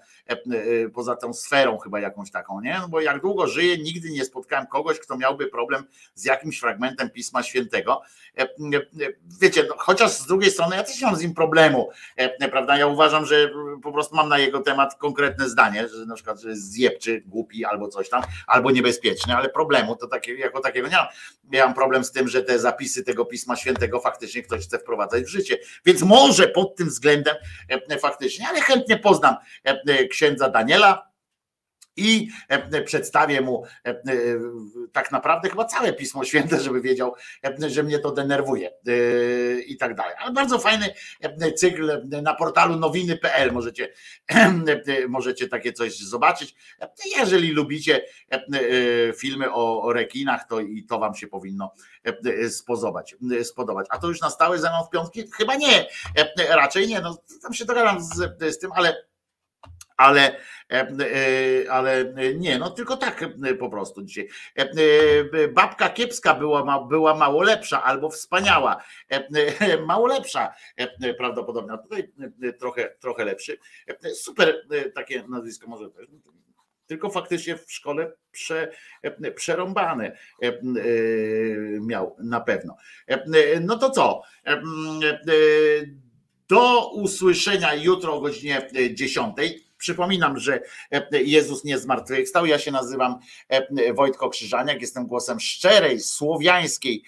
poza 0.95 1.17
tą 1.17 1.35
sferą 1.35 1.79
chyba 1.79 2.01
jakąś 2.01 2.31
taką, 2.31 2.61
nie? 2.61 2.79
No 2.81 2.89
bo 2.89 3.01
jak 3.01 3.21
długo 3.21 3.47
żyję, 3.47 3.79
nigdy 3.79 4.11
nie 4.11 4.25
spotkałem 4.25 4.67
kogoś, 4.67 4.99
kto 4.99 5.17
miałby 5.17 5.47
problem 5.47 5.85
z 6.15 6.25
jakimś 6.25 6.61
fragmentem 6.61 7.11
Pisma 7.11 7.43
Świętego. 7.43 8.03
Wiecie, 9.41 9.67
no, 9.69 9.75
chociaż 9.79 10.11
z 10.11 10.27
drugiej 10.27 10.51
strony 10.51 10.77
ja 10.77 10.85
też 10.85 11.03
mam 11.03 11.17
z 11.17 11.23
nim 11.23 11.35
problemu, 11.35 11.91
prawda? 12.51 12.79
Ja 12.79 12.87
uważam, 12.87 13.27
że 13.27 13.51
po 13.83 13.93
prostu 13.93 14.17
mam 14.17 14.29
na 14.29 14.39
jego 14.39 14.61
temat 14.61 14.95
konkretne 14.95 15.49
zdanie, 15.49 15.89
że 15.89 16.07
na 16.07 16.17
przykład, 16.25 16.41
że 16.41 16.49
jest 16.49 16.73
zjebczy, 16.73 17.23
głupi 17.27 17.65
albo 17.65 17.89
coś 17.89 18.09
tam, 18.09 18.23
albo 18.47 18.71
niebezpieczny, 18.71 19.37
ale 19.37 19.49
problemu 19.49 19.97
to 19.97 20.07
takie, 20.07 20.35
jako 20.35 20.61
takiego 20.61 20.89
nie 20.89 20.97
mam. 20.97 21.07
Ja 21.53 21.65
mam 21.65 21.75
problem 21.75 22.05
z 22.05 22.13
tym, 22.13 22.29
że 22.29 22.43
te 22.43 22.59
zapisy 22.59 23.05
tego 23.05 23.25
Pisma 23.25 23.57
Świętego 23.57 24.01
faktycznie 24.01 24.43
ktoś 24.43 24.65
chce 24.65 24.79
wprowadzać 24.79 25.25
w 25.25 25.29
życie. 25.29 25.59
Więc 25.85 26.03
może 26.03 26.49
pod 26.49 26.77
tym 26.77 26.89
względem 26.89 27.35
faktycznie, 28.01 28.49
ale 28.49 28.61
chętnie 28.61 28.99
poznam 28.99 29.37
księdza 30.11 30.49
Daniela, 30.49 31.14
i 31.97 32.29
przedstawię 32.85 33.41
mu 33.41 33.65
tak 34.93 35.13
naprawdę 35.13 35.51
chyba 35.51 35.65
całe 35.65 35.93
Pismo 35.93 36.25
Święte, 36.25 36.61
żeby 36.61 36.81
wiedział, 36.81 37.15
że 37.69 37.83
mnie 37.83 37.99
to 37.99 38.11
denerwuje 38.13 38.71
i 39.67 39.77
tak 39.77 39.95
dalej. 39.95 40.15
Ale 40.19 40.33
bardzo 40.33 40.59
fajny 40.59 40.95
cykl 41.57 42.03
na 42.23 42.35
portalu 42.35 42.77
nowiny.pl 42.77 43.53
możecie, 43.53 43.93
możecie 45.09 45.49
takie 45.49 45.73
coś 45.73 45.99
zobaczyć. 45.99 46.55
Jeżeli 47.17 47.51
lubicie 47.51 48.05
filmy 49.17 49.53
o 49.53 49.93
rekinach, 49.93 50.49
to 50.49 50.61
i 50.61 50.83
to 50.83 50.99
wam 50.99 51.15
się 51.15 51.27
powinno 51.27 51.73
spodobać. 52.49 53.17
spodobać. 53.43 53.87
A 53.91 53.99
to 53.99 54.09
już 54.09 54.21
na 54.21 54.31
stałe 54.31 54.59
ze 54.59 54.69
mną 54.69 54.85
w 54.85 54.91
piątki? 54.91 55.25
Chyba 55.33 55.57
nie, 55.57 55.87
raczej 56.49 56.89
nie. 56.89 57.01
No, 57.01 57.19
tam 57.43 57.55
się 57.55 57.65
dogadam 57.65 58.03
z, 58.03 58.15
z 58.55 58.59
tym, 58.59 58.73
ale 58.75 59.05
ale, 59.97 60.37
ale 61.71 62.15
nie, 62.35 62.59
no 62.59 62.71
tylko 62.71 62.97
tak 62.97 63.25
po 63.59 63.71
prostu 63.71 64.03
dzisiaj. 64.03 64.29
Babka 65.53 65.89
kiepska 65.89 66.35
była, 66.35 66.85
była 66.85 67.15
mało 67.15 67.43
lepsza 67.43 67.83
albo 67.83 68.11
wspaniała. 68.11 68.83
Mało 69.87 70.07
lepsza 70.07 70.55
prawdopodobnie, 71.19 71.79
tutaj 71.83 72.13
trochę, 72.59 72.95
trochę 73.01 73.25
lepszy. 73.25 73.59
Super 74.15 74.67
takie 74.95 75.25
nazwisko 75.29 75.67
może 75.67 75.91
też. 75.91 76.07
Tylko 76.87 77.11
faktycznie 77.11 77.57
w 77.57 77.73
szkole 77.73 78.13
prze, 78.31 78.73
przerąbane 79.35 80.17
miał 81.81 82.17
na 82.19 82.41
pewno. 82.41 82.77
No 83.61 83.79
to 83.79 83.91
co? 83.91 84.23
Do 86.49 86.91
usłyszenia 86.93 87.75
jutro 87.75 88.15
o 88.15 88.21
godzinie 88.21 88.69
10. 88.91 89.37
Przypominam, 89.85 90.39
że 90.39 90.61
Jezus 91.13 91.65
nie 91.65 91.79
zmartwychwstał. 91.79 92.47
Ja 92.47 92.59
się 92.59 92.71
nazywam 92.71 93.19
Wojtko 93.95 94.31
Krzyżaniak, 94.31 94.81
jestem 94.81 95.07
głosem 95.07 95.41
szczerej, 95.41 96.01
słowiańskiej 96.01 97.03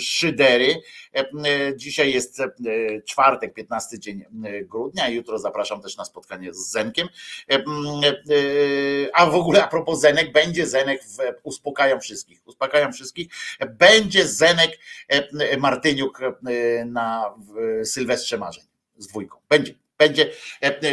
szydery. 0.00 0.80
Dzisiaj 1.74 2.12
jest 2.12 2.42
czwartek, 3.04 3.54
15 3.54 3.98
dzień 3.98 4.24
grudnia. 4.62 5.08
Jutro 5.08 5.38
zapraszam 5.38 5.82
też 5.82 5.96
na 5.96 6.04
spotkanie 6.04 6.54
z 6.54 6.70
Zenkiem. 6.70 7.08
A 9.12 9.26
w 9.26 9.34
ogóle 9.34 9.64
a 9.64 9.68
propos 9.68 10.00
Zenek, 10.00 10.32
będzie 10.32 10.66
Zenek, 10.66 11.02
w, 11.04 11.18
uspokajam 11.42 12.00
wszystkich, 12.00 12.40
uspokajam 12.46 12.92
wszystkich, 12.92 13.28
będzie 13.70 14.26
Zenek 14.26 14.70
Martyniuk 15.58 16.20
na 16.86 17.34
Sylwestrze 17.84 18.38
Marzeń 18.38 18.64
z 18.96 19.06
dwójką. 19.06 19.38
Będzie. 19.48 19.74
Będzie 19.98 20.30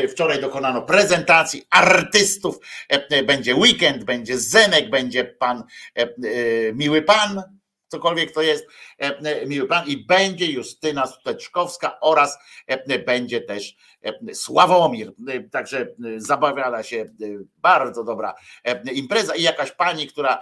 wczoraj 0.10 0.42
dokonano 0.42 0.82
prezentacji 0.82 1.64
artystów, 1.70 2.60
będzie 3.26 3.56
weekend, 3.56 4.04
będzie 4.04 4.40
Zenek, 4.40 4.90
będzie 4.90 5.26
pan 5.26 5.64
miły 6.74 7.02
pan, 7.02 7.44
cokolwiek 7.88 8.32
to 8.32 8.42
jest. 8.42 8.66
Miły 9.48 9.68
pan. 9.68 9.88
I 9.88 9.98
będzie 9.98 10.46
Justyna 10.46 11.08
Steczkowska 11.08 12.00
oraz 12.02 12.38
będzie 13.06 13.42
też 13.42 13.76
Sławomir. 14.34 15.12
Także 15.52 15.88
zabawiała 16.18 16.84
się 16.84 17.06
bardzo 17.64 18.04
dobra 18.04 18.34
impreza 18.94 19.36
i 19.36 19.42
jakaś 19.42 19.72
pani, 19.72 20.08
która 20.08 20.40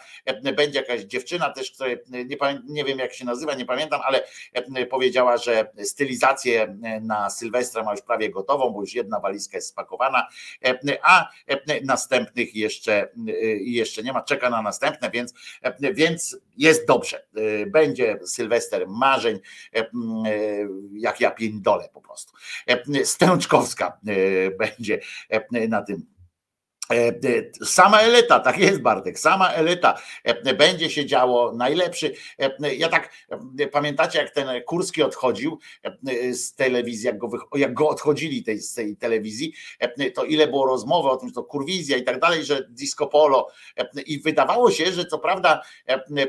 będzie 0.56 0.80
jakaś 0.80 1.02
dziewczyna 1.02 1.50
też, 1.50 1.72
która 1.72 1.90
nie, 2.52 2.62
nie 2.66 2.84
wiem 2.84 3.00
jak 3.00 3.14
się 3.14 3.26
nazywa, 3.26 3.54
nie 3.54 3.66
pamiętam, 3.66 4.02
ale 4.04 4.24
powiedziała, 4.90 5.38
że 5.38 5.72
stylizację 5.84 6.78
na 7.02 7.30
Sylwestra 7.30 7.84
ma 7.84 7.92
już 7.92 8.02
prawie 8.02 8.30
gotową, 8.30 8.70
bo 8.70 8.82
już 8.82 8.94
jedna 8.94 9.20
walizka 9.20 9.58
jest 9.58 9.70
spakowana, 9.70 10.28
a 11.04 11.30
następnych 11.84 12.56
jeszcze, 12.56 13.10
jeszcze 13.62 14.04
nie 14.04 14.14
ma, 14.14 14.22
czeka 14.22 14.50
na 14.50 14.62
następne, 14.62 15.12
więc, 15.12 15.34
więc 15.94 16.38
jest 16.58 16.88
dobrze. 16.88 17.26
Będzie 17.68 18.20
Sylwester 18.26 18.88
marzeń, 18.88 19.40
jak 20.94 21.22
ja 21.22 21.36
dole 21.54 21.90
po 21.94 22.02
prostu. 22.02 22.34
Stęczkowska 23.04 24.00
będzie 24.58 25.00
na 25.70 25.82
tym 25.82 26.06
Sama 27.66 28.00
elita, 28.00 28.40
tak 28.40 28.58
jest 28.58 28.82
Bartek, 28.82 29.20
sama 29.20 29.50
elita 29.50 30.02
będzie 30.58 30.90
się 30.90 31.06
działo 31.06 31.54
najlepszy. 31.54 32.14
Ja 32.78 32.90
tak 32.90 33.10
pamiętacie, 33.72 34.20
jak 34.20 34.30
ten 34.30 34.48
Kurski 34.66 35.04
odchodził 35.04 35.60
z 36.32 36.54
telewizji, 36.54 37.06
jak 37.06 37.18
go, 37.18 37.30
jak 37.56 37.74
go 37.74 37.90
odchodzili 37.90 38.44
tej, 38.44 38.62
z 38.62 38.74
tej 38.74 38.98
telewizji, 38.98 39.54
to 40.16 40.24
ile 40.24 40.48
było 40.48 40.66
rozmowy 40.66 41.10
o 41.10 41.18
tym, 41.18 41.30
że 41.30 41.36
to 41.36 41.44
kurwizja 41.44 41.98
i 41.98 42.04
tak 42.04 42.20
dalej, 42.20 42.46
że 42.46 42.68
disco 42.70 43.08
polo 43.08 43.48
i 44.06 44.20
wydawało 44.20 44.72
się, 44.72 44.92
że 44.92 45.06
co 45.06 45.20
prawda 45.20 45.62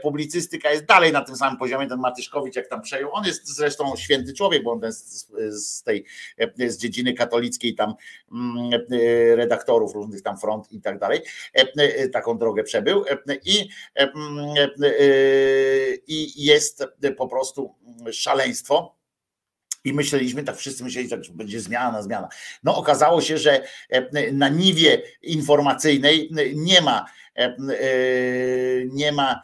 publicystyka 0.03 0.71
jest 0.71 0.85
dalej 0.85 1.13
na 1.13 1.25
tym 1.25 1.37
samym 1.37 1.59
poziomie, 1.59 1.87
ten 1.87 1.99
Matyszkowicz 1.99 2.57
jak 2.57 2.69
tam 2.69 2.83
przejął, 2.83 3.11
on 3.13 3.25
jest 3.25 3.57
zresztą 3.57 3.97
święty 3.97 4.33
człowiek, 4.33 4.63
bo 4.63 4.73
on 4.73 4.81
ten 4.81 4.93
z, 4.93 5.83
tej 5.83 6.05
z 6.59 6.77
dziedziny 6.77 7.13
katolickiej 7.13 7.75
tam 7.75 7.95
redaktorów 9.35 9.95
różnych 9.95 10.23
tam 10.23 10.39
i 10.71 10.81
tak 10.81 10.99
dalej, 10.99 11.21
taką 12.13 12.39
drogę 12.39 12.63
przebył 12.63 13.05
i, 13.45 13.69
i 16.07 16.45
jest 16.45 16.85
po 17.17 17.29
prostu 17.29 17.75
szaleństwo. 18.13 18.97
I 19.85 19.93
myśleliśmy, 19.93 20.43
tak 20.43 20.57
wszyscy 20.57 20.85
myśleli, 20.85 21.09
że 21.09 21.19
będzie 21.33 21.61
zmiana, 21.61 22.03
zmiana. 22.03 22.29
No 22.63 22.77
okazało 22.77 23.21
się, 23.21 23.39
że 23.39 23.67
na 24.33 24.49
niwie 24.49 25.03
informacyjnej 25.23 26.31
nie 26.55 26.81
ma, 26.81 27.07
nie 28.93 29.13
ma 29.13 29.43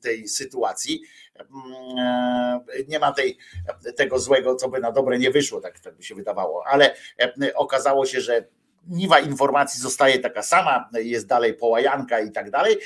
tej 0.00 0.28
sytuacji. 0.28 1.02
Nie 2.88 2.98
ma 2.98 3.12
tej, 3.12 3.38
tego 3.96 4.18
złego, 4.18 4.54
co 4.56 4.68
by 4.68 4.80
na 4.80 4.92
dobre 4.92 5.18
nie 5.18 5.30
wyszło, 5.30 5.60
tak, 5.60 5.80
tak 5.80 5.96
by 5.96 6.02
się 6.02 6.14
wydawało, 6.14 6.66
ale 6.66 6.94
okazało 7.54 8.06
się, 8.06 8.20
że 8.20 8.48
niwa 8.88 9.20
informacji 9.20 9.80
zostaje 9.80 10.18
taka 10.18 10.42
sama, 10.42 10.88
jest 10.92 11.26
dalej 11.26 11.54
połajanka 11.54 12.20
i 12.20 12.32
tak 12.32 12.50
dalej. 12.50 12.76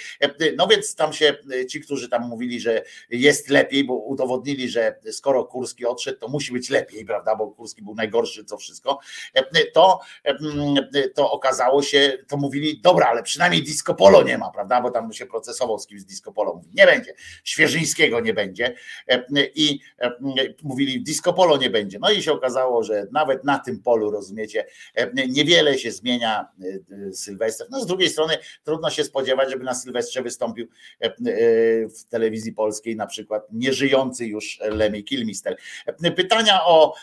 No 0.57 0.67
więc 0.67 0.95
tam 0.95 1.13
się 1.13 1.37
ci, 1.69 1.81
którzy 1.81 2.09
tam 2.09 2.29
mówili, 2.29 2.61
że 2.61 2.83
jest 3.11 3.51
lepiej, 3.51 3.85
bo 3.85 3.95
udowodnili, 3.95 4.69
że 4.69 4.99
skoro 5.11 5.45
Kurski 5.45 5.87
odszedł, 5.87 6.19
to 6.19 6.29
musi 6.29 6.53
być 6.53 6.71
lepiej, 6.71 7.05
prawda, 7.05 7.37
bo 7.37 7.49
Kurski 7.51 7.83
był 7.83 7.95
najgorszy, 7.95 8.45
co 8.45 8.57
wszystko, 8.57 8.99
to, 9.75 10.01
to 11.15 11.31
okazało 11.31 11.83
się, 11.83 12.19
to 12.29 12.37
mówili, 12.37 12.81
dobra, 12.81 13.07
ale 13.07 13.23
przynajmniej 13.23 13.63
disco 13.63 13.95
polo 13.95 14.23
nie 14.23 14.39
ma, 14.39 14.51
prawda, 14.51 14.81
bo 14.81 14.91
tam 14.91 15.13
się 15.13 15.27
procesował 15.27 15.79
z 15.79 15.87
kimś 15.87 16.01
z 16.01 16.05
disco 16.05 16.33
polo, 16.33 16.55
mówi, 16.55 16.71
nie 16.75 16.87
będzie, 16.87 17.15
Świeżyńskiego 17.45 18.21
nie 18.21 18.35
będzie 18.35 18.75
i 19.55 19.81
mówili, 20.63 21.03
disco 21.03 21.33
polo 21.33 21.57
nie 21.57 21.71
będzie. 21.71 21.99
No 21.99 22.11
i 22.11 22.23
się 22.23 22.33
okazało, 22.33 22.83
że 22.83 23.07
nawet 23.13 23.45
na 23.45 23.59
tym 23.59 23.83
polu, 23.83 24.11
rozumiecie, 24.11 24.67
niewiele 25.29 25.79
się 25.79 25.88
się 25.89 25.93
zmienia 25.93 26.49
e, 27.09 27.13
Sylwester. 27.13 27.67
No 27.71 27.81
z 27.81 27.87
drugiej 27.87 28.09
strony 28.09 28.39
trudno 28.65 28.91
się 28.91 29.05
spodziewać, 29.05 29.51
żeby 29.51 29.65
na 29.65 29.75
Sylwestrze 29.75 30.23
wystąpił 30.23 30.69
e, 31.03 31.07
e, 31.07 31.13
w 31.89 32.05
telewizji 32.09 32.53
polskiej 32.53 32.97
na 32.97 33.07
przykład 33.07 33.43
nieżyjący 33.53 34.27
już 34.27 34.61
Lemmy 34.61 35.03
Kilmister. 35.03 35.57
Pytania 36.17 36.65
o 36.65 36.95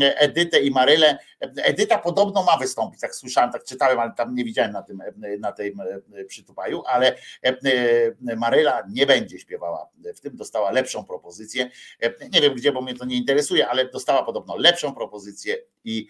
Edytę 0.00 0.60
i 0.60 0.70
Marylę. 0.70 1.18
Edyta 1.40 1.98
podobno 1.98 2.42
ma 2.42 2.56
wystąpić, 2.56 3.00
tak 3.00 3.14
słyszałem, 3.14 3.52
tak 3.52 3.64
czytałem, 3.64 4.00
ale 4.00 4.12
tam 4.16 4.34
nie 4.34 4.44
widziałem 4.44 4.72
na 4.72 4.82
tym, 4.82 5.02
na 5.40 5.52
tym 5.52 5.82
przytupaju, 6.26 6.82
ale 6.86 7.16
Maryla 8.36 8.82
nie 8.88 9.06
będzie 9.06 9.38
śpiewała. 9.38 9.88
W 10.16 10.20
tym 10.20 10.36
dostała 10.36 10.70
lepszą 10.70 11.04
propozycję. 11.04 11.70
Nie 12.32 12.40
wiem 12.40 12.54
gdzie, 12.54 12.72
bo 12.72 12.80
mnie 12.80 12.94
to 12.94 13.04
nie 13.04 13.16
interesuje, 13.16 13.68
ale 13.68 13.88
dostała 13.88 14.22
podobno 14.22 14.56
lepszą 14.56 14.94
propozycję 14.94 15.56
i 15.84 16.08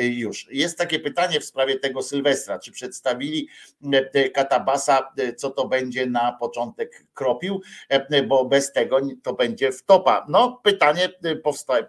już. 0.00 0.48
Jest 0.50 0.78
takie 0.78 0.98
pytanie, 0.98 1.40
w 1.40 1.44
sprawie 1.44 1.78
tego 1.78 2.02
Sylwestra. 2.02 2.58
Czy 2.58 2.72
przedstawili 2.72 3.48
e, 3.92 4.30
Katabasa, 4.30 5.12
e, 5.18 5.34
co 5.34 5.50
to 5.50 5.68
będzie 5.68 6.06
na 6.06 6.32
początek 6.32 7.06
kropił, 7.14 7.62
e, 7.88 8.22
bo 8.22 8.44
bez 8.44 8.72
tego 8.72 9.00
to 9.22 9.34
będzie 9.34 9.72
wtopa. 9.72 10.26
No, 10.28 10.60
pytanie 10.64 11.08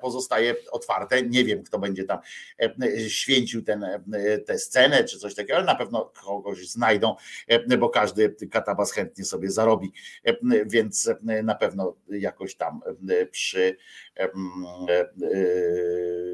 pozostaje 0.02 0.56
otwarte. 0.72 1.22
Nie 1.22 1.46
wiem, 1.46 1.64
kto 1.64 1.80
będzie 1.80 2.04
tam 2.04 2.20
święcił 3.08 3.64
ten, 3.64 3.86
tę 4.46 4.60
scenę, 4.60 5.04
czy 5.04 5.20
coś 5.20 5.36
takiego, 5.36 5.56
ale 5.56 5.66
na 5.66 5.76
pewno 5.76 6.12
kogoś 6.26 6.68
znajdą, 6.68 7.16
bo 7.80 7.90
każdy 7.90 8.36
Katabas 8.52 8.92
chętnie 8.92 9.26
sobie 9.26 9.52
zarobi, 9.52 9.94
więc 10.66 11.10
na 11.44 11.56
pewno 11.56 11.96
jakoś 12.10 12.56
tam 12.56 12.82
przy 13.32 13.78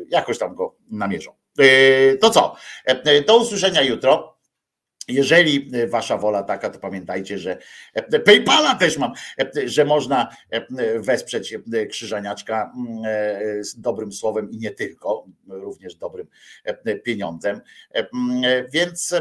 jakoś 0.10 0.38
tam 0.38 0.56
go 0.56 0.76
namierzą. 0.92 1.32
To 2.22 2.30
co? 2.30 2.56
Do 3.28 3.38
usłyszenia 3.38 3.82
jutro. 3.82 4.39
Jeżeli 5.10 5.72
wasza 5.88 6.18
wola 6.18 6.44
taka, 6.44 6.70
to 6.70 6.80
pamiętajcie, 6.80 7.38
że 7.38 7.58
e, 7.94 8.20
PayPala 8.20 8.76
też 8.76 8.98
mam, 8.98 9.14
że 9.66 9.86
można 9.86 10.30
wesprzeć 11.00 11.56
Krzyżaniaczka 11.90 12.74
mm, 12.78 13.04
z 13.64 13.82
dobrym 13.82 14.12
słowem 14.12 14.52
i 14.52 14.58
nie 14.58 14.72
tylko, 14.72 15.26
również 15.48 15.96
dobrym 15.96 16.28
pieniądzem. 17.04 17.62
Więc 18.72 19.16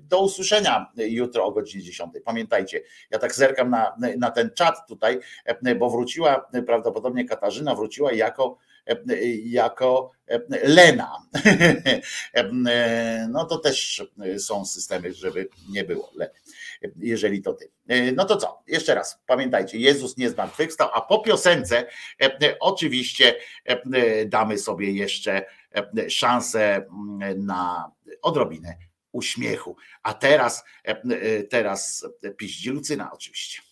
do 0.00 0.20
usłyszenia 0.20 0.92
jutro 0.96 1.44
o 1.44 1.52
godzinie 1.52 1.84
10. 1.84 2.12
Pamiętajcie, 2.24 2.80
ja 3.10 3.18
tak 3.18 3.34
zerkam 3.34 3.70
na, 3.70 3.96
na 4.18 4.30
ten 4.30 4.50
czat 4.54 4.88
tutaj, 4.88 5.18
bo 5.78 5.90
wróciła 5.90 6.50
prawdopodobnie 6.66 7.24
Katarzyna, 7.24 7.74
wróciła 7.74 8.12
jako 8.12 8.58
jako 9.44 10.10
Lena. 10.62 11.12
No 13.28 13.44
to 13.44 13.58
też 13.58 14.06
są 14.38 14.64
systemy, 14.64 15.14
żeby 15.14 15.48
nie 15.68 15.84
było 15.84 16.12
jeżeli 16.96 17.42
to 17.42 17.54
ty. 17.54 17.70
No 18.16 18.24
to 18.24 18.36
co? 18.36 18.62
Jeszcze 18.66 18.94
raz, 18.94 19.20
pamiętajcie, 19.26 19.78
Jezus 19.78 20.16
nie 20.16 20.30
zmartwychwstał, 20.30 20.88
a 20.92 21.00
po 21.00 21.18
piosence 21.18 21.86
oczywiście 22.60 23.34
damy 24.26 24.58
sobie 24.58 24.92
jeszcze 24.92 25.44
e, 25.74 26.10
szansę 26.10 26.76
mm, 26.76 27.46
na 27.46 27.92
odrobinę 28.22 28.76
uśmiechu. 29.12 29.76
A 30.02 30.14
teraz, 30.14 30.64
e, 30.84 30.90
e, 30.90 31.42
teraz 31.42 32.06
piździ 32.36 32.70
Lucyna 32.70 33.10
oczywiście. 33.12 33.62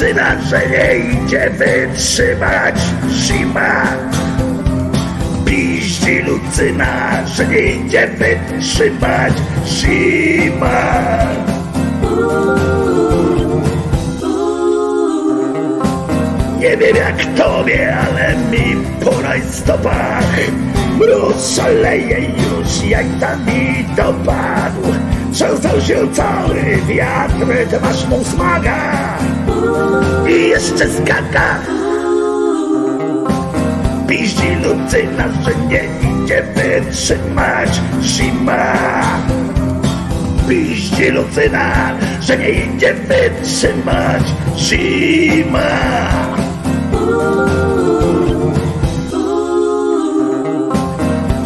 Lucyna, 0.00 0.36
że 0.42 0.60
nie 0.68 0.96
idzie 0.96 1.50
wytrzymać 1.50 2.74
zima. 3.10 3.82
Piździ 5.44 6.18
Lucyna, 6.22 7.26
że 7.26 7.46
nie 7.46 7.60
idzie 7.60 8.08
wytrzymać 8.08 9.32
zima. 9.66 10.82
Nie 16.58 16.76
wiem 16.76 16.96
jak 16.96 17.24
tobie, 17.36 17.96
ale 17.96 18.36
mi 18.50 18.76
po 19.04 19.22
rajstopach 19.22 20.40
Mróz 20.98 21.56
szaleje 21.56 22.20
już, 22.20 22.90
jak 22.90 23.06
tam 23.20 23.46
mi 23.46 23.84
dopadł 23.96 25.09
Trzęsał 25.32 25.80
się 25.80 26.12
cały 26.12 26.62
wiatr, 26.86 27.68
ty 27.70 27.80
masz 27.80 28.08
mu 28.08 28.24
smaga 28.24 29.18
I 30.28 30.48
jeszcze 30.48 30.88
skaka 30.88 31.58
Piździ 34.08 34.56
Lucyna, 34.56 35.24
że 35.44 35.54
nie 35.68 35.84
idzie 36.24 36.42
wytrzymać 36.54 37.80
zima 38.02 38.74
Piździ 40.48 41.10
Lucyna, 41.10 41.92
że 42.20 42.36
nie 42.36 42.50
idzie 42.50 42.94
wytrzymać 42.94 44.22
zima 44.56 45.60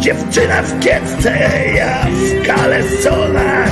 Dziewczyna 0.05 0.61
w 0.61 0.79
kietce, 0.79 1.31
ja 1.75 2.05
w 2.05 2.47
kalesonach. 2.47 3.71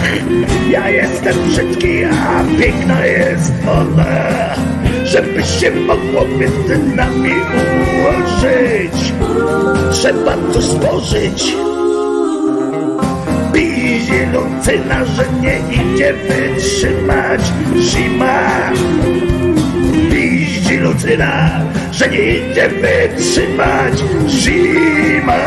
Ja 0.70 0.90
jestem 0.90 1.36
brzydki, 1.48 2.04
a 2.06 2.44
piękna 2.60 3.06
jest 3.06 3.52
ona 3.68 4.56
Żeby 5.04 5.44
się 5.44 5.72
mogło 5.72 6.26
między 6.26 6.78
nami 6.96 7.30
ułożyć. 7.30 9.14
Trzeba 9.92 10.38
tu 10.54 10.62
spożyć 10.62 11.56
Piździ 13.54 14.26
Lucyna, 14.34 15.06
że 15.06 15.26
nie 15.42 15.60
idzie 15.74 16.14
wytrzymać. 16.14 17.42
Zima 17.80 18.40
Lucyna, 20.84 21.62
że 21.92 22.08
nie 22.08 22.38
idzie 22.38 22.70
wytrzymać 22.70 23.94
zima 24.28 25.40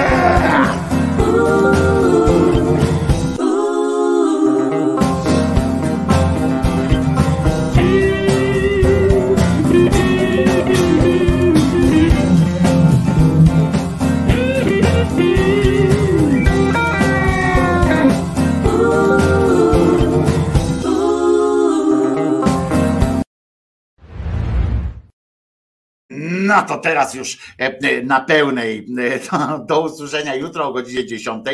No 26.57 26.63
to 26.63 26.79
teraz 26.79 27.15
już 27.15 27.39
e, 27.61 27.79
e, 27.79 28.03
na 28.03 28.21
pełnej. 28.21 28.87
e, 28.99 29.67
Do 29.67 29.81
usłyszenia 29.81 30.35
jutro 30.35 30.69
o 30.69 30.73
godzinie 30.73 31.07
10. 31.07 31.47
E, 31.49 31.53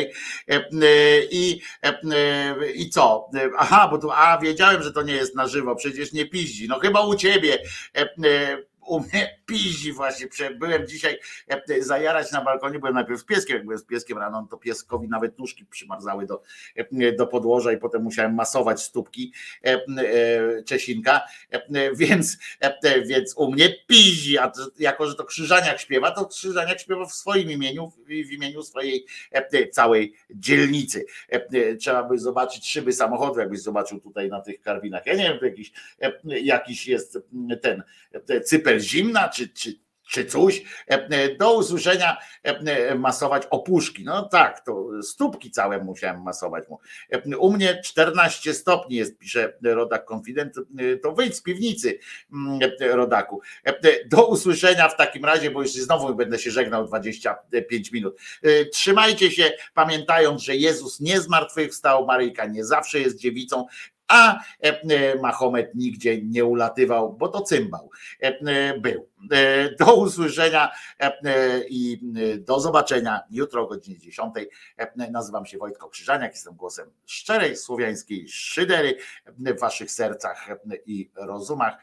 e, 0.51 0.61
I, 1.31 1.61
I 2.75 2.89
co? 2.89 3.29
Aha, 3.57 3.87
bo 3.91 3.97
tu, 3.97 4.11
a 4.11 4.37
wiedziałem, 4.37 4.83
że 4.83 4.93
to 4.93 5.01
nie 5.01 5.13
jest 5.13 5.35
na 5.35 5.47
żywo, 5.47 5.75
przecież 5.75 6.13
nie 6.13 6.25
piździ. 6.25 6.67
No 6.67 6.79
chyba 6.79 7.01
u 7.01 7.15
ciebie. 7.15 7.57
U 8.87 8.99
mnie 8.99 9.39
piździ 9.53 9.93
właśnie. 9.93 10.27
Byłem 10.55 10.87
dzisiaj 10.87 11.19
e, 11.47 11.81
zajarać 11.81 12.31
na 12.31 12.41
balkonie, 12.41 12.79
byłem 12.79 12.93
najpierw 12.93 13.19
z 13.19 13.23
pieskiem, 13.23 13.55
jak 13.55 13.65
byłem 13.65 13.79
z 13.79 13.85
pieskiem 13.85 14.17
rano, 14.17 14.41
no 14.41 14.47
to 14.47 14.57
pieskowi 14.57 15.07
nawet 15.07 15.39
nóżki 15.39 15.65
przymarzały 15.65 16.25
do, 16.25 16.41
e, 16.75 17.11
do 17.11 17.27
podłoża 17.27 17.71
i 17.71 17.77
potem 17.77 18.03
musiałem 18.03 18.33
masować 18.35 18.81
stópki 18.81 19.33
e, 19.65 19.69
e, 19.69 20.63
Czesinka, 20.63 21.21
e, 21.49 21.95
więc, 21.95 22.37
e, 22.59 23.01
więc 23.01 23.33
u 23.37 23.51
mnie 23.51 23.75
piździ, 23.87 24.37
a 24.37 24.51
jako, 24.79 25.07
że 25.07 25.15
to 25.15 25.23
Krzyżaniak 25.23 25.79
śpiewa, 25.79 26.11
to 26.11 26.25
Krzyżaniak 26.25 26.79
śpiewa 26.79 27.05
w 27.05 27.13
swoim 27.13 27.51
imieniu, 27.51 27.91
w 28.07 28.31
imieniu 28.31 28.63
swojej 28.63 29.05
e, 29.31 29.67
całej 29.67 30.13
dzielnicy. 30.29 31.05
E, 31.31 31.35
e, 31.35 31.75
Trzeba 31.75 32.03
by 32.03 32.19
zobaczyć 32.19 32.69
szyby 32.69 32.93
samochodu, 32.93 33.39
jakbyś 33.39 33.61
zobaczył 33.61 33.99
tutaj 33.99 34.29
na 34.29 34.41
tych 34.41 34.61
karbinach. 34.61 35.05
Ja 35.05 35.13
nie 35.13 35.23
wiem, 35.23 35.39
jakiś, 35.41 35.71
e, 36.01 36.39
jakiś 36.39 36.87
jest 36.87 37.17
ten 37.61 37.83
e, 38.29 38.41
cypel 38.41 38.79
zimna, 38.79 39.29
czy, 39.29 39.42
czy, 39.47 39.83
czy 40.13 40.25
coś. 40.25 40.63
E, 40.89 41.07
e, 41.09 41.35
Do 41.35 41.57
usłyszenia 41.57 42.17
e, 42.43 42.95
masować 42.95 43.43
opuszki. 43.49 44.03
No 44.03 44.29
tak, 44.29 44.65
to 44.65 44.89
stópki 45.01 45.51
całe 45.51 45.83
musiałem 45.83 46.23
masować 46.23 46.69
mu. 46.69 46.79
U 47.39 47.53
mnie 47.53 47.81
14 47.85 48.53
stopni 48.53 48.95
jest, 48.95 49.17
pisze 49.17 49.53
rodak 49.63 50.05
konfident. 50.05 50.55
To 51.03 51.11
wyjdź 51.11 51.35
z 51.35 51.41
piwnicy, 51.41 51.99
mm, 52.33 52.59
rodaku. 52.79 53.41
Do 54.05 54.27
usłyszenia 54.27 54.89
w 54.89 54.97
takim 54.97 55.25
razie, 55.25 55.51
bo 55.51 55.61
już 55.61 55.71
znowu 55.71 56.15
będę 56.15 56.39
się 56.39 56.51
żegnał 56.51 56.87
25 56.87 57.91
minut. 57.91 58.17
Trzymajcie 58.71 59.31
się, 59.31 59.51
pamiętając, 59.73 60.41
że 60.41 60.55
Jezus 60.55 60.99
nie 60.99 61.21
zmartwychwstał, 61.21 62.05
Maryjka 62.05 62.45
nie 62.45 62.65
zawsze 62.65 62.99
jest 62.99 63.19
dziewicą, 63.19 63.65
a 64.07 64.39
e, 64.63 64.81
e, 64.81 65.19
Mahomet 65.19 65.75
nigdzie 65.75 66.21
nie 66.21 66.45
ulatywał, 66.45 67.13
bo 67.13 67.27
to 67.27 67.41
cymbał 67.41 67.89
e, 68.19 68.79
był. 68.79 69.09
Do 69.79 69.95
usłyszenia 69.95 70.71
i 71.69 71.99
do 72.39 72.59
zobaczenia 72.59 73.21
jutro 73.31 73.61
o 73.61 73.67
godzinie 73.67 73.99
10. 73.99 74.33
E, 74.77 75.11
Nazywam 75.11 75.45
się 75.45 75.57
Wojtko 75.57 75.89
Krzyżaniak, 75.89 76.31
jestem 76.31 76.55
głosem 76.55 76.91
szczerej 77.05 77.57
słowiańskiej 77.57 78.29
szydery 78.29 78.97
w 79.27 79.59
waszych 79.59 79.91
sercach 79.91 80.47
i 80.85 81.11
rozumach. 81.15 81.77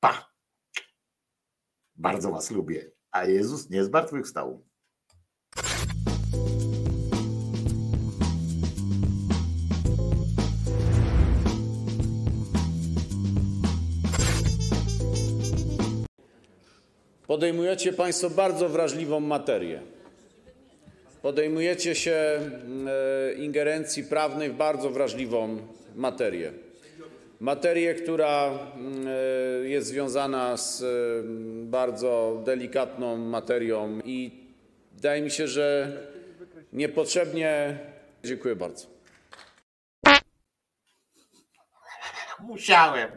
Pa! 0.00 0.30
Bardzo 1.96 2.30
was 2.30 2.50
lubię, 2.50 2.90
a 3.10 3.24
Jezus 3.24 3.70
nie 3.70 3.84
zmartwychwstał. 3.84 4.67
Podejmujecie 17.28 17.92
Państwo 17.92 18.30
bardzo 18.30 18.68
wrażliwą 18.68 19.20
materię. 19.20 19.80
Podejmujecie 21.22 21.94
się 21.94 22.12
e, 22.12 23.32
ingerencji 23.32 24.04
prawnej 24.04 24.50
w 24.50 24.54
bardzo 24.54 24.90
wrażliwą 24.90 25.58
materię. 25.94 26.52
Materię, 27.40 27.94
która 27.94 28.50
e, 28.50 29.68
jest 29.68 29.88
związana 29.88 30.56
z 30.56 30.82
e, 30.82 30.86
bardzo 31.70 32.42
delikatną 32.44 33.16
materią 33.16 34.00
i 34.04 34.30
wydaje 34.92 35.22
mi 35.22 35.30
się, 35.30 35.48
że 35.48 35.92
niepotrzebnie. 36.72 37.78
Dziękuję 38.24 38.56
bardzo. 38.56 38.86
Musiałem. 42.40 43.10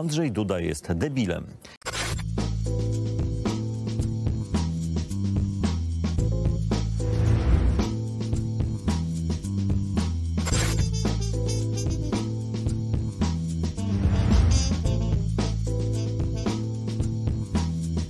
Andrzej 0.00 0.32
Duda 0.32 0.60
jest 0.60 0.92
debilem. 0.92 1.46